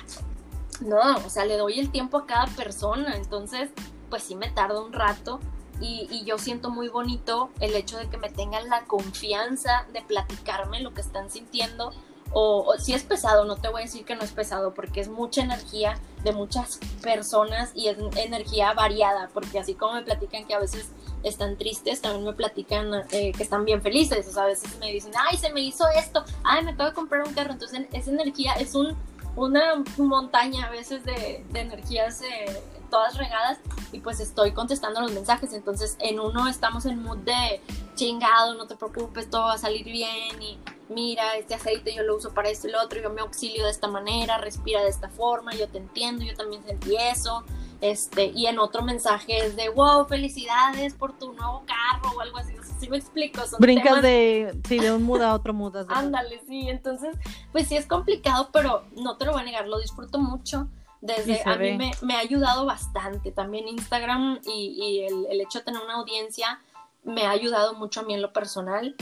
No, 0.80 0.98
o 1.24 1.30
sea, 1.30 1.44
le 1.44 1.56
doy 1.56 1.78
el 1.78 1.92
tiempo 1.92 2.18
a 2.18 2.26
cada 2.26 2.46
persona, 2.46 3.14
entonces, 3.14 3.70
pues 4.08 4.24
sí 4.24 4.34
me 4.34 4.50
tarda 4.50 4.82
un 4.82 4.92
rato 4.92 5.38
y, 5.80 6.08
y 6.10 6.24
yo 6.24 6.36
siento 6.36 6.68
muy 6.68 6.88
bonito 6.88 7.50
el 7.60 7.76
hecho 7.76 7.96
de 7.96 8.08
que 8.08 8.18
me 8.18 8.28
tengan 8.28 8.68
la 8.68 8.82
confianza 8.82 9.86
de 9.92 10.02
platicarme 10.02 10.80
lo 10.80 10.92
que 10.94 11.00
están 11.00 11.30
sintiendo 11.30 11.92
o, 12.32 12.74
si 12.78 12.94
es 12.94 13.02
pesado, 13.02 13.44
no 13.44 13.56
te 13.56 13.68
voy 13.68 13.82
a 13.82 13.84
decir 13.84 14.04
que 14.04 14.14
no 14.14 14.22
es 14.22 14.30
pesado, 14.30 14.72
porque 14.72 15.00
es 15.00 15.08
mucha 15.08 15.42
energía 15.42 15.98
de 16.22 16.32
muchas 16.32 16.78
personas 17.02 17.72
y 17.74 17.88
es 17.88 17.98
energía 18.16 18.72
variada, 18.72 19.30
porque 19.34 19.58
así 19.58 19.74
como 19.74 19.94
me 19.94 20.02
platican 20.02 20.46
que 20.46 20.54
a 20.54 20.60
veces 20.60 20.90
están 21.22 21.56
tristes, 21.56 22.00
también 22.00 22.24
me 22.24 22.32
platican 22.32 22.92
eh, 23.10 23.32
que 23.32 23.42
están 23.42 23.64
bien 23.64 23.82
felices, 23.82 24.26
o 24.28 24.32
sea, 24.32 24.44
a 24.44 24.46
veces 24.46 24.78
me 24.78 24.92
dicen, 24.92 25.12
ay, 25.18 25.36
se 25.36 25.52
me 25.52 25.60
hizo 25.60 25.84
esto, 25.96 26.24
ay, 26.44 26.64
me 26.64 26.70
acabo 26.72 26.90
de 26.90 26.94
comprar 26.94 27.26
un 27.26 27.34
carro, 27.34 27.52
entonces 27.52 27.86
esa 27.92 28.10
energía 28.10 28.54
es 28.54 28.74
un, 28.74 28.96
una 29.36 29.82
montaña 29.96 30.66
a 30.66 30.70
veces 30.70 31.04
de, 31.04 31.44
de 31.50 31.60
energías 31.60 32.22
eh, 32.22 32.62
todas 32.90 33.16
regadas 33.16 33.58
y 33.92 34.00
pues 34.00 34.20
estoy 34.20 34.52
contestando 34.52 35.00
los 35.00 35.12
mensajes, 35.12 35.52
entonces 35.52 35.96
en 36.00 36.20
uno 36.20 36.48
estamos 36.48 36.86
en 36.86 37.02
mood 37.02 37.18
de 37.18 37.60
chingado, 37.94 38.54
no 38.54 38.66
te 38.66 38.76
preocupes, 38.76 39.30
todo 39.30 39.46
va 39.46 39.54
a 39.54 39.58
salir 39.58 39.84
bien 39.84 40.40
y 40.40 40.58
mira, 40.90 41.36
este 41.36 41.54
aceite 41.54 41.94
yo 41.94 42.02
lo 42.02 42.16
uso 42.16 42.34
para 42.34 42.50
esto 42.50 42.68
y 42.68 42.72
lo 42.72 42.82
otro, 42.82 43.00
yo 43.00 43.10
me 43.10 43.20
auxilio 43.22 43.64
de 43.64 43.70
esta 43.70 43.88
manera, 43.88 44.38
respira 44.38 44.82
de 44.82 44.90
esta 44.90 45.08
forma, 45.08 45.52
yo 45.54 45.68
te 45.68 45.78
entiendo, 45.78 46.24
yo 46.24 46.34
también 46.36 46.62
sentí 46.64 46.96
eso, 46.96 47.44
este, 47.80 48.26
y 48.26 48.46
en 48.46 48.58
otro 48.58 48.82
mensaje 48.82 49.38
es 49.46 49.56
de, 49.56 49.68
wow, 49.70 50.04
felicidades 50.06 50.92
por 50.94 51.16
tu 51.18 51.32
nuevo 51.32 51.64
carro 51.66 52.14
o 52.16 52.20
algo 52.20 52.36
así, 52.38 52.54
¿sí 52.78 52.88
me 52.90 52.98
explico? 52.98 53.46
Son 53.46 53.58
Brincas 53.60 53.86
temas- 53.86 54.02
de, 54.02 54.60
sí, 54.68 54.78
de 54.78 54.92
un 54.92 55.02
mood 55.04 55.22
a 55.22 55.32
otro 55.34 55.54
mood. 55.54 55.74
Ándale, 55.88 56.42
sí, 56.46 56.68
entonces, 56.68 57.16
pues 57.52 57.68
sí 57.68 57.76
es 57.76 57.86
complicado, 57.86 58.50
pero 58.52 58.84
no 58.96 59.16
te 59.16 59.24
lo 59.24 59.32
voy 59.32 59.40
a 59.40 59.44
negar, 59.44 59.66
lo 59.68 59.78
disfruto 59.80 60.18
mucho. 60.18 60.68
Desde 61.02 61.36
Sí, 61.36 61.40
a 61.46 61.56
ve. 61.56 61.72
mí 61.72 61.78
me, 61.78 61.92
me 62.02 62.14
ha 62.14 62.18
ayudado 62.18 62.66
bastante 62.66 63.32
también 63.32 63.66
Instagram 63.68 64.38
y, 64.44 64.74
y 64.76 65.04
el, 65.06 65.26
el 65.30 65.40
hecho 65.40 65.60
de 65.60 65.64
tener 65.64 65.80
una 65.82 65.94
audiencia 65.94 66.60
me 67.04 67.26
ha 67.26 67.30
ayudado 67.30 67.72
mucho 67.72 68.00
a 68.00 68.02
mí 68.02 68.12
en 68.12 68.20
lo 68.20 68.34
personal, 68.34 68.94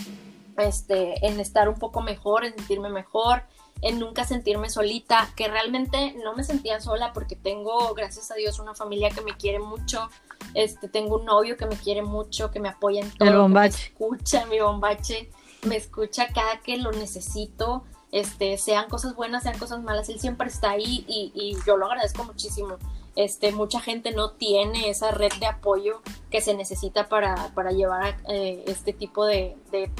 este, 0.58 1.26
en 1.26 1.40
estar 1.40 1.68
un 1.68 1.76
poco 1.78 2.00
mejor, 2.00 2.44
en 2.44 2.54
sentirme 2.54 2.88
mejor, 2.88 3.42
en 3.80 3.98
nunca 3.98 4.24
sentirme 4.24 4.70
solita, 4.70 5.30
que 5.36 5.48
realmente 5.48 6.14
no 6.24 6.34
me 6.34 6.44
sentía 6.44 6.80
sola 6.80 7.12
porque 7.12 7.36
tengo, 7.36 7.94
gracias 7.94 8.30
a 8.30 8.34
Dios, 8.34 8.58
una 8.58 8.74
familia 8.74 9.10
que 9.10 9.20
me 9.20 9.36
quiere 9.36 9.60
mucho, 9.60 10.08
este, 10.54 10.88
tengo 10.88 11.16
un 11.16 11.24
novio 11.24 11.56
que 11.56 11.66
me 11.66 11.76
quiere 11.76 12.02
mucho, 12.02 12.50
que 12.50 12.60
me 12.60 12.68
apoya 12.68 13.02
en 13.02 13.10
todo, 13.10 13.28
que 13.28 13.32
me 13.32 13.38
bombache. 13.38 13.86
escucha, 13.86 14.46
mi 14.46 14.60
bombache, 14.60 15.30
me 15.62 15.76
escucha 15.76 16.28
cada 16.32 16.60
que 16.60 16.76
lo 16.76 16.90
necesito, 16.92 17.84
este, 18.10 18.58
sean 18.58 18.88
cosas 18.88 19.14
buenas, 19.14 19.44
sean 19.44 19.58
cosas 19.58 19.82
malas, 19.82 20.08
él 20.08 20.18
siempre 20.18 20.48
está 20.48 20.70
ahí 20.70 21.04
y, 21.06 21.30
y 21.34 21.56
yo 21.66 21.76
lo 21.76 21.86
agradezco 21.86 22.24
muchísimo. 22.24 22.78
Este, 23.18 23.50
mucha 23.50 23.80
gente 23.80 24.12
no 24.12 24.30
tiene 24.30 24.90
esa 24.90 25.10
red 25.10 25.32
de 25.40 25.46
apoyo 25.46 26.02
que 26.30 26.40
se 26.40 26.54
necesita 26.54 27.08
para, 27.08 27.52
para 27.52 27.72
llevar 27.72 28.16
eh, 28.28 28.62
este 28.68 28.92
tipo 28.92 29.26
de, 29.26 29.56
de. 29.72 29.90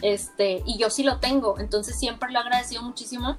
Este, 0.00 0.62
y 0.64 0.78
yo 0.78 0.90
sí 0.90 1.02
lo 1.02 1.18
tengo, 1.18 1.58
entonces 1.58 1.98
siempre 1.98 2.30
lo 2.30 2.38
he 2.38 2.42
agradecido 2.42 2.82
muchísimo. 2.82 3.36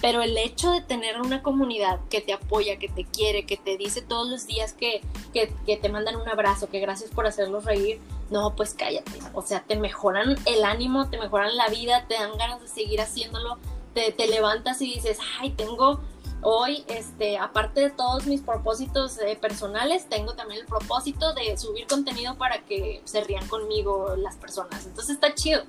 Pero 0.00 0.22
el 0.22 0.38
hecho 0.38 0.70
de 0.70 0.80
tener 0.80 1.20
una 1.20 1.42
comunidad 1.42 2.00
que 2.08 2.22
te 2.22 2.32
apoya, 2.32 2.78
que 2.78 2.88
te 2.88 3.04
quiere, 3.04 3.44
que 3.44 3.58
te 3.58 3.76
dice 3.76 4.00
todos 4.00 4.26
los 4.26 4.46
días 4.46 4.72
que, 4.72 5.02
que, 5.34 5.54
que 5.66 5.76
te 5.76 5.90
mandan 5.90 6.16
un 6.16 6.26
abrazo, 6.26 6.70
que 6.70 6.80
gracias 6.80 7.10
por 7.10 7.26
hacerlos 7.26 7.66
reír, 7.66 8.00
no, 8.30 8.56
pues 8.56 8.72
cállate. 8.72 9.18
O 9.34 9.42
sea, 9.42 9.64
te 9.64 9.76
mejoran 9.76 10.36
el 10.46 10.64
ánimo, 10.64 11.10
te 11.10 11.18
mejoran 11.18 11.58
la 11.58 11.68
vida, 11.68 12.06
te 12.08 12.14
dan 12.14 12.38
ganas 12.38 12.62
de 12.62 12.68
seguir 12.68 13.02
haciéndolo, 13.02 13.58
te, 13.92 14.12
te 14.12 14.28
levantas 14.28 14.80
y 14.80 14.94
dices, 14.94 15.18
ay, 15.38 15.50
tengo 15.50 16.00
hoy, 16.42 16.84
este, 16.88 17.38
aparte 17.38 17.80
de 17.80 17.90
todos 17.90 18.26
mis 18.26 18.42
propósitos 18.42 19.18
eh, 19.18 19.38
personales, 19.40 20.08
tengo 20.08 20.34
también 20.34 20.60
el 20.60 20.66
propósito 20.66 21.32
de 21.34 21.56
subir 21.56 21.86
contenido 21.86 22.36
para 22.36 22.62
que 22.64 23.00
se 23.04 23.22
rían 23.24 23.46
conmigo 23.48 24.14
las 24.16 24.36
personas. 24.36 24.86
Entonces 24.86 25.14
está 25.14 25.34
chido, 25.34 25.62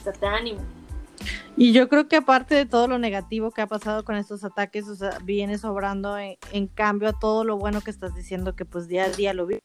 o 0.00 0.02
sea, 0.02 0.12
te 0.12 0.26
ánimo. 0.26 0.60
Y 1.56 1.72
yo 1.72 1.88
creo 1.88 2.08
que 2.08 2.16
aparte 2.16 2.54
de 2.54 2.64
todo 2.64 2.88
lo 2.88 2.98
negativo 2.98 3.50
que 3.50 3.60
ha 3.60 3.66
pasado 3.66 4.04
con 4.04 4.16
estos 4.16 4.44
ataques, 4.44 4.88
o 4.88 4.94
sea, 4.94 5.18
viene 5.22 5.58
sobrando 5.58 6.16
en, 6.16 6.38
en 6.52 6.66
cambio 6.68 7.08
a 7.08 7.18
todo 7.18 7.44
lo 7.44 7.58
bueno 7.58 7.80
que 7.82 7.90
estás 7.90 8.14
diciendo 8.14 8.56
que 8.56 8.64
pues 8.64 8.88
día 8.88 9.04
a 9.04 9.10
día 9.10 9.34
lo 9.34 9.46
vi. 9.46 9.58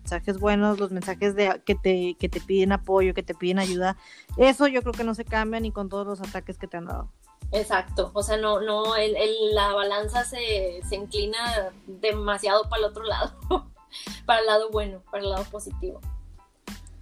Mensajes 0.00 0.38
buenos, 0.40 0.80
los 0.80 0.90
mensajes 0.90 1.36
de 1.36 1.62
que 1.66 1.74
te, 1.74 2.16
que 2.18 2.30
te 2.30 2.40
piden 2.40 2.72
apoyo, 2.72 3.12
que 3.12 3.22
te 3.22 3.34
piden 3.34 3.58
ayuda, 3.58 3.96
eso 4.38 4.66
yo 4.66 4.80
creo 4.80 4.94
que 4.94 5.04
no 5.04 5.14
se 5.14 5.26
cambia 5.26 5.60
ni 5.60 5.70
con 5.70 5.90
todos 5.90 6.06
los 6.06 6.20
ataques 6.20 6.56
que 6.56 6.66
te 6.66 6.78
han 6.78 6.86
dado. 6.86 7.12
Exacto, 7.50 8.10
o 8.12 8.22
sea, 8.22 8.36
no, 8.36 8.60
no, 8.60 8.94
el, 8.96 9.14
la 9.54 9.72
balanza 9.72 10.24
se, 10.24 10.82
se 10.86 10.96
inclina 10.96 11.70
demasiado 11.86 12.68
para 12.68 12.80
el 12.80 12.84
otro 12.90 13.04
lado, 13.04 13.32
para 14.26 14.40
el 14.40 14.46
lado 14.46 14.70
bueno, 14.70 15.02
para 15.10 15.22
el 15.24 15.30
lado 15.30 15.44
positivo. 15.44 16.00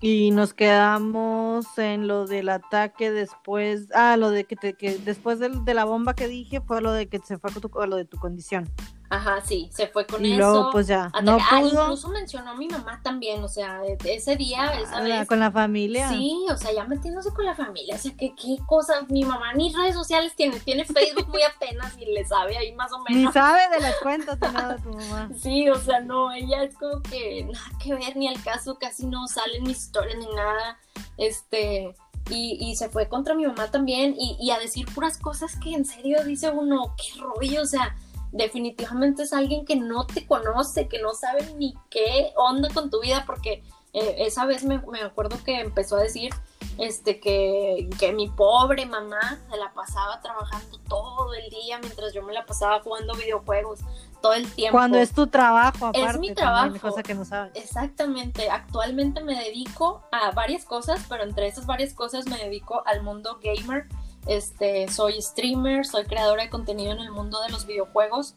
Y 0.00 0.30
nos 0.30 0.52
quedamos 0.54 1.66
en 1.78 2.06
lo 2.06 2.26
del 2.26 2.50
ataque 2.50 3.10
después, 3.10 3.88
ah, 3.94 4.16
lo 4.16 4.30
de 4.30 4.44
que, 4.44 4.54
te, 4.54 4.74
que 4.74 4.98
después 4.98 5.38
del- 5.38 5.64
de, 5.64 5.74
la 5.74 5.84
bomba 5.84 6.14
que 6.14 6.28
dije 6.28 6.60
fue 6.60 6.80
lo 6.82 6.92
de 6.92 7.08
que 7.08 7.18
se 7.20 7.38
fue 7.38 7.50
tu- 7.50 7.80
a 7.80 7.86
lo 7.86 7.96
de 7.96 8.04
tu 8.04 8.18
condición. 8.18 8.70
Ajá, 9.08 9.40
sí, 9.44 9.70
se 9.72 9.86
fue 9.86 10.04
con 10.06 10.24
y 10.24 10.32
eso. 10.32 10.38
luego 10.38 10.70
pues 10.72 10.86
ya, 10.88 11.10
no 11.22 11.38
ah, 11.40 11.58
pudo. 11.60 11.82
incluso 11.84 12.08
mencionó 12.08 12.50
a 12.50 12.54
mi 12.54 12.68
mamá 12.68 13.00
también, 13.04 13.42
o 13.44 13.48
sea, 13.48 13.80
de 13.80 13.96
ese 14.14 14.34
día, 14.36 14.66
esa 14.80 14.96
Ah, 14.98 15.02
vez. 15.02 15.28
con 15.28 15.38
la 15.40 15.50
familia. 15.52 16.08
Sí, 16.08 16.44
o 16.50 16.56
sea, 16.56 16.72
ya 16.72 16.84
metiéndose 16.84 17.32
con 17.32 17.44
la 17.44 17.54
familia, 17.54 17.94
o 17.94 17.98
sea, 17.98 18.12
que 18.16 18.34
qué 18.34 18.56
cosas, 18.66 19.08
mi 19.08 19.24
mamá 19.24 19.52
ni 19.54 19.72
redes 19.72 19.94
sociales 19.94 20.34
tiene, 20.34 20.58
tiene 20.60 20.84
Facebook 20.84 21.28
muy 21.28 21.42
apenas 21.42 21.96
y 21.98 22.06
le 22.06 22.24
sabe 22.26 22.56
ahí 22.58 22.72
más 22.74 22.90
o 22.92 22.98
Ni 23.08 23.14
menos. 23.16 23.34
sabe 23.34 23.60
de 23.74 23.80
las 23.80 23.94
cuentas 24.02 24.40
de 24.40 24.50
nada 24.52 24.76
tu 24.78 24.90
mamá. 24.90 25.30
Sí, 25.40 25.68
o 25.70 25.76
sea, 25.78 26.00
no, 26.00 26.32
ella 26.32 26.64
es 26.64 26.74
como 26.76 27.00
que 27.02 27.44
nada 27.44 27.70
que 27.82 27.94
ver, 27.94 28.16
ni 28.16 28.26
al 28.28 28.42
caso, 28.42 28.78
casi 28.78 29.06
no 29.06 29.28
salen 29.28 29.62
mis 29.62 29.78
historias 29.84 30.18
ni 30.18 30.26
nada, 30.34 30.78
este, 31.16 31.94
y, 32.30 32.58
y 32.60 32.74
se 32.76 32.88
fue 32.88 33.08
contra 33.08 33.34
mi 33.34 33.46
mamá 33.46 33.70
también, 33.70 34.16
y, 34.18 34.36
y 34.40 34.50
a 34.50 34.58
decir 34.58 34.86
puras 34.92 35.16
cosas 35.18 35.54
que 35.62 35.72
en 35.74 35.84
serio 35.84 36.24
dice 36.24 36.50
uno, 36.50 36.94
qué 36.96 37.20
rollo, 37.20 37.62
o 37.62 37.66
sea, 37.66 37.94
definitivamente 38.32 39.22
es 39.24 39.32
alguien 39.32 39.64
que 39.64 39.76
no 39.76 40.06
te 40.06 40.26
conoce, 40.26 40.88
que 40.88 41.00
no 41.00 41.14
sabe 41.14 41.54
ni 41.56 41.74
qué 41.90 42.32
onda 42.36 42.68
con 42.72 42.90
tu 42.90 43.00
vida, 43.00 43.24
porque 43.26 43.62
eh, 43.92 44.16
esa 44.18 44.44
vez 44.46 44.64
me, 44.64 44.78
me 44.90 45.00
acuerdo 45.02 45.36
que 45.44 45.60
empezó 45.60 45.96
a 45.96 46.00
decir 46.00 46.32
este 46.78 47.20
que, 47.20 47.88
que 47.98 48.12
mi 48.12 48.28
pobre 48.28 48.84
mamá 48.84 49.38
se 49.50 49.56
la 49.56 49.72
pasaba 49.72 50.20
trabajando 50.20 50.78
todo 50.88 51.32
el 51.32 51.48
día 51.48 51.78
mientras 51.78 52.12
yo 52.12 52.22
me 52.22 52.34
la 52.34 52.44
pasaba 52.44 52.80
jugando 52.80 53.14
videojuegos 53.14 53.80
todo 54.20 54.34
el 54.34 54.50
tiempo. 54.52 54.76
Cuando 54.76 54.98
es 54.98 55.12
tu 55.12 55.26
trabajo, 55.28 55.90
Es 55.94 56.02
aparte. 56.02 56.18
mi 56.18 56.34
también, 56.34 56.34
trabajo. 56.34 56.78
cosa 56.80 57.02
que 57.02 57.14
no 57.14 57.24
sabes. 57.24 57.52
Exactamente, 57.54 58.50
actualmente 58.50 59.22
me 59.22 59.34
dedico 59.42 60.02
a 60.12 60.30
varias 60.32 60.64
cosas, 60.64 61.02
pero 61.08 61.22
entre 61.22 61.46
esas 61.46 61.64
varias 61.64 61.94
cosas 61.94 62.26
me 62.26 62.36
dedico 62.36 62.82
al 62.86 63.02
mundo 63.02 63.38
gamer. 63.42 63.86
Este, 64.26 64.88
soy 64.88 65.20
streamer, 65.22 65.86
soy 65.86 66.04
creadora 66.04 66.44
de 66.44 66.50
contenido 66.50 66.92
en 66.92 67.00
el 67.00 67.10
mundo 67.10 67.40
de 67.42 67.50
los 67.50 67.66
videojuegos. 67.66 68.34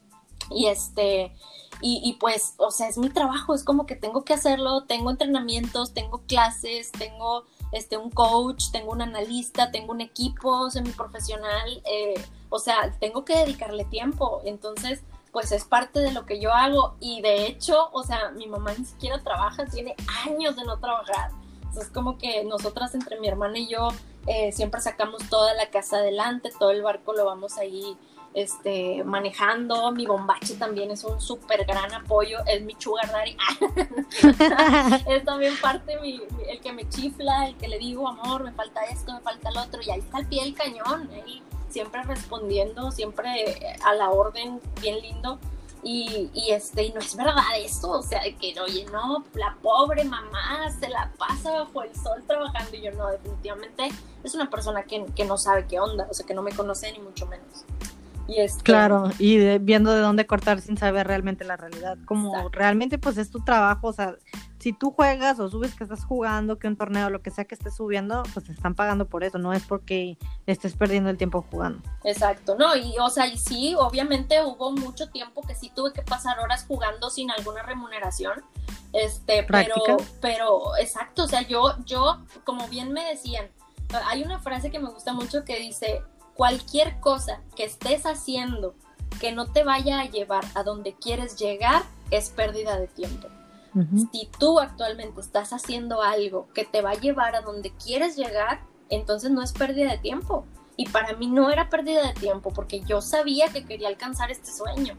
Y 0.51 0.67
este 0.67 1.33
y, 1.81 2.17
pues, 2.19 2.55
o 2.57 2.71
sea, 2.71 2.89
es 2.89 2.97
mi 2.97 3.09
trabajo, 3.09 3.53
es 3.53 3.63
como 3.63 3.85
que 3.85 3.95
tengo 3.95 4.25
que 4.25 4.33
hacerlo, 4.33 4.83
tengo 4.83 5.11
entrenamientos, 5.11 5.93
tengo 5.93 6.23
clases, 6.27 6.91
tengo 6.91 7.45
este 7.71 7.95
un 7.95 8.09
coach, 8.09 8.65
tengo 8.71 8.91
un 8.91 9.01
analista, 9.01 9.71
tengo 9.71 9.93
un 9.93 10.01
equipo 10.01 10.69
semiprofesional, 10.69 11.81
eh, 11.89 12.21
o 12.49 12.59
sea, 12.59 12.91
tengo 12.99 13.23
que 13.23 13.37
dedicarle 13.37 13.85
tiempo, 13.85 14.41
entonces 14.43 15.03
pues 15.31 15.51
es 15.51 15.63
parte 15.63 15.99
de 15.99 16.11
lo 16.11 16.25
que 16.25 16.41
yo 16.41 16.51
hago. 16.51 16.95
Y 16.99 17.21
de 17.21 17.45
hecho, 17.47 17.89
o 17.93 18.03
sea, 18.03 18.31
mi 18.31 18.47
mamá 18.47 18.73
ni 18.77 18.83
siquiera 18.83 19.19
trabaja, 19.23 19.65
tiene 19.65 19.95
años 20.25 20.57
de 20.57 20.65
no 20.65 20.79
trabajar. 20.79 21.31
Entonces 21.59 21.85
es 21.85 21.89
como 21.91 22.17
que 22.17 22.43
nosotras 22.43 22.93
entre 22.93 23.19
mi 23.21 23.27
hermana 23.27 23.57
y 23.59 23.67
yo 23.67 23.89
eh, 24.29 24.51
siempre 24.51 24.79
sacamos 24.79 25.27
toda 25.27 25.55
la 25.55 25.71
casa 25.71 25.97
adelante, 25.97 26.51
todo 26.59 26.69
el 26.69 26.83
barco 26.83 27.13
lo 27.13 27.25
vamos 27.25 27.57
ahí 27.57 27.97
este, 28.35 29.03
manejando. 29.03 29.91
Mi 29.91 30.05
bombache 30.05 30.53
también 30.55 30.91
es 30.91 31.03
un 31.03 31.19
súper 31.19 31.65
gran 31.65 31.91
apoyo, 31.95 32.37
es 32.45 32.61
mi 32.61 32.75
sugar 32.77 33.09
es 35.07 35.25
también 35.25 35.55
parte 35.59 35.99
mi, 35.99 36.21
el 36.47 36.61
que 36.61 36.71
me 36.71 36.87
chifla, 36.87 37.47
el 37.47 37.57
que 37.57 37.67
le 37.67 37.79
digo, 37.79 38.07
amor, 38.07 38.43
me 38.43 38.51
falta 38.51 38.85
esto, 38.85 39.13
me 39.13 39.19
falta 39.21 39.49
el 39.49 39.57
otro, 39.57 39.81
y 39.81 39.89
ahí 39.89 39.99
está 39.99 40.17
al 40.17 40.27
pie 40.27 40.43
del 40.43 40.53
cañón, 40.53 41.09
él 41.11 41.41
siempre 41.69 42.03
respondiendo, 42.03 42.91
siempre 42.91 43.77
a 43.83 43.95
la 43.95 44.11
orden, 44.11 44.61
bien 44.79 45.01
lindo. 45.01 45.39
Y, 45.81 46.29
y 46.33 46.51
este, 46.51 46.83
y 46.83 46.91
no 46.91 46.99
es 46.99 47.15
verdad 47.15 47.41
eso, 47.57 47.89
o 47.91 48.01
sea, 48.03 48.21
de 48.21 48.35
que 48.35 48.53
oye, 48.59 48.85
no, 48.91 49.23
la 49.33 49.55
pobre 49.61 50.03
mamá 50.03 50.69
se 50.77 50.89
la 50.89 51.09
pasa 51.17 51.51
bajo 51.51 51.83
el 51.83 51.95
sol 51.95 52.21
trabajando, 52.27 52.75
y 52.75 52.81
yo 52.81 52.91
no, 52.91 53.07
definitivamente 53.09 53.89
es 54.23 54.35
una 54.35 54.49
persona 54.49 54.83
que, 54.83 55.05
que 55.15 55.23
no 55.23 55.37
sabe 55.37 55.65
qué 55.67 55.79
onda, 55.79 56.05
o 56.09 56.13
sea, 56.13 56.25
que 56.25 56.33
no 56.33 56.41
me 56.41 56.51
conoce 56.51 56.91
ni 56.91 56.99
mucho 56.99 57.25
menos. 57.27 57.63
Y 58.27 58.41
este, 58.41 58.61
Claro, 58.61 59.09
y 59.17 59.37
de- 59.37 59.57
viendo 59.59 59.91
de 59.93 60.01
dónde 60.01 60.27
cortar 60.27 60.59
sin 60.61 60.77
saber 60.77 61.07
realmente 61.07 61.45
la 61.45 61.55
realidad. 61.57 61.97
Como 62.05 62.29
Exacto. 62.35 62.59
realmente 62.59 62.97
pues 62.99 63.17
es 63.17 63.31
tu 63.31 63.39
trabajo, 63.39 63.87
o 63.87 63.93
sea, 63.93 64.15
si 64.59 64.73
tú 64.73 64.91
juegas 64.91 65.39
o 65.39 65.49
subes 65.49 65.73
que 65.73 65.83
estás 65.83 66.03
jugando, 66.03 66.59
que 66.59 66.67
un 66.67 66.75
torneo, 66.75 67.09
lo 67.09 67.21
que 67.21 67.31
sea 67.31 67.45
que 67.45 67.55
estés 67.55 67.75
subiendo, 67.75 68.23
pues 68.33 68.45
te 68.45 68.51
están 68.51 68.75
pagando 68.75 69.07
por 69.07 69.23
eso, 69.23 69.37
no 69.37 69.53
es 69.53 69.63
porque 69.63 70.17
estés 70.45 70.75
perdiendo 70.75 71.09
el 71.09 71.17
tiempo 71.17 71.45
jugando. 71.49 71.81
Exacto, 72.03 72.55
no, 72.55 72.75
y 72.75 72.97
o 72.99 73.09
sea, 73.09 73.27
y 73.27 73.37
sí, 73.37 73.73
obviamente 73.77 74.43
hubo 74.43 74.71
mucho 74.71 75.09
tiempo 75.09 75.41
que 75.41 75.55
sí 75.55 75.71
tuve 75.73 75.93
que 75.93 76.01
pasar 76.01 76.39
horas 76.39 76.65
jugando 76.67 77.09
sin 77.09 77.31
alguna 77.31 77.63
remuneración. 77.63 78.43
Este, 78.91 79.43
pero, 79.43 79.75
pero, 80.19 80.77
exacto, 80.77 81.23
o 81.23 81.27
sea, 81.27 81.41
yo, 81.43 81.75
yo, 81.85 82.19
como 82.43 82.67
bien 82.67 82.91
me 82.91 83.05
decían, 83.05 83.47
hay 84.07 84.23
una 84.23 84.39
frase 84.39 84.71
que 84.71 84.79
me 84.79 84.89
gusta 84.89 85.13
mucho 85.13 85.45
que 85.45 85.57
dice, 85.59 86.01
cualquier 86.33 86.99
cosa 86.99 87.41
que 87.55 87.63
estés 87.63 88.05
haciendo 88.05 88.75
que 89.19 89.31
no 89.31 89.51
te 89.51 89.63
vaya 89.63 90.01
a 90.01 90.05
llevar 90.05 90.43
a 90.55 90.63
donde 90.63 90.93
quieres 90.93 91.37
llegar 91.37 91.83
es 92.11 92.29
pérdida 92.29 92.79
de 92.79 92.87
tiempo. 92.87 93.27
Si 94.11 94.29
tú 94.39 94.59
actualmente 94.59 95.21
estás 95.21 95.53
haciendo 95.53 96.01
algo 96.01 96.47
que 96.53 96.65
te 96.65 96.81
va 96.81 96.91
a 96.91 96.99
llevar 96.99 97.35
a 97.35 97.41
donde 97.41 97.71
quieres 97.71 98.15
llegar, 98.15 98.61
entonces 98.89 99.31
no 99.31 99.41
es 99.41 99.53
pérdida 99.53 99.91
de 99.91 99.97
tiempo. 99.99 100.45
Y 100.75 100.87
para 100.87 101.13
mí 101.13 101.27
no 101.27 101.51
era 101.51 101.69
pérdida 101.69 102.07
de 102.07 102.13
tiempo 102.13 102.51
porque 102.51 102.81
yo 102.81 103.01
sabía 103.01 103.49
que 103.49 103.65
quería 103.65 103.89
alcanzar 103.89 104.31
este 104.31 104.51
sueño. 104.51 104.95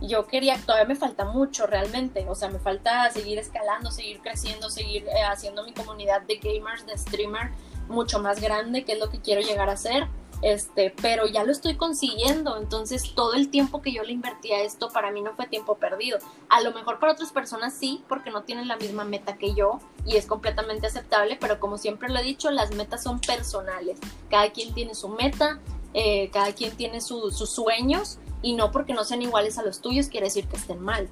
Yo 0.00 0.26
quería, 0.26 0.56
todavía 0.58 0.86
me 0.86 0.94
falta 0.94 1.24
mucho 1.24 1.66
realmente, 1.66 2.26
o 2.28 2.34
sea, 2.34 2.50
me 2.50 2.58
falta 2.58 3.10
seguir 3.10 3.38
escalando, 3.38 3.90
seguir 3.90 4.20
creciendo, 4.20 4.70
seguir 4.70 5.04
eh, 5.04 5.22
haciendo 5.28 5.64
mi 5.64 5.72
comunidad 5.72 6.22
de 6.22 6.36
gamers, 6.36 6.86
de 6.86 6.96
streamer 6.98 7.50
mucho 7.88 8.20
más 8.20 8.40
grande, 8.40 8.84
que 8.84 8.92
es 8.92 8.98
lo 8.98 9.10
que 9.10 9.20
quiero 9.20 9.40
llegar 9.40 9.70
a 9.70 9.76
ser. 9.76 10.06
Este, 10.42 10.94
pero 11.00 11.26
ya 11.26 11.44
lo 11.44 11.50
estoy 11.52 11.76
consiguiendo, 11.76 12.58
entonces 12.58 13.14
todo 13.14 13.32
el 13.34 13.48
tiempo 13.48 13.80
que 13.80 13.92
yo 13.92 14.02
le 14.02 14.12
invertí 14.12 14.52
a 14.52 14.62
esto 14.62 14.90
para 14.90 15.10
mí 15.10 15.22
no 15.22 15.34
fue 15.34 15.46
tiempo 15.46 15.76
perdido. 15.76 16.18
A 16.50 16.60
lo 16.60 16.72
mejor 16.72 16.98
para 16.98 17.12
otras 17.12 17.32
personas 17.32 17.72
sí, 17.74 18.04
porque 18.06 18.30
no 18.30 18.42
tienen 18.42 18.68
la 18.68 18.76
misma 18.76 19.04
meta 19.04 19.38
que 19.38 19.54
yo 19.54 19.80
y 20.04 20.16
es 20.16 20.26
completamente 20.26 20.86
aceptable, 20.86 21.38
pero 21.40 21.58
como 21.58 21.78
siempre 21.78 22.10
lo 22.10 22.18
he 22.18 22.22
dicho, 22.22 22.50
las 22.50 22.74
metas 22.74 23.02
son 23.02 23.18
personales. 23.18 23.98
Cada 24.30 24.50
quien 24.52 24.74
tiene 24.74 24.94
su 24.94 25.08
meta, 25.08 25.58
eh, 25.94 26.28
cada 26.30 26.52
quien 26.52 26.76
tiene 26.76 27.00
su- 27.00 27.30
sus 27.30 27.48
sueños 27.50 28.18
y 28.42 28.52
no 28.54 28.70
porque 28.70 28.92
no 28.92 29.04
sean 29.04 29.22
iguales 29.22 29.56
a 29.56 29.62
los 29.62 29.80
tuyos 29.80 30.08
quiere 30.08 30.26
decir 30.26 30.46
que 30.46 30.56
estén 30.56 30.80
mal. 30.80 31.08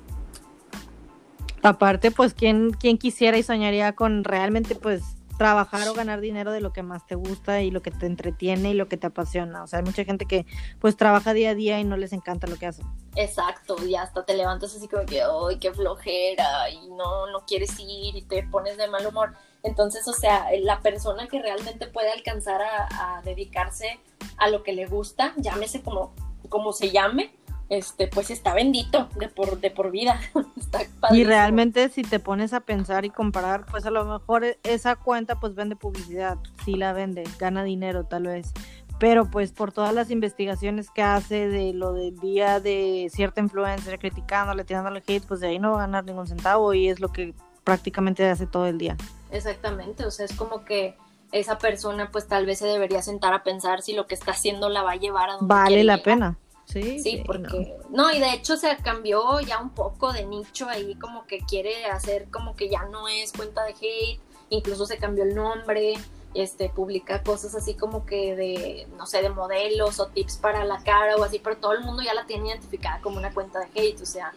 Aparte, 1.63 2.11
pues, 2.11 2.35
¿quién, 2.35 2.73
¿quién 2.73 2.99
quisiera 2.99 3.39
y 3.39 3.43
soñaría 3.43 3.95
con 3.95 4.23
realmente, 4.23 4.75
pues, 4.75 5.03
trabajar 5.37 5.89
o 5.89 5.95
ganar 5.95 6.21
dinero 6.21 6.53
de 6.53 6.61
lo 6.61 6.73
que 6.73 6.83
más 6.83 7.07
te 7.07 7.15
gusta 7.15 7.63
y 7.63 7.71
lo 7.71 7.83
que 7.83 7.91
te 7.91 8.07
entretiene 8.07 8.71
y 8.71 8.75
lo 8.75 8.89
que 8.89 8.97
te 8.97 9.07
apasiona? 9.07 9.63
O 9.63 9.67
sea, 9.67 9.81
hay 9.81 9.85
mucha 9.85 10.05
gente 10.05 10.27
que, 10.27 10.47
pues, 10.81 10.97
trabaja 10.97 11.33
día 11.33 11.51
a 11.51 11.55
día 11.55 11.81
y 11.81 11.85
no 11.85 11.97
les 11.97 12.13
encanta 12.13 12.47
lo 12.47 12.57
que 12.57 12.67
hacen. 12.67 12.87
Exacto, 13.17 13.77
y 13.87 13.95
hasta 13.95 14.25
te 14.25 14.37
levantas 14.37 14.75
así 14.75 14.89
como 14.89 15.05
que, 15.07 15.23
¡ay, 15.23 15.59
qué 15.59 15.73
flojera! 15.73 16.69
Y 16.71 16.89
no, 16.91 17.31
no 17.31 17.45
quieres 17.47 17.79
ir 17.79 18.17
y 18.17 18.23
te 18.23 18.43
pones 18.45 18.77
de 18.77 18.89
mal 18.89 19.07
humor. 19.07 19.35
Entonces, 19.63 20.07
o 20.09 20.13
sea, 20.13 20.47
la 20.61 20.81
persona 20.81 21.27
que 21.27 21.41
realmente 21.41 21.87
puede 21.87 22.13
alcanzar 22.13 22.61
a, 22.63 23.19
a 23.19 23.23
dedicarse 23.23 23.99
a 24.37 24.49
lo 24.49 24.63
que 24.63 24.73
le 24.73 24.87
gusta, 24.87 25.33
llámese 25.37 25.83
como, 25.83 26.13
como 26.49 26.73
se 26.73 26.91
llame, 26.91 27.35
este, 27.69 28.09
pues 28.09 28.31
está 28.31 28.55
bendito 28.55 29.09
de 29.19 29.29
por, 29.29 29.61
de 29.61 29.71
por 29.71 29.91
vida. 29.91 30.21
está 30.57 30.81
Y 31.15 31.25
realmente 31.25 31.89
si 31.89 32.03
te 32.03 32.21
pones 32.21 32.53
a 32.53 32.61
pensar 32.61 33.05
y 33.05 33.11
comparar, 33.11 33.65
pues 33.67 33.87
a 33.87 33.91
lo 33.91 34.05
mejor 34.05 34.45
e- 34.45 34.59
esa 34.65 34.97
cuenta 34.97 35.41
pues 35.41 35.55
vende 35.55 35.77
publicidad, 35.77 36.39
sí 36.65 36.75
la 36.75 36.93
vende, 36.93 37.25
gana 37.39 37.65
dinero 37.65 38.05
tal 38.05 38.25
vez, 38.25 38.53
pero 38.99 39.31
pues 39.31 39.53
por 39.53 39.73
todas 39.73 39.95
las 39.95 40.11
investigaciones 40.11 40.91
que 40.91 41.03
hace 41.03 41.49
de 41.49 41.73
lo 41.73 41.93
del 41.93 42.19
día 42.19 42.61
de 42.61 43.11
cierta 43.13 43.41
influencer 43.41 43.99
criticándole, 43.99 44.65
tirándole 44.65 45.03
hate, 45.07 45.25
pues 45.27 45.41
de 45.41 45.49
ahí 45.49 45.59
no 45.59 45.73
va 45.73 45.79
a 45.79 45.87
ganar 45.87 46.05
ningún 46.05 46.27
centavo 46.27 46.75
y 46.75 46.89
es 46.89 47.01
lo 47.01 47.09
que 47.09 47.35
prácticamente 47.65 48.29
hace 48.29 48.47
todo 48.47 48.67
el 48.67 48.79
día. 48.79 48.97
Exactamente, 49.31 50.05
o 50.05 50.11
sea, 50.11 50.27
es 50.27 50.35
como 50.35 50.65
que 50.65 50.97
esa 51.33 51.59
persona 51.59 52.11
pues 52.13 52.29
tal 52.29 52.47
vez 52.47 52.61
se 52.61 52.67
debería 52.67 53.03
sentar 53.03 53.33
a 53.35 53.43
pensar 53.43 53.83
si 53.83 53.95
lo 53.95 54.07
que 54.07 54.15
está 54.15 54.31
haciendo 54.31 54.69
la 54.69 54.83
va 54.83 54.93
a 54.93 54.97
llevar 54.97 55.31
a 55.31 55.33
donde 55.35 55.53
Vale 55.53 55.83
la 55.83 55.97
llegar. 55.97 56.05
pena. 56.05 56.39
Sí, 56.67 56.99
Sí, 57.01 57.23
porque 57.27 57.77
no. 57.91 58.13
y 58.13 58.19
de 58.21 58.33
hecho 58.33 58.57
se 58.57 58.77
cambió 58.79 59.41
ya 59.41 59.61
un 59.61 59.71
poco 59.71 60.13
de 60.13 60.25
nicho 60.25 60.69
ahí, 60.69 60.95
como 60.97 61.27
que 61.27 61.39
quiere 61.41 61.87
hacer 61.87 62.29
como 62.31 62.57
que 62.57 62.69
ya 62.69 62.85
no 62.85 63.07
es 63.07 63.33
cuenta 63.33 63.65
de 63.65 63.73
hate, 63.73 64.21
incluso 64.51 64.87
se 64.87 64.97
cambió 64.97 65.25
el 65.25 65.35
nombre, 65.35 65.95
este, 66.35 66.69
publica 66.69 67.23
cosas 67.23 67.55
así 67.55 67.75
como 67.75 68.05
que 68.07 68.35
de, 68.35 68.89
no 68.97 69.07
sé, 69.07 69.23
de 69.23 69.29
modelos 69.31 70.01
o 70.01 70.07
tips 70.09 70.39
para 70.39 70.65
la 70.65 70.83
cara 70.83 71.17
o 71.17 71.23
así, 71.23 71.39
pero 71.39 71.57
todo 71.59 71.73
el 71.73 71.83
mundo 71.85 72.03
ya 72.03 72.13
la 72.15 72.27
tiene 72.27 72.49
identificada 72.49 73.01
como 73.01 73.19
una 73.19 73.33
cuenta 73.33 73.61
de 73.61 73.67
hate, 73.75 74.01
o 74.01 74.07
sea. 74.07 74.33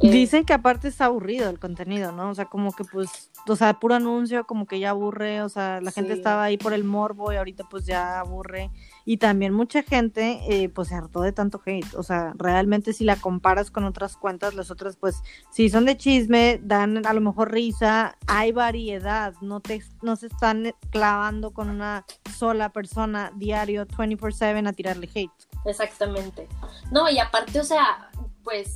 Eh, 0.00 0.10
Dicen 0.10 0.44
que 0.44 0.52
aparte 0.52 0.88
está 0.88 1.06
aburrido 1.06 1.48
el 1.48 1.58
contenido, 1.58 2.12
¿no? 2.12 2.30
O 2.30 2.34
sea, 2.34 2.46
como 2.46 2.72
que 2.72 2.84
pues, 2.84 3.30
o 3.48 3.56
sea, 3.56 3.78
puro 3.78 3.94
anuncio, 3.94 4.44
como 4.46 4.66
que 4.66 4.78
ya 4.80 4.90
aburre, 4.90 5.42
o 5.42 5.48
sea, 5.48 5.80
la 5.80 5.90
gente 5.92 6.12
Sí. 6.14 6.18
estaba 6.18 6.42
ahí 6.44 6.56
por 6.56 6.72
el 6.72 6.84
morbo 6.84 7.32
y 7.32 7.36
ahorita 7.36 7.64
pues 7.70 7.86
ya 7.86 8.18
aburre. 8.20 8.70
Y 9.04 9.18
también 9.18 9.52
mucha 9.52 9.82
gente 9.82 10.40
eh, 10.48 10.68
pues 10.68 10.88
se 10.88 10.94
hartó 10.94 11.20
de 11.20 11.32
tanto 11.32 11.60
hate, 11.64 11.94
o 11.94 12.02
sea, 12.02 12.32
realmente 12.36 12.92
si 12.92 13.04
la 13.04 13.16
comparas 13.16 13.70
con 13.70 13.84
otras 13.84 14.16
cuentas, 14.16 14.54
las 14.54 14.70
otras 14.70 14.96
pues 14.96 15.22
sí 15.50 15.68
son 15.68 15.84
de 15.84 15.96
chisme, 15.96 16.58
dan 16.62 17.06
a 17.06 17.12
lo 17.12 17.20
mejor 17.20 17.52
risa, 17.52 18.16
hay 18.26 18.52
variedad, 18.52 19.34
no, 19.42 19.60
te, 19.60 19.82
no 20.02 20.16
se 20.16 20.26
están 20.26 20.74
clavando 20.90 21.52
con 21.52 21.68
una 21.70 22.04
sola 22.34 22.70
persona 22.70 23.30
diario 23.36 23.86
24/7 23.86 24.66
a 24.68 24.72
tirarle 24.72 25.08
hate. 25.14 25.30
Exactamente. 25.66 26.48
No, 26.90 27.08
y 27.10 27.18
aparte, 27.18 27.60
o 27.60 27.64
sea, 27.64 28.10
pues 28.42 28.74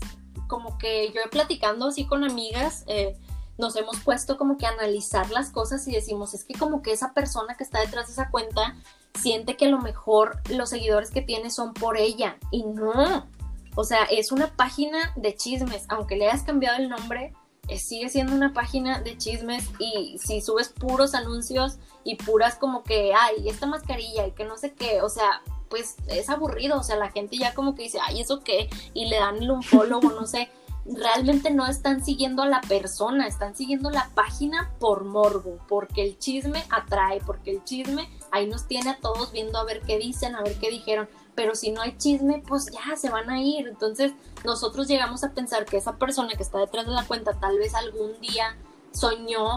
como 0.48 0.78
que 0.78 1.12
yo 1.12 1.20
platicando 1.30 1.86
así 1.86 2.06
con 2.06 2.24
amigas, 2.24 2.82
eh, 2.88 3.16
nos 3.58 3.76
hemos 3.76 4.00
puesto 4.00 4.36
como 4.36 4.56
que 4.56 4.66
a 4.66 4.70
analizar 4.70 5.30
las 5.30 5.50
cosas 5.50 5.86
y 5.86 5.92
decimos, 5.92 6.34
es 6.34 6.44
que 6.44 6.54
como 6.54 6.82
que 6.82 6.92
esa 6.92 7.12
persona 7.12 7.56
que 7.56 7.64
está 7.64 7.80
detrás 7.80 8.06
de 8.06 8.12
esa 8.12 8.30
cuenta 8.30 8.76
siente 9.14 9.56
que 9.56 9.66
a 9.66 9.70
lo 9.70 9.78
mejor 9.78 10.40
los 10.48 10.70
seguidores 10.70 11.10
que 11.10 11.22
tiene 11.22 11.50
son 11.50 11.74
por 11.74 11.96
ella 11.96 12.38
y 12.50 12.64
no. 12.64 13.26
O 13.74 13.84
sea, 13.84 14.04
es 14.04 14.32
una 14.32 14.48
página 14.56 15.12
de 15.16 15.36
chismes, 15.36 15.84
aunque 15.88 16.16
le 16.16 16.28
hayas 16.28 16.42
cambiado 16.42 16.78
el 16.78 16.88
nombre, 16.88 17.34
sigue 17.76 18.08
siendo 18.08 18.34
una 18.34 18.54
página 18.54 19.00
de 19.00 19.18
chismes 19.18 19.68
y 19.78 20.18
si 20.18 20.40
subes 20.40 20.68
puros 20.68 21.14
anuncios 21.14 21.78
y 22.04 22.16
puras 22.16 22.54
como 22.54 22.82
que, 22.82 23.12
ay, 23.14 23.48
esta 23.48 23.66
mascarilla 23.66 24.26
y 24.26 24.30
que 24.30 24.44
no 24.44 24.56
sé 24.56 24.72
qué, 24.72 25.02
o 25.02 25.10
sea, 25.10 25.42
pues 25.68 25.96
es 26.06 26.30
aburrido, 26.30 26.78
o 26.78 26.82
sea, 26.82 26.96
la 26.96 27.10
gente 27.10 27.36
ya 27.36 27.52
como 27.54 27.74
que 27.74 27.82
dice, 27.82 27.98
ay, 28.00 28.20
¿eso 28.20 28.40
qué? 28.42 28.70
Y 28.94 29.06
le 29.06 29.16
dan 29.16 29.50
un 29.50 29.62
follow 29.62 29.98
o 29.98 30.10
no 30.10 30.26
sé 30.26 30.48
realmente 30.94 31.50
no 31.50 31.66
están 31.66 32.04
siguiendo 32.04 32.42
a 32.42 32.46
la 32.46 32.60
persona, 32.62 33.26
están 33.26 33.54
siguiendo 33.54 33.90
la 33.90 34.10
página 34.14 34.70
por 34.78 35.04
morbo, 35.04 35.58
porque 35.68 36.02
el 36.02 36.18
chisme 36.18 36.64
atrae, 36.70 37.20
porque 37.24 37.50
el 37.50 37.64
chisme 37.64 38.08
ahí 38.30 38.46
nos 38.46 38.66
tiene 38.66 38.90
a 38.90 38.98
todos 38.98 39.32
viendo 39.32 39.58
a 39.58 39.64
ver 39.64 39.80
qué 39.82 39.98
dicen, 39.98 40.34
a 40.34 40.42
ver 40.42 40.58
qué 40.58 40.70
dijeron, 40.70 41.08
pero 41.34 41.54
si 41.54 41.70
no 41.70 41.82
hay 41.82 41.96
chisme, 41.96 42.42
pues 42.46 42.66
ya 42.66 42.96
se 42.96 43.10
van 43.10 43.30
a 43.30 43.40
ir. 43.40 43.68
Entonces 43.68 44.12
nosotros 44.44 44.88
llegamos 44.88 45.24
a 45.24 45.32
pensar 45.32 45.66
que 45.66 45.76
esa 45.76 45.96
persona 45.96 46.32
que 46.36 46.42
está 46.42 46.58
detrás 46.58 46.86
de 46.86 46.92
la 46.92 47.04
cuenta 47.04 47.38
tal 47.38 47.58
vez 47.58 47.74
algún 47.74 48.18
día 48.20 48.56
soñó 48.92 49.56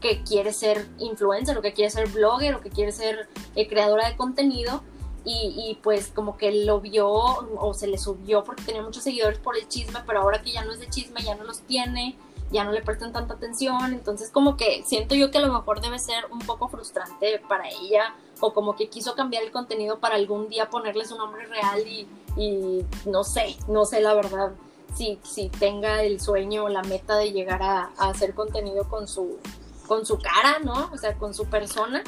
que 0.00 0.22
quiere 0.22 0.52
ser 0.52 0.86
influencer 0.98 1.56
o 1.56 1.62
que 1.62 1.72
quiere 1.72 1.90
ser 1.90 2.08
blogger 2.08 2.56
o 2.56 2.60
que 2.60 2.68
quiere 2.68 2.92
ser 2.92 3.26
eh, 3.54 3.66
creadora 3.68 4.08
de 4.08 4.16
contenido 4.16 4.82
y, 5.24 5.78
pues 5.82 6.08
como 6.08 6.36
que 6.36 6.64
lo 6.64 6.80
vio 6.80 7.08
o 7.10 7.74
se 7.74 7.86
le 7.86 7.96
subió 7.96 8.44
porque 8.44 8.62
tenía 8.62 8.82
muchos 8.82 9.02
seguidores 9.02 9.38
por 9.38 9.56
el 9.56 9.66
chisme, 9.68 10.00
pero 10.06 10.20
ahora 10.20 10.42
que 10.42 10.52
ya 10.52 10.64
no 10.64 10.72
es 10.72 10.80
de 10.80 10.88
chisme, 10.88 11.22
ya 11.22 11.34
no 11.34 11.44
los 11.44 11.60
tiene, 11.60 12.16
ya 12.50 12.62
no 12.64 12.72
le 12.72 12.82
prestan 12.82 13.12
tanta 13.12 13.34
atención, 13.34 13.94
entonces 13.94 14.30
como 14.30 14.56
que 14.56 14.82
siento 14.84 15.14
yo 15.14 15.30
que 15.30 15.38
a 15.38 15.40
lo 15.40 15.52
mejor 15.52 15.80
debe 15.80 15.98
ser 15.98 16.26
un 16.30 16.40
poco 16.40 16.68
frustrante 16.68 17.40
para 17.48 17.68
ella 17.70 18.14
o 18.40 18.52
como 18.52 18.76
que 18.76 18.88
quiso 18.88 19.14
cambiar 19.14 19.42
el 19.44 19.50
contenido 19.50 19.98
para 19.98 20.16
algún 20.16 20.48
día 20.48 20.68
ponerle 20.68 21.06
su 21.06 21.16
nombre 21.16 21.46
real 21.46 21.86
y, 21.86 22.06
y 22.36 22.84
no 23.06 23.24
sé, 23.24 23.56
no 23.66 23.86
sé 23.86 24.00
la 24.00 24.12
verdad 24.14 24.52
si, 24.94 25.18
si 25.22 25.48
tenga 25.48 26.02
el 26.02 26.20
sueño 26.20 26.64
o 26.64 26.68
la 26.68 26.82
meta 26.82 27.16
de 27.16 27.32
llegar 27.32 27.62
a, 27.62 27.90
hacer 27.98 28.34
contenido 28.34 28.88
con 28.88 29.08
su, 29.08 29.38
con 29.86 30.06
su 30.06 30.18
cara, 30.18 30.58
¿no? 30.62 30.90
O 30.92 30.98
sea, 30.98 31.14
con 31.14 31.34
su 31.34 31.46
persona, 31.46 32.02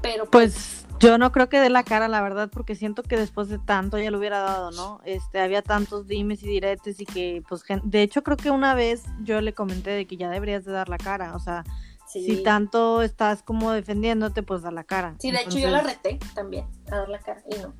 pero 0.00 0.26
pues 0.26 0.83
yo 1.00 1.18
no 1.18 1.32
creo 1.32 1.48
que 1.48 1.60
dé 1.60 1.70
la 1.70 1.82
cara, 1.82 2.08
la 2.08 2.22
verdad, 2.22 2.50
porque 2.52 2.74
siento 2.74 3.02
que 3.02 3.16
después 3.16 3.48
de 3.48 3.58
tanto 3.58 3.98
ya 3.98 4.10
lo 4.10 4.18
hubiera 4.18 4.40
dado, 4.40 4.70
¿no? 4.70 5.00
Este, 5.04 5.40
había 5.40 5.62
tantos 5.62 6.06
dimes 6.06 6.42
y 6.42 6.48
diretes 6.48 7.00
y 7.00 7.06
que, 7.06 7.42
pues, 7.48 7.64
de 7.82 8.02
hecho 8.02 8.22
creo 8.22 8.36
que 8.36 8.50
una 8.50 8.74
vez 8.74 9.04
yo 9.22 9.40
le 9.40 9.54
comenté 9.54 9.90
de 9.90 10.06
que 10.06 10.16
ya 10.16 10.30
deberías 10.30 10.64
de 10.64 10.72
dar 10.72 10.88
la 10.88 10.98
cara, 10.98 11.34
o 11.34 11.38
sea, 11.38 11.64
si 12.06 12.42
tanto 12.42 13.02
estás 13.02 13.42
como 13.42 13.72
defendiéndote, 13.72 14.42
pues 14.42 14.62
da 14.62 14.70
la 14.70 14.84
cara. 14.84 15.16
Sí, 15.18 15.30
de 15.30 15.40
hecho 15.40 15.58
yo 15.58 15.68
la 15.68 15.80
reté 15.80 16.18
también 16.34 16.66
a 16.90 16.98
dar 16.98 17.08
la 17.08 17.18
cara 17.18 17.42
y 17.50 17.58
no. 17.60 17.74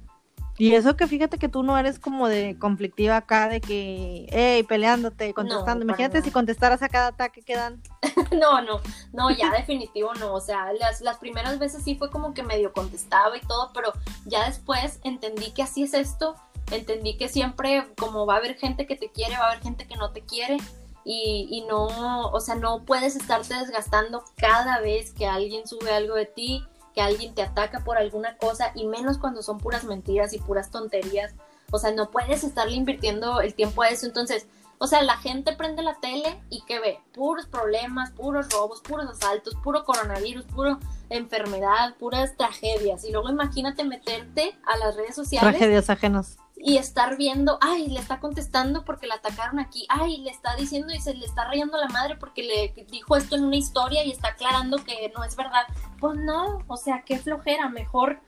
Y 0.57 0.75
eso 0.75 0.97
que 0.97 1.09
fíjate 1.09 1.39
que 1.39 1.49
tú 1.49 1.65
no 1.65 1.77
eres 1.77 1.99
como 1.99 2.29
de 2.29 2.57
conflictiva 2.59 3.17
acá, 3.17 3.49
de 3.49 3.61
que, 3.61 4.27
hey, 4.31 4.63
peleándote, 4.63 5.35
contestando. 5.35 5.85
Imagínate 5.85 6.23
si 6.23 6.31
contestaras 6.31 6.81
a 6.83 6.89
cada 6.89 7.09
ataque 7.09 7.43
que 7.43 7.57
dan. 7.57 7.83
no, 8.31 8.63
no, 8.63 8.81
no, 9.13 9.31
ya 9.31 9.51
definitivo 9.51 10.15
no. 10.15 10.33
O 10.33 10.41
sea, 10.41 10.73
las, 10.75 11.01
las 11.01 11.19
primeras 11.19 11.59
veces 11.59 11.83
sí 11.83 11.97
fue 11.97 12.11
como 12.11 12.35
que 12.35 12.45
medio 12.45 12.73
contestaba 12.73 13.37
y 13.37 13.41
todo, 13.41 13.73
pero 13.75 13.93
ya 14.27 14.47
después 14.47 15.01
entendí 15.03 15.51
que 15.51 15.63
así 15.63 15.83
es 15.83 15.95
esto. 15.95 16.37
Entendí 16.71 17.17
que 17.17 17.29
siempre, 17.29 17.89
como 17.99 18.25
va 18.25 18.35
a 18.35 18.39
haber 18.39 18.57
gente 18.57 18.87
que 18.87 18.97
te 18.97 19.11
quiere, 19.11 19.37
va 19.37 19.47
a 19.47 19.51
haber 19.51 19.63
gente 19.63 19.87
que 19.89 19.97
no 19.97 20.13
te 20.13 20.23
quiere. 20.23 20.59
Y, 21.05 21.49
y 21.51 21.67
no, 21.67 22.29
o 22.31 22.41
sea, 22.41 22.55
no 22.55 22.85
puedes 22.85 23.17
estarte 23.17 23.55
desgastando 23.55 24.25
cada 24.37 24.81
vez 24.81 25.13
que 25.13 25.27
alguien 25.27 25.67
sube 25.67 25.93
algo 25.93 26.15
de 26.15 26.27
ti 26.27 26.65
que 26.95 27.03
alguien 27.03 27.35
te 27.35 27.43
ataca 27.43 27.81
por 27.81 27.99
alguna 27.99 28.37
cosa 28.37 28.73
y 28.75 28.87
menos 28.87 29.19
cuando 29.19 29.43
son 29.43 29.59
puras 29.59 29.85
mentiras 29.85 30.33
y 30.33 30.39
puras 30.39 30.71
tonterías. 30.71 31.35
O 31.71 31.79
sea, 31.79 31.93
no 31.93 32.11
puedes 32.11 32.45
estarle 32.45 32.77
invirtiendo 32.77 33.41
el 33.41 33.55
tiempo 33.55 33.83
a 33.83 33.89
eso. 33.89 34.07
Entonces, 34.07 34.47
o 34.79 34.87
sea, 34.87 35.03
la 35.03 35.17
gente 35.17 35.55
prende 35.55 35.83
la 35.83 35.95
tele 36.01 36.41
y 36.51 36.63
que 36.63 36.79
ve 36.79 37.01
puros 37.13 37.47
problemas, 37.47 38.11
puros 38.13 38.49
robos, 38.51 38.81
puros 38.81 39.07
asaltos, 39.09 39.55
puro 39.57 39.85
coronavirus, 39.85 40.45
puro 40.47 40.79
enfermedad, 41.11 41.95
puras 41.99 42.37
tragedias. 42.37 43.05
Y 43.05 43.13
luego 43.13 43.31
imagínate 43.31 43.85
meterte 43.85 44.57
a 44.65 44.77
las 44.77 44.97
redes 44.97 45.15
sociales. 45.15 45.57
Tragedias 45.57 45.91
ajenas 45.91 46.39
y 46.67 46.79
estar 46.79 47.19
viendo, 47.19 47.59
ay, 47.61 47.89
le 47.89 48.01
está 48.01 48.21
contestando 48.21 48.87
porque 48.87 49.07
la 49.07 49.17
atacaron 49.17 49.59
aquí, 49.59 49.87
ay, 49.91 50.17
le 50.23 50.31
está 50.31 50.57
diciendo 50.57 50.95
y 50.95 50.99
se 50.99 51.13
le 51.13 51.27
está 51.27 51.45
rayando 51.45 51.77
la 51.77 51.89
madre 51.89 52.17
porque 52.17 52.43
le 52.43 52.87
dijo 52.87 53.17
esto 53.17 53.37
en 53.37 53.45
una 53.45 53.57
historia 53.57 54.03
y 54.03 54.11
está 54.11 54.29
aclarando 54.29 54.83
que 54.83 55.13
no 55.15 55.23
es 55.25 55.37
verdad. 55.37 55.67
Pues 56.01 56.17
no, 56.17 56.65
o 56.67 56.77
sea, 56.79 57.03
qué 57.05 57.19
flojera, 57.19 57.69
mejor, 57.69 58.19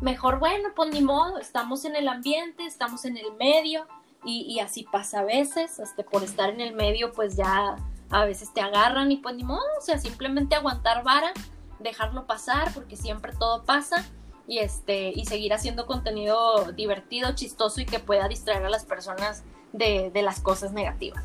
mejor, 0.00 0.38
bueno, 0.38 0.70
pues 0.74 0.94
ni 0.94 1.02
modo, 1.02 1.38
estamos 1.38 1.84
en 1.84 1.94
el 1.94 2.08
ambiente, 2.08 2.64
estamos 2.64 3.04
en 3.04 3.18
el 3.18 3.34
medio 3.38 3.86
y, 4.24 4.46
y 4.48 4.60
así 4.60 4.84
pasa 4.90 5.20
a 5.20 5.24
veces, 5.24 5.78
este, 5.78 6.04
por 6.04 6.22
estar 6.22 6.48
en 6.48 6.62
el 6.62 6.74
medio, 6.74 7.12
pues 7.12 7.36
ya 7.36 7.76
a 8.08 8.24
veces 8.24 8.50
te 8.54 8.62
agarran 8.62 9.12
y 9.12 9.18
pues 9.18 9.34
ni 9.34 9.44
modo, 9.44 9.60
o 9.78 9.82
sea, 9.82 9.98
simplemente 9.98 10.54
aguantar 10.54 11.04
vara, 11.04 11.34
dejarlo 11.80 12.26
pasar 12.26 12.72
porque 12.72 12.96
siempre 12.96 13.34
todo 13.38 13.66
pasa 13.66 14.06
y 14.46 14.58
este 14.58 15.12
y 15.14 15.24
seguir 15.26 15.52
haciendo 15.54 15.86
contenido 15.86 16.72
divertido, 16.72 17.34
chistoso 17.34 17.80
y 17.80 17.86
que 17.86 17.98
pueda 17.98 18.28
distraer 18.28 18.64
a 18.64 18.70
las 18.70 18.84
personas 18.84 19.42
de, 19.72 20.22
las 20.22 20.40
cosas 20.40 20.72
negativas. 20.72 21.24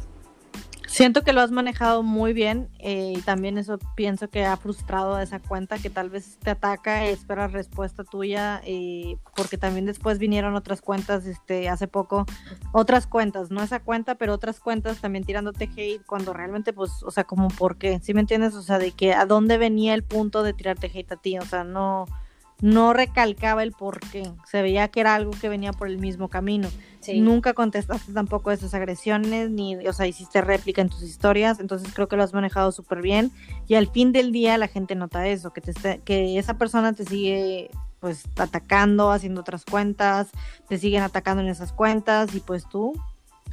Siento 0.87 1.21
que 1.21 1.33
lo 1.33 1.41
has 1.41 1.51
manejado 1.51 2.01
muy 2.01 2.33
bien 2.33 2.67
eh, 2.79 3.13
y 3.15 3.21
también 3.21 3.59
eso 3.59 3.77
pienso 3.95 4.27
que 4.27 4.43
ha 4.43 4.57
frustrado 4.57 5.13
a 5.15 5.21
esa 5.21 5.39
cuenta 5.39 5.77
que 5.77 5.91
tal 5.91 6.09
vez 6.09 6.39
te 6.39 6.49
ataca 6.49 7.05
y 7.05 7.09
espera 7.09 7.47
respuesta 7.47 8.03
tuya 8.03 8.59
eh, 8.65 9.17
porque 9.35 9.59
también 9.59 9.85
después 9.85 10.17
vinieron 10.17 10.55
otras 10.55 10.81
cuentas 10.81 11.27
este 11.27 11.69
hace 11.69 11.87
poco 11.87 12.25
otras 12.71 13.05
cuentas 13.05 13.51
no 13.51 13.61
esa 13.61 13.79
cuenta 13.79 14.15
pero 14.15 14.33
otras 14.33 14.59
cuentas 14.59 14.99
también 14.99 15.23
tirándote 15.23 15.69
hate 15.77 16.03
cuando 16.07 16.33
realmente 16.33 16.73
pues 16.73 17.03
o 17.03 17.11
sea 17.11 17.23
como 17.23 17.49
por 17.49 17.77
qué 17.77 17.99
¿sí 18.01 18.15
me 18.15 18.21
entiendes? 18.21 18.55
o 18.55 18.63
sea 18.63 18.79
de 18.79 18.91
que 18.91 19.13
a 19.13 19.27
dónde 19.27 19.59
venía 19.59 19.93
el 19.93 20.03
punto 20.03 20.41
de 20.41 20.53
tirarte 20.53 20.91
hate 20.91 21.11
a 21.11 21.17
ti 21.17 21.37
o 21.37 21.45
sea 21.45 21.63
no 21.63 22.07
no 22.61 22.93
recalcaba 22.93 23.63
el 23.63 23.71
por 23.71 23.99
qué, 23.99 24.29
se 24.45 24.61
veía 24.61 24.89
que 24.89 24.99
era 24.99 25.15
algo 25.15 25.31
que 25.31 25.49
venía 25.49 25.71
por 25.71 25.87
el 25.87 25.97
mismo 25.97 26.27
camino. 26.27 26.69
Nunca 27.15 27.53
contestaste 27.53 28.13
tampoco 28.13 28.51
esas 28.51 28.73
agresiones, 28.73 29.49
ni, 29.49 29.75
o 29.87 29.93
sea, 29.93 30.05
hiciste 30.05 30.41
réplica 30.41 30.81
en 30.81 30.89
tus 30.89 31.01
historias, 31.01 31.59
entonces 31.59 31.91
creo 31.93 32.07
que 32.07 32.15
lo 32.15 32.23
has 32.23 32.33
manejado 32.33 32.71
súper 32.71 33.01
bien 33.01 33.31
y 33.67 33.75
al 33.75 33.87
fin 33.87 34.11
del 34.11 34.31
día 34.31 34.57
la 34.57 34.67
gente 34.67 34.95
nota 34.95 35.25
eso, 35.27 35.51
que, 35.51 35.61
te 35.61 36.01
que 36.01 36.37
esa 36.37 36.57
persona 36.57 36.93
te 36.93 37.05
sigue 37.05 37.71
pues 37.99 38.25
atacando, 38.37 39.11
haciendo 39.11 39.41
otras 39.41 39.65
cuentas, 39.65 40.29
te 40.67 40.77
siguen 40.77 41.03
atacando 41.03 41.41
en 41.41 41.49
esas 41.49 41.73
cuentas 41.73 42.35
y 42.35 42.41
pues 42.41 42.67
tú 42.69 42.93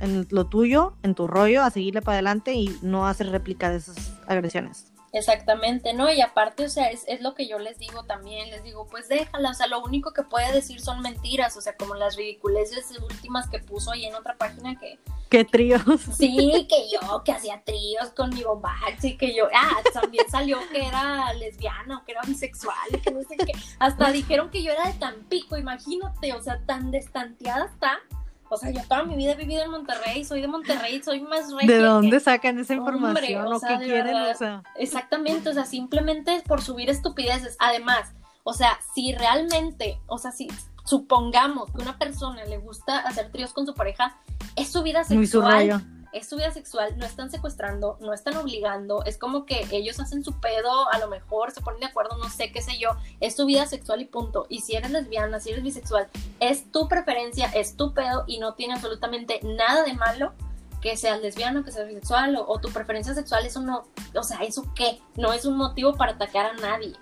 en 0.00 0.26
lo 0.30 0.46
tuyo, 0.46 0.94
en 1.02 1.14
tu 1.14 1.26
rollo, 1.26 1.62
a 1.62 1.70
seguirle 1.70 2.02
para 2.02 2.14
adelante 2.14 2.54
y 2.54 2.76
no 2.82 3.06
hacer 3.06 3.30
réplica 3.30 3.70
de 3.70 3.78
esas 3.78 4.12
agresiones. 4.26 4.92
Exactamente, 5.12 5.94
¿no? 5.94 6.12
Y 6.12 6.20
aparte, 6.20 6.64
o 6.64 6.68
sea, 6.68 6.90
es, 6.90 7.04
es, 7.06 7.22
lo 7.22 7.34
que 7.34 7.46
yo 7.46 7.58
les 7.58 7.78
digo 7.78 8.04
también, 8.04 8.50
les 8.50 8.62
digo, 8.62 8.86
pues 8.86 9.08
déjala, 9.08 9.50
o 9.50 9.54
sea, 9.54 9.66
lo 9.66 9.82
único 9.82 10.12
que 10.12 10.22
puede 10.22 10.52
decir 10.52 10.80
son 10.80 11.00
mentiras, 11.00 11.56
o 11.56 11.60
sea, 11.60 11.76
como 11.76 11.94
las 11.94 12.16
ridiculeces 12.16 12.90
últimas 13.00 13.48
que 13.48 13.58
puso 13.58 13.92
ahí 13.92 14.04
en 14.04 14.14
otra 14.14 14.36
página 14.36 14.78
que... 14.78 14.98
¿Qué 15.30 15.44
tríos? 15.44 15.82
Sí, 16.16 16.66
que 16.68 16.88
yo, 16.90 17.22
que 17.24 17.32
hacía 17.32 17.62
tríos 17.64 18.10
con 18.10 18.30
mi 18.30 18.42
Bax 18.42 19.04
y 19.04 19.16
que 19.16 19.34
yo, 19.34 19.48
ah, 19.54 19.80
también 19.92 20.28
salió 20.28 20.58
que 20.70 20.86
era 20.86 21.32
lesbiana 21.34 21.98
o 21.98 22.04
que 22.04 22.12
era 22.12 22.22
bisexual 22.22 22.76
y 22.90 22.98
que 22.98 23.10
no 23.10 23.20
sé 23.22 23.36
qué, 23.36 23.52
hasta 23.78 24.12
dijeron 24.12 24.50
que 24.50 24.62
yo 24.62 24.72
era 24.72 24.86
de 24.86 24.94
Tampico, 24.94 25.56
imagínate, 25.56 26.32
o 26.32 26.42
sea, 26.42 26.60
tan 26.66 26.90
destanteada 26.90 27.66
está 27.66 28.00
o 28.48 28.56
sea, 28.56 28.70
yo 28.70 28.80
toda 28.88 29.04
mi 29.04 29.16
vida 29.16 29.32
he 29.32 29.36
vivido 29.36 29.62
en 29.62 29.70
Monterrey, 29.70 30.24
soy 30.24 30.40
de 30.40 30.48
Monterrey, 30.48 31.02
soy 31.02 31.20
más 31.20 31.48
¿De 31.48 31.78
dónde 31.78 32.20
sacan 32.20 32.58
esa 32.58 32.74
información 32.74 33.52
o, 33.52 33.60
qué 33.60 33.76
quieren? 33.78 34.14
o 34.14 34.34
sea. 34.34 34.62
Exactamente, 34.76 35.48
o 35.48 35.52
sea, 35.52 35.64
simplemente 35.64 36.34
es 36.34 36.42
por 36.42 36.62
subir 36.62 36.90
estupideces. 36.90 37.56
Además, 37.58 38.12
o 38.44 38.52
sea, 38.52 38.78
si 38.94 39.12
realmente, 39.12 40.00
o 40.06 40.18
sea, 40.18 40.32
si 40.32 40.48
supongamos 40.84 41.70
que 41.72 41.82
una 41.82 41.98
persona 41.98 42.44
le 42.44 42.58
gusta 42.58 42.98
hacer 42.98 43.30
tríos 43.32 43.52
con 43.52 43.66
su 43.66 43.74
pareja, 43.74 44.16
es 44.54 44.70
su 44.70 44.82
vida 44.82 45.00
sexual. 45.00 45.18
Muy 45.18 45.26
su 45.26 45.40
rayo 45.40 45.80
es 46.16 46.28
su 46.28 46.36
vida 46.36 46.50
sexual, 46.50 46.96
no 46.96 47.04
están 47.04 47.30
secuestrando, 47.30 47.98
no 48.00 48.12
están 48.12 48.36
obligando, 48.36 49.04
es 49.04 49.18
como 49.18 49.44
que 49.44 49.66
ellos 49.70 50.00
hacen 50.00 50.24
su 50.24 50.40
pedo, 50.40 50.90
a 50.90 50.98
lo 50.98 51.08
mejor 51.08 51.50
se 51.50 51.60
ponen 51.60 51.80
de 51.80 51.86
acuerdo, 51.86 52.16
no 52.16 52.30
sé, 52.30 52.50
qué 52.52 52.62
sé 52.62 52.78
yo, 52.78 52.90
es 53.20 53.36
su 53.36 53.44
vida 53.44 53.66
sexual 53.66 54.00
y 54.00 54.06
punto. 54.06 54.46
Y 54.48 54.60
si 54.60 54.76
eres 54.76 54.90
lesbiana, 54.90 55.40
si 55.40 55.50
eres 55.50 55.62
bisexual, 55.62 56.08
es 56.40 56.70
tu 56.72 56.88
preferencia, 56.88 57.46
es 57.54 57.76
tu 57.76 57.92
pedo 57.92 58.24
y 58.26 58.38
no 58.38 58.54
tiene 58.54 58.74
absolutamente 58.74 59.40
nada 59.42 59.84
de 59.84 59.92
malo 59.92 60.32
que 60.80 60.96
seas 60.96 61.20
lesbiano, 61.20 61.64
que 61.64 61.72
seas 61.72 61.86
bisexual 61.86 62.36
o, 62.36 62.46
o 62.48 62.58
tu 62.58 62.70
preferencia 62.70 63.14
sexual, 63.14 63.44
eso 63.44 63.60
no, 63.60 63.84
o 64.14 64.22
sea, 64.22 64.38
¿eso 64.38 64.72
qué? 64.74 65.00
No 65.16 65.32
es 65.32 65.44
un 65.44 65.56
motivo 65.56 65.94
para 65.94 66.12
atacar 66.12 66.46
a 66.46 66.52
nadie. 66.54 66.94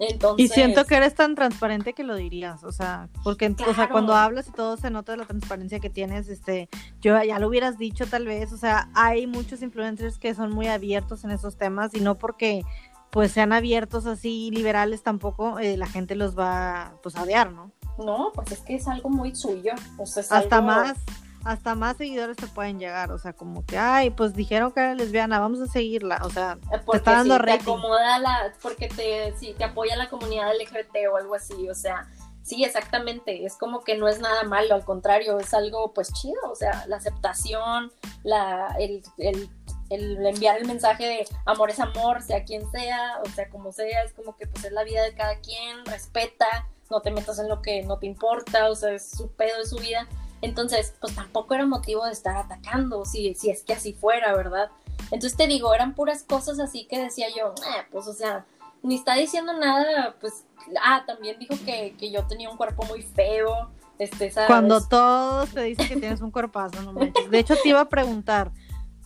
Entonces, 0.00 0.44
Y 0.44 0.48
siento 0.48 0.84
que 0.84 0.94
eres 0.96 1.14
tan 1.14 1.34
transparente 1.34 1.92
que 1.92 2.04
lo 2.04 2.14
dirías, 2.14 2.62
o 2.64 2.72
sea, 2.72 3.08
porque 3.24 3.54
o 3.68 3.74
sea, 3.74 3.88
cuando 3.88 4.14
hablas 4.14 4.48
y 4.48 4.52
todo 4.52 4.76
se 4.76 4.90
nota 4.90 5.16
la 5.16 5.24
transparencia 5.24 5.80
que 5.80 5.90
tienes, 5.90 6.28
este, 6.28 6.68
yo 7.00 7.20
ya 7.22 7.38
lo 7.38 7.48
hubieras 7.48 7.78
dicho 7.78 8.06
tal 8.06 8.24
vez, 8.26 8.52
o 8.52 8.56
sea, 8.56 8.88
hay 8.94 9.26
muchos 9.26 9.60
influencers 9.62 10.18
que 10.18 10.34
son 10.34 10.52
muy 10.52 10.68
abiertos 10.68 11.24
en 11.24 11.30
esos 11.32 11.56
temas 11.56 11.94
y 11.94 12.00
no 12.00 12.14
porque 12.16 12.62
pues 13.10 13.32
sean 13.32 13.52
abiertos 13.52 14.04
así 14.06 14.50
liberales 14.52 15.02
tampoco 15.02 15.58
eh, 15.58 15.76
la 15.78 15.86
gente 15.86 16.14
los 16.14 16.38
va 16.38 16.92
pues 17.02 17.16
a 17.16 17.22
odiar, 17.22 17.52
¿no? 17.52 17.72
no, 17.98 18.30
pues 18.34 18.52
es 18.52 18.60
que 18.60 18.76
es 18.76 18.86
algo 18.86 19.10
muy 19.10 19.34
suyo. 19.34 19.72
O 19.96 20.06
sea, 20.06 20.22
es 20.22 20.30
Hasta 20.30 20.56
algo- 20.58 20.68
más 20.68 20.98
hasta 21.44 21.74
más 21.74 21.96
seguidores 21.96 22.36
te 22.36 22.46
pueden 22.48 22.78
llegar, 22.78 23.10
o 23.12 23.18
sea, 23.18 23.32
como 23.32 23.64
que 23.64 23.78
ay, 23.78 24.10
pues 24.10 24.34
dijeron 24.34 24.72
que 24.72 24.80
era 24.80 24.94
lesbiana, 24.94 25.38
vamos 25.38 25.60
a 25.60 25.66
seguirla, 25.66 26.20
o 26.22 26.30
sea, 26.30 26.58
Eh, 26.72 26.78
Porque 26.84 26.98
está 26.98 27.12
dando 27.12 27.34
si 27.36 27.40
te 27.40 27.46
rating. 27.46 27.62
acomoda 27.62 28.18
la, 28.18 28.52
porque 28.62 28.88
te, 28.88 29.34
si 29.38 29.52
te 29.54 29.64
apoya 29.64 29.96
la 29.96 30.08
comunidad 30.08 30.52
LGBT 30.54 31.08
o 31.12 31.16
algo 31.16 31.34
así, 31.34 31.68
o 31.68 31.74
sea, 31.74 32.06
sí, 32.42 32.64
exactamente, 32.64 33.44
es 33.44 33.56
como 33.56 33.80
que 33.84 33.96
no 33.96 34.08
es 34.08 34.20
nada 34.20 34.42
malo, 34.44 34.74
al 34.74 34.84
contrario, 34.84 35.38
es 35.38 35.54
algo 35.54 35.92
pues 35.92 36.12
chido, 36.12 36.40
o 36.50 36.54
sea, 36.54 36.84
la 36.86 36.96
aceptación, 36.96 37.92
la, 38.24 38.74
el, 38.78 39.02
el, 39.18 39.48
el 39.90 40.26
enviar 40.26 40.58
el 40.58 40.66
mensaje 40.66 41.04
de 41.06 41.26
amor 41.46 41.70
es 41.70 41.78
amor, 41.80 42.22
sea 42.22 42.44
quien 42.44 42.70
sea, 42.70 43.20
o 43.24 43.28
sea, 43.30 43.48
como 43.48 43.72
sea, 43.72 44.02
es 44.02 44.12
como 44.12 44.36
que 44.36 44.46
pues 44.46 44.64
es 44.64 44.72
la 44.72 44.84
vida 44.84 45.02
de 45.02 45.14
cada 45.14 45.38
quien, 45.40 45.84
respeta, 45.86 46.66
no 46.90 47.00
te 47.02 47.10
metas 47.10 47.38
en 47.38 47.48
lo 47.48 47.60
que 47.62 47.82
no 47.82 47.98
te 47.98 48.06
importa, 48.06 48.70
o 48.70 48.74
sea, 48.74 48.92
es 48.92 49.10
su 49.10 49.30
pedo, 49.32 49.60
es 49.62 49.70
su 49.70 49.76
vida. 49.76 50.06
Entonces, 50.42 50.94
pues 51.00 51.14
tampoco 51.14 51.54
era 51.54 51.66
motivo 51.66 52.04
de 52.04 52.12
estar 52.12 52.36
atacando, 52.36 53.04
si, 53.04 53.34
si 53.34 53.50
es 53.50 53.62
que 53.62 53.72
así 53.72 53.92
fuera, 53.92 54.34
¿verdad? 54.34 54.70
Entonces 55.10 55.36
te 55.36 55.46
digo, 55.46 55.74
eran 55.74 55.94
puras 55.94 56.22
cosas 56.22 56.60
así 56.60 56.86
que 56.86 56.98
decía 57.00 57.26
yo, 57.36 57.54
"Eh, 57.56 57.86
pues 57.90 58.06
o 58.06 58.12
sea, 58.12 58.44
ni 58.82 58.94
está 58.96 59.14
diciendo 59.14 59.52
nada, 59.54 60.14
pues, 60.20 60.44
ah, 60.84 61.02
también 61.06 61.38
dijo 61.38 61.54
que, 61.64 61.94
que 61.98 62.10
yo 62.10 62.26
tenía 62.26 62.50
un 62.50 62.56
cuerpo 62.56 62.84
muy 62.84 63.02
feo, 63.02 63.70
este, 63.98 64.30
¿sabes? 64.30 64.46
Cuando 64.46 64.80
todos 64.86 65.50
te 65.50 65.62
dicen 65.62 65.88
que 65.88 65.96
tienes 65.96 66.20
un 66.20 66.30
cuerpazo, 66.30 66.80
no 66.82 66.92
manches. 66.92 67.28
De 67.30 67.38
hecho, 67.38 67.56
te 67.60 67.70
iba 67.70 67.80
a 67.80 67.88
preguntar. 67.88 68.52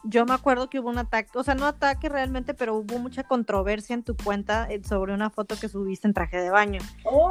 Yo 0.05 0.27
me 0.27 0.35
acuerdo 0.35 0.69
que 0.69 0.81
hubo 0.81 0.89
un 0.89 0.99
ataque, 0.99 1.31
o 1.39 1.45
sea, 1.45 1.55
no 1.55 1.65
ataque 1.67 2.09
realmente, 2.09 2.55
pero 2.55 2.75
hubo 2.75 2.99
mucha 2.99 3.23
controversia 3.23 3.95
en 3.95 4.03
tu 4.03 4.17
cuenta 4.17 4.67
eh, 4.71 4.83
sobre 4.85 5.15
una 5.15 5.31
foto 5.31 5.55
que 5.61 5.69
subiste 5.69 6.09
en 6.09 6.15
traje 6.15 6.39
de 6.41 6.51
baño. 6.51 6.81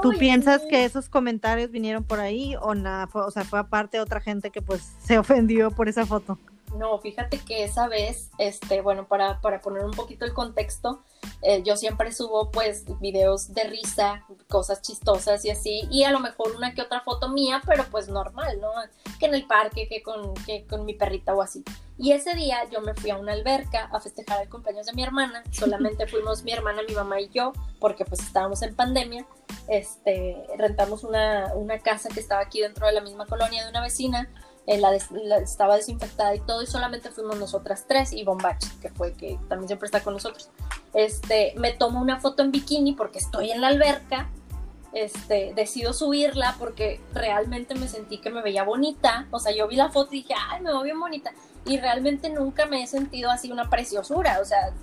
¿Tú 0.02 0.12
piensas 0.18 0.62
que 0.70 0.86
esos 0.86 1.10
comentarios 1.10 1.70
vinieron 1.72 2.04
por 2.04 2.20
ahí 2.22 2.56
o 2.62 2.74
nada? 2.74 3.08
Fue- 3.08 3.24
o 3.26 3.32
sea, 3.32 3.44
fue 3.44 3.60
aparte 3.60 4.00
otra 4.00 4.22
gente 4.22 4.52
que 4.52 4.62
pues 4.62 4.94
se 5.04 5.18
ofendió 5.20 5.72
por 5.72 5.90
esa 5.90 6.06
foto. 6.06 6.38
No, 6.76 7.00
fíjate 7.00 7.40
que 7.40 7.64
esa 7.64 7.88
vez, 7.88 8.32
este, 8.38 8.82
bueno, 8.82 9.08
para, 9.08 9.42
para 9.42 9.60
poner 9.62 9.84
un 9.84 9.92
poquito 9.92 10.26
el 10.26 10.34
contexto, 10.34 11.04
eh, 11.42 11.64
yo 11.64 11.76
siempre 11.76 12.12
subo 12.12 12.50
pues 12.50 12.86
videos 13.00 13.54
de 13.54 13.64
risa, 13.66 14.26
cosas 14.48 14.82
chistosas 14.82 15.44
y 15.44 15.50
así, 15.50 15.88
y 15.90 16.04
a 16.04 16.12
lo 16.12 16.20
mejor 16.20 16.56
una 16.56 16.74
que 16.74 16.82
otra 16.82 17.02
foto 17.02 17.30
mía, 17.30 17.62
pero 17.66 17.84
pues 17.92 18.08
normal, 18.08 18.60
¿no? 18.62 18.72
Que 19.20 19.26
en 19.26 19.36
el 19.36 19.46
parque, 19.48 19.88
que 19.90 20.02
con, 20.02 20.34
que 20.46 20.66
con 20.66 20.86
mi 20.86 20.94
perrita 20.94 21.34
o 21.34 21.42
así. 21.42 21.64
Y 21.98 22.14
ese 22.14 22.34
día 22.36 22.58
yo 22.72 22.82
me 22.82 22.94
fui 22.94 23.10
a 23.12 23.18
una 23.18 23.34
alberca 23.34 23.90
a 23.92 24.00
festejar 24.00 24.42
el 24.42 24.50
cumpleaños 24.50 24.86
de 24.86 24.94
mi 24.94 25.04
hermana, 25.04 25.44
solamente 25.52 26.08
fuimos 26.08 26.44
mi 26.44 26.54
hermana, 26.54 26.82
mi 26.88 26.94
mamá 26.94 27.20
y 27.20 27.30
yo, 27.30 27.52
porque 27.80 28.06
pues 28.06 28.22
estábamos 28.22 28.62
en 28.62 28.76
pandemia, 28.76 29.26
este, 29.68 30.38
rentamos 30.58 31.04
una, 31.04 31.52
una 31.56 31.80
casa 31.80 32.10
que 32.10 32.20
estaba 32.20 32.42
aquí 32.42 32.62
dentro 32.62 32.88
de 32.88 32.94
la 32.94 33.02
misma 33.02 33.26
colonia 33.26 33.64
de 33.64 33.70
una 33.70 33.82
vecina, 33.82 34.30
eh, 34.68 34.78
la 34.78 34.92
des- 34.92 35.10
estaba 35.44 35.76
desinfectada 35.76 36.36
y 36.36 36.40
todo, 36.40 36.62
y 36.62 36.68
solamente 36.68 37.10
fuimos 37.10 37.38
nosotras 37.38 37.86
tres 37.88 38.14
y 38.14 38.24
Bombache, 38.24 38.70
que 38.82 38.90
fue 38.90 39.14
que 39.14 39.40
también 39.50 39.68
siempre 39.68 39.86
está 39.88 40.02
con 40.02 40.14
nosotros. 40.14 40.50
Este, 40.94 41.54
me 41.58 41.72
tomo 41.74 42.00
una 42.00 42.20
foto 42.20 42.44
en 42.44 42.52
bikini 42.52 42.94
porque 42.94 43.20
estoy 43.20 43.52
en 43.52 43.62
la 43.62 43.68
alberca. 43.68 44.30
Este, 44.94 45.54
decido 45.56 45.94
subirla 45.94 46.56
porque 46.60 47.00
realmente 47.14 47.76
me 47.76 47.88
sentí 47.88 48.18
que 48.18 48.30
me 48.30 48.42
veía 48.42 48.64
bonita. 48.64 49.26
O 49.32 49.40
sea, 49.40 49.54
yo 49.56 49.66
vi 49.70 49.78
la 49.78 49.90
foto 49.90 50.10
y 50.14 50.18
dije, 50.18 50.34
ay, 50.50 50.62
me 50.62 50.70
veo 50.70 50.84
bien 50.84 51.00
bonita. 51.00 51.32
Y 51.64 51.80
realmente 51.80 52.30
nunca 52.30 52.66
me 52.66 52.84
he 52.84 52.88
sentido 52.88 53.32
así 53.32 53.52
una 53.54 53.70
preciosura. 53.70 54.40
O 54.42 54.46
sea, 54.46 54.74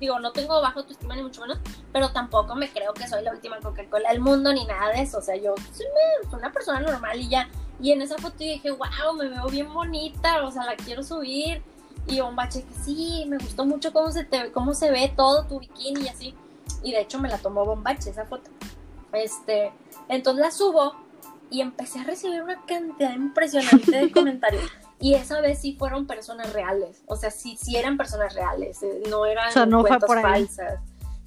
digo, 0.00 0.20
no 0.20 0.32
tengo 0.32 0.58
bajo 0.62 0.78
autoestima 0.80 1.14
ni 1.16 1.22
mucho 1.22 1.42
menos, 1.42 1.58
pero 1.92 2.10
tampoco 2.12 2.54
me 2.54 2.70
creo 2.70 2.94
que 2.94 3.06
soy 3.06 3.22
la 3.22 3.32
última 3.32 3.58
Coca-Cola 3.60 4.08
del 4.10 4.20
mundo 4.20 4.54
ni 4.54 4.64
nada 4.64 4.92
de 4.92 5.02
eso. 5.02 5.18
O 5.18 5.22
sea, 5.22 5.36
yo 5.36 5.54
soy 5.76 5.86
una 6.32 6.50
persona 6.50 6.80
normal 6.80 7.20
y 7.20 7.28
ya. 7.28 7.48
Y 7.80 7.92
en 7.92 8.02
esa 8.02 8.16
foto 8.18 8.36
dije, 8.38 8.70
wow, 8.70 9.14
me 9.16 9.28
veo 9.28 9.46
bien 9.46 9.72
bonita, 9.72 10.44
o 10.44 10.50
sea, 10.50 10.64
la 10.64 10.76
quiero 10.76 11.02
subir. 11.02 11.62
Y 12.06 12.20
Bombache 12.20 12.62
que 12.62 12.74
sí, 12.84 13.24
me 13.28 13.36
gustó 13.38 13.66
mucho 13.66 13.92
cómo 13.92 14.10
se, 14.10 14.24
te, 14.24 14.50
cómo 14.52 14.74
se 14.74 14.90
ve 14.90 15.12
todo 15.14 15.44
tu 15.46 15.60
bikini 15.60 16.02
y 16.02 16.08
así. 16.08 16.34
Y 16.82 16.92
de 16.92 17.02
hecho 17.02 17.18
me 17.20 17.28
la 17.28 17.38
tomó 17.38 17.64
Bombache 17.64 18.10
esa 18.10 18.24
foto. 18.24 18.50
Este, 19.12 19.72
entonces 20.08 20.44
la 20.44 20.50
subo 20.50 20.94
y 21.50 21.60
empecé 21.60 22.00
a 22.00 22.04
recibir 22.04 22.42
una 22.42 22.64
cantidad 22.66 23.12
impresionante 23.14 23.90
de 23.90 24.10
comentarios. 24.12 24.62
Y 25.00 25.14
esa 25.14 25.40
vez 25.40 25.60
sí 25.60 25.76
fueron 25.78 26.06
personas 26.06 26.52
reales. 26.52 27.02
O 27.06 27.16
sea, 27.16 27.30
sí, 27.30 27.56
sí 27.60 27.76
eran 27.76 27.96
personas 27.96 28.34
reales. 28.34 28.82
eh, 28.82 29.02
No 29.08 29.26
eran 29.26 29.48
O 29.48 29.52
sea, 29.52 29.66
no 29.66 29.80
fue 29.82 29.90
cuentos 30.00 30.10
ahí. 30.24 30.48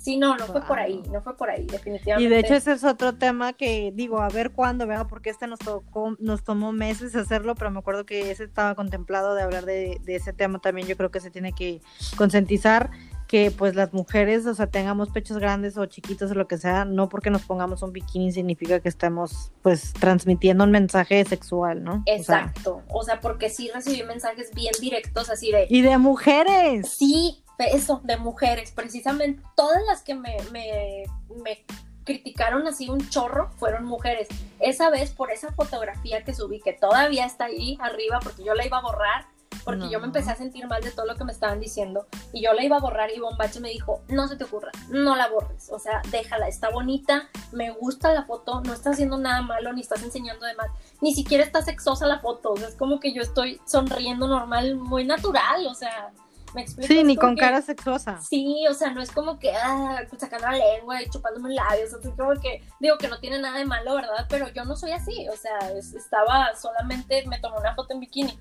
Sí, 0.01 0.17
no, 0.17 0.35
no 0.35 0.47
fue 0.47 0.61
por 0.61 0.79
ahí, 0.79 1.03
no 1.11 1.21
fue 1.21 1.37
por 1.37 1.49
ahí, 1.51 1.63
Y 1.63 1.67
definitivamente. 1.67 2.29
de 2.29 2.39
hecho 2.39 2.55
ese 2.55 2.71
es 2.71 2.83
otro 2.83 3.13
tema 3.13 3.53
que 3.53 3.91
digo, 3.93 4.19
a 4.19 4.29
ver 4.29 4.51
cuándo, 4.51 4.87
¿verdad? 4.87 5.05
Porque 5.07 5.29
este 5.29 5.45
nos 5.45 5.59
tocó, 5.59 6.15
nos 6.19 6.43
tomó 6.43 6.71
meses 6.71 7.15
hacerlo, 7.15 7.53
pero 7.53 7.69
me 7.69 7.79
acuerdo 7.79 8.05
que 8.05 8.31
ese 8.31 8.45
estaba 8.45 8.73
contemplado 8.73 9.35
de 9.35 9.43
hablar 9.43 9.65
de, 9.65 9.99
de 10.03 10.15
ese 10.15 10.33
tema 10.33 10.59
también. 10.59 10.87
Yo 10.87 10.97
creo 10.97 11.11
que 11.11 11.19
se 11.19 11.29
tiene 11.29 11.53
que 11.53 11.81
concientizar 12.17 12.89
que 13.31 13.49
pues 13.49 13.75
las 13.75 13.93
mujeres, 13.93 14.45
o 14.45 14.53
sea, 14.53 14.67
tengamos 14.67 15.09
pechos 15.09 15.37
grandes 15.37 15.77
o 15.77 15.85
chiquitos 15.85 16.31
o 16.31 16.33
lo 16.33 16.49
que 16.49 16.57
sea, 16.57 16.83
no 16.83 17.07
porque 17.07 17.29
nos 17.29 17.43
pongamos 17.43 17.81
un 17.81 17.93
bikini 17.93 18.33
significa 18.33 18.81
que 18.81 18.89
estemos 18.89 19.53
pues 19.61 19.93
transmitiendo 19.93 20.65
un 20.65 20.71
mensaje 20.71 21.23
sexual, 21.23 21.81
¿no? 21.81 21.93
O 21.93 22.03
sea, 22.03 22.15
Exacto. 22.17 22.81
O 22.89 23.03
sea, 23.05 23.21
porque 23.21 23.49
sí 23.49 23.71
recibí 23.73 24.03
mensajes 24.03 24.51
bien 24.53 24.73
directos 24.81 25.29
así 25.29 25.49
de, 25.49 25.65
y 25.69 25.81
de 25.81 25.97
mujeres. 25.97 26.89
Sí, 26.89 27.40
eso, 27.65 28.01
de 28.03 28.17
mujeres, 28.17 28.71
precisamente 28.71 29.41
todas 29.55 29.81
las 29.87 30.01
que 30.01 30.15
me, 30.15 30.37
me, 30.51 31.03
me 31.43 31.65
criticaron 32.03 32.67
así 32.67 32.89
un 32.89 33.07
chorro 33.09 33.51
fueron 33.57 33.85
mujeres. 33.85 34.27
Esa 34.59 34.89
vez 34.89 35.11
por 35.11 35.31
esa 35.31 35.51
fotografía 35.53 36.23
que 36.23 36.33
subí, 36.33 36.59
que 36.59 36.73
todavía 36.73 37.25
está 37.25 37.45
ahí 37.45 37.77
arriba, 37.81 38.19
porque 38.21 38.43
yo 38.43 38.53
la 38.53 38.65
iba 38.65 38.77
a 38.77 38.81
borrar, 38.81 39.25
porque 39.63 39.89
yo 39.89 39.99
me 39.99 40.07
empecé 40.07 40.31
a 40.31 40.35
sentir 40.35 40.67
mal 40.67 40.81
de 40.81 40.91
todo 40.91 41.05
lo 41.05 41.15
que 41.15 41.23
me 41.23 41.31
estaban 41.31 41.59
diciendo, 41.59 42.07
y 42.33 42.43
yo 42.43 42.53
la 42.53 42.63
iba 42.63 42.77
a 42.77 42.79
borrar 42.79 43.11
y 43.11 43.19
Bombache 43.19 43.59
me 43.59 43.69
dijo, 43.69 44.01
no 44.07 44.27
se 44.27 44.35
te 44.35 44.43
ocurra, 44.43 44.71
no 44.89 45.15
la 45.15 45.27
borres, 45.27 45.69
o 45.71 45.79
sea, 45.79 46.01
déjala, 46.09 46.47
está 46.47 46.69
bonita, 46.69 47.29
me 47.51 47.71
gusta 47.71 48.13
la 48.13 48.23
foto, 48.23 48.61
no 48.61 48.73
estás 48.73 48.93
haciendo 48.93 49.17
nada 49.17 49.41
malo, 49.41 49.71
ni 49.73 49.81
estás 49.81 50.01
enseñando 50.03 50.45
de 50.45 50.55
más, 50.55 50.67
ni 51.01 51.13
siquiera 51.13 51.43
está 51.43 51.61
sexosa 51.61 52.07
la 52.07 52.19
foto, 52.19 52.53
o 52.53 52.57
sea, 52.57 52.69
es 52.69 52.75
como 52.75 52.99
que 52.99 53.13
yo 53.13 53.21
estoy 53.21 53.61
sonriendo 53.65 54.27
normal, 54.27 54.75
muy 54.75 55.05
natural, 55.05 55.67
o 55.67 55.75
sea, 55.75 56.11
me 56.53 56.61
explico. 56.61 56.87
Sí, 56.87 57.03
ni 57.03 57.15
con 57.15 57.35
que- 57.35 57.41
cara 57.41 57.61
sexuosa. 57.61 58.21
Sí, 58.21 58.65
o 58.69 58.73
sea, 58.73 58.91
no 58.91 59.01
es 59.01 59.11
como 59.11 59.39
que 59.39 59.51
ah, 59.55 60.01
sacando 60.17 60.47
la 60.47 60.57
lengua 60.57 61.01
y 61.01 61.09
chupándome 61.09 61.49
un 61.49 61.55
labio, 61.55 61.85
o 61.85 61.89
sea, 61.89 61.99
es 62.01 62.15
como 62.17 62.39
que 62.41 62.63
digo 62.79 62.97
que 62.97 63.07
no 63.07 63.19
tiene 63.19 63.39
nada 63.39 63.57
de 63.57 63.65
malo, 63.65 63.95
¿verdad? 63.95 64.25
Pero 64.29 64.47
yo 64.49 64.65
no 64.65 64.75
soy 64.75 64.91
así, 64.91 65.27
o 65.29 65.35
sea, 65.37 65.57
es- 65.77 65.93
estaba 65.93 66.55
solamente, 66.55 67.25
me 67.27 67.39
tomé 67.39 67.57
una 67.57 67.75
foto 67.75 67.93
en 67.93 67.99
bikini 68.01 68.39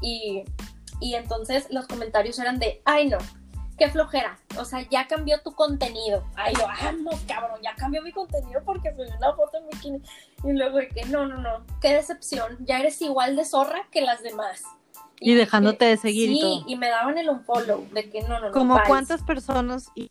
y, 0.00 0.44
y 1.00 1.14
entonces 1.14 1.66
los 1.70 1.86
comentarios 1.86 2.38
eran 2.38 2.58
de, 2.58 2.80
ay 2.84 3.08
no, 3.08 3.18
qué 3.76 3.88
flojera, 3.90 4.38
o 4.58 4.64
sea, 4.64 4.80
ya 4.90 5.06
cambió 5.06 5.40
tu 5.40 5.54
contenido. 5.54 6.24
Ay, 6.34 6.52
yo, 6.58 6.66
vamos, 6.66 7.20
cabrón, 7.28 7.60
ya 7.62 7.74
cambió 7.76 8.02
mi 8.02 8.10
contenido 8.12 8.60
porque 8.64 8.92
subí 8.92 9.08
una 9.16 9.32
foto 9.34 9.58
en 9.58 9.68
bikini. 9.68 10.02
Y 10.44 10.52
luego 10.52 10.78
de 10.78 10.88
que, 10.88 11.04
no, 11.04 11.26
no, 11.26 11.36
no, 11.38 11.64
qué 11.80 11.94
decepción, 11.94 12.56
ya 12.60 12.80
eres 12.80 13.00
igual 13.02 13.36
de 13.36 13.44
zorra 13.44 13.86
que 13.92 14.00
las 14.00 14.20
demás. 14.22 14.62
Y 15.20 15.34
dejándote 15.34 15.84
de 15.84 15.96
seguir 15.96 16.30
y 16.30 16.34
Sí, 16.34 16.40
todo. 16.40 16.64
y 16.66 16.76
me 16.76 16.88
daban 16.88 17.18
el 17.18 17.28
unfollow 17.28 17.86
de 17.92 18.08
que 18.10 18.22
no, 18.22 18.38
no, 18.40 18.46
no. 18.46 18.52
Como 18.52 18.74
bye. 18.74 18.84
cuántas 18.86 19.22
personas 19.22 19.90
y 19.94 20.10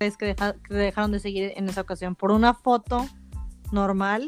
es 0.00 0.16
que, 0.16 0.26
deja- 0.26 0.54
que 0.66 0.74
dejaron 0.74 1.12
de 1.12 1.20
seguir 1.20 1.52
en 1.56 1.68
esa 1.68 1.82
ocasión 1.82 2.14
por 2.16 2.30
una 2.32 2.54
foto 2.54 3.06
normal, 3.72 4.26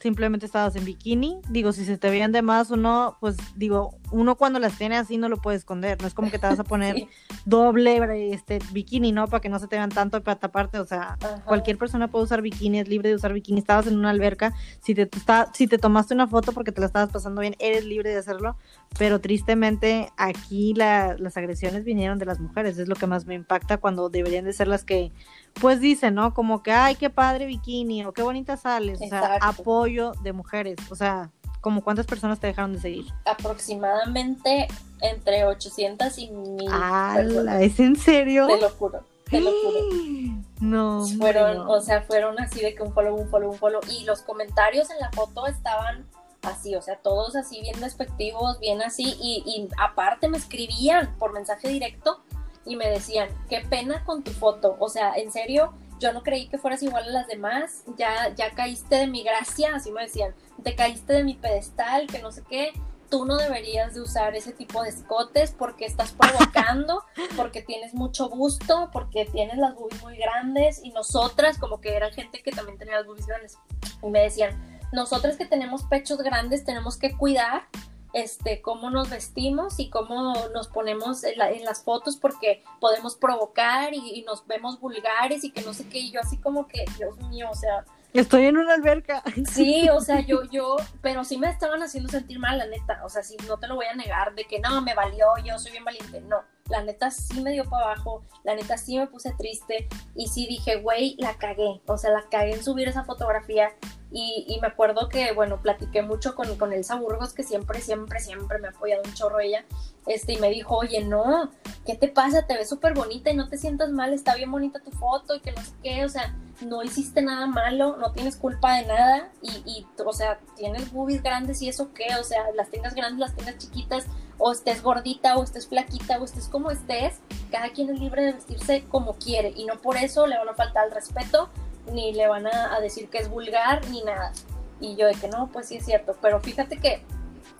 simplemente 0.00 0.46
estabas 0.46 0.76
en 0.76 0.84
bikini, 0.84 1.40
digo, 1.50 1.72
si 1.72 1.84
se 1.84 1.98
te 1.98 2.08
veían 2.08 2.30
de 2.30 2.40
más 2.40 2.70
o 2.70 2.76
no, 2.76 3.16
pues 3.20 3.36
digo, 3.56 3.98
uno 4.12 4.36
cuando 4.36 4.60
las 4.60 4.78
tiene 4.78 4.96
así 4.96 5.18
no 5.18 5.28
lo 5.28 5.38
puede 5.38 5.56
esconder, 5.56 6.00
no 6.00 6.06
es 6.06 6.14
como 6.14 6.30
que 6.30 6.38
te 6.38 6.46
vas 6.46 6.58
a 6.60 6.64
poner 6.64 6.94
Sí. 6.94 7.08
doble 7.44 8.32
este 8.32 8.60
bikini, 8.70 9.10
¿no? 9.10 9.26
Para 9.26 9.40
que 9.40 9.48
no 9.48 9.58
se 9.58 9.66
te 9.66 9.74
vean 9.74 9.90
tanto 9.90 10.22
para 10.22 10.38
taparte, 10.38 10.78
o 10.78 10.86
sea, 10.86 11.16
Ajá. 11.20 11.42
cualquier 11.44 11.78
persona 11.78 12.06
puede 12.06 12.24
usar 12.26 12.42
bikini, 12.42 12.78
es 12.78 12.86
libre 12.88 13.08
de 13.08 13.16
usar 13.16 13.32
bikini, 13.32 13.58
estabas 13.58 13.88
en 13.88 13.98
una 13.98 14.10
alberca, 14.10 14.54
si 14.80 14.94
te, 14.94 15.02
está, 15.02 15.50
si 15.52 15.66
te 15.66 15.78
tomaste 15.78 16.14
una 16.14 16.28
foto 16.28 16.52
porque 16.52 16.70
te 16.70 16.80
la 16.80 16.86
estabas 16.86 17.10
pasando 17.10 17.40
bien, 17.40 17.56
eres 17.58 17.84
libre 17.84 18.10
de 18.10 18.18
hacerlo, 18.18 18.56
pero 18.98 19.20
tristemente 19.20 20.10
aquí 20.16 20.74
la- 20.74 21.16
las 21.18 21.36
agresiones 21.36 21.84
vinieron 21.84 22.18
de 22.18 22.24
las 22.26 22.40
mujeres, 22.40 22.78
es 22.78 22.88
lo 22.88 22.94
que 22.96 23.06
más 23.06 23.26
me 23.26 23.34
impacta 23.34 23.78
cuando 23.78 24.08
deberían 24.08 24.44
de 24.44 24.52
ser 24.52 24.68
las 24.68 24.84
que, 24.84 25.12
pues 25.60 25.80
dicen, 25.80 26.14
¿no? 26.14 26.32
Como 26.34 26.62
que, 26.62 26.72
ay, 26.72 26.94
qué 26.94 27.10
padre 27.10 27.46
bikini, 27.46 28.04
o 28.04 28.12
qué 28.12 28.22
bonita 28.22 28.56
sales, 28.56 29.00
o 29.02 29.08
sea, 29.08 29.36
apoyo 29.40 30.12
de 30.22 30.32
mujeres, 30.32 30.78
o 30.90 30.94
sea, 30.94 31.30
como 31.60 31.82
cuántas 31.82 32.06
personas 32.06 32.38
te 32.40 32.46
dejaron 32.46 32.72
de 32.72 32.80
seguir. 32.80 33.06
aproximadamente 33.24 34.68
entre 35.00 35.44
800 35.44 36.18
y 36.18 36.30
1000 36.30 36.68
¡Hala! 36.72 37.14
personas. 37.16 37.62
¿Es 37.62 37.80
en 37.80 37.96
serio? 37.96 38.46
Te 38.46 38.60
lo 38.60 38.70
juro, 38.70 39.04
te 39.30 39.40
lo 39.40 39.50
juro. 39.50 39.78
No, 40.60 41.06
fueron, 41.18 41.58
o 41.68 41.80
sea, 41.80 42.02
fueron 42.02 42.40
así 42.40 42.60
de 42.60 42.74
que 42.74 42.82
un 42.82 42.92
follow, 42.92 43.14
un 43.14 43.28
follow, 43.28 43.52
un 43.52 43.56
follow. 43.56 43.80
Y 43.92 44.02
los 44.06 44.22
comentarios 44.22 44.90
en 44.90 44.98
la 44.98 45.08
foto 45.12 45.46
estaban 45.46 46.04
así, 46.42 46.74
o 46.74 46.82
sea, 46.82 46.96
todos 46.96 47.36
así 47.36 47.60
bien 47.60 47.80
despectivos, 47.80 48.58
bien 48.60 48.82
así. 48.82 49.16
Y, 49.20 49.42
y 49.46 49.68
aparte 49.78 50.28
me 50.28 50.38
escribían 50.38 51.16
por 51.18 51.32
mensaje 51.32 51.68
directo 51.68 52.22
y 52.64 52.76
me 52.76 52.88
decían, 52.88 53.28
qué 53.48 53.60
pena 53.68 54.04
con 54.04 54.22
tu 54.22 54.32
foto. 54.32 54.76
O 54.80 54.88
sea, 54.88 55.14
en 55.14 55.32
serio, 55.32 55.72
yo 55.98 56.12
no 56.12 56.22
creí 56.22 56.48
que 56.48 56.58
fueras 56.58 56.82
igual 56.82 57.04
a 57.04 57.10
las 57.10 57.26
demás. 57.26 57.84
Ya, 57.96 58.34
ya 58.34 58.50
caíste 58.54 58.96
de 58.96 59.06
mi 59.06 59.22
gracia, 59.22 59.74
así 59.74 59.90
me 59.90 60.02
decían. 60.02 60.34
Te 60.62 60.74
caíste 60.74 61.12
de 61.12 61.24
mi 61.24 61.34
pedestal, 61.34 62.06
que 62.06 62.20
no 62.20 62.32
sé 62.32 62.42
qué 62.48 62.72
tú 63.10 63.24
no 63.24 63.36
deberías 63.36 63.94
de 63.94 64.00
usar 64.00 64.34
ese 64.36 64.52
tipo 64.52 64.82
de 64.82 64.90
escotes 64.90 65.54
porque 65.56 65.86
estás 65.86 66.12
provocando, 66.12 67.04
porque 67.36 67.62
tienes 67.62 67.94
mucho 67.94 68.28
gusto, 68.28 68.90
porque 68.92 69.26
tienes 69.26 69.58
las 69.58 69.74
boobies 69.74 70.02
muy 70.02 70.16
grandes 70.16 70.80
y 70.82 70.90
nosotras, 70.90 71.58
como 71.58 71.80
que 71.80 71.96
era 71.96 72.10
gente 72.12 72.42
que 72.42 72.50
también 72.50 72.78
tenía 72.78 72.96
las 72.96 73.06
boobies 73.06 73.26
grandes, 73.26 73.58
y 74.02 74.08
me 74.08 74.20
decían, 74.20 74.77
nosotras 74.92 75.36
que 75.36 75.46
tenemos 75.46 75.84
pechos 75.84 76.18
grandes 76.18 76.64
tenemos 76.64 76.96
que 76.96 77.16
cuidar 77.16 77.68
este, 78.14 78.62
cómo 78.62 78.90
nos 78.90 79.10
vestimos 79.10 79.78
y 79.78 79.90
cómo 79.90 80.34
nos 80.54 80.68
ponemos 80.68 81.24
en, 81.24 81.38
la, 81.38 81.50
en 81.50 81.64
las 81.64 81.82
fotos 81.82 82.16
porque 82.16 82.62
podemos 82.80 83.16
provocar 83.16 83.92
y, 83.92 84.18
y, 84.18 84.22
nos 84.22 84.46
vemos 84.46 84.80
vulgares 84.80 85.44
y 85.44 85.50
que 85.50 85.60
no 85.60 85.74
sé 85.74 85.86
qué, 85.88 85.98
y 85.98 86.10
yo 86.10 86.20
así 86.20 86.38
como 86.38 86.66
que, 86.66 86.84
Dios 86.96 87.18
mío, 87.28 87.48
o 87.50 87.54
sea... 87.54 87.84
Estoy 88.12 88.46
en 88.46 88.56
una 88.56 88.74
alberca. 88.74 89.22
Sí, 89.52 89.88
o 89.90 90.00
sea, 90.00 90.20
yo, 90.20 90.42
yo, 90.50 90.76
pero 91.02 91.24
sí 91.24 91.36
me 91.36 91.48
estaban 91.48 91.82
haciendo 91.82 92.08
sentir 92.08 92.38
mal, 92.38 92.58
la 92.58 92.66
neta, 92.66 93.00
o 93.04 93.08
sea, 93.08 93.22
sí, 93.22 93.36
no 93.46 93.58
te 93.58 93.68
lo 93.68 93.76
voy 93.76 93.86
a 93.86 93.94
negar 93.94 94.34
de 94.34 94.44
que 94.44 94.60
no, 94.60 94.80
me 94.80 94.94
valió, 94.94 95.26
yo 95.44 95.58
soy 95.58 95.72
bien 95.72 95.84
valiente, 95.84 96.20
no, 96.22 96.42
la 96.68 96.82
neta 96.82 97.10
sí 97.10 97.40
me 97.42 97.52
dio 97.52 97.64
para 97.68 97.84
abajo, 97.84 98.24
la 98.44 98.54
neta 98.54 98.78
sí 98.78 98.98
me 98.98 99.06
puse 99.06 99.32
triste 99.32 99.88
y 100.14 100.28
sí 100.28 100.46
dije, 100.46 100.76
güey, 100.76 101.16
la 101.18 101.34
cagué, 101.34 101.80
o 101.86 101.98
sea, 101.98 102.10
la 102.10 102.22
cagué 102.30 102.54
en 102.54 102.64
subir 102.64 102.88
esa 102.88 103.04
fotografía 103.04 103.72
y, 104.10 104.46
y, 104.48 104.58
me 104.60 104.68
acuerdo 104.68 105.10
que, 105.10 105.32
bueno, 105.32 105.60
platiqué 105.60 106.00
mucho 106.00 106.34
con, 106.34 106.56
con 106.56 106.72
Elsa 106.72 106.94
Burgos, 106.94 107.34
que 107.34 107.42
siempre, 107.42 107.82
siempre, 107.82 108.20
siempre 108.20 108.58
me 108.58 108.68
ha 108.68 108.70
apoyado 108.70 109.02
un 109.04 109.12
chorro 109.12 109.38
ella, 109.38 109.66
este, 110.06 110.32
y 110.32 110.38
me 110.38 110.48
dijo, 110.48 110.78
oye, 110.78 111.04
no, 111.04 111.50
¿qué 111.84 111.94
te 111.94 112.08
pasa? 112.08 112.46
Te 112.46 112.54
ves 112.54 112.70
súper 112.70 112.94
bonita 112.94 113.30
y 113.30 113.36
no 113.36 113.50
te 113.50 113.58
sientas 113.58 113.90
mal, 113.90 114.14
está 114.14 114.34
bien 114.34 114.50
bonita 114.50 114.80
tu 114.80 114.90
foto 114.92 115.34
y 115.34 115.40
que 115.40 115.52
no 115.52 115.62
sé 115.62 115.72
qué, 115.82 116.04
o 116.06 116.08
sea, 116.08 116.34
no 116.60 116.82
hiciste 116.82 117.22
nada 117.22 117.46
malo, 117.46 117.96
no 117.96 118.12
tienes 118.12 118.36
culpa 118.36 118.76
de 118.76 118.86
nada 118.86 119.30
y, 119.42 119.50
y 119.64 119.86
o 120.04 120.12
sea, 120.12 120.38
tienes 120.56 120.92
boobies 120.92 121.22
grandes 121.22 121.62
y 121.62 121.68
eso 121.68 121.92
qué, 121.94 122.06
o 122.18 122.24
sea, 122.24 122.42
las 122.56 122.70
tengas 122.70 122.94
grandes, 122.94 123.20
las 123.20 123.36
tengas 123.36 123.58
chiquitas, 123.58 124.06
o 124.38 124.52
estés 124.52 124.82
gordita, 124.82 125.36
o 125.36 125.42
estés 125.42 125.66
flaquita, 125.66 126.18
o 126.18 126.24
estés 126.24 126.48
como 126.48 126.70
estés, 126.70 127.20
cada 127.50 127.70
quien 127.70 127.90
es 127.90 127.98
libre 127.98 128.22
de 128.22 128.32
vestirse 128.32 128.84
como 128.88 129.14
quiere 129.14 129.52
y 129.56 129.64
no 129.66 129.80
por 129.80 129.96
eso 129.96 130.26
le 130.26 130.38
van 130.38 130.48
a 130.48 130.54
faltar 130.54 130.86
el 130.86 130.92
respeto 130.92 131.48
ni 131.92 132.12
le 132.12 132.28
van 132.28 132.46
a, 132.46 132.74
a, 132.74 132.80
decir 132.80 133.08
que 133.08 133.18
es 133.18 133.28
vulgar, 133.30 133.86
ni 133.88 134.02
nada. 134.02 134.32
Y 134.80 134.96
yo 134.96 135.06
de 135.06 135.14
que 135.14 135.28
no, 135.28 135.48
pues 135.52 135.68
sí 135.68 135.76
es 135.76 135.86
cierto, 135.86 136.16
pero 136.20 136.40
fíjate 136.40 136.78
que, 136.78 137.02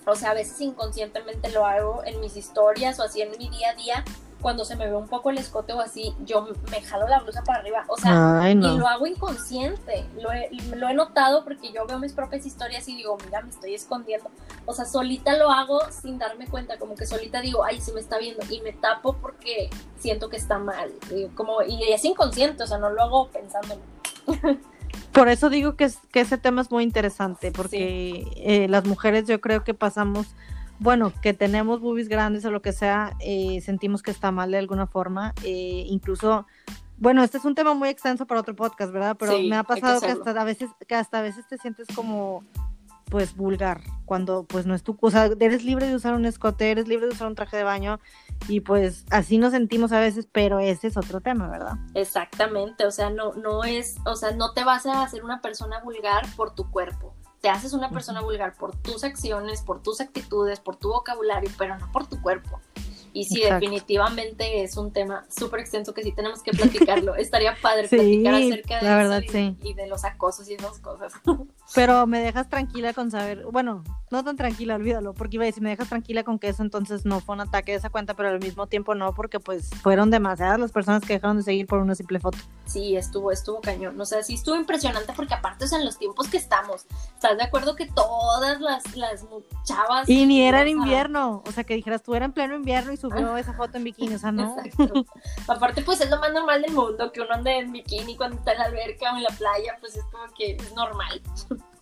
o 0.05 0.15
sea, 0.15 0.31
a 0.31 0.33
veces 0.33 0.61
inconscientemente 0.61 1.49
lo 1.51 1.65
hago 1.65 2.03
en 2.05 2.19
mis 2.19 2.37
historias 2.37 2.99
o 2.99 3.03
así 3.03 3.21
en 3.21 3.31
mi 3.31 3.49
día 3.49 3.71
a 3.71 3.73
día, 3.73 4.05
cuando 4.41 4.65
se 4.65 4.75
me 4.75 4.87
ve 4.87 4.95
un 4.95 5.07
poco 5.07 5.29
el 5.29 5.37
escote 5.37 5.73
o 5.73 5.79
así, 5.79 6.13
yo 6.25 6.47
me 6.71 6.81
jalo 6.81 7.07
la 7.07 7.19
blusa 7.19 7.43
para 7.43 7.59
arriba, 7.59 7.83
o 7.87 7.97
sea, 7.97 8.41
Ay, 8.41 8.55
no. 8.55 8.73
y 8.73 8.77
lo 8.77 8.87
hago 8.87 9.05
inconsciente, 9.07 10.05
lo 10.21 10.31
he, 10.31 10.49
lo 10.75 10.87
he 10.87 10.93
notado 10.93 11.43
porque 11.43 11.71
yo 11.73 11.85
veo 11.85 11.99
mis 11.99 12.13
propias 12.13 12.45
historias 12.45 12.87
y 12.87 12.95
digo, 12.95 13.17
mira, 13.25 13.41
me 13.41 13.49
estoy 13.49 13.73
escondiendo, 13.73 14.29
o 14.65 14.73
sea, 14.73 14.85
solita 14.85 15.37
lo 15.37 15.51
hago 15.51 15.79
sin 15.91 16.17
darme 16.17 16.47
cuenta, 16.47 16.77
como 16.77 16.95
que 16.95 17.05
solita 17.05 17.41
digo, 17.41 17.63
ay, 17.63 17.81
se 17.81 17.93
me 17.93 17.99
está 17.99 18.17
viendo, 18.17 18.43
y 18.49 18.61
me 18.61 18.73
tapo 18.73 19.13
porque 19.13 19.69
siento 19.97 20.29
que 20.29 20.37
está 20.37 20.57
mal, 20.57 20.91
y 21.13 21.25
como, 21.35 21.61
y 21.61 21.91
es 21.91 22.05
inconsciente, 22.05 22.63
o 22.63 22.67
sea, 22.67 22.77
no 22.77 22.89
lo 22.89 23.01
hago 23.01 23.27
pensándolo. 23.29 23.81
Por 25.11 25.27
eso 25.27 25.49
digo 25.49 25.75
que, 25.75 25.85
es, 25.85 25.97
que 26.11 26.21
ese 26.21 26.37
tema 26.37 26.61
es 26.61 26.71
muy 26.71 26.83
interesante, 26.83 27.51
porque 27.51 28.25
sí. 28.25 28.31
eh, 28.37 28.67
las 28.69 28.85
mujeres 28.85 29.27
yo 29.27 29.41
creo 29.41 29.63
que 29.63 29.73
pasamos, 29.73 30.27
bueno, 30.79 31.13
que 31.21 31.33
tenemos 31.33 31.81
boobies 31.81 32.07
grandes 32.07 32.45
o 32.45 32.51
lo 32.51 32.61
que 32.61 32.71
sea, 32.71 33.15
eh, 33.19 33.61
sentimos 33.61 34.01
que 34.01 34.11
está 34.11 34.31
mal 34.31 34.51
de 34.51 34.57
alguna 34.57 34.87
forma, 34.87 35.33
eh, 35.43 35.83
incluso, 35.87 36.47
bueno, 36.97 37.23
este 37.23 37.37
es 37.37 37.45
un 37.45 37.55
tema 37.55 37.73
muy 37.73 37.89
extenso 37.89 38.25
para 38.25 38.41
otro 38.41 38.55
podcast, 38.55 38.91
¿verdad? 38.91 39.17
Pero 39.19 39.37
sí, 39.37 39.49
me 39.49 39.57
ha 39.57 39.63
pasado 39.63 39.99
que, 39.99 40.07
que, 40.07 40.11
hasta 40.13 40.41
a 40.41 40.43
veces, 40.43 40.69
que 40.87 40.95
hasta 40.95 41.19
a 41.19 41.21
veces 41.21 41.47
te 41.47 41.57
sientes 41.57 41.87
como 41.93 42.43
pues 43.09 43.35
vulgar, 43.35 43.81
cuando 44.05 44.43
pues 44.43 44.65
no 44.65 44.75
es 44.75 44.83
tu, 44.83 44.97
o 45.01 45.11
sea, 45.11 45.25
eres 45.39 45.63
libre 45.63 45.87
de 45.87 45.95
usar 45.95 46.13
un 46.13 46.25
escote, 46.25 46.71
eres 46.71 46.87
libre 46.87 47.07
de 47.07 47.13
usar 47.13 47.27
un 47.27 47.35
traje 47.35 47.57
de 47.57 47.63
baño 47.63 47.99
y 48.47 48.61
pues 48.61 49.05
así 49.09 49.37
nos 49.37 49.51
sentimos 49.51 49.91
a 49.91 49.99
veces, 49.99 50.27
pero 50.31 50.59
ese 50.59 50.87
es 50.87 50.97
otro 50.97 51.19
tema, 51.19 51.49
¿verdad? 51.49 51.73
Exactamente, 51.95 52.85
o 52.85 52.91
sea, 52.91 53.09
no, 53.09 53.33
no 53.33 53.63
es, 53.63 53.97
o 54.05 54.15
sea, 54.15 54.31
no 54.31 54.53
te 54.53 54.63
vas 54.63 54.85
a 54.85 55.03
hacer 55.03 55.23
una 55.23 55.41
persona 55.41 55.81
vulgar 55.81 56.25
por 56.35 56.53
tu 56.53 56.69
cuerpo, 56.69 57.15
te 57.41 57.49
haces 57.49 57.73
una 57.73 57.89
persona 57.89 58.21
vulgar 58.21 58.55
por 58.55 58.75
tus 58.75 59.03
acciones, 59.03 59.61
por 59.61 59.81
tus 59.81 60.01
actitudes, 60.01 60.59
por 60.59 60.75
tu 60.75 60.89
vocabulario, 60.89 61.49
pero 61.57 61.77
no 61.77 61.91
por 61.91 62.07
tu 62.07 62.21
cuerpo. 62.21 62.59
Y 63.11 63.25
sí, 63.25 63.41
Exacto. 63.41 63.55
definitivamente 63.55 64.63
es 64.63 64.77
un 64.77 64.91
tema 64.91 65.25
súper 65.29 65.61
extenso 65.61 65.93
que 65.93 66.03
sí 66.03 66.11
tenemos 66.11 66.43
que 66.43 66.51
platicarlo. 66.51 67.15
Estaría 67.17 67.55
padre 67.59 67.87
sí, 67.87 67.95
platicar 67.95 68.33
acerca 68.35 68.79
de 68.79 68.85
la 68.85 68.95
verdad, 68.97 69.23
eso 69.23 69.31
sí. 69.31 69.57
y, 69.63 69.69
y, 69.69 69.73
de 69.73 69.87
los 69.87 70.03
acosos 70.05 70.49
y 70.49 70.53
esas 70.53 70.79
cosas. 70.79 71.13
Pero 71.75 72.07
me 72.07 72.19
dejas 72.19 72.49
tranquila 72.49 72.93
con 72.93 73.11
saber, 73.11 73.45
bueno, 73.51 73.83
no 74.11 74.23
tan 74.23 74.35
tranquila, 74.35 74.75
olvídalo, 74.75 75.13
porque 75.13 75.35
iba 75.37 75.43
a 75.43 75.45
decir, 75.45 75.61
me 75.61 75.69
dejas 75.69 75.89
tranquila 75.89 76.23
con 76.23 76.39
que 76.39 76.49
eso 76.49 76.63
entonces 76.63 77.05
no 77.05 77.19
fue 77.19 77.35
un 77.35 77.41
ataque 77.41 77.73
de 77.73 77.77
esa 77.77 77.89
cuenta, 77.89 78.15
pero 78.15 78.29
al 78.29 78.39
mismo 78.39 78.67
tiempo 78.67 78.95
no, 78.95 79.13
porque 79.13 79.39
pues 79.39 79.69
fueron 79.81 80.09
demasiadas 80.09 80.59
las 80.59 80.71
personas 80.71 81.03
que 81.03 81.13
dejaron 81.13 81.37
de 81.37 81.43
seguir 81.43 81.67
por 81.67 81.79
una 81.79 81.93
simple 81.95 82.19
foto. 82.19 82.37
Sí, 82.65 82.95
estuvo, 82.95 83.31
estuvo 83.31 83.61
cañón. 83.61 83.99
O 84.01 84.05
sea, 84.05 84.23
sí 84.23 84.35
estuvo 84.35 84.55
impresionante 84.55 85.13
porque 85.15 85.33
aparte, 85.33 85.65
o 85.65 85.67
sea, 85.67 85.79
en 85.79 85.85
los 85.85 85.97
tiempos 85.97 86.27
que 86.27 86.37
estamos, 86.37 86.85
¿estás 87.13 87.37
de 87.37 87.43
acuerdo 87.43 87.75
que 87.75 87.87
todas 87.87 88.59
las, 88.61 88.95
las 88.95 89.25
chavas... 89.63 90.09
Y 90.09 90.25
ni 90.25 90.41
era 90.41 90.61
en 90.63 90.69
invierno, 90.69 91.43
o 91.45 91.51
sea, 91.51 91.63
que 91.63 91.75
dijeras, 91.75 92.01
tú 92.01 92.15
era 92.15 92.25
en 92.25 92.33
pleno 92.33 92.55
invierno 92.55 92.91
y 92.91 92.97
subió 92.97 93.37
esa 93.37 93.53
foto 93.53 93.77
en 93.77 93.83
bikini, 93.83 94.15
o 94.15 94.19
sea, 94.19 94.31
no. 94.31 94.57
Exacto. 94.63 95.05
Aparte, 95.47 95.83
pues 95.83 96.01
es 96.01 96.09
lo 96.09 96.19
más 96.19 96.33
normal 96.33 96.61
del 96.61 96.73
mundo, 96.73 97.11
que 97.11 97.21
uno 97.21 97.33
ande 97.33 97.59
en 97.59 97.71
bikini 97.71 98.15
cuando 98.15 98.37
está 98.37 98.53
en 98.53 98.59
la 98.59 98.65
alberca 98.65 99.13
o 99.13 99.17
en 99.17 99.23
la 99.23 99.29
playa, 99.29 99.77
pues 99.79 99.95
es 99.95 100.03
como 100.05 100.23
que 100.35 100.55
es 100.55 100.73
normal. 100.73 101.21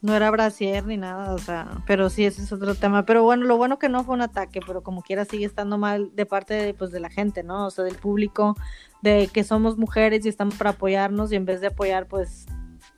No 0.01 0.15
era 0.15 0.29
brasier 0.29 0.85
ni 0.85 0.97
nada, 0.97 1.33
o 1.33 1.39
sea, 1.39 1.81
pero 1.87 2.09
sí, 2.09 2.25
ese 2.25 2.43
es 2.43 2.51
otro 2.51 2.75
tema. 2.75 3.05
Pero 3.05 3.23
bueno, 3.23 3.45
lo 3.45 3.57
bueno 3.57 3.79
que 3.79 3.89
no 3.89 4.03
fue 4.03 4.13
un 4.13 4.21
ataque, 4.21 4.59
pero 4.65 4.83
como 4.83 5.01
quiera 5.01 5.25
sigue 5.25 5.45
estando 5.45 5.77
mal 5.77 6.15
de 6.15 6.25
parte 6.25 6.53
de, 6.53 6.73
pues, 6.73 6.91
de 6.91 6.99
la 6.99 7.09
gente, 7.09 7.43
¿no? 7.43 7.65
O 7.65 7.71
sea, 7.71 7.83
del 7.83 7.95
público, 7.95 8.55
de 9.01 9.29
que 9.33 9.43
somos 9.43 9.77
mujeres 9.77 10.25
y 10.25 10.29
estamos 10.29 10.55
para 10.55 10.71
apoyarnos 10.71 11.31
y 11.31 11.35
en 11.35 11.45
vez 11.45 11.61
de 11.61 11.67
apoyar, 11.67 12.07
pues 12.07 12.45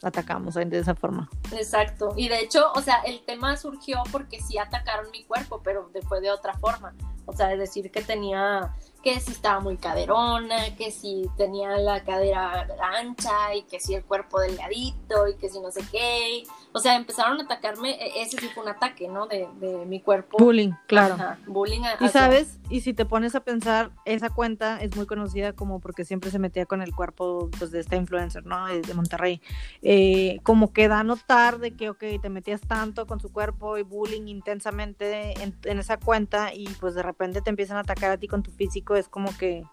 atacamos 0.02 0.56
de 0.56 0.80
esa 0.80 0.96
forma. 0.96 1.30
Exacto. 1.52 2.14
Y 2.16 2.30
de 2.30 2.40
hecho, 2.40 2.72
o 2.76 2.82
sea, 2.82 3.02
el 3.06 3.24
tema 3.26 3.56
surgió 3.58 4.04
porque 4.12 4.40
sí 4.42 4.58
atacaron 4.58 5.12
mi 5.12 5.24
cuerpo, 5.24 5.62
pero 5.64 5.90
fue 6.08 6.22
de 6.22 6.32
otra 6.32 6.54
forma. 6.58 6.94
O 7.26 7.34
sea, 7.34 7.48
de 7.48 7.58
decir 7.58 7.92
que 7.92 8.02
tenía, 8.02 8.74
que 9.04 9.20
si 9.20 9.32
estaba 9.32 9.60
muy 9.60 9.78
caderona, 9.78 10.76
que 10.76 10.92
si 10.92 11.30
tenía 11.38 11.78
la 11.78 12.04
cadera 12.04 12.68
ancha 12.98 13.56
y 13.56 13.64
que 13.64 13.80
si 13.80 13.96
el 13.96 14.04
cuerpo 14.04 14.40
delgadito 14.40 15.28
y 15.28 15.36
que 15.36 15.50
si 15.50 15.60
no 15.60 15.72
sé 15.72 15.82
qué. 15.92 16.44
O 16.72 16.80
sea, 16.80 16.96
empezaron 16.96 17.40
a 17.40 17.44
atacarme, 17.44 17.98
ese 18.22 18.38
sí 18.38 18.48
fue 18.54 18.64
un 18.64 18.70
ataque, 18.70 19.08
¿no? 19.08 19.28
De, 19.28 19.48
de 19.60 19.86
mi 19.86 20.02
cuerpo. 20.02 20.38
Bullying, 20.38 20.72
claro. 20.88 21.16
Ajá, 21.16 21.40
bullying. 21.48 21.82
A, 21.84 22.04
y 22.04 22.10
sabes, 22.10 22.60
y 22.70 22.82
si 22.82 22.94
te 22.94 23.06
pones 23.06 23.36
a 23.36 23.40
pensar, 23.40 23.92
esa 24.06 24.30
cuenta 24.30 24.78
es 24.82 24.96
muy 24.96 25.06
conocida 25.06 25.54
como 25.54 25.80
porque 25.80 26.06
siempre 26.06 26.30
se 26.30 26.38
metía 26.38 26.66
con 26.66 26.82
el 26.82 26.94
cuerpo 26.94 27.50
pues, 27.58 27.72
de 27.72 27.80
esta 27.80 27.96
influencer, 27.96 28.46
¿no? 28.46 28.68
De 28.68 28.94
Monterrey. 28.94 29.42
Eh, 29.82 30.40
como 30.44 30.74
que 30.74 30.88
da 30.88 31.00
a 31.00 31.04
notar 31.04 31.60
de 31.60 31.72
que, 31.76 31.90
ok, 31.90 32.04
te 32.22 32.30
metías 32.30 32.62
tanto 32.62 33.08
con 33.08 33.20
su 33.20 33.32
cuerpo 33.32 33.78
y 33.78 33.84
bullying 33.84 34.28
intensamente 34.28 35.42
en, 35.42 35.56
en 35.64 35.80
esa 35.80 35.98
cuenta 35.98 36.54
y 36.54 36.68
pues 36.80 36.94
de 36.94 37.04
repente 37.04 37.42
te 37.42 37.50
empiezan 37.50 37.78
a 37.78 37.82
atacar 37.82 38.12
a 38.12 38.18
ti 38.18 38.28
con 38.28 38.44
tu 38.44 38.52
físico, 38.52 38.89
es 38.96 39.08
como 39.08 39.36
que 39.38 39.64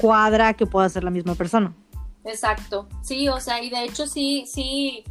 cuadra 0.00 0.54
que 0.54 0.66
pueda 0.66 0.88
ser 0.88 1.04
la 1.04 1.10
misma 1.10 1.34
persona. 1.34 1.74
Exacto, 2.24 2.88
sí, 3.02 3.28
o 3.28 3.40
sea, 3.40 3.62
y 3.62 3.70
de 3.70 3.84
hecho 3.84 4.06
sí, 4.06 4.44
sí, 4.46 5.04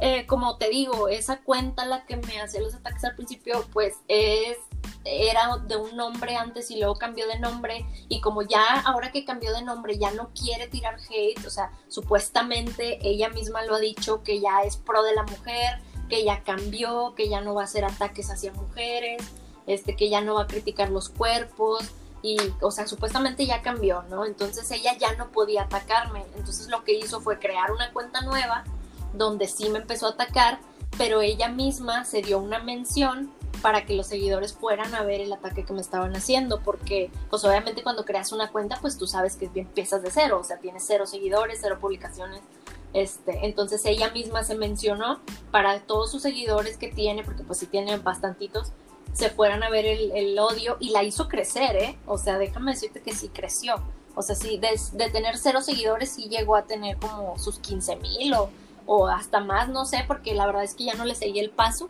eh, 0.00 0.26
como 0.26 0.56
te 0.56 0.70
digo, 0.70 1.08
esa 1.08 1.40
cuenta 1.42 1.84
la 1.84 2.06
que 2.06 2.16
me 2.16 2.40
hacía 2.40 2.60
los 2.60 2.74
ataques 2.74 3.04
al 3.04 3.14
principio, 3.14 3.64
pues 3.72 3.94
es 4.08 4.58
era 5.04 5.58
de 5.66 5.76
un 5.76 5.96
nombre 5.96 6.36
antes 6.36 6.70
y 6.70 6.78
luego 6.78 6.94
cambió 6.96 7.26
de 7.26 7.38
nombre 7.38 7.84
y 8.08 8.20
como 8.20 8.42
ya 8.42 8.80
ahora 8.80 9.10
que 9.10 9.24
cambió 9.24 9.52
de 9.52 9.62
nombre 9.62 9.98
ya 9.98 10.12
no 10.12 10.30
quiere 10.30 10.68
tirar 10.68 10.96
hate, 11.10 11.44
o 11.46 11.50
sea, 11.50 11.72
supuestamente 11.88 12.98
ella 13.02 13.28
misma 13.28 13.64
lo 13.64 13.74
ha 13.74 13.80
dicho 13.80 14.22
que 14.22 14.40
ya 14.40 14.62
es 14.62 14.76
pro 14.76 15.02
de 15.02 15.14
la 15.14 15.24
mujer, 15.24 15.80
que 16.08 16.24
ya 16.24 16.42
cambió, 16.42 17.14
que 17.16 17.28
ya 17.28 17.40
no 17.40 17.54
va 17.54 17.62
a 17.62 17.64
hacer 17.64 17.84
ataques 17.84 18.30
hacia 18.30 18.52
mujeres, 18.52 19.22
este 19.66 19.96
que 19.96 20.08
ya 20.08 20.20
no 20.20 20.34
va 20.34 20.42
a 20.42 20.46
criticar 20.46 20.90
los 20.90 21.08
cuerpos 21.08 21.90
y 22.22 22.36
o 22.60 22.70
sea, 22.70 22.86
supuestamente 22.86 23.46
ya 23.46 23.62
cambió, 23.62 24.02
¿no? 24.08 24.24
Entonces 24.24 24.70
ella 24.70 24.96
ya 24.98 25.14
no 25.16 25.30
podía 25.30 25.62
atacarme, 25.62 26.24
entonces 26.36 26.68
lo 26.68 26.84
que 26.84 26.94
hizo 26.94 27.20
fue 27.20 27.38
crear 27.38 27.72
una 27.72 27.92
cuenta 27.92 28.20
nueva 28.22 28.64
donde 29.12 29.48
sí 29.48 29.68
me 29.68 29.80
empezó 29.80 30.06
a 30.06 30.10
atacar, 30.10 30.60
pero 30.96 31.20
ella 31.20 31.48
misma 31.48 32.04
se 32.04 32.22
dio 32.22 32.38
una 32.38 32.58
mención 32.58 33.32
para 33.60 33.86
que 33.86 33.94
los 33.94 34.08
seguidores 34.08 34.52
fueran 34.52 34.94
a 34.94 35.02
ver 35.02 35.20
el 35.20 35.32
ataque 35.32 35.64
que 35.64 35.72
me 35.72 35.80
estaban 35.80 36.14
haciendo, 36.16 36.60
porque 36.60 37.10
pues 37.30 37.44
obviamente 37.44 37.82
cuando 37.82 38.04
creas 38.04 38.32
una 38.32 38.50
cuenta, 38.50 38.78
pues 38.80 38.98
tú 38.98 39.06
sabes 39.06 39.36
que 39.36 39.50
empiezas 39.54 40.02
de 40.02 40.10
cero, 40.10 40.38
o 40.40 40.44
sea, 40.44 40.58
tienes 40.58 40.84
cero 40.86 41.06
seguidores, 41.06 41.58
cero 41.60 41.78
publicaciones, 41.80 42.40
este, 42.92 43.46
entonces 43.46 43.84
ella 43.86 44.10
misma 44.10 44.44
se 44.44 44.54
mencionó 44.54 45.20
para 45.50 45.80
todos 45.80 46.10
sus 46.10 46.22
seguidores 46.22 46.76
que 46.76 46.88
tiene, 46.88 47.24
porque 47.24 47.42
pues 47.42 47.58
sí 47.58 47.66
tiene 47.66 47.96
bastantitos, 47.98 48.72
se 49.12 49.30
fueran 49.30 49.62
a 49.62 49.70
ver 49.70 49.84
el, 49.86 50.38
odio 50.38 50.76
y 50.80 50.90
la 50.90 51.02
hizo 51.02 51.28
crecer, 51.28 51.76
¿eh? 51.76 51.98
O 52.06 52.18
sea, 52.18 52.38
déjame 52.38 52.72
decirte 52.72 53.02
que 53.02 53.14
sí 53.14 53.28
creció. 53.28 53.76
O 54.14 54.22
sea, 54.22 54.34
sí, 54.34 54.58
de, 54.58 55.10
tener 55.10 55.38
cero 55.38 55.60
seguidores 55.62 56.12
sí 56.12 56.28
llegó 56.28 56.56
a 56.56 56.64
tener 56.64 56.96
como 56.98 57.38
sus 57.38 57.58
15 57.58 57.96
mil 57.96 58.34
o, 58.34 58.50
o 58.86 59.08
hasta 59.08 59.40
más, 59.40 59.68
no 59.68 59.84
sé, 59.84 60.04
porque 60.06 60.34
la 60.34 60.46
verdad 60.46 60.64
es 60.64 60.74
que 60.74 60.84
ya 60.84 60.94
no 60.94 61.04
le 61.04 61.14
seguí 61.14 61.40
el 61.40 61.50
paso 61.50 61.88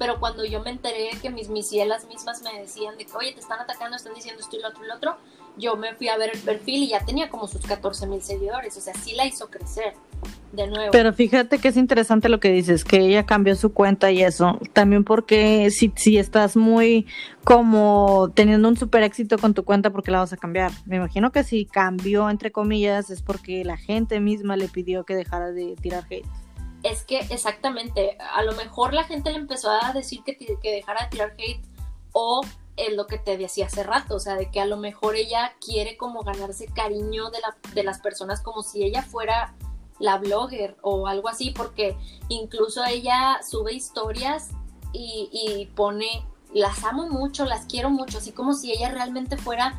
pero 0.00 0.18
cuando 0.18 0.46
yo 0.46 0.60
me 0.60 0.70
enteré 0.70 1.10
que 1.20 1.28
mis 1.28 1.50
misielas 1.50 2.06
mismas 2.06 2.40
me 2.40 2.58
decían 2.58 2.96
de 2.96 3.04
que, 3.04 3.12
oye, 3.14 3.32
te 3.32 3.40
están 3.40 3.60
atacando, 3.60 3.98
están 3.98 4.14
diciendo 4.14 4.40
esto 4.40 4.56
y 4.56 4.60
lo 4.60 4.68
otro 4.68 4.82
y 4.82 4.88
lo 4.88 4.94
otro, 4.96 5.18
yo 5.60 5.76
me 5.76 5.94
fui 5.94 6.08
a 6.08 6.16
ver 6.16 6.30
el 6.34 6.40
perfil 6.40 6.84
y 6.84 6.88
ya 6.88 7.04
tenía 7.04 7.28
como 7.28 7.46
sus 7.46 7.60
14 7.62 8.06
mil 8.06 8.22
seguidores, 8.22 8.76
o 8.76 8.80
sea, 8.80 8.94
sí 8.94 9.12
la 9.14 9.26
hizo 9.26 9.48
crecer 9.50 9.94
de 10.52 10.66
nuevo. 10.66 10.90
Pero 10.90 11.12
fíjate 11.12 11.58
que 11.58 11.68
es 11.68 11.76
interesante 11.76 12.28
lo 12.28 12.40
que 12.40 12.50
dices, 12.50 12.84
que 12.84 12.98
ella 12.98 13.26
cambió 13.26 13.54
su 13.54 13.72
cuenta 13.72 14.10
y 14.10 14.22
eso, 14.22 14.58
también 14.72 15.04
porque 15.04 15.70
si, 15.70 15.92
si 15.96 16.18
estás 16.18 16.56
muy 16.56 17.06
como 17.44 18.32
teniendo 18.34 18.68
un 18.68 18.76
super 18.76 19.02
éxito 19.02 19.38
con 19.38 19.54
tu 19.54 19.64
cuenta, 19.64 19.90
¿por 19.90 20.02
qué 20.02 20.10
la 20.10 20.18
vas 20.18 20.32
a 20.32 20.36
cambiar? 20.36 20.72
Me 20.86 20.96
imagino 20.96 21.30
que 21.30 21.44
si 21.44 21.66
cambió, 21.66 22.28
entre 22.30 22.50
comillas, 22.50 23.10
es 23.10 23.22
porque 23.22 23.64
la 23.64 23.76
gente 23.76 24.20
misma 24.20 24.56
le 24.56 24.68
pidió 24.68 25.04
que 25.04 25.14
dejara 25.14 25.52
de 25.52 25.76
tirar 25.76 26.04
hate 26.10 26.26
es 26.82 27.04
que 27.04 27.18
exactamente, 27.18 28.16
a 28.18 28.42
lo 28.42 28.52
mejor 28.52 28.94
la 28.94 29.04
gente 29.04 29.30
le 29.30 29.36
empezó 29.36 29.70
a 29.70 29.92
decir 29.92 30.22
que, 30.24 30.36
que 30.36 30.70
dejara 30.72 31.04
de 31.04 31.10
tirar 31.10 31.34
hate 31.36 31.60
o 32.12 32.40
es 32.86 32.94
lo 32.94 33.06
que 33.06 33.18
te 33.18 33.36
decía 33.36 33.66
hace 33.66 33.82
rato, 33.82 34.16
o 34.16 34.20
sea, 34.20 34.36
de 34.36 34.50
que 34.50 34.60
a 34.60 34.66
lo 34.66 34.76
mejor 34.76 35.16
ella 35.16 35.54
quiere 35.64 35.96
como 35.96 36.22
ganarse 36.22 36.66
cariño 36.66 37.30
de, 37.30 37.40
la, 37.40 37.56
de 37.74 37.82
las 37.82 38.00
personas 38.00 38.40
como 38.40 38.62
si 38.62 38.82
ella 38.82 39.02
fuera 39.02 39.54
la 39.98 40.18
blogger 40.18 40.76
o 40.82 41.06
algo 41.06 41.28
así, 41.28 41.50
porque 41.50 41.96
incluso 42.28 42.84
ella 42.84 43.40
sube 43.48 43.74
historias 43.74 44.50
y, 44.92 45.28
y 45.32 45.66
pone, 45.74 46.26
las 46.54 46.82
amo 46.84 47.08
mucho, 47.08 47.44
las 47.44 47.66
quiero 47.66 47.90
mucho, 47.90 48.18
así 48.18 48.32
como 48.32 48.54
si 48.54 48.72
ella 48.72 48.90
realmente 48.90 49.36
fuera 49.36 49.78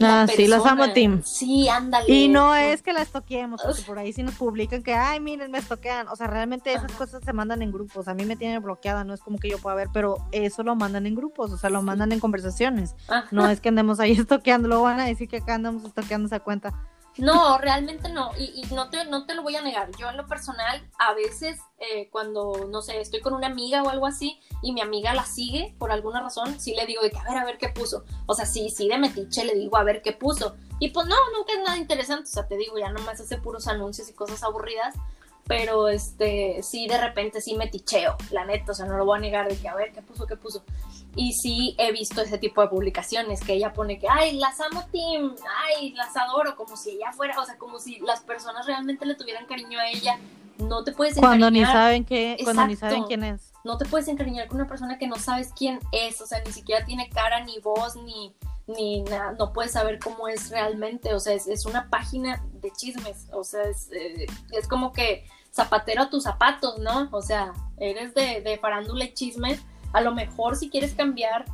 Ah, 0.00 0.26
sí, 0.28 0.46
los 0.46 0.64
amo, 0.64 0.92
Tim. 0.92 1.22
Sí, 1.24 1.68
ándale. 1.68 2.12
Y 2.12 2.28
no 2.28 2.54
es 2.54 2.82
que 2.82 2.92
las 2.92 3.08
toquemos, 3.08 3.60
porque 3.62 3.82
por 3.82 3.98
ahí 3.98 4.12
sí 4.12 4.22
nos 4.22 4.34
publican 4.34 4.82
que, 4.82 4.94
ay, 4.94 5.20
miren, 5.20 5.50
me 5.50 5.62
toquean. 5.62 6.08
O 6.08 6.16
sea, 6.16 6.26
realmente 6.26 6.72
esas 6.72 6.92
cosas 6.92 7.22
se 7.24 7.32
mandan 7.32 7.62
en 7.62 7.72
grupos. 7.72 8.08
A 8.08 8.14
mí 8.14 8.24
me 8.24 8.36
tienen 8.36 8.62
bloqueada, 8.62 9.04
no 9.04 9.14
es 9.14 9.20
como 9.20 9.38
que 9.38 9.48
yo 9.48 9.58
pueda 9.58 9.76
ver, 9.76 9.88
pero 9.92 10.16
eso 10.32 10.62
lo 10.62 10.74
mandan 10.76 11.06
en 11.06 11.14
grupos, 11.14 11.52
o 11.52 11.58
sea, 11.58 11.70
lo 11.70 11.82
mandan 11.82 12.12
en 12.12 12.20
conversaciones. 12.20 12.94
No 13.30 13.48
es 13.48 13.60
que 13.60 13.68
andemos 13.68 14.00
ahí 14.00 14.12
estoqueando, 14.18 14.68
luego 14.68 14.84
van 14.84 15.00
a 15.00 15.06
decir 15.06 15.28
que 15.28 15.38
acá 15.38 15.54
andamos 15.54 15.84
estoqueando 15.84 16.26
esa 16.26 16.40
cuenta. 16.40 16.72
No, 17.18 17.58
realmente 17.58 18.08
no. 18.08 18.30
Y, 18.38 18.62
no, 18.72 18.90
te, 18.90 19.04
no 19.06 19.26
te 19.26 19.34
lo 19.34 19.42
voy 19.42 19.56
a 19.56 19.62
negar. 19.62 19.90
Yo 19.98 20.08
en 20.08 20.16
lo 20.16 20.26
personal, 20.26 20.88
a 20.98 21.14
veces 21.14 21.58
eh, 21.78 22.08
cuando, 22.10 22.66
no 22.70 22.80
sé, 22.80 23.00
estoy 23.00 23.20
con 23.20 23.34
una 23.34 23.48
amiga 23.48 23.82
o 23.82 23.88
algo 23.88 24.06
así 24.06 24.40
y 24.62 24.72
mi 24.72 24.80
amiga 24.80 25.14
la 25.14 25.24
sigue 25.24 25.74
por 25.78 25.90
alguna 25.90 26.22
razón, 26.22 26.60
sí 26.60 26.74
le 26.74 26.86
digo 26.86 27.02
de 27.02 27.10
que 27.10 27.18
a 27.18 27.24
ver, 27.24 27.36
a 27.36 27.44
ver 27.44 27.58
qué 27.58 27.68
puso. 27.68 28.04
O 28.26 28.34
sea, 28.34 28.46
sí, 28.46 28.70
sí 28.70 28.88
de 28.88 28.98
metiche 28.98 29.44
le 29.44 29.54
digo 29.54 29.76
a 29.76 29.82
ver 29.82 30.00
qué 30.00 30.12
puso. 30.12 30.56
Y 30.78 30.90
pues 30.90 31.06
no, 31.06 31.16
nunca 31.36 31.52
es 31.52 31.58
nada 31.58 31.76
interesante. 31.76 32.24
O 32.24 32.32
sea, 32.32 32.46
te 32.46 32.56
digo, 32.56 32.78
ya 32.78 32.90
nomás 32.90 33.20
hace 33.20 33.36
puros 33.38 33.66
anuncios 33.66 34.08
y 34.08 34.12
cosas 34.12 34.42
aburridas 34.44 34.94
pero 35.48 35.88
este 35.88 36.62
sí 36.62 36.86
de 36.86 37.00
repente 37.00 37.40
sí 37.40 37.56
me 37.56 37.68
ticheo, 37.68 38.16
la 38.30 38.44
neta, 38.44 38.72
o 38.72 38.74
sea, 38.74 38.84
no 38.84 38.98
lo 38.98 39.06
voy 39.06 39.16
a 39.16 39.20
negar 39.22 39.48
de 39.48 39.56
que 39.56 39.66
a 39.66 39.74
ver 39.74 39.92
qué 39.92 40.02
puso, 40.02 40.26
qué 40.26 40.36
puso. 40.36 40.62
Y 41.20 41.32
sí 41.32 41.74
he 41.78 41.90
visto 41.90 42.22
ese 42.22 42.38
tipo 42.38 42.62
de 42.62 42.68
publicaciones 42.68 43.40
que 43.40 43.54
ella 43.54 43.72
pone 43.72 43.98
que, 43.98 44.06
ay, 44.08 44.38
las 44.38 44.60
amo 44.60 44.84
Tim, 44.92 45.34
ay, 45.66 45.90
las 45.94 46.16
adoro, 46.16 46.54
como 46.54 46.76
si 46.76 46.90
ella 46.90 47.10
fuera, 47.10 47.40
o 47.40 47.44
sea, 47.44 47.58
como 47.58 47.80
si 47.80 47.98
las 47.98 48.20
personas 48.20 48.66
realmente 48.66 49.04
le 49.04 49.16
tuvieran 49.16 49.44
cariño 49.46 49.80
a 49.80 49.88
ella. 49.88 50.16
No 50.58 50.84
te 50.84 50.92
puedes 50.92 51.16
encariñar. 51.16 51.40
Cuando 51.40 51.50
ni 51.50 51.64
saben 51.64 52.04
qué, 52.04 52.36
cuando 52.44 52.68
ni 52.68 52.76
saben 52.76 53.02
quién 53.02 53.24
es. 53.24 53.52
No 53.64 53.76
te 53.78 53.84
puedes 53.86 54.06
encariñar 54.06 54.46
con 54.46 54.60
una 54.60 54.68
persona 54.68 54.96
que 54.96 55.08
no 55.08 55.16
sabes 55.16 55.52
quién 55.56 55.80
es, 55.90 56.20
o 56.20 56.26
sea, 56.26 56.40
ni 56.44 56.52
siquiera 56.52 56.84
tiene 56.84 57.10
cara, 57.10 57.44
ni 57.44 57.58
voz, 57.58 57.96
ni, 57.96 58.32
ni 58.68 59.02
nada, 59.02 59.32
no 59.32 59.52
puedes 59.52 59.72
saber 59.72 59.98
cómo 59.98 60.28
es 60.28 60.50
realmente, 60.50 61.14
o 61.14 61.18
sea, 61.18 61.34
es, 61.34 61.66
una 61.66 61.90
página 61.90 62.44
de 62.52 62.70
chismes, 62.70 63.26
o 63.32 63.42
sea, 63.42 63.62
es, 63.64 63.90
eh, 63.90 64.26
es 64.52 64.68
como 64.68 64.92
que 64.92 65.26
zapatero 65.52 66.02
a 66.02 66.10
tus 66.10 66.22
zapatos, 66.22 66.78
¿no? 66.78 67.08
O 67.10 67.22
sea, 67.22 67.52
eres 67.76 68.14
de, 68.14 68.40
de 68.40 68.56
farándula 68.58 69.06
y 69.06 69.14
chismes. 69.14 69.64
A 69.92 70.00
lo 70.00 70.14
mejor 70.14 70.56
si 70.56 70.70
quieres 70.70 70.94
cambiar 70.94 71.44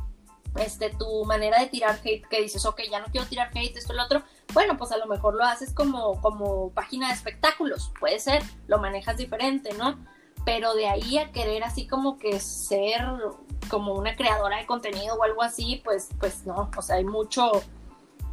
este, 0.57 0.89
tu 0.89 1.25
manera 1.25 1.59
de 1.59 1.67
tirar 1.67 1.99
hate, 2.03 2.25
que 2.27 2.41
dices, 2.41 2.65
ok, 2.65 2.81
ya 2.89 2.99
no 2.99 3.07
quiero 3.07 3.27
tirar 3.27 3.49
hate, 3.53 3.75
esto 3.75 3.93
y 3.93 3.97
lo 3.97 4.03
otro, 4.03 4.23
bueno, 4.53 4.77
pues 4.77 4.91
a 4.91 4.97
lo 4.97 5.05
mejor 5.07 5.35
lo 5.35 5.43
haces 5.43 5.73
como, 5.73 6.21
como 6.21 6.69
página 6.71 7.09
de 7.09 7.13
espectáculos, 7.13 7.91
puede 7.99 8.19
ser, 8.19 8.41
lo 8.67 8.79
manejas 8.79 9.17
diferente, 9.17 9.73
¿no? 9.77 9.97
Pero 10.45 10.73
de 10.75 10.87
ahí 10.87 11.17
a 11.17 11.31
querer 11.31 11.63
así 11.63 11.87
como 11.87 12.17
que 12.17 12.39
ser 12.39 13.01
como 13.69 13.93
una 13.93 14.15
creadora 14.15 14.57
de 14.57 14.65
contenido 14.65 15.15
o 15.15 15.23
algo 15.23 15.41
así, 15.41 15.81
pues, 15.83 16.09
pues 16.19 16.45
no, 16.45 16.69
o 16.77 16.81
sea, 16.81 16.97
hay 16.97 17.05
mucho, 17.05 17.63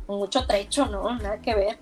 mucho 0.06 0.46
trecho, 0.46 0.86
¿no? 0.86 1.16
Nada 1.16 1.40
que 1.40 1.54
ver. 1.54 1.78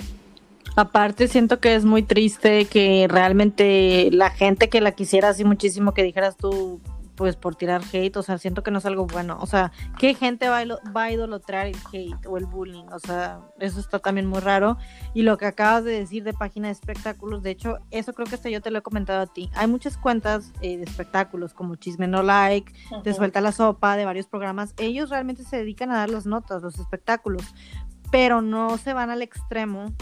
Aparte 0.77 1.27
siento 1.27 1.59
que 1.59 1.75
es 1.75 1.85
muy 1.85 2.05
triste 2.05 2.65
que 2.67 3.07
realmente 3.11 4.09
la 4.13 4.31
gente 4.31 4.69
que 4.69 4.81
la 4.81 4.93
quisiera 4.93 5.31
así 5.31 5.45
muchísimo 5.45 5.93
que 5.93 6.05
dijeras 6.05 6.37
tú 6.37 6.81
pues 7.21 7.37
por 7.37 7.55
tirar 7.55 7.83
hate, 7.93 8.17
o 8.17 8.23
sea, 8.23 8.39
siento 8.39 8.63
que 8.63 8.71
no 8.71 8.79
es 8.79 8.87
algo 8.87 9.07
bueno, 9.07 9.37
o 9.43 9.47
sea, 9.47 9.73
¿qué 9.99 10.15
gente 10.15 10.49
va 10.49 10.61
a, 10.61 10.65
va 10.91 11.03
a 11.03 11.13
idolatrar 11.13 11.67
el 11.67 11.77
hate 11.93 12.25
o 12.27 12.39
el 12.39 12.47
bullying? 12.47 12.87
O 12.95 12.99
sea, 12.99 13.43
eso 13.59 13.79
está 13.79 13.99
también 13.99 14.27
muy 14.27 14.41
raro. 14.41 14.79
Y 15.13 15.21
lo 15.21 15.37
que 15.37 15.45
acabas 15.45 15.85
de 15.85 15.93
decir 15.93 16.25
de 16.25 16.33
página 16.33 16.69
de 16.69 16.73
espectáculos, 16.73 17.43
de 17.43 17.51
hecho, 17.51 17.77
eso 17.91 18.15
creo 18.15 18.27
que 18.27 18.37
hasta 18.37 18.49
yo 18.49 18.63
te 18.63 18.71
lo 18.71 18.79
he 18.79 18.83
comentado 18.83 19.21
a 19.21 19.27
ti. 19.27 19.51
Hay 19.53 19.67
muchas 19.67 19.99
cuentas 19.99 20.51
eh, 20.63 20.79
de 20.79 20.85
espectáculos 20.85 21.53
como 21.53 21.77
Chisme 21.77 22.09
No 22.09 22.23
Like, 22.23 22.73
Te 23.05 23.13
Suelta 23.13 23.43
la 23.43 23.53
Sopa, 23.53 23.99
de 23.99 24.07
varios 24.07 24.27
programas. 24.27 24.73
Ellos 24.79 25.11
realmente 25.11 25.45
se 25.45 25.59
dedican 25.59 25.91
a 25.91 25.97
dar 25.97 26.09
las 26.09 26.25
notas, 26.25 26.63
los 26.63 26.79
espectáculos, 26.79 27.55
pero 28.11 28.41
no 28.41 28.79
se 28.79 28.95
van 28.95 29.11
al 29.11 29.21
extremo 29.21 29.93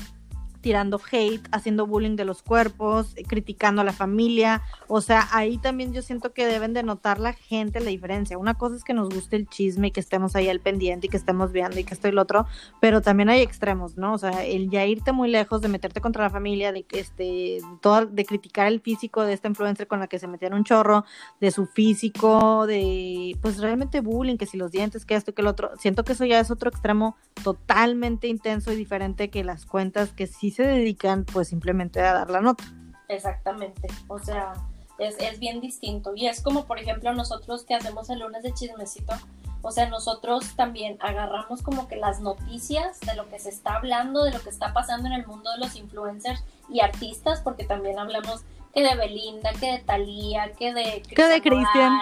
tirando 0.61 1.01
hate, 1.11 1.47
haciendo 1.53 1.87
bullying 1.87 2.17
de 2.17 2.25
los 2.25 2.43
cuerpos, 2.43 3.13
eh, 3.17 3.25
criticando 3.25 3.83
a 3.83 3.85
la 3.85 3.93
familia. 3.93 4.63
O 4.87 5.01
sea, 5.01 5.29
ahí 5.33 5.59
también 5.59 5.93
yo 5.93 6.03
siento 6.03 6.33
que 6.33 6.47
deben 6.47 6.73
de 6.73 6.83
notar 6.83 7.19
la 7.19 7.33
gente 7.33 7.81
la 7.81 7.91
diferencia. 7.91 8.39
Una 8.39 8.55
cosa 8.55 8.77
es 8.77 8.85
que 8.85 8.95
nos 8.95 9.09
guste 9.09 9.37
el 9.37 9.49
chisme 9.49 9.89
y 9.89 9.91
que 9.91 10.01
estemos 10.01 10.37
ahí 10.37 10.49
al 10.49 10.61
pendiente 10.61 11.07
y 11.07 11.11
que 11.11 11.17
estemos 11.17 11.53
viendo 11.53 11.79
y 11.79 11.85
que 11.85 11.95
esto 11.95 12.09
y 12.09 12.13
lo 12.13 12.23
otro, 12.23 12.47
pero 12.81 13.03
también 13.03 13.29
hay 13.29 13.41
extremos, 13.41 13.97
¿no? 13.97 14.15
O 14.15 14.19
sea, 14.19 14.45
el 14.45 14.71
ya 14.71 14.85
irte 14.87 15.13
muy 15.13 15.29
lejos, 15.29 15.61
de 15.61 15.69
meterte 15.69 16.01
contra 16.01 16.25
la 16.25 16.31
familia, 16.31 16.73
de 16.73 16.85
este, 16.91 17.59
todo, 17.81 18.07
de 18.07 18.25
criticar 18.25 18.67
el 18.67 18.81
físico 18.81 19.23
de 19.23 19.33
esta 19.33 19.49
influencer 19.49 19.87
con 19.87 20.01
la 20.01 20.07
que 20.07 20.19
se 20.19 20.27
metieron 20.27 20.59
un 20.59 20.65
chorro, 20.65 21.05
de 21.41 21.51
su 21.51 21.67
físico, 21.67 22.67
de 22.67 23.37
pues 23.41 23.59
realmente 23.59 24.01
bullying, 24.01 24.37
que 24.37 24.47
si 24.47 24.57
los 24.57 24.71
dientes, 24.71 25.05
que 25.05 25.15
esto, 25.15 25.35
que 25.35 25.43
el 25.43 25.49
otro. 25.49 25.71
Siento 25.79 26.05
que 26.05 26.13
eso 26.13 26.25
ya 26.25 26.41
es 26.41 26.51
otro 26.51 26.71
extremo 26.71 27.17
totalmente 27.43 28.29
intenso 28.29 28.73
y 28.73 28.77
diferente 28.77 29.31
que 29.31 29.45
las 29.45 29.67
cuentas 29.67 30.13
que 30.13 30.27
sí 30.27 30.48
se 30.51 30.65
dedican 30.65 31.25
pues 31.25 31.49
simplemente 31.49 32.01
a 32.01 32.12
dar 32.12 32.31
la 32.31 32.41
nota. 32.41 32.65
Exactamente, 33.09 33.89
o 34.09 34.19
sea, 34.19 34.55
es, 34.99 35.16
es, 35.19 35.39
bien 35.39 35.61
distinto. 35.61 36.12
Y 36.15 36.27
es 36.27 36.43
como, 36.43 36.66
por 36.66 36.79
ejemplo, 36.79 37.12
nosotros 37.15 37.65
que 37.65 37.75
hacemos 37.75 38.11
el 38.11 38.19
lunes 38.20 38.43
de 38.43 38.53
chismecito, 38.53 39.15
o 39.62 39.73
sea, 39.73 39.89
nosotros 39.89 40.55
también 40.55 40.99
agarramos 41.01 41.62
como 41.62 41.89
que 41.89 41.97
las 41.97 42.20
noticias 42.20 43.01
de 43.01 43.15
lo 43.16 43.29
que 43.29 43.41
se 43.41 43.49
está 43.49 43.77
hablando, 43.77 44.23
de 44.25 44.33
lo 44.33 44.41
que 44.41 44.51
está 44.51 44.73
pasando 44.73 45.09
en 45.09 45.15
el 45.15 45.27
mundo 45.27 45.51
de 45.51 45.59
los 45.59 45.75
influencers 45.77 46.45
y 46.69 46.81
artistas, 46.81 47.41
porque 47.41 47.65
también 47.65 47.99
hablamos 47.99 48.43
que 48.73 48.83
de 48.83 48.95
Belinda, 48.95 49.51
que 49.59 49.73
de 49.73 49.79
Thalía, 49.79 50.53
que 50.53 50.73
de... 50.73 51.03
Que 51.03 51.25
de 51.25 51.41
Cristian. 51.41 52.01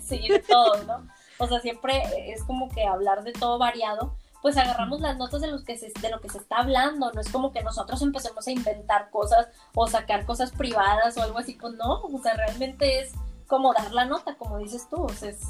sí, 0.02 0.28
de 0.28 0.38
todo, 0.40 0.82
¿no? 0.84 1.06
O 1.38 1.46
sea, 1.48 1.60
siempre 1.60 2.02
es 2.32 2.44
como 2.44 2.68
que 2.68 2.84
hablar 2.84 3.24
de 3.24 3.32
todo 3.32 3.58
variado 3.58 4.14
pues 4.42 4.56
agarramos 4.56 5.00
las 5.00 5.16
notas 5.16 5.40
de, 5.40 5.48
los 5.48 5.64
que 5.64 5.76
se, 5.76 5.92
de 6.00 6.10
lo 6.10 6.20
que 6.20 6.28
se 6.28 6.38
está 6.38 6.58
hablando, 6.58 7.12
no 7.12 7.20
es 7.20 7.28
como 7.30 7.52
que 7.52 7.62
nosotros 7.62 8.00
empecemos 8.02 8.46
a 8.46 8.50
inventar 8.50 9.10
cosas 9.10 9.48
o 9.74 9.86
sacar 9.86 10.24
cosas 10.26 10.52
privadas 10.52 11.16
o 11.16 11.22
algo 11.22 11.38
así, 11.38 11.54
pues 11.54 11.74
no, 11.74 12.02
o 12.02 12.20
sea, 12.22 12.34
realmente 12.34 13.00
es 13.00 13.12
como 13.46 13.72
dar 13.72 13.92
la 13.92 14.04
nota, 14.04 14.36
como 14.36 14.58
dices 14.58 14.88
tú, 14.88 15.02
o 15.02 15.08
sea, 15.08 15.30
es 15.30 15.40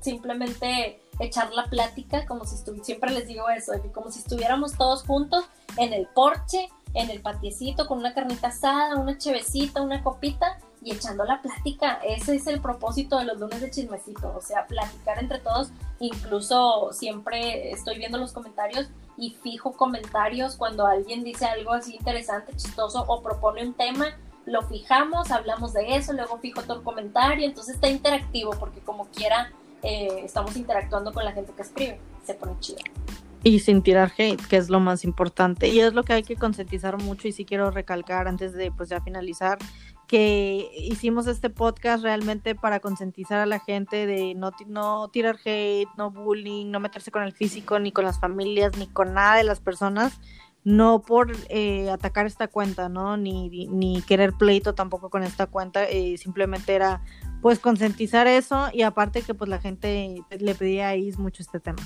simplemente 0.00 1.00
echar 1.18 1.52
la 1.52 1.64
plática, 1.64 2.26
como 2.26 2.44
si 2.44 2.56
estuviéramos, 2.56 2.86
siempre 2.86 3.10
les 3.10 3.26
digo 3.26 3.48
eso, 3.48 3.72
como 3.92 4.10
si 4.10 4.18
estuviéramos 4.18 4.76
todos 4.76 5.02
juntos 5.04 5.44
en 5.78 5.92
el 5.92 6.06
porche, 6.08 6.68
en 6.92 7.10
el 7.10 7.20
patiecito, 7.20 7.86
con 7.86 7.98
una 7.98 8.14
carnita 8.14 8.48
asada, 8.48 8.96
una 8.96 9.18
chevecita, 9.18 9.82
una 9.82 10.02
copita, 10.02 10.58
y 10.84 10.92
echando 10.92 11.24
la 11.24 11.40
plática. 11.40 11.98
Ese 12.06 12.36
es 12.36 12.46
el 12.46 12.60
propósito 12.60 13.18
de 13.18 13.24
los 13.24 13.40
lunes 13.40 13.60
de 13.60 13.70
chismecito, 13.70 14.32
o 14.36 14.40
sea, 14.40 14.66
platicar 14.66 15.18
entre 15.18 15.38
todos. 15.38 15.70
Incluso 15.98 16.90
siempre 16.92 17.72
estoy 17.72 17.98
viendo 17.98 18.18
los 18.18 18.32
comentarios 18.32 18.88
y 19.16 19.30
fijo 19.30 19.72
comentarios 19.72 20.56
cuando 20.56 20.86
alguien 20.86 21.24
dice 21.24 21.46
algo 21.46 21.72
así 21.72 21.94
interesante, 21.96 22.54
chistoso 22.56 23.04
o 23.08 23.22
propone 23.22 23.66
un 23.66 23.72
tema. 23.72 24.16
Lo 24.44 24.62
fijamos, 24.62 25.30
hablamos 25.30 25.72
de 25.72 25.96
eso, 25.96 26.12
luego 26.12 26.38
fijo 26.38 26.60
otro 26.60 26.82
comentario, 26.84 27.46
entonces 27.46 27.76
está 27.76 27.88
interactivo 27.88 28.50
porque 28.50 28.80
como 28.80 29.06
quiera 29.06 29.50
eh, 29.82 30.20
estamos 30.22 30.54
interactuando 30.56 31.12
con 31.12 31.24
la 31.24 31.32
gente 31.32 31.52
que 31.56 31.62
escribe. 31.62 31.98
Se 32.24 32.34
pone 32.34 32.58
chido. 32.60 32.80
Y 33.42 33.58
sin 33.58 33.82
tirar 33.82 34.10
hate, 34.16 34.40
que 34.46 34.56
es 34.56 34.70
lo 34.70 34.80
más 34.80 35.04
importante. 35.04 35.68
Y 35.68 35.80
es 35.80 35.92
lo 35.92 36.02
que 36.02 36.14
hay 36.14 36.22
que 36.22 36.36
concientizar 36.36 36.96
mucho 36.96 37.28
y 37.28 37.32
sí 37.32 37.44
quiero 37.44 37.70
recalcar 37.70 38.26
antes 38.26 38.54
de 38.54 38.72
pues 38.72 38.88
ya 38.88 39.02
finalizar 39.02 39.58
que 40.06 40.70
hicimos 40.76 41.26
este 41.26 41.50
podcast 41.50 42.02
realmente 42.02 42.54
para 42.54 42.80
concientizar 42.80 43.40
a 43.40 43.46
la 43.46 43.58
gente 43.58 44.06
de 44.06 44.34
no, 44.34 44.50
no 44.66 45.08
tirar 45.08 45.38
hate, 45.44 45.88
no 45.96 46.10
bullying, 46.10 46.70
no 46.70 46.80
meterse 46.80 47.10
con 47.10 47.22
el 47.22 47.32
físico, 47.32 47.78
ni 47.78 47.92
con 47.92 48.04
las 48.04 48.20
familias, 48.20 48.76
ni 48.76 48.86
con 48.86 49.14
nada 49.14 49.36
de 49.36 49.44
las 49.44 49.60
personas, 49.60 50.20
no 50.62 51.02
por 51.02 51.32
eh, 51.48 51.90
atacar 51.90 52.26
esta 52.26 52.48
cuenta, 52.48 52.88
¿no? 52.88 53.16
Ni, 53.16 53.48
ni, 53.48 54.02
querer 54.02 54.32
pleito 54.32 54.74
tampoco 54.74 55.10
con 55.10 55.22
esta 55.22 55.46
cuenta, 55.46 55.84
eh, 55.84 56.16
simplemente 56.18 56.74
era 56.74 57.02
pues 57.42 57.58
concientizar 57.58 58.26
eso 58.26 58.68
y 58.72 58.82
aparte 58.82 59.22
que 59.22 59.34
pues 59.34 59.50
la 59.50 59.58
gente 59.58 60.22
le 60.30 60.54
pedía 60.54 60.88
a 60.88 60.96
Is 60.96 61.18
mucho 61.18 61.42
este 61.42 61.60
tema. 61.60 61.82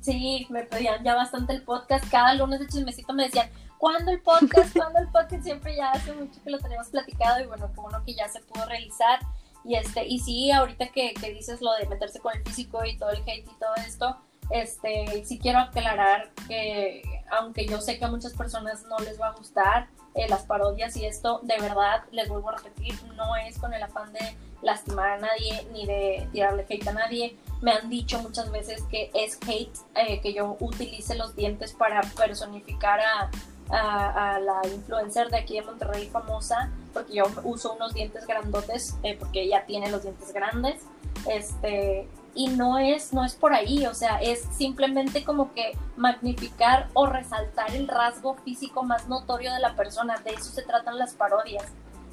Sí, 0.00 0.46
me 0.50 0.64
pedían 0.64 1.02
ya 1.02 1.14
bastante 1.14 1.54
el 1.54 1.62
podcast, 1.62 2.08
cada 2.10 2.34
lunes 2.34 2.60
de 2.60 2.66
chismecito 2.68 3.12
me 3.14 3.24
decían, 3.24 3.48
¿cuándo 3.78 4.10
el 4.10 4.20
podcast? 4.20 4.76
¿Cuándo 4.76 4.98
el 4.98 5.08
podcast? 5.08 5.42
Siempre 5.42 5.76
ya 5.76 5.92
hace 5.92 6.12
mucho 6.12 6.42
que 6.42 6.50
lo 6.50 6.58
tenemos 6.58 6.88
platicado 6.88 7.40
y 7.40 7.46
bueno, 7.46 7.70
como 7.74 7.90
no 7.90 8.04
que 8.04 8.14
ya 8.14 8.28
se 8.28 8.40
pudo 8.40 8.66
realizar. 8.66 9.20
Y 9.64 9.76
este, 9.76 10.06
y 10.06 10.18
sí, 10.18 10.50
ahorita 10.50 10.88
que, 10.88 11.14
que 11.14 11.32
dices 11.32 11.60
lo 11.60 11.72
de 11.74 11.86
meterse 11.86 12.20
con 12.20 12.36
el 12.36 12.42
físico 12.44 12.84
y 12.84 12.96
todo 12.96 13.10
el 13.10 13.22
hate 13.22 13.46
y 13.46 13.58
todo 13.58 13.74
esto, 13.76 14.16
este, 14.50 15.24
sí 15.24 15.38
quiero 15.38 15.58
aclarar 15.58 16.30
que 16.46 17.02
aunque 17.30 17.66
yo 17.66 17.80
sé 17.80 17.98
que 17.98 18.04
a 18.04 18.10
muchas 18.10 18.32
personas 18.32 18.84
no 18.84 18.98
les 18.98 19.20
va 19.20 19.28
a 19.28 19.32
gustar 19.32 19.88
eh, 20.14 20.26
las 20.28 20.42
parodias 20.44 20.96
y 20.96 21.04
esto, 21.04 21.40
de 21.42 21.58
verdad, 21.58 22.04
les 22.12 22.28
vuelvo 22.28 22.48
a 22.48 22.56
repetir, 22.56 22.94
no 23.14 23.36
es 23.36 23.58
con 23.58 23.74
el 23.74 23.82
afán 23.82 24.12
de 24.12 24.36
lastimar 24.62 25.10
a 25.10 25.18
nadie 25.18 25.66
ni 25.72 25.86
de 25.86 26.28
tirarle 26.32 26.66
hate 26.68 26.88
a 26.88 26.92
nadie. 26.92 27.36
Me 27.60 27.72
han 27.72 27.90
dicho 27.90 28.18
muchas 28.20 28.50
veces 28.50 28.82
que 28.84 29.10
es 29.14 29.38
hate 29.46 29.76
eh, 29.94 30.20
que 30.20 30.32
yo 30.32 30.56
utilice 30.60 31.14
los 31.14 31.36
dientes 31.36 31.72
para 31.72 32.00
personificar 32.00 33.00
a, 33.00 33.30
a, 33.70 34.38
la 34.40 34.60
influencer 34.68 35.28
de 35.30 35.38
aquí 35.38 35.54
de 35.54 35.62
Monterrey 35.62 36.08
famosa, 36.08 36.70
porque 36.92 37.14
yo 37.14 37.24
uso 37.44 37.74
unos 37.74 37.94
dientes 37.94 38.26
grandotes, 38.26 38.96
eh, 39.02 39.16
porque 39.18 39.42
ella 39.42 39.64
tiene 39.66 39.90
los 39.90 40.02
dientes 40.02 40.32
grandes. 40.32 40.82
Este, 41.28 42.08
y 42.34 42.48
no 42.48 42.78
es, 42.78 43.12
no 43.12 43.24
es 43.24 43.34
por 43.34 43.52
ahí, 43.52 43.86
o 43.86 43.94
sea, 43.94 44.18
es 44.18 44.46
simplemente 44.56 45.24
como 45.24 45.52
que 45.54 45.76
magnificar 45.96 46.88
o 46.94 47.06
resaltar 47.06 47.74
el 47.74 47.88
rasgo 47.88 48.36
físico 48.44 48.84
más 48.84 49.08
notorio 49.08 49.52
de 49.52 49.58
la 49.58 49.74
persona, 49.74 50.16
de 50.24 50.30
eso 50.30 50.50
se 50.52 50.62
tratan 50.62 50.98
las 50.98 51.14
parodias. 51.14 51.64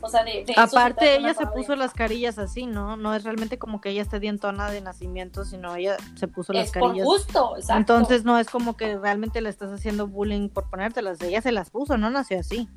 O 0.05 0.07
sea, 0.07 0.23
de, 0.23 0.45
Aparte, 0.55 1.15
ella 1.15 1.33
se 1.33 1.47
puso 1.47 1.75
las 1.75 1.91
carillas 1.91 2.37
así, 2.37 2.67
¿no? 2.67 2.95
No 2.95 3.15
es 3.15 3.23
realmente 3.23 3.57
como 3.57 3.81
que 3.81 3.89
ella 3.89 4.03
esté 4.03 4.19
dientona 4.19 4.69
de 4.69 4.79
nacimiento, 4.79 5.45
sino 5.45 5.75
ella 5.75 5.97
se 6.13 6.27
puso 6.27 6.53
las 6.53 6.69
carillas. 6.69 7.03
Por 7.03 7.17
gusto, 7.17 7.57
exacto. 7.57 7.79
Entonces 7.79 8.23
no 8.23 8.37
es 8.37 8.47
como 8.47 8.77
que 8.77 8.99
realmente 8.99 9.41
le 9.41 9.49
estás 9.49 9.71
haciendo 9.71 10.05
bullying 10.05 10.49
por 10.49 10.69
ponértelas. 10.69 11.19
Ella 11.23 11.41
se 11.41 11.51
las 11.51 11.71
puso, 11.71 11.97
no 11.97 12.11
nació 12.11 12.39
así. 12.39 12.69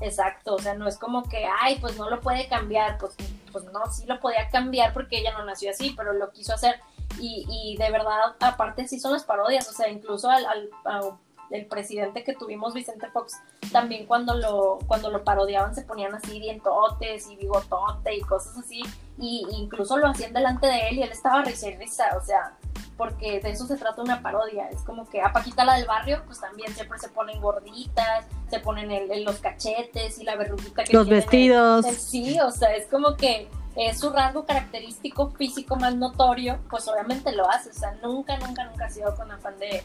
Exacto, 0.00 0.56
o 0.56 0.58
sea, 0.58 0.74
no 0.74 0.88
es 0.88 0.98
como 0.98 1.22
que, 1.22 1.46
ay, 1.60 1.78
pues 1.80 1.96
no 1.96 2.10
lo 2.10 2.20
puede 2.20 2.48
cambiar, 2.48 2.98
pues, 2.98 3.14
pues 3.52 3.64
no, 3.66 3.86
sí 3.92 4.04
lo 4.06 4.18
podía 4.18 4.48
cambiar 4.48 4.92
porque 4.92 5.20
ella 5.20 5.32
no 5.38 5.44
nació 5.44 5.70
así, 5.70 5.94
pero 5.96 6.12
lo 6.12 6.32
quiso 6.32 6.52
hacer. 6.52 6.80
Y, 7.20 7.46
y 7.48 7.76
de 7.76 7.92
verdad, 7.92 8.34
aparte 8.40 8.88
sí 8.88 8.98
son 8.98 9.12
las 9.12 9.22
parodias, 9.22 9.68
o 9.68 9.72
sea, 9.72 9.88
incluso 9.88 10.28
al, 10.28 10.44
al, 10.84 11.12
el 11.52 11.66
presidente 11.66 12.24
que 12.24 12.34
tuvimos, 12.34 12.74
Vicente 12.74 13.08
Fox, 13.10 13.40
también 13.70 14.06
cuando 14.06 14.34
lo, 14.34 14.78
cuando 14.86 15.10
lo 15.10 15.22
parodiaban 15.22 15.74
se 15.74 15.82
ponían 15.82 16.14
así 16.14 16.40
dientotes 16.40 17.28
y 17.30 17.36
bigotote 17.36 18.16
y 18.16 18.20
cosas 18.22 18.58
así, 18.58 18.82
y 19.18 19.46
incluso 19.52 19.96
lo 19.98 20.08
hacían 20.08 20.32
delante 20.32 20.66
de 20.66 20.88
él 20.88 20.98
y 20.98 21.02
él 21.02 21.12
estaba 21.12 21.42
risa 21.42 21.68
y 21.68 21.76
risa, 21.76 22.04
o 22.20 22.24
sea, 22.24 22.56
porque 22.96 23.40
de 23.40 23.50
eso 23.50 23.66
se 23.66 23.76
trata 23.76 24.02
una 24.02 24.22
parodia, 24.22 24.68
es 24.68 24.80
como 24.82 25.08
que 25.08 25.20
a 25.20 25.32
Paquita 25.32 25.64
la 25.64 25.76
del 25.76 25.86
barrio, 25.86 26.22
pues 26.26 26.40
también 26.40 26.72
siempre 26.74 26.98
se 26.98 27.08
ponen 27.08 27.40
gorditas, 27.40 28.26
se 28.48 28.60
ponen 28.60 28.90
el, 28.90 29.24
los 29.24 29.38
cachetes 29.38 30.18
y 30.18 30.24
la 30.24 30.36
verruguita 30.36 30.84
que 30.84 30.92
Los 30.92 31.08
vestidos. 31.08 31.86
sí, 31.86 32.38
o 32.40 32.50
sea, 32.50 32.74
es 32.74 32.86
como 32.86 33.16
que 33.16 33.48
es 33.76 33.98
su 33.98 34.10
rasgo 34.10 34.44
característico 34.44 35.30
físico 35.30 35.76
más 35.76 35.94
notorio, 35.94 36.58
pues 36.68 36.86
obviamente 36.88 37.32
lo 37.32 37.48
hace, 37.50 37.70
o 37.70 37.74
sea, 37.74 37.92
nunca, 38.02 38.36
nunca, 38.38 38.64
nunca 38.66 38.84
ha 38.84 38.90
sido 38.90 39.14
con 39.14 39.30
afán 39.30 39.58
de 39.58 39.82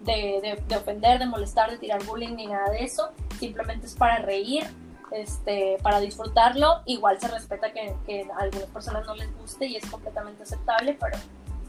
de, 0.00 0.58
de, 0.66 0.76
ofender, 0.76 1.18
de 1.18 1.26
molestar, 1.26 1.70
de 1.70 1.78
tirar 1.78 2.02
bullying 2.04 2.34
ni 2.34 2.46
nada 2.46 2.70
de 2.70 2.84
eso. 2.84 3.10
Simplemente 3.38 3.86
es 3.86 3.94
para 3.94 4.18
reír, 4.18 4.64
este, 5.12 5.78
para 5.82 6.00
disfrutarlo. 6.00 6.80
Igual 6.86 7.20
se 7.20 7.28
respeta 7.28 7.72
que, 7.72 7.94
que 8.06 8.26
a 8.32 8.42
algunas 8.42 8.68
personas 8.68 9.06
no 9.06 9.14
les 9.14 9.34
guste 9.38 9.66
y 9.66 9.76
es 9.76 9.86
completamente 9.86 10.42
aceptable, 10.42 10.96
pero, 11.00 11.18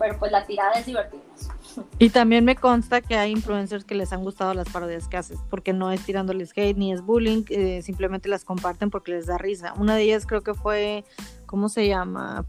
pero 0.02 0.18
pues 0.18 0.32
la 0.32 0.48
tirada 0.48 0.74
es 0.74 0.88
divertirnos. 0.88 1.52
Y 2.00 2.10
también 2.10 2.44
me 2.44 2.56
consta 2.56 3.02
que 3.02 3.16
hay 3.18 3.32
influencers 3.32 3.86
que 3.86 3.94
les 3.94 4.12
han 4.12 4.24
gustado 4.24 4.56
las 4.56 4.68
parodias 4.68 5.08
que 5.08 5.18
haces, 5.18 5.38
porque 5.48 5.74
no 5.74 5.92
es 5.92 6.04
tirándoles 6.04 6.52
hate 6.56 6.76
ni 6.76 6.92
es 6.92 7.04
bullying, 7.04 7.44
eh, 7.50 7.84
simplemente 7.84 8.28
las 8.28 8.44
comparten 8.44 8.90
porque 8.90 9.12
les 9.12 9.28
da 9.28 9.38
risa. 9.38 9.74
Una 9.78 9.96
de 9.96 10.02
ellas 10.02 10.26
creo 10.26 10.42
que 10.42 10.56
fue 10.56 11.06
¿cómo 11.46 11.70
se 11.70 11.88
llama? 11.88 12.44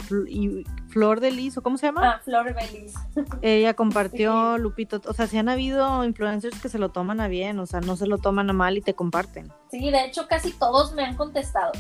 Flor 0.89 1.21
de 1.21 1.31
Lis, 1.33 1.59
¿o 1.59 1.63
cómo 1.63 1.77
se 1.77 1.87
llama? 1.87 2.09
Ah, 2.09 2.21
Flor 2.25 2.55
de 2.55 2.67
Lis. 2.69 2.95
Ella 3.43 3.75
compartió, 3.75 4.57
Lupito, 4.57 5.03
o 5.07 5.13
sea, 5.13 5.27
si 5.27 5.37
han 5.37 5.51
habido 5.51 6.05
influencers 6.05 6.59
que 6.59 6.71
se 6.71 6.79
lo 6.79 6.89
toman 6.89 7.21
a 7.21 7.29
bien, 7.29 7.59
o 7.59 7.67
sea, 7.67 7.81
no 7.81 7.97
se 7.97 8.07
lo 8.07 8.17
toman 8.17 8.49
a 8.49 8.53
mal 8.55 8.79
y 8.79 8.81
te 8.81 8.95
comparten. 8.95 9.53
Sí, 9.71 9.91
de 9.91 10.07
hecho 10.07 10.27
casi 10.27 10.53
todos 10.53 10.95
me 10.95 11.05
han 11.05 11.17
contestado. 11.17 11.73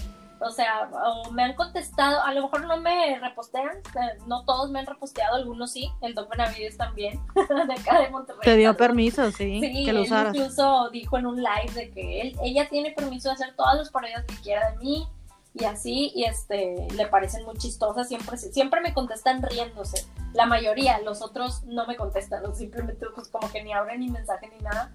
O 0.44 0.51
sea, 0.51 0.90
me 1.32 1.44
han 1.44 1.55
contestado, 1.55 2.23
a 2.23 2.32
lo 2.35 2.43
mejor 2.43 2.66
no 2.66 2.77
me 2.78 3.19
repostean, 3.19 3.78
no 4.27 4.44
todos 4.44 4.70
me 4.70 4.81
han 4.81 4.86
reposteado, 4.86 5.36
algunos 5.36 5.73
sí, 5.73 5.90
el 6.01 6.14
Doc 6.14 6.31
Benavides 6.31 6.77
también, 6.77 7.20
de 7.35 7.73
acá 7.73 8.01
de 8.01 8.10
Monterrey. 8.10 8.40
Te 8.43 8.56
dio 8.56 8.77
permiso, 8.77 9.31
sí, 9.31 9.60
sí 9.60 9.85
que 9.85 9.93
lo 9.93 10.02
usaras. 10.02 10.35
incluso 10.35 10.90
dijo 10.90 11.19
en 11.19 11.27
un 11.27 11.36
live 11.36 11.73
de 11.74 11.90
que 11.90 12.20
él, 12.20 12.36
ella 12.43 12.69
tiene 12.69 12.93
permiso 12.93 13.28
de 13.28 13.35
hacer 13.35 13.55
todas 13.56 13.77
las 13.77 13.90
parodias 13.90 14.24
que 14.24 14.35
quiera 14.36 14.70
de 14.70 14.78
mí, 14.78 15.09
y 15.55 15.64
así, 15.64 16.12
y 16.14 16.24
este, 16.24 16.89
le 16.97 17.06
parecen 17.09 17.44
muy 17.44 17.56
chistosas, 17.56 18.09
siempre, 18.09 18.39
siempre 18.39 18.81
me 18.81 18.94
contestan 18.94 19.43
riéndose, 19.43 20.06
la 20.32 20.47
mayoría, 20.47 20.98
los 21.01 21.20
otros 21.20 21.62
no 21.64 21.86
me 21.86 21.97
contestan, 21.97 22.43
simplemente 22.55 23.06
pues 23.14 23.28
como 23.28 23.51
que 23.51 23.62
ni 23.62 23.73
abren 23.73 24.01
ni 24.01 24.09
mensaje 24.09 24.48
ni 24.48 24.59
nada. 24.64 24.93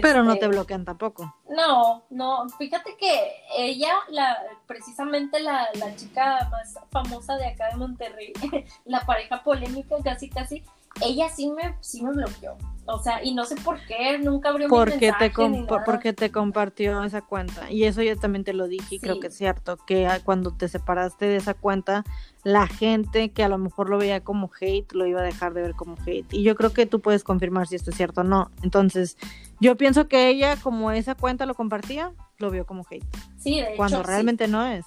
Pero 0.00 0.22
no 0.22 0.32
te 0.34 0.44
este, 0.44 0.48
bloquean 0.48 0.84
tampoco. 0.84 1.34
No, 1.48 2.04
no, 2.10 2.48
fíjate 2.58 2.96
que 2.96 3.34
ella, 3.56 3.92
la, 4.08 4.38
precisamente 4.66 5.40
la, 5.40 5.68
la 5.74 5.94
chica 5.96 6.48
más 6.50 6.78
famosa 6.90 7.36
de 7.36 7.46
acá 7.46 7.68
de 7.70 7.76
Monterrey, 7.76 8.32
la 8.84 9.00
pareja 9.00 9.42
polémica 9.42 9.96
casi 10.02 10.28
casi, 10.28 10.62
ella 11.00 11.28
sí 11.28 11.50
me, 11.50 11.76
sí 11.80 12.02
me 12.02 12.12
bloqueó. 12.12 12.56
O 12.84 12.98
sea, 12.98 13.22
y 13.22 13.32
no 13.32 13.44
sé 13.44 13.54
por 13.56 13.78
qué, 13.86 14.18
nunca 14.18 14.48
abrió 14.48 14.68
porque 14.68 14.96
mi 14.96 15.00
mensaje 15.02 15.30
te 15.30 15.48
ni 15.48 15.60
nada. 15.62 15.84
Porque 15.84 16.12
te 16.12 16.32
compartió 16.32 17.04
esa 17.04 17.22
cuenta. 17.22 17.70
Y 17.70 17.84
eso 17.84 18.02
yo 18.02 18.16
también 18.18 18.42
te 18.42 18.52
lo 18.54 18.66
dije 18.66 18.96
y 18.96 18.98
creo 18.98 19.20
que 19.20 19.28
es 19.28 19.36
cierto, 19.36 19.76
que 19.76 20.08
cuando 20.24 20.52
te 20.52 20.68
separaste 20.68 21.26
de 21.26 21.36
esa 21.36 21.54
cuenta, 21.54 22.02
la 22.42 22.66
gente 22.66 23.30
que 23.30 23.44
a 23.44 23.48
lo 23.48 23.56
mejor 23.56 23.88
lo 23.88 23.98
veía 23.98 24.24
como 24.24 24.50
hate, 24.60 24.92
lo 24.94 25.06
iba 25.06 25.20
a 25.20 25.24
dejar 25.24 25.54
de 25.54 25.62
ver 25.62 25.74
como 25.74 25.96
hate. 26.04 26.26
Y 26.32 26.42
yo 26.42 26.56
creo 26.56 26.72
que 26.72 26.86
tú 26.86 27.00
puedes 27.00 27.22
confirmar 27.22 27.68
si 27.68 27.76
esto 27.76 27.90
es 27.90 27.96
cierto 27.96 28.22
o 28.22 28.24
no. 28.24 28.50
Entonces, 28.62 29.16
yo 29.60 29.76
pienso 29.76 30.08
que 30.08 30.28
ella, 30.28 30.56
como 30.56 30.90
esa 30.90 31.14
cuenta 31.14 31.46
lo 31.46 31.54
compartía, 31.54 32.12
lo 32.38 32.50
vio 32.50 32.66
como 32.66 32.84
hate. 32.90 33.06
Sí, 33.38 33.60
de 33.60 33.76
Cuando 33.76 34.02
realmente 34.02 34.48
no 34.48 34.66
es. 34.66 34.84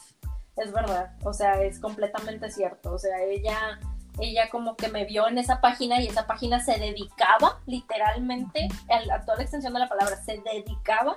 Es 0.57 0.71
verdad, 0.71 1.15
o 1.23 1.33
sea, 1.33 1.61
es 1.63 1.79
completamente 1.79 2.49
cierto. 2.51 2.93
O 2.93 2.99
sea, 2.99 3.23
ella 3.23 3.79
ella 4.19 4.49
como 4.49 4.75
que 4.75 4.87
me 4.89 5.05
vio 5.05 5.27
en 5.27 5.37
esa 5.37 5.61
página 5.61 6.01
y 6.01 6.07
esa 6.07 6.27
página 6.27 6.59
se 6.59 6.77
dedicaba 6.77 7.59
literalmente, 7.65 8.67
a 8.89 9.21
toda 9.21 9.37
la 9.37 9.43
extensión 9.43 9.73
de 9.73 9.79
la 9.79 9.89
palabra, 9.89 10.15
se 10.17 10.41
dedicaba 10.41 11.15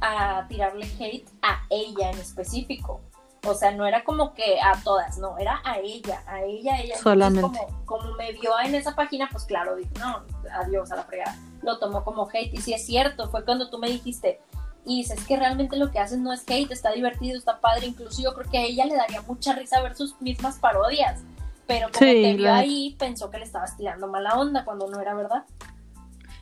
a 0.00 0.46
tirarle 0.48 0.86
hate 0.98 1.28
a 1.42 1.62
ella 1.70 2.10
en 2.10 2.18
específico. 2.18 3.00
O 3.44 3.54
sea, 3.54 3.70
no 3.70 3.86
era 3.86 4.02
como 4.02 4.34
que 4.34 4.60
a 4.60 4.82
todas, 4.82 5.18
no, 5.18 5.38
era 5.38 5.60
a 5.64 5.78
ella, 5.78 6.22
a 6.26 6.42
ella, 6.42 6.80
ella. 6.80 6.98
Solamente. 6.98 7.42
Como, 7.42 7.84
como 7.84 8.14
me 8.16 8.32
vio 8.32 8.58
en 8.58 8.74
esa 8.74 8.96
página, 8.96 9.28
pues 9.30 9.44
claro, 9.44 9.76
dijo, 9.76 9.90
no, 10.00 10.24
adiós 10.52 10.90
a 10.90 10.96
la 10.96 11.04
fregada. 11.04 11.36
Lo 11.62 11.78
tomó 11.78 12.02
como 12.02 12.28
hate. 12.28 12.52
Y 12.52 12.58
si 12.58 12.74
es 12.74 12.84
cierto, 12.84 13.30
fue 13.30 13.44
cuando 13.44 13.70
tú 13.70 13.78
me 13.78 13.88
dijiste, 13.88 14.40
y 14.84 14.98
dices 14.98 15.24
que 15.26 15.36
realmente 15.36 15.76
lo 15.76 15.92
que 15.92 16.00
haces 16.00 16.18
no 16.18 16.32
es 16.32 16.44
hate, 16.48 16.72
está 16.72 16.90
divertido, 16.90 17.38
está 17.38 17.60
padre. 17.60 17.86
Incluso 17.86 18.20
yo 18.20 18.34
creo 18.34 18.50
que 18.50 18.58
a 18.58 18.62
ella 18.62 18.84
le 18.84 18.96
daría 18.96 19.22
mucha 19.22 19.52
risa 19.52 19.80
ver 19.80 19.94
sus 19.94 20.20
mismas 20.20 20.58
parodias 20.58 21.22
pero 21.66 21.88
como 21.92 21.98
te 21.98 22.34
vio 22.34 22.52
ahí, 22.52 22.96
pensó 22.98 23.30
que 23.30 23.38
le 23.38 23.44
estabas 23.44 23.76
tirando 23.76 24.08
mala 24.08 24.38
onda 24.38 24.64
cuando 24.64 24.88
no 24.88 25.00
era 25.00 25.14
verdad. 25.14 25.44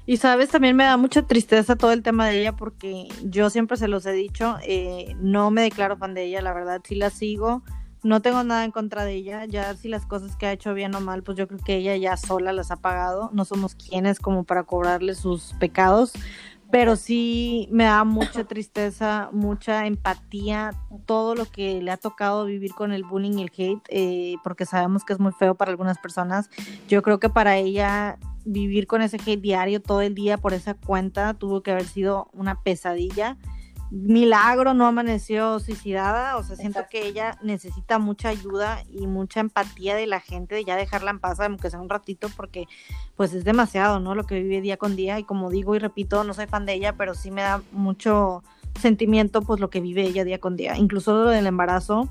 Y 0.06 0.18
sabes, 0.18 0.50
también 0.50 0.76
me 0.76 0.84
da 0.84 0.98
mucha 0.98 1.22
tristeza 1.22 1.76
todo 1.76 1.92
el 1.92 2.02
tema 2.02 2.26
de 2.28 2.40
ella 2.40 2.52
porque 2.54 3.08
yo 3.24 3.48
siempre 3.48 3.78
se 3.78 3.88
los 3.88 4.04
he 4.04 4.12
dicho, 4.12 4.56
eh, 4.62 5.16
no 5.18 5.50
me 5.50 5.62
declaro 5.62 5.96
fan 5.96 6.12
de 6.12 6.24
ella, 6.24 6.42
la 6.42 6.52
verdad, 6.52 6.82
sí 6.84 6.94
la 6.94 7.08
sigo, 7.08 7.62
no 8.02 8.20
tengo 8.20 8.44
nada 8.44 8.64
en 8.64 8.70
contra 8.70 9.04
de 9.04 9.14
ella, 9.14 9.46
ya 9.46 9.74
si 9.74 9.88
las 9.88 10.04
cosas 10.04 10.36
que 10.36 10.46
ha 10.46 10.52
hecho 10.52 10.74
bien 10.74 10.94
o 10.94 11.00
mal, 11.00 11.22
pues 11.22 11.38
yo 11.38 11.48
creo 11.48 11.58
que 11.58 11.76
ella 11.76 11.96
ya 11.96 12.18
sola 12.18 12.52
las 12.52 12.70
ha 12.70 12.76
pagado, 12.76 13.30
no 13.32 13.46
somos 13.46 13.74
quienes 13.74 14.18
como 14.20 14.44
para 14.44 14.64
cobrarle 14.64 15.14
sus 15.14 15.54
pecados, 15.54 16.12
pero 16.74 16.96
sí 16.96 17.68
me 17.70 17.84
da 17.84 18.02
mucha 18.02 18.42
tristeza, 18.42 19.28
mucha 19.30 19.86
empatía, 19.86 20.72
todo 21.06 21.36
lo 21.36 21.44
que 21.44 21.80
le 21.80 21.92
ha 21.92 21.96
tocado 21.96 22.46
vivir 22.46 22.74
con 22.74 22.90
el 22.90 23.04
bullying 23.04 23.38
y 23.38 23.42
el 23.44 23.52
hate, 23.56 23.86
eh, 23.90 24.34
porque 24.42 24.66
sabemos 24.66 25.04
que 25.04 25.12
es 25.12 25.20
muy 25.20 25.30
feo 25.30 25.54
para 25.54 25.70
algunas 25.70 25.98
personas. 25.98 26.50
Yo 26.88 27.00
creo 27.02 27.20
que 27.20 27.28
para 27.28 27.56
ella 27.58 28.18
vivir 28.44 28.88
con 28.88 29.02
ese 29.02 29.18
hate 29.24 29.40
diario 29.40 29.80
todo 29.80 30.00
el 30.00 30.16
día 30.16 30.36
por 30.36 30.52
esa 30.52 30.74
cuenta 30.74 31.34
tuvo 31.34 31.62
que 31.62 31.70
haber 31.70 31.84
sido 31.84 32.28
una 32.32 32.60
pesadilla 32.60 33.36
milagro 33.90 34.74
no 34.74 34.86
amaneció 34.86 35.60
suicidada, 35.60 36.36
o 36.36 36.42
sea, 36.42 36.56
siento 36.56 36.80
que 36.90 37.06
ella 37.06 37.38
necesita 37.42 37.98
mucha 37.98 38.28
ayuda 38.28 38.82
y 38.90 39.06
mucha 39.06 39.40
empatía 39.40 39.94
de 39.94 40.06
la 40.06 40.20
gente, 40.20 40.54
de 40.54 40.64
ya 40.64 40.76
dejarla 40.76 41.10
en 41.10 41.20
paz, 41.20 41.38
aunque 41.40 41.70
sea 41.70 41.80
un 41.80 41.88
ratito, 41.88 42.28
porque 42.36 42.66
pues 43.16 43.32
es 43.34 43.44
demasiado, 43.44 44.00
¿no? 44.00 44.14
Lo 44.14 44.24
que 44.24 44.42
vive 44.42 44.60
día 44.60 44.76
con 44.76 44.96
día 44.96 45.18
y 45.18 45.24
como 45.24 45.50
digo 45.50 45.74
y 45.76 45.78
repito, 45.78 46.24
no 46.24 46.34
soy 46.34 46.46
fan 46.46 46.66
de 46.66 46.74
ella, 46.74 46.96
pero 46.96 47.14
sí 47.14 47.30
me 47.30 47.42
da 47.42 47.62
mucho 47.72 48.42
sentimiento 48.80 49.42
pues 49.42 49.60
lo 49.60 49.70
que 49.70 49.80
vive 49.80 50.02
ella 50.02 50.24
día 50.24 50.38
con 50.40 50.56
día, 50.56 50.76
incluso 50.76 51.24
lo 51.24 51.30
del 51.30 51.46
embarazo. 51.46 52.08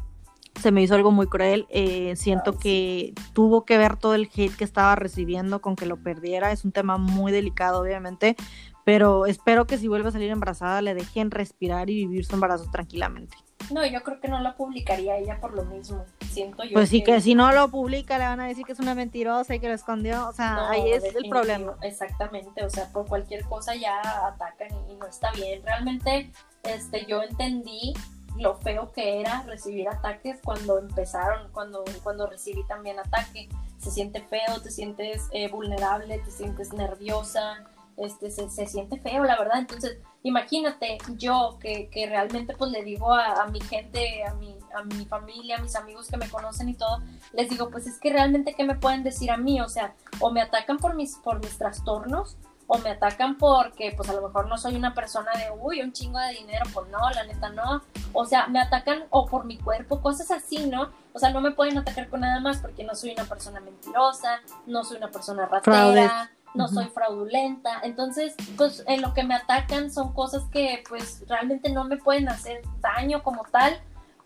Se 0.62 0.72
me 0.72 0.84
hizo 0.84 0.94
algo 0.94 1.10
muy 1.10 1.26
cruel. 1.26 1.66
Eh, 1.70 2.16
siento 2.16 2.60
que 2.60 3.16
tuvo 3.34 3.66
que 3.66 3.80
ver 3.80 3.98
todo 3.98 4.14
el 4.14 4.30
hate 4.32 4.56
que 4.56 4.64
estaba 4.64 4.96
recibiendo 4.96 5.62
con 5.62 5.76
que 5.76 5.88
lo 5.88 5.98
perdiera. 5.98 6.52
Es 6.52 6.64
un 6.64 6.72
tema 6.72 7.00
muy 7.00 7.32
delicado, 7.32 7.82
obviamente, 7.82 8.36
pero 8.84 9.26
espero 9.26 9.66
que 9.66 9.78
si 9.78 9.88
vuelve 9.88 10.10
a 10.10 10.12
salir 10.12 10.30
embarazada 10.30 10.82
le 10.82 10.94
dejen 10.94 11.32
respirar 11.32 11.90
y 11.90 12.06
vivir 12.06 12.26
su 12.26 12.36
embarazo 12.36 12.70
tranquilamente. 12.72 13.36
No, 13.72 13.86
yo 13.86 14.04
creo 14.04 14.20
que 14.20 14.28
no 14.28 14.42
lo 14.42 14.56
publicaría 14.56 15.18
ella 15.18 15.40
por 15.40 15.54
lo 15.54 15.64
mismo, 15.64 16.04
siento 16.32 16.64
yo. 16.64 16.74
Pues 16.74 16.90
sí, 16.90 17.04
que... 17.04 17.22
si 17.22 17.36
no 17.36 17.52
lo 17.52 17.70
publica 17.70 18.18
le 18.18 18.26
van 18.26 18.40
a 18.40 18.48
decir 18.48 18.66
que 18.66 18.74
es 18.74 18.80
una 18.80 18.96
mentirosa 18.96 19.56
y 19.56 19.60
que 19.60 19.68
lo 19.68 19.74
escondió, 19.74 20.28
o 20.28 20.34
sea, 20.34 20.70
ahí 20.70 20.92
es 20.92 21.04
el 21.16 21.30
problema. 21.30 21.78
Exactamente, 21.82 22.66
o 22.66 22.70
sea, 22.70 22.90
por 22.92 23.08
cualquier 23.08 23.46
cosa 23.46 23.76
ya 23.76 24.00
atacan 24.28 24.70
y, 24.90 24.96
no 24.96 25.06
está 25.06 25.32
bien. 25.32 25.64
Realmente, 25.64 26.32
este, 26.64 27.06
yo 27.06 27.22
entendí 27.22 27.94
lo 28.38 28.56
feo 28.56 28.92
que 28.92 29.22
era 29.22 29.44
recibir 29.44 29.88
ataques 29.88 30.40
cuando 30.44 30.80
empezaron, 30.80 31.52
cuando, 31.52 31.84
cuando 32.04 32.28
recibí 32.28 32.66
también 32.68 33.00
ataque. 33.00 33.48
Se 33.78 33.92
siente 33.92 34.22
feo, 34.22 34.62
te 34.62 34.72
sientes 34.72 35.28
eh, 35.32 35.50
vulnerable, 35.50 36.20
te 36.20 36.32
sientes 36.32 36.72
nerviosa, 36.74 37.66
este, 37.98 38.32
se, 38.32 38.66
siente 38.68 39.00
feo, 39.00 39.24
la 39.24 39.38
verdad. 39.38 39.60
Entonces, 39.60 39.98
imagínate 40.24 40.98
yo 41.18 41.58
que, 41.60 41.90
que 41.90 42.08
realmente 42.08 42.56
pues 42.56 42.72
le 42.72 42.84
digo 42.84 43.14
a, 43.14 43.46
mi 43.48 43.62
gente, 43.62 44.24
a 44.26 44.34
mi, 44.36 44.58
a 44.76 44.84
mi 44.84 45.06
familia, 45.06 45.58
a 45.58 45.62
mis 45.62 45.76
amigos 45.76 46.08
que 46.08 46.18
me 46.18 46.30
conocen 46.30 46.70
y 46.70 46.76
todo, 46.76 47.02
les 47.34 47.50
digo, 47.50 47.70
pues 47.70 47.88
es 47.88 48.00
que 48.00 48.12
realmente, 48.12 48.54
¿qué 48.54 48.64
me 48.64 48.76
pueden 48.76 49.04
decir 49.04 49.32
a 49.32 49.38
mí? 49.38 49.62
O 49.62 49.70
sea, 49.70 49.96
o 50.20 50.32
me 50.32 50.42
atacan 50.42 50.78
por 50.78 50.96
mis, 50.96 51.18
por 51.18 51.40
mis 51.40 51.58
trastornos, 51.58 52.38
o 52.68 52.78
me 52.78 52.92
atacan 52.92 53.38
porque 53.38 53.94
pues 53.96 54.10
a 54.10 54.14
lo 54.14 54.22
mejor 54.22 54.48
no 54.48 54.58
soy 54.58 54.76
una 54.76 54.94
persona 54.94 55.32
de, 55.34 55.52
uy, 55.62 55.82
un 55.82 55.92
chingo 55.92 56.18
de 56.18 56.34
dinero, 56.34 56.66
pues 56.74 56.88
no, 56.90 57.10
la 57.12 57.24
neta 57.26 57.50
no. 57.50 57.82
O 58.14 58.26
sea, 58.26 58.48
me 58.48 58.60
atacan 58.60 59.04
o 59.10 59.28
por 59.28 59.46
mi 59.46 59.58
cuerpo, 59.58 60.02
cosas 60.02 60.32
así, 60.32 60.66
¿no? 60.68 60.90
O 61.14 61.20
sea, 61.20 61.32
no 61.32 61.42
me 61.42 61.52
pueden 61.52 61.78
atacar 61.78 62.10
con 62.10 62.22
nada 62.22 62.40
más 62.40 62.60
porque 62.60 62.84
no 62.84 62.96
soy 62.96 63.12
una 63.12 63.26
persona 63.26 63.60
mentirosa, 63.60 64.42
no 64.66 64.84
soy 64.84 64.98
una 64.98 65.12
persona 65.12 65.46
ratera 65.46 66.32
no 66.54 66.68
soy 66.68 66.86
fraudulenta. 66.86 67.80
Entonces, 67.84 68.36
pues 68.58 68.84
en 68.88 69.02
lo 69.02 69.14
que 69.14 69.24
me 69.24 69.36
atacan 69.36 69.92
son 69.92 70.14
cosas 70.14 70.44
que 70.52 70.84
pues 70.88 71.24
realmente 71.28 71.72
no 71.72 71.84
me 71.84 71.98
pueden 71.98 72.30
hacer 72.30 72.62
daño 72.82 73.24
como 73.24 73.44
tal, 73.52 73.80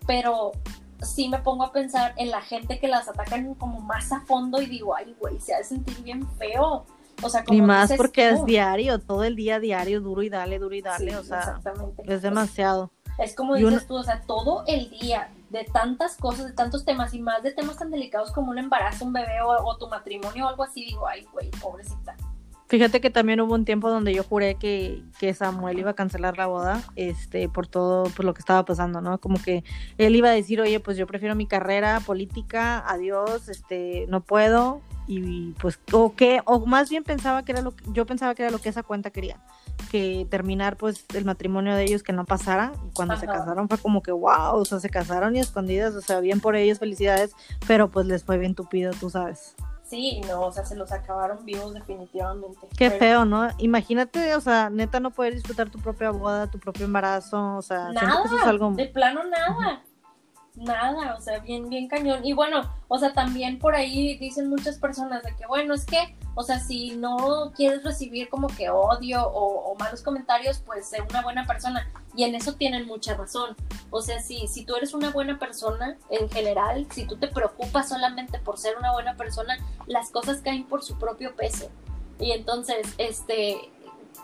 pero 0.06 0.52
sí 1.02 1.28
me 1.28 1.38
pongo 1.38 1.64
a 1.64 1.72
pensar 1.72 2.14
en 2.16 2.30
la 2.30 2.40
gente 2.40 2.78
que 2.78 2.88
las 2.88 3.08
atacan 3.08 3.54
como 3.54 3.80
más 3.80 4.12
a 4.12 4.20
fondo 4.20 4.60
y 4.60 4.66
digo, 4.66 4.94
ay, 4.94 5.14
güey, 5.18 5.38
se 5.40 5.54
ha 5.54 5.58
de 5.58 5.64
sentir 5.64 6.02
bien 6.02 6.26
feo. 6.38 6.86
O 7.22 7.28
sea, 7.28 7.44
como 7.44 7.58
y 7.58 7.62
más 7.62 7.92
porque 7.96 8.30
es 8.30 8.44
diario, 8.44 9.00
todo 9.00 9.24
el 9.24 9.34
día 9.34 9.58
diario, 9.58 10.00
duro 10.00 10.22
y 10.22 10.28
dale, 10.28 10.58
duro 10.58 10.74
y 10.74 10.82
dale, 10.82 11.16
o 11.16 11.24
sea, 11.24 11.60
es 12.04 12.22
demasiado. 12.22 12.92
Es 13.18 13.34
como 13.34 13.56
dices 13.56 13.86
tú, 13.86 13.96
o 13.96 14.02
sea, 14.04 14.20
todo 14.22 14.62
el 14.68 14.88
día, 14.90 15.28
de 15.50 15.64
tantas 15.64 16.16
cosas, 16.16 16.46
de 16.46 16.52
tantos 16.52 16.84
temas 16.84 17.14
y 17.14 17.20
más 17.20 17.42
de 17.42 17.52
temas 17.52 17.78
tan 17.78 17.90
delicados 17.90 18.32
como 18.32 18.50
un 18.50 18.58
embarazo, 18.58 19.04
un 19.04 19.12
bebé 19.12 19.40
o, 19.42 19.76
tu 19.78 19.88
matrimonio 19.88 20.46
o 20.46 20.48
algo 20.48 20.64
así, 20.64 20.84
digo, 20.84 21.06
ay, 21.06 21.26
güey, 21.32 21.50
pobrecita. 21.62 22.16
Fíjate 22.68 23.00
que 23.00 23.08
también 23.08 23.40
hubo 23.40 23.54
un 23.54 23.64
tiempo 23.64 23.88
donde 23.88 24.12
yo 24.12 24.22
juré 24.22 24.56
que, 24.56 25.02
que, 25.18 25.32
Samuel 25.32 25.78
iba 25.78 25.92
a 25.92 25.94
cancelar 25.94 26.36
la 26.36 26.46
boda, 26.46 26.82
este, 26.96 27.48
por 27.48 27.66
todo 27.66 28.10
por 28.10 28.26
lo 28.26 28.34
que 28.34 28.40
estaba 28.40 28.62
pasando, 28.66 29.00
¿no? 29.00 29.18
Como 29.18 29.40
que 29.40 29.64
él 29.96 30.14
iba 30.14 30.28
a 30.28 30.32
decir, 30.32 30.60
oye, 30.60 30.78
pues 30.78 30.98
yo 30.98 31.06
prefiero 31.06 31.34
mi 31.34 31.46
carrera 31.46 32.00
política, 32.00 32.84
adiós, 32.86 33.48
este, 33.48 34.04
no 34.10 34.20
puedo, 34.20 34.82
y 35.08 35.52
pues, 35.52 35.80
o 35.92 36.14
que, 36.14 36.42
o 36.44 36.66
más 36.66 36.90
bien 36.90 37.02
pensaba 37.02 37.42
que 37.42 37.52
era 37.52 37.62
lo 37.62 37.74
que, 37.74 37.82
yo 37.92 38.04
pensaba 38.04 38.34
que 38.34 38.42
era 38.42 38.52
lo 38.52 38.58
que 38.58 38.68
esa 38.68 38.82
cuenta 38.82 39.10
quería, 39.10 39.40
que 39.90 40.26
terminar 40.30 40.76
pues 40.76 41.06
el 41.14 41.24
matrimonio 41.24 41.74
de 41.74 41.84
ellos 41.84 42.02
que 42.02 42.12
no 42.12 42.26
pasara, 42.26 42.72
y 42.86 42.94
cuando 42.94 43.16
se 43.16 43.26
casaron 43.26 43.68
fue 43.68 43.78
como 43.78 44.02
que, 44.02 44.12
wow, 44.12 44.56
o 44.56 44.64
sea, 44.66 44.80
se 44.80 44.90
casaron 44.90 45.34
y 45.34 45.40
escondidas, 45.40 45.94
o 45.94 46.02
sea, 46.02 46.20
bien 46.20 46.40
por 46.40 46.56
ellos, 46.56 46.78
felicidades, 46.78 47.32
pero 47.66 47.88
pues 47.88 48.06
les 48.06 48.22
fue 48.22 48.36
bien 48.36 48.54
tupido, 48.54 48.92
tú 49.00 49.08
sabes. 49.08 49.56
Sí, 49.82 50.20
no, 50.28 50.42
o 50.42 50.52
sea, 50.52 50.66
se 50.66 50.76
los 50.76 50.92
acabaron 50.92 51.42
vivos 51.46 51.72
definitivamente. 51.72 52.68
Qué 52.76 52.90
feo, 52.90 53.24
¿no? 53.24 53.48
Imagínate, 53.56 54.34
o 54.34 54.40
sea, 54.42 54.68
neta 54.68 55.00
no 55.00 55.10
poder 55.10 55.32
disfrutar 55.32 55.70
tu 55.70 55.78
propia 55.78 56.10
boda, 56.10 56.50
tu 56.50 56.58
propio 56.58 56.84
embarazo, 56.84 57.56
o 57.56 57.62
sea, 57.62 57.92
nada, 57.92 58.20
que 58.20 58.28
eso 58.28 58.36
es 58.36 58.44
algo... 58.44 58.72
de 58.72 58.88
plano 58.88 59.24
nada 59.24 59.82
nada, 60.58 61.14
o 61.16 61.20
sea, 61.20 61.38
bien, 61.40 61.68
bien 61.68 61.88
cañón. 61.88 62.24
Y 62.24 62.32
bueno, 62.32 62.62
o 62.88 62.98
sea, 62.98 63.12
también 63.12 63.58
por 63.58 63.74
ahí 63.74 64.16
dicen 64.18 64.48
muchas 64.48 64.78
personas 64.78 65.22
de 65.22 65.34
que, 65.36 65.46
bueno, 65.46 65.74
es 65.74 65.84
que, 65.84 66.16
o 66.34 66.42
sea, 66.42 66.60
si 66.60 66.96
no 66.96 67.52
quieres 67.56 67.82
recibir 67.84 68.28
como 68.28 68.48
que 68.48 68.70
odio 68.70 69.22
o, 69.26 69.74
malos 69.78 70.02
comentarios, 70.02 70.58
pues 70.58 70.88
sé 70.88 70.98
una 71.08 71.22
buena 71.22 71.46
persona. 71.46 71.88
Y 72.14 72.24
en 72.24 72.34
eso 72.34 72.54
tienen 72.54 72.86
mucha 72.86 73.14
razón. 73.14 73.56
O 73.90 74.02
sea, 74.02 74.20
si, 74.20 74.48
si 74.48 74.64
tú 74.64 74.74
eres 74.76 74.92
una 74.92 75.10
buena 75.10 75.38
persona 75.38 75.96
en 76.10 76.28
general, 76.28 76.86
si 76.90 77.06
tú 77.06 77.16
te 77.16 77.28
preocupas 77.28 77.88
solamente 77.88 78.38
por 78.38 78.58
ser 78.58 78.76
una 78.76 78.92
buena 78.92 79.16
persona, 79.16 79.56
las 79.86 80.10
cosas 80.10 80.40
caen 80.40 80.64
por 80.64 80.82
su 80.82 80.98
propio 80.98 81.36
peso. 81.36 81.70
Y 82.18 82.32
entonces, 82.32 82.94
este, 82.98 83.70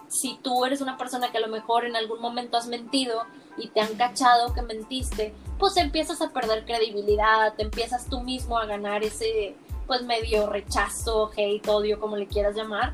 si 0.08 0.38
tú 0.42 0.64
eres 0.64 0.80
una 0.80 0.96
persona 0.96 1.30
que 1.30 1.38
a 1.38 1.40
lo 1.40 1.48
mejor 1.48 1.84
en 1.84 1.96
algún 1.96 2.20
momento 2.20 2.56
has 2.56 2.66
mentido 2.66 3.22
y 3.56 3.68
te 3.68 3.80
han 3.80 3.94
cachado 3.96 4.52
que 4.52 4.62
mentiste, 4.62 5.34
pues 5.58 5.76
empiezas 5.76 6.20
a 6.20 6.30
perder 6.30 6.64
credibilidad, 6.64 7.54
te 7.54 7.62
empiezas 7.62 8.06
tú 8.06 8.20
mismo 8.20 8.58
a 8.58 8.66
ganar 8.66 9.04
ese 9.04 9.56
pues 9.86 10.02
medio 10.02 10.48
rechazo, 10.48 11.30
hate, 11.36 11.68
odio, 11.68 12.00
como 12.00 12.16
le 12.16 12.26
quieras 12.26 12.56
llamar, 12.56 12.92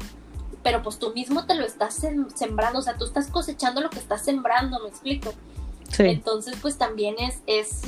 pero 0.63 0.83
pues 0.83 0.99
tú 0.99 1.13
mismo 1.15 1.47
te 1.47 1.55
lo 1.55 1.65
estás 1.65 1.95
sembrando, 2.35 2.81
o 2.81 2.83
sea, 2.83 2.97
tú 2.97 3.05
estás 3.05 3.29
cosechando 3.29 3.81
lo 3.81 3.91
que 3.91 3.99
estás 3.99 4.25
sembrando, 4.25 4.81
me 4.81 4.89
explico. 4.89 5.33
Entonces, 5.99 6.57
pues 6.63 6.79
también 6.79 7.17
es, 7.19 7.41
es, 7.47 7.83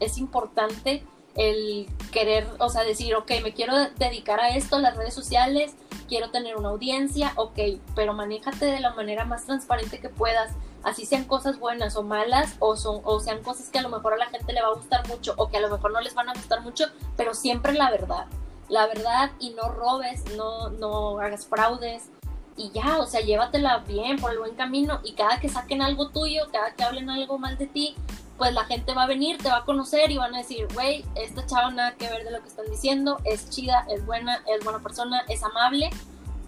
es 0.00 0.18
importante 0.18 1.04
el 1.36 1.86
querer, 2.12 2.48
o 2.58 2.68
sea, 2.68 2.82
decir, 2.82 3.14
ok, 3.14 3.30
me 3.42 3.52
quiero 3.52 3.74
dedicar 3.98 4.40
a 4.40 4.50
esto, 4.50 4.78
las 4.78 4.96
redes 4.96 5.14
sociales, 5.14 5.74
quiero 6.08 6.30
tener 6.30 6.56
una 6.56 6.70
audiencia, 6.70 7.32
ok, 7.36 7.58
pero 7.94 8.14
manéjate 8.14 8.66
de 8.66 8.80
la 8.80 8.94
manera 8.94 9.24
más 9.24 9.44
transparente 9.44 10.00
que 10.00 10.08
puedas, 10.08 10.52
así 10.82 11.04
sean 11.04 11.24
cosas 11.24 11.58
buenas 11.58 11.96
o 11.96 12.02
malas, 12.02 12.56
o, 12.58 12.76
son, 12.76 13.00
o 13.04 13.20
sean 13.20 13.42
cosas 13.42 13.68
que 13.68 13.78
a 13.78 13.82
lo 13.82 13.90
mejor 13.90 14.14
a 14.14 14.16
la 14.16 14.26
gente 14.26 14.52
le 14.52 14.62
va 14.62 14.68
a 14.68 14.74
gustar 14.74 15.06
mucho, 15.08 15.34
o 15.36 15.48
que 15.48 15.58
a 15.58 15.60
lo 15.60 15.70
mejor 15.70 15.92
no 15.92 16.00
les 16.00 16.14
van 16.14 16.28
a 16.28 16.34
gustar 16.34 16.62
mucho, 16.62 16.86
pero 17.16 17.34
siempre 17.34 17.74
la 17.74 17.90
verdad, 17.90 18.26
la 18.68 18.86
verdad 18.86 19.30
y 19.38 19.50
no 19.50 19.68
robes, 19.68 20.24
no, 20.36 20.70
no 20.70 21.20
hagas 21.20 21.46
fraudes, 21.46 22.10
y 22.56 22.70
ya, 22.70 22.98
o 22.98 23.06
sea, 23.06 23.20
llévatela 23.20 23.78
bien, 23.80 24.16
por 24.16 24.32
el 24.32 24.38
buen 24.38 24.54
camino, 24.54 25.00
y 25.04 25.12
cada 25.12 25.38
que 25.38 25.50
saquen 25.50 25.82
algo 25.82 26.08
tuyo, 26.08 26.44
cada 26.50 26.74
que 26.74 26.84
hablen 26.84 27.10
algo 27.10 27.38
mal 27.38 27.58
de 27.58 27.66
ti, 27.66 27.94
pues 28.38 28.52
la 28.52 28.64
gente 28.64 28.94
va 28.94 29.04
a 29.04 29.06
venir, 29.06 29.38
te 29.38 29.48
va 29.48 29.58
a 29.58 29.64
conocer 29.64 30.10
y 30.10 30.18
van 30.18 30.34
a 30.34 30.38
decir, 30.38 30.66
güey, 30.74 31.04
esta 31.14 31.46
chava 31.46 31.70
nada 31.70 31.94
que 31.94 32.08
ver 32.08 32.24
de 32.24 32.30
lo 32.30 32.40
que 32.42 32.48
están 32.48 32.66
diciendo, 32.70 33.18
es 33.24 33.50
chida, 33.50 33.86
es 33.90 34.04
buena, 34.04 34.42
es 34.46 34.64
buena 34.64 34.80
persona, 34.80 35.22
es 35.28 35.42
amable 35.42 35.90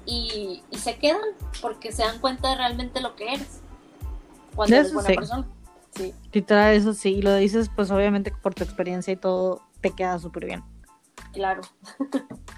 y, 0.07 0.63
se 0.73 0.97
quedan 0.97 1.21
porque 1.61 1.93
se 1.93 2.03
dan 2.03 2.19
cuenta 2.19 2.51
de 2.51 2.57
realmente 2.57 3.01
lo 3.01 3.15
que 3.17 3.35
eres 3.35 3.61
cuando 4.55 4.77
eres 4.77 4.93
buena 4.93 5.09
persona. 5.09 5.47
Sí. 5.95 6.15
Literal, 6.33 6.75
eso 6.75 6.95
sí, 6.95 7.17
y 7.17 7.23
lo 7.23 7.35
dices 7.35 7.71
pues 7.75 7.91
obviamente 7.91 8.33
por 8.43 8.55
tu 8.55 8.63
experiencia 8.63 9.13
y 9.13 9.17
todo 9.17 9.63
te 9.81 9.91
queda 9.91 10.19
súper 10.19 10.47
bien. 10.47 10.65
Claro. 11.33 11.63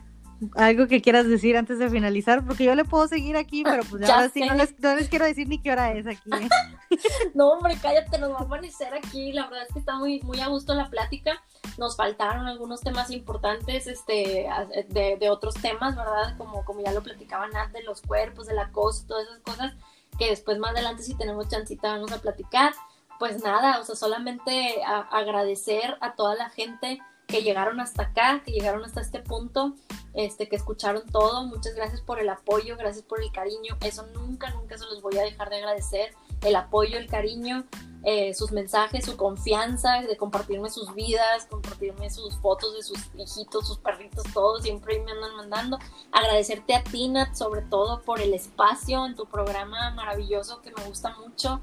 algo 0.57 0.87
que 0.87 1.03
quieras 1.03 1.27
decir 1.27 1.57
antes 1.57 1.79
de 1.79 1.91
finalizar, 1.91 2.45
porque 2.45 2.65
yo 2.65 2.75
le 2.75 2.85
puedo 2.85 3.07
seguir 3.09 3.37
aquí, 3.37 3.63
pero 3.63 3.83
pues 3.85 4.03
ya 4.07 4.15
ahora 4.15 4.29
sí 4.29 4.41
no 4.41 4.55
les, 4.55 4.79
no 4.79 4.95
les, 4.95 5.09
quiero 5.09 5.25
decir 5.25 5.49
ni 5.49 5.59
qué 5.59 5.73
hora 5.73 5.93
es 5.93 6.07
aquí. 6.07 6.31
¿eh? 6.33 6.49
no, 7.35 7.51
hombre, 7.51 7.77
cállate, 7.81 8.19
nos 8.19 8.33
va 8.33 8.39
a 8.39 8.43
amanecer 8.43 8.93
aquí. 8.95 9.33
La 9.33 9.47
verdad 9.47 9.67
es 9.67 9.73
que 9.73 9.79
está 9.81 9.97
muy, 9.97 10.21
muy 10.23 10.41
a 10.41 10.49
gusto 10.49 10.75
la 10.75 10.89
plática. 10.89 11.43
Nos 11.79 11.97
faltaron 11.97 12.47
algunos 12.47 12.81
temas 12.81 13.11
importantes 13.11 13.87
este, 13.87 14.49
de, 14.89 15.17
de 15.19 15.31
otros 15.31 15.55
temas, 15.55 15.97
¿verdad? 15.97 16.37
Como, 16.37 16.65
como 16.65 16.83
ya 16.83 16.93
lo 16.93 17.03
platicaban 17.03 17.55
antes, 17.57 17.81
de 17.81 17.83
los 17.85 18.03
cuerpos, 18.03 18.47
del 18.47 18.59
acoso, 18.59 19.05
todas 19.07 19.27
esas 19.27 19.41
cosas 19.41 19.75
que 20.19 20.29
después 20.29 20.59
más 20.59 20.73
adelante 20.73 21.03
si 21.03 21.15
tenemos 21.15 21.49
chancita 21.49 21.93
vamos 21.93 22.13
a 22.13 22.19
platicar. 22.19 22.73
Pues 23.19 23.43
nada, 23.43 23.81
o 23.81 23.85
sea, 23.85 23.97
solamente 23.97 24.83
agradecer 24.83 25.99
a 26.01 26.15
toda 26.15 26.35
la 26.37 26.49
gente 26.49 27.01
que 27.31 27.43
llegaron 27.43 27.81
hasta 27.81 28.03
acá, 28.03 28.43
que 28.45 28.53
llegaron 28.53 28.85
hasta 28.85 29.01
este 29.01 29.21
punto 29.21 29.75
este, 30.15 30.49
que 30.49 30.57
escucharon 30.57 31.07
todo. 31.07 31.47
Muchas 31.47 31.75
gracias 31.75 32.01
por 32.01 32.21
el 32.21 32.29
apoyo, 32.29 32.77
gracias 32.77 33.05
por 33.05 33.23
el 33.23 33.31
cariño. 33.33 33.77
Eso 33.83 34.07
nunca, 34.15 34.51
nunca 34.51 34.77
se 34.77 34.85
los 34.87 35.01
voy 35.03 35.17
a 35.19 35.23
dejar 35.23 35.51
de 35.51 35.57
agradecer. 35.57 36.15
El 36.43 36.57
apoyo, 36.57 36.99
el 36.99 37.07
cariño, 37.07 37.65
eh, 38.03 38.33
sus 38.35 38.51
mensajes, 38.51 39.05
su 39.05 39.17
confianza, 39.17 40.01
de 40.01 40.17
compartirme 40.17 40.71
sus 40.71 40.95
vidas, 40.95 41.47
compartirme 41.51 42.11
sus 42.11 42.35
fotos 42.39 42.75
de 42.75 42.83
sus 42.83 42.99
hijitos, 43.17 43.69
sus 43.69 43.79
perritos, 43.79 44.25
todos 44.33 44.63
siempre 44.63 45.01
me 45.01 45.13
andan 45.13 45.37
mandando. 45.37 45.79
Agradecerte 46.11 46.75
a 46.75 46.83
Tina, 46.83 47.35
sobre 47.35 47.61
todo 47.63 48.01
por 48.03 48.21
el 48.21 48.33
espacio 48.33 49.05
en 49.05 49.17
tu 49.17 49.27
programa 49.27 49.91
maravilloso 49.91 50.63
que 50.63 50.73
me 50.73 50.83
gusta 50.85 51.15
mucho. 51.19 51.61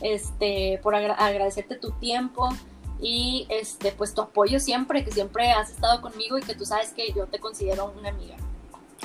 Este, 0.00 0.78
por 0.82 0.94
agradecerte 0.94 1.76
tu 1.76 1.90
tiempo 1.92 2.48
y 3.02 3.46
este, 3.50 3.90
pues 3.92 4.14
tu 4.14 4.22
apoyo 4.22 4.60
siempre, 4.60 5.04
que 5.04 5.10
siempre 5.10 5.50
has 5.50 5.70
estado 5.70 6.00
conmigo 6.00 6.38
y 6.38 6.42
que 6.42 6.54
tú 6.54 6.64
sabes 6.64 6.90
que 6.90 7.12
yo 7.12 7.26
te 7.26 7.40
considero 7.40 7.92
una 7.98 8.10
amiga. 8.10 8.36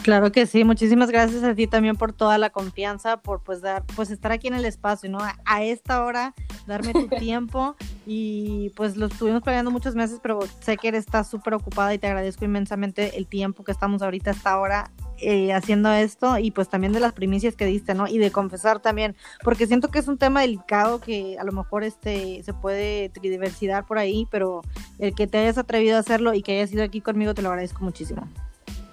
Claro 0.04 0.32
que 0.32 0.46
sí, 0.46 0.64
muchísimas 0.64 1.10
gracias 1.10 1.44
a 1.44 1.54
ti 1.54 1.68
también 1.68 1.96
por 1.96 2.14
toda 2.14 2.38
la 2.38 2.50
confianza, 2.50 3.18
por 3.18 3.42
pues 3.42 3.62
dar, 3.62 3.84
pues 3.96 4.10
estar 4.10 4.32
aquí 4.32 4.48
en 4.48 4.54
el 4.54 4.66
espacio, 4.66 5.10
¿no? 5.10 5.20
A, 5.46 5.64
esta 5.64 6.04
hora, 6.04 6.34
darme 6.66 6.94
tu 6.94 7.08
tiempo 7.20 7.76
y 8.06 8.72
pues 8.76 8.96
lo 8.96 9.08
estuvimos 9.08 9.42
planeando 9.42 9.72
muchos 9.72 9.96
meses, 9.96 10.20
pero 10.22 10.40
sé 10.62 10.78
que 10.78 10.90
eres 10.90 11.08
estás 11.08 11.30
súper 11.30 11.54
ocupada 11.54 11.94
y 11.94 11.98
te 11.98 12.08
agradezco 12.08 12.44
inmensamente 12.44 13.18
el 13.18 13.28
tiempo 13.28 13.64
que 13.64 13.72
estamos 13.72 14.02
ahorita 14.02 14.32
hasta 14.32 14.52
ahora 14.52 14.92
eh, 15.20 15.54
haciendo 15.54 15.92
esto 15.92 16.38
y 16.38 16.52
pues 16.52 16.70
también 16.70 16.94
de 16.94 17.00
las 17.00 17.14
primicias 17.14 17.56
que 17.56 17.66
diste, 17.66 17.94
¿no? 17.94 18.08
Y 18.08 18.18
de 18.18 18.32
confesar 18.32 18.80
también, 18.80 19.16
porque 19.44 19.68
siento 19.68 19.90
que 19.90 20.00
es 20.00 20.08
un 20.08 20.18
tema 20.18 20.42
delicado 20.42 21.00
que 21.00 21.38
a 21.40 21.44
lo 21.44 21.52
mejor 21.52 21.84
este 21.84 22.44
se 22.44 22.54
puede 22.54 23.10
tridiversidad 23.10 23.86
por 23.86 23.98
ahí, 23.98 24.28
pero 24.30 24.62
el 25.00 25.16
que 25.16 25.28
te 25.28 25.38
hayas 25.38 25.58
atrevido 25.58 25.98
a 25.98 26.00
hacerlo 26.00 26.34
y 26.34 26.44
que 26.44 26.54
hayas 26.54 26.72
ido 26.72 26.84
aquí 26.84 27.02
conmigo 27.02 27.34
te 27.34 27.42
lo 27.42 27.50
agradezco 27.50 27.84
muchísimo. 27.84 28.28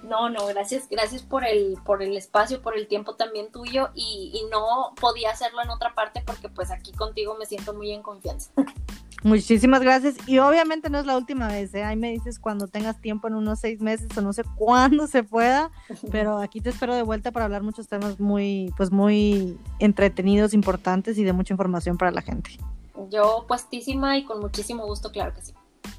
No, 0.07 0.29
no, 0.29 0.45
gracias, 0.47 0.87
gracias 0.89 1.23
por 1.23 1.45
el, 1.45 1.77
por 1.83 2.03
el 2.03 2.15
espacio, 2.15 2.61
por 2.61 2.77
el 2.77 2.87
tiempo 2.87 3.15
también 3.15 3.51
tuyo 3.51 3.89
y, 3.95 4.31
y 4.33 4.49
no 4.51 4.93
podía 4.99 5.31
hacerlo 5.31 5.61
en 5.63 5.69
otra 5.69 5.95
parte 5.95 6.21
porque 6.25 6.49
pues 6.49 6.71
aquí 6.71 6.91
contigo 6.91 7.35
me 7.39 7.45
siento 7.45 7.73
muy 7.73 7.91
en 7.91 8.01
confianza. 8.01 8.51
Muchísimas 9.23 9.81
gracias 9.81 10.15
y 10.27 10.37
obviamente 10.37 10.91
no 10.91 10.99
es 10.99 11.07
la 11.07 11.17
última 11.17 11.47
vez, 11.47 11.73
¿eh? 11.73 11.83
ahí 11.83 11.95
me 11.95 12.11
dices 12.11 12.37
cuando 12.37 12.67
tengas 12.67 13.01
tiempo 13.01 13.27
en 13.27 13.33
unos 13.33 13.59
seis 13.59 13.81
meses 13.81 14.15
o 14.15 14.21
no 14.21 14.33
sé 14.33 14.43
cuándo 14.55 15.07
se 15.07 15.23
pueda, 15.23 15.71
pero 16.11 16.37
aquí 16.37 16.61
te 16.61 16.69
espero 16.69 16.93
de 16.93 17.01
vuelta 17.01 17.31
para 17.31 17.45
hablar 17.45 17.63
muchos 17.63 17.87
temas 17.87 18.19
muy, 18.19 18.71
pues 18.77 18.91
muy 18.91 19.57
entretenidos, 19.79 20.53
importantes 20.53 21.17
y 21.17 21.23
de 21.23 21.33
mucha 21.33 21.55
información 21.55 21.97
para 21.97 22.11
la 22.11 22.21
gente. 22.21 22.51
Yo 23.09 23.45
puestísima 23.47 24.15
y 24.17 24.25
con 24.25 24.39
muchísimo 24.39 24.85
gusto, 24.85 25.11
claro 25.11 25.33
que 25.33 25.41
sí. 25.41 25.53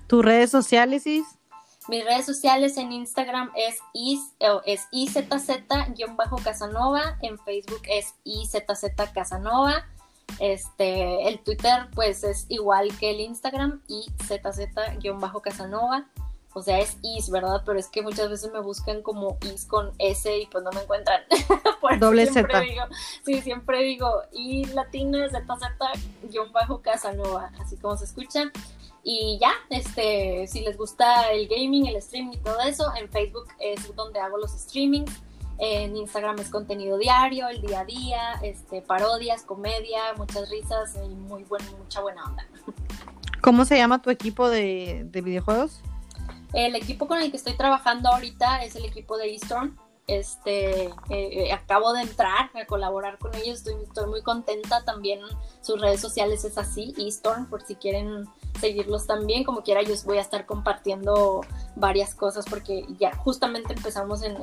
¿Tus 0.06 0.24
redes 0.24 0.50
sociales, 0.50 1.04
Is? 1.08 1.26
Mis 1.88 2.04
redes 2.04 2.26
sociales 2.26 2.76
en 2.78 2.90
Instagram 2.92 3.52
es, 3.54 3.78
is, 3.92 4.32
es 4.64 4.88
izz-casanova, 4.90 5.86
en 7.22 7.38
Facebook 7.38 7.82
es 7.88 8.16
izz 8.24 8.56
casanova, 9.14 9.86
este, 10.40 11.28
el 11.28 11.38
Twitter 11.40 11.86
pues 11.94 12.24
es 12.24 12.46
igual 12.48 12.90
que 12.98 13.10
el 13.10 13.20
Instagram, 13.20 13.82
izz-casanova, 13.86 16.08
o 16.56 16.62
sea, 16.62 16.80
es 16.80 16.96
is, 17.02 17.28
¿verdad? 17.28 17.60
Pero 17.66 17.78
es 17.78 17.88
que 17.88 18.00
muchas 18.00 18.30
veces 18.30 18.50
me 18.50 18.60
buscan 18.60 19.02
como 19.02 19.36
is 19.42 19.66
con 19.66 19.92
S 19.98 20.38
y 20.38 20.46
pues 20.46 20.64
no 20.64 20.72
me 20.72 20.80
encuentran. 20.80 21.20
Doble 22.00 22.26
Z. 22.26 22.48
sí, 23.26 23.42
siempre 23.42 23.82
digo 23.82 24.22
y 24.32 24.64
latina 24.64 25.28
zz-casanova, 25.28 27.50
así 27.60 27.76
como 27.76 27.98
se 27.98 28.06
escucha. 28.06 28.50
Y 29.08 29.38
ya, 29.40 29.52
este, 29.70 30.48
si 30.48 30.62
les 30.62 30.76
gusta 30.76 31.30
el 31.30 31.46
gaming, 31.46 31.86
el 31.86 31.94
streaming 31.94 32.32
y 32.32 32.38
todo 32.38 32.60
eso, 32.62 32.92
en 33.00 33.08
Facebook 33.08 33.46
es 33.60 33.94
donde 33.94 34.18
hago 34.18 34.36
los 34.36 34.50
streamings. 34.50 35.22
En 35.58 35.96
Instagram 35.96 36.40
es 36.40 36.50
contenido 36.50 36.98
diario, 36.98 37.46
el 37.48 37.62
día 37.62 37.80
a 37.82 37.84
día, 37.84 38.32
este, 38.42 38.82
parodias, 38.82 39.44
comedia, 39.44 40.00
muchas 40.16 40.50
risas 40.50 40.96
y 40.96 41.14
muy 41.14 41.44
buen, 41.44 41.62
mucha 41.78 42.00
buena 42.00 42.24
onda. 42.24 42.44
¿Cómo 43.40 43.64
se 43.64 43.76
llama 43.76 44.02
tu 44.02 44.10
equipo 44.10 44.48
de, 44.48 45.08
videojuegos? 45.12 45.82
El 46.52 46.74
equipo 46.74 47.06
con 47.06 47.22
el 47.22 47.30
que 47.30 47.36
estoy 47.36 47.56
trabajando 47.56 48.08
ahorita 48.08 48.64
es 48.64 48.74
el 48.74 48.86
equipo 48.86 49.16
de 49.18 49.30
Eastern. 49.30 49.78
Este, 50.08 50.84
eh, 50.84 50.92
eh, 51.10 51.52
acabo 51.52 51.92
de 51.92 52.02
entrar 52.02 52.50
a 52.54 52.64
colaborar 52.66 53.18
con 53.18 53.34
ellos, 53.34 53.58
estoy, 53.58 53.74
estoy 53.82 54.06
muy 54.08 54.22
contenta. 54.22 54.84
También 54.84 55.20
sus 55.62 55.80
redes 55.80 56.00
sociales 56.00 56.44
es 56.44 56.58
así, 56.58 56.94
Eastern, 56.96 57.46
por 57.46 57.62
si 57.62 57.74
quieren 57.74 58.24
seguirlos 58.60 59.08
también. 59.08 59.42
Como 59.42 59.62
quiera, 59.62 59.82
yo 59.82 59.94
voy 60.04 60.18
a 60.18 60.20
estar 60.20 60.46
compartiendo 60.46 61.40
varias 61.74 62.14
cosas 62.14 62.44
porque 62.48 62.86
ya 63.00 63.16
justamente 63.16 63.72
empezamos 63.72 64.22
en, 64.22 64.36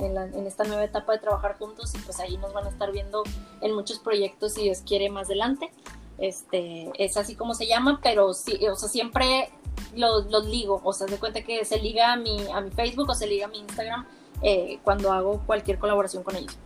esta 0.45 0.65
nueva 0.65 0.83
etapa 0.83 1.13
de 1.13 1.19
trabajar 1.19 1.57
juntos 1.57 1.95
y 1.95 1.99
pues 1.99 2.19
ahí 2.19 2.37
nos 2.37 2.51
van 2.51 2.65
a 2.65 2.69
estar 2.69 2.91
viendo 2.91 3.23
en 3.61 3.73
muchos 3.73 3.99
proyectos 3.99 4.55
si 4.55 4.63
Dios 4.63 4.81
quiere 4.85 5.09
más 5.09 5.27
adelante. 5.27 5.71
Este, 6.17 6.91
es 6.97 7.15
así 7.15 7.35
como 7.35 7.53
se 7.53 7.67
llama, 7.67 8.01
pero 8.03 8.33
sí, 8.33 8.59
o 8.67 8.75
sea, 8.75 8.89
siempre 8.89 9.49
los, 9.95 10.25
los 10.29 10.45
ligo, 10.45 10.81
o 10.83 10.91
sea, 10.91 11.07
se 11.07 11.17
cuenta 11.17 11.41
que 11.43 11.63
se 11.63 11.79
liga 11.79 12.11
a 12.11 12.17
mi, 12.17 12.37
a 12.53 12.59
mi 12.59 12.69
Facebook 12.69 13.09
o 13.09 13.15
se 13.15 13.27
liga 13.27 13.45
a 13.45 13.49
mi 13.49 13.59
Instagram 13.59 14.05
eh, 14.43 14.79
cuando 14.83 15.11
hago 15.11 15.41
cualquier 15.45 15.79
colaboración 15.79 16.23
con 16.23 16.35
ellos. 16.35 16.57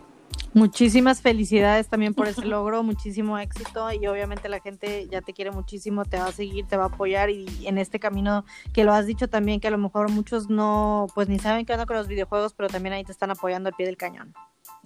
Muchísimas 0.54 1.20
felicidades 1.20 1.88
también 1.88 2.14
por 2.14 2.26
ese 2.26 2.44
logro, 2.46 2.82
muchísimo 2.82 3.38
éxito 3.38 3.92
y 3.92 4.06
obviamente 4.06 4.48
la 4.48 4.60
gente 4.60 5.06
ya 5.08 5.20
te 5.20 5.32
quiere 5.32 5.50
muchísimo, 5.50 6.04
te 6.04 6.18
va 6.18 6.26
a 6.26 6.32
seguir, 6.32 6.66
te 6.66 6.76
va 6.76 6.84
a 6.84 6.88
apoyar 6.88 7.30
y 7.30 7.66
en 7.66 7.78
este 7.78 8.00
camino 8.00 8.44
que 8.72 8.84
lo 8.84 8.92
has 8.92 9.06
dicho 9.06 9.28
también 9.28 9.60
que 9.60 9.68
a 9.68 9.70
lo 9.70 9.78
mejor 9.78 10.10
muchos 10.10 10.48
no 10.48 11.06
pues 11.14 11.28
ni 11.28 11.38
saben 11.38 11.66
qué 11.66 11.74
onda 11.74 11.86
con 11.86 11.96
los 11.96 12.08
videojuegos, 12.08 12.54
pero 12.54 12.68
también 12.68 12.94
ahí 12.94 13.04
te 13.04 13.12
están 13.12 13.30
apoyando 13.30 13.68
al 13.68 13.74
pie 13.74 13.86
del 13.86 13.96
cañón. 13.96 14.34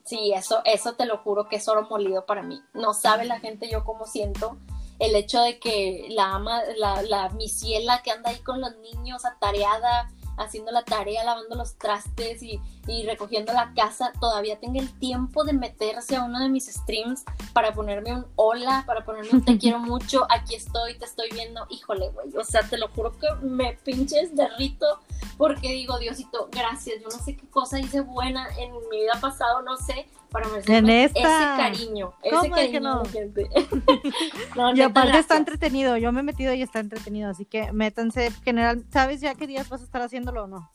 Sí, 0.04 0.32
eso 0.34 0.62
eso 0.64 0.94
te 0.94 1.06
lo 1.06 1.18
juro 1.18 1.48
que 1.48 1.56
es 1.56 1.68
oro 1.68 1.86
molido 1.88 2.26
para 2.26 2.42
mí. 2.42 2.60
No 2.74 2.92
sabe 2.92 3.24
la 3.24 3.38
gente 3.38 3.70
yo 3.70 3.84
cómo 3.84 4.04
siento 4.04 4.58
el 4.98 5.14
hecho 5.14 5.40
de 5.40 5.58
que 5.60 6.08
la 6.10 6.34
ama 6.34 6.60
la 6.76 7.02
la 7.02 7.28
misiela 7.30 8.02
que 8.02 8.10
anda 8.10 8.30
ahí 8.30 8.40
con 8.40 8.60
los 8.60 8.76
niños 8.78 9.24
atareada 9.24 10.10
haciendo 10.36 10.72
la 10.72 10.84
tarea, 10.84 11.24
lavando 11.24 11.54
los 11.54 11.76
trastes 11.76 12.42
y, 12.42 12.60
recogiendo 13.06 13.52
la 13.52 13.72
casa, 13.74 14.12
todavía 14.20 14.58
tenga 14.58 14.80
el 14.80 14.92
tiempo 14.98 15.44
de 15.44 15.52
meterse 15.52 16.16
a 16.16 16.24
uno 16.24 16.40
de 16.40 16.48
mis 16.48 16.66
streams 16.66 17.24
para 17.52 17.72
ponerme 17.72 18.14
un 18.14 18.26
hola, 18.36 18.84
para 18.86 19.04
ponerme 19.04 19.30
un 19.32 19.44
te 19.44 19.58
quiero 19.58 19.78
mucho, 19.78 20.26
aquí 20.30 20.54
estoy, 20.54 20.98
te 20.98 21.04
estoy 21.04 21.28
viendo, 21.32 21.66
híjole, 21.70 22.10
güey, 22.10 22.36
o 22.36 22.44
sea, 22.44 22.62
te 22.68 22.78
lo 22.78 22.88
juro 22.88 23.12
que 23.18 23.28
me 23.42 23.78
pinches 23.84 24.34
derrito 24.34 25.00
porque 25.36 25.68
digo, 25.68 25.98
Diosito, 25.98 26.48
gracias, 26.52 27.00
yo 27.00 27.08
no 27.08 27.24
sé 27.24 27.36
qué 27.36 27.48
cosa 27.48 27.80
hice 27.80 28.00
buena 28.00 28.48
en 28.58 28.72
mi 28.90 29.00
vida 29.00 29.18
pasado, 29.20 29.62
no 29.62 29.76
sé, 29.76 30.06
para 30.32 30.48
merecerme 30.48 31.04
ese 31.04 31.22
cariño, 31.22 32.14
ese 32.22 32.50
cariño 32.50 32.80
no? 32.80 33.04
gente. 33.04 33.48
y 34.74 34.80
aparte 34.80 35.18
está 35.18 35.36
entretenido, 35.36 35.96
yo 35.96 36.10
me 36.10 36.20
he 36.20 36.24
metido 36.24 36.52
y 36.54 36.62
está 36.62 36.80
entretenido, 36.80 37.30
así 37.30 37.44
que 37.44 37.70
métanse, 37.72 38.30
general, 38.42 38.84
¿sabes 38.90 39.20
ya 39.20 39.34
qué 39.34 39.46
días 39.46 39.68
vas 39.68 39.82
a 39.82 39.84
estar 39.84 40.02
haciéndolo 40.02 40.44
o 40.44 40.46
no? 40.46 40.70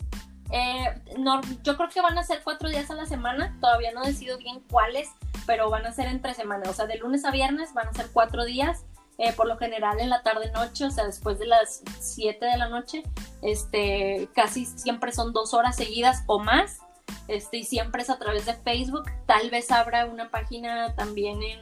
Eh, 0.52 1.02
no, 1.18 1.42
yo 1.64 1.76
creo 1.76 1.90
que 1.90 2.02
van 2.02 2.18
a 2.18 2.24
ser 2.24 2.42
cuatro 2.44 2.70
días 2.70 2.90
a 2.90 2.96
la 2.96 3.06
semana, 3.06 3.58
todavía 3.60 3.92
no 3.92 4.04
decido 4.04 4.38
bien 4.38 4.62
cuáles, 4.70 5.10
pero 5.46 5.70
van 5.70 5.86
a 5.86 5.92
ser 5.92 6.08
entre 6.08 6.34
semanas, 6.34 6.70
o 6.70 6.74
sea, 6.74 6.86
de 6.86 6.98
lunes 6.98 7.26
a 7.26 7.32
viernes 7.32 7.74
van 7.74 7.88
a 7.88 7.94
ser 7.94 8.08
cuatro 8.14 8.46
días, 8.46 8.86
eh, 9.18 9.34
por 9.34 9.48
lo 9.48 9.58
general 9.58 10.00
en 10.00 10.10
la 10.10 10.22
tarde-noche, 10.22 10.86
o 10.86 10.92
sea, 10.92 11.06
después 11.06 11.40
de 11.40 11.48
las 11.48 11.82
7 12.00 12.46
de 12.46 12.58
la 12.58 12.70
noche, 12.70 13.04
este, 13.42 14.30
casi 14.36 14.66
siempre 14.66 15.12
son 15.12 15.34
dos 15.34 15.54
horas 15.54 15.76
seguidas 15.76 16.24
o 16.28 16.40
más, 16.40 16.80
este, 17.28 17.58
y 17.58 17.64
siempre 17.64 18.02
es 18.02 18.10
a 18.10 18.18
través 18.18 18.46
de 18.46 18.54
Facebook. 18.54 19.06
Tal 19.26 19.50
vez 19.50 19.72
habrá 19.72 20.06
una 20.06 20.30
página 20.30 20.96
también 20.96 21.42
en, 21.44 21.60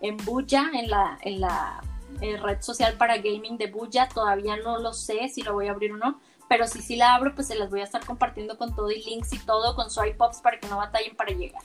en 0.00 0.16
Buya, 0.18 0.70
en 0.74 0.90
la, 0.90 1.18
en 1.22 1.40
la 1.40 1.82
eh, 2.20 2.36
red 2.36 2.60
social 2.60 2.94
para 2.94 3.16
gaming 3.18 3.56
de 3.58 3.68
Buya. 3.68 4.08
Todavía 4.08 4.56
no 4.56 4.78
lo 4.78 4.92
sé 4.92 5.28
si 5.28 5.42
lo 5.42 5.54
voy 5.54 5.68
a 5.68 5.72
abrir 5.72 5.92
o 5.92 5.96
no, 5.96 6.20
pero 6.48 6.66
si 6.66 6.82
sí 6.82 6.96
la 6.96 7.14
abro, 7.14 7.34
pues 7.34 7.48
se 7.48 7.54
las 7.54 7.70
voy 7.70 7.80
a 7.80 7.84
estar 7.84 8.04
compartiendo 8.04 8.58
con 8.58 8.74
todo 8.74 8.90
y 8.90 9.02
links 9.02 9.32
y 9.32 9.38
todo 9.38 9.74
con 9.74 9.90
swipe 9.90 10.16
pops 10.16 10.40
para 10.40 10.58
que 10.60 10.68
no 10.68 10.76
batallen 10.76 11.16
para 11.16 11.32
llegar. 11.32 11.62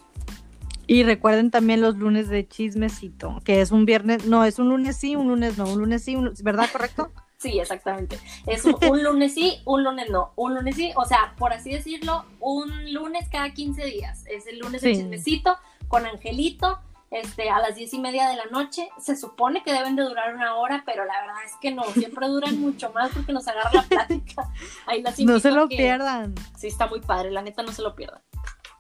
Y 0.87 1.03
recuerden 1.03 1.51
también 1.51 1.79
los 1.79 1.95
lunes 1.95 2.27
de 2.27 2.47
chismecito, 2.47 3.39
que 3.45 3.61
es 3.61 3.71
un 3.71 3.85
viernes, 3.85 4.25
no, 4.25 4.43
es 4.43 4.59
un 4.59 4.69
lunes 4.69 4.97
sí, 4.97 5.15
un 5.15 5.27
lunes 5.27 5.57
no, 5.57 5.65
un 5.65 5.79
lunes 5.79 6.03
sí, 6.03 6.17
¿verdad? 6.43 6.69
¿Correcto? 6.71 7.11
Sí, 7.41 7.59
exactamente. 7.59 8.19
Es 8.45 8.65
un, 8.65 9.03
lunes 9.03 9.34
sí, 9.34 9.61
un 9.65 9.84
lunes 9.84 10.11
no. 10.11 10.31
Un 10.35 10.53
lunes 10.53 10.76
sí, 10.76 10.91
o 10.95 11.05
sea, 11.05 11.34
por 11.39 11.53
así 11.53 11.72
decirlo, 11.72 12.23
un 12.39 12.93
lunes 12.93 13.27
cada 13.31 13.51
15 13.51 13.84
días. 13.85 14.23
Es 14.27 14.45
el 14.45 14.59
lunes 14.59 14.84
de 14.84 14.93
chismecito 14.93 15.57
con 15.88 16.05
Angelito, 16.05 16.80
este, 17.09 17.49
a 17.49 17.59
las 17.59 17.76
diez 17.76 17.95
y 17.95 17.99
media 17.99 18.30
de 18.30 18.35
la 18.35 18.45
noche. 18.45 18.89
Se 18.99 19.15
supone 19.15 19.63
que 19.63 19.73
deben 19.73 19.95
de 19.95 20.03
durar 20.03 20.35
una 20.35 20.53
hora, 20.53 20.84
pero 20.85 21.03
la 21.03 21.19
verdad 21.19 21.43
es 21.43 21.53
que 21.59 21.72
no, 21.72 21.84
siempre 21.85 22.27
duran 22.27 22.61
mucho 22.61 22.91
más 22.91 23.09
porque 23.11 23.34
nos 23.34 23.47
agarra 23.47 23.72
la 23.73 23.84
plática. 23.84 24.47
Ahí 24.85 25.01
las 25.01 25.18
no 25.22 25.39
se 25.39 25.49
lo 25.49 25.68
pierdan. 25.68 26.35
Sí, 26.55 26.68
está 26.68 26.85
muy 26.85 27.01
padre, 27.01 27.31
la 27.31 27.41
neta 27.41 27.63
no 27.63 27.72
se 27.72 27.81
lo 27.81 27.95
pierdan. 27.95 28.22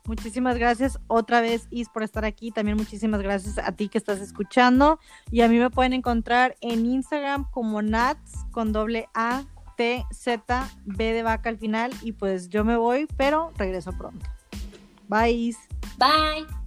Muchísimas 0.05 0.57
gracias 0.57 0.99
otra 1.07 1.41
vez, 1.41 1.67
Is, 1.69 1.89
por 1.89 2.03
estar 2.03 2.25
aquí. 2.25 2.51
También 2.51 2.77
muchísimas 2.77 3.21
gracias 3.21 3.57
a 3.57 3.71
ti 3.71 3.89
que 3.89 3.97
estás 3.97 4.19
escuchando. 4.19 4.99
Y 5.31 5.41
a 5.41 5.47
mí 5.47 5.57
me 5.57 5.69
pueden 5.69 5.93
encontrar 5.93 6.55
en 6.61 6.85
Instagram 6.85 7.49
como 7.51 7.81
Nats 7.81 8.45
con 8.51 8.71
doble 8.71 9.07
A, 9.13 9.43
T, 9.77 10.05
Z, 10.11 10.69
B 10.85 11.13
de 11.13 11.23
vaca 11.23 11.49
al 11.49 11.57
final. 11.57 11.91
Y 12.01 12.13
pues 12.13 12.49
yo 12.49 12.65
me 12.65 12.77
voy, 12.77 13.07
pero 13.17 13.51
regreso 13.57 13.91
pronto. 13.91 14.25
Bye. 15.07 15.55
Bye. 15.97 16.60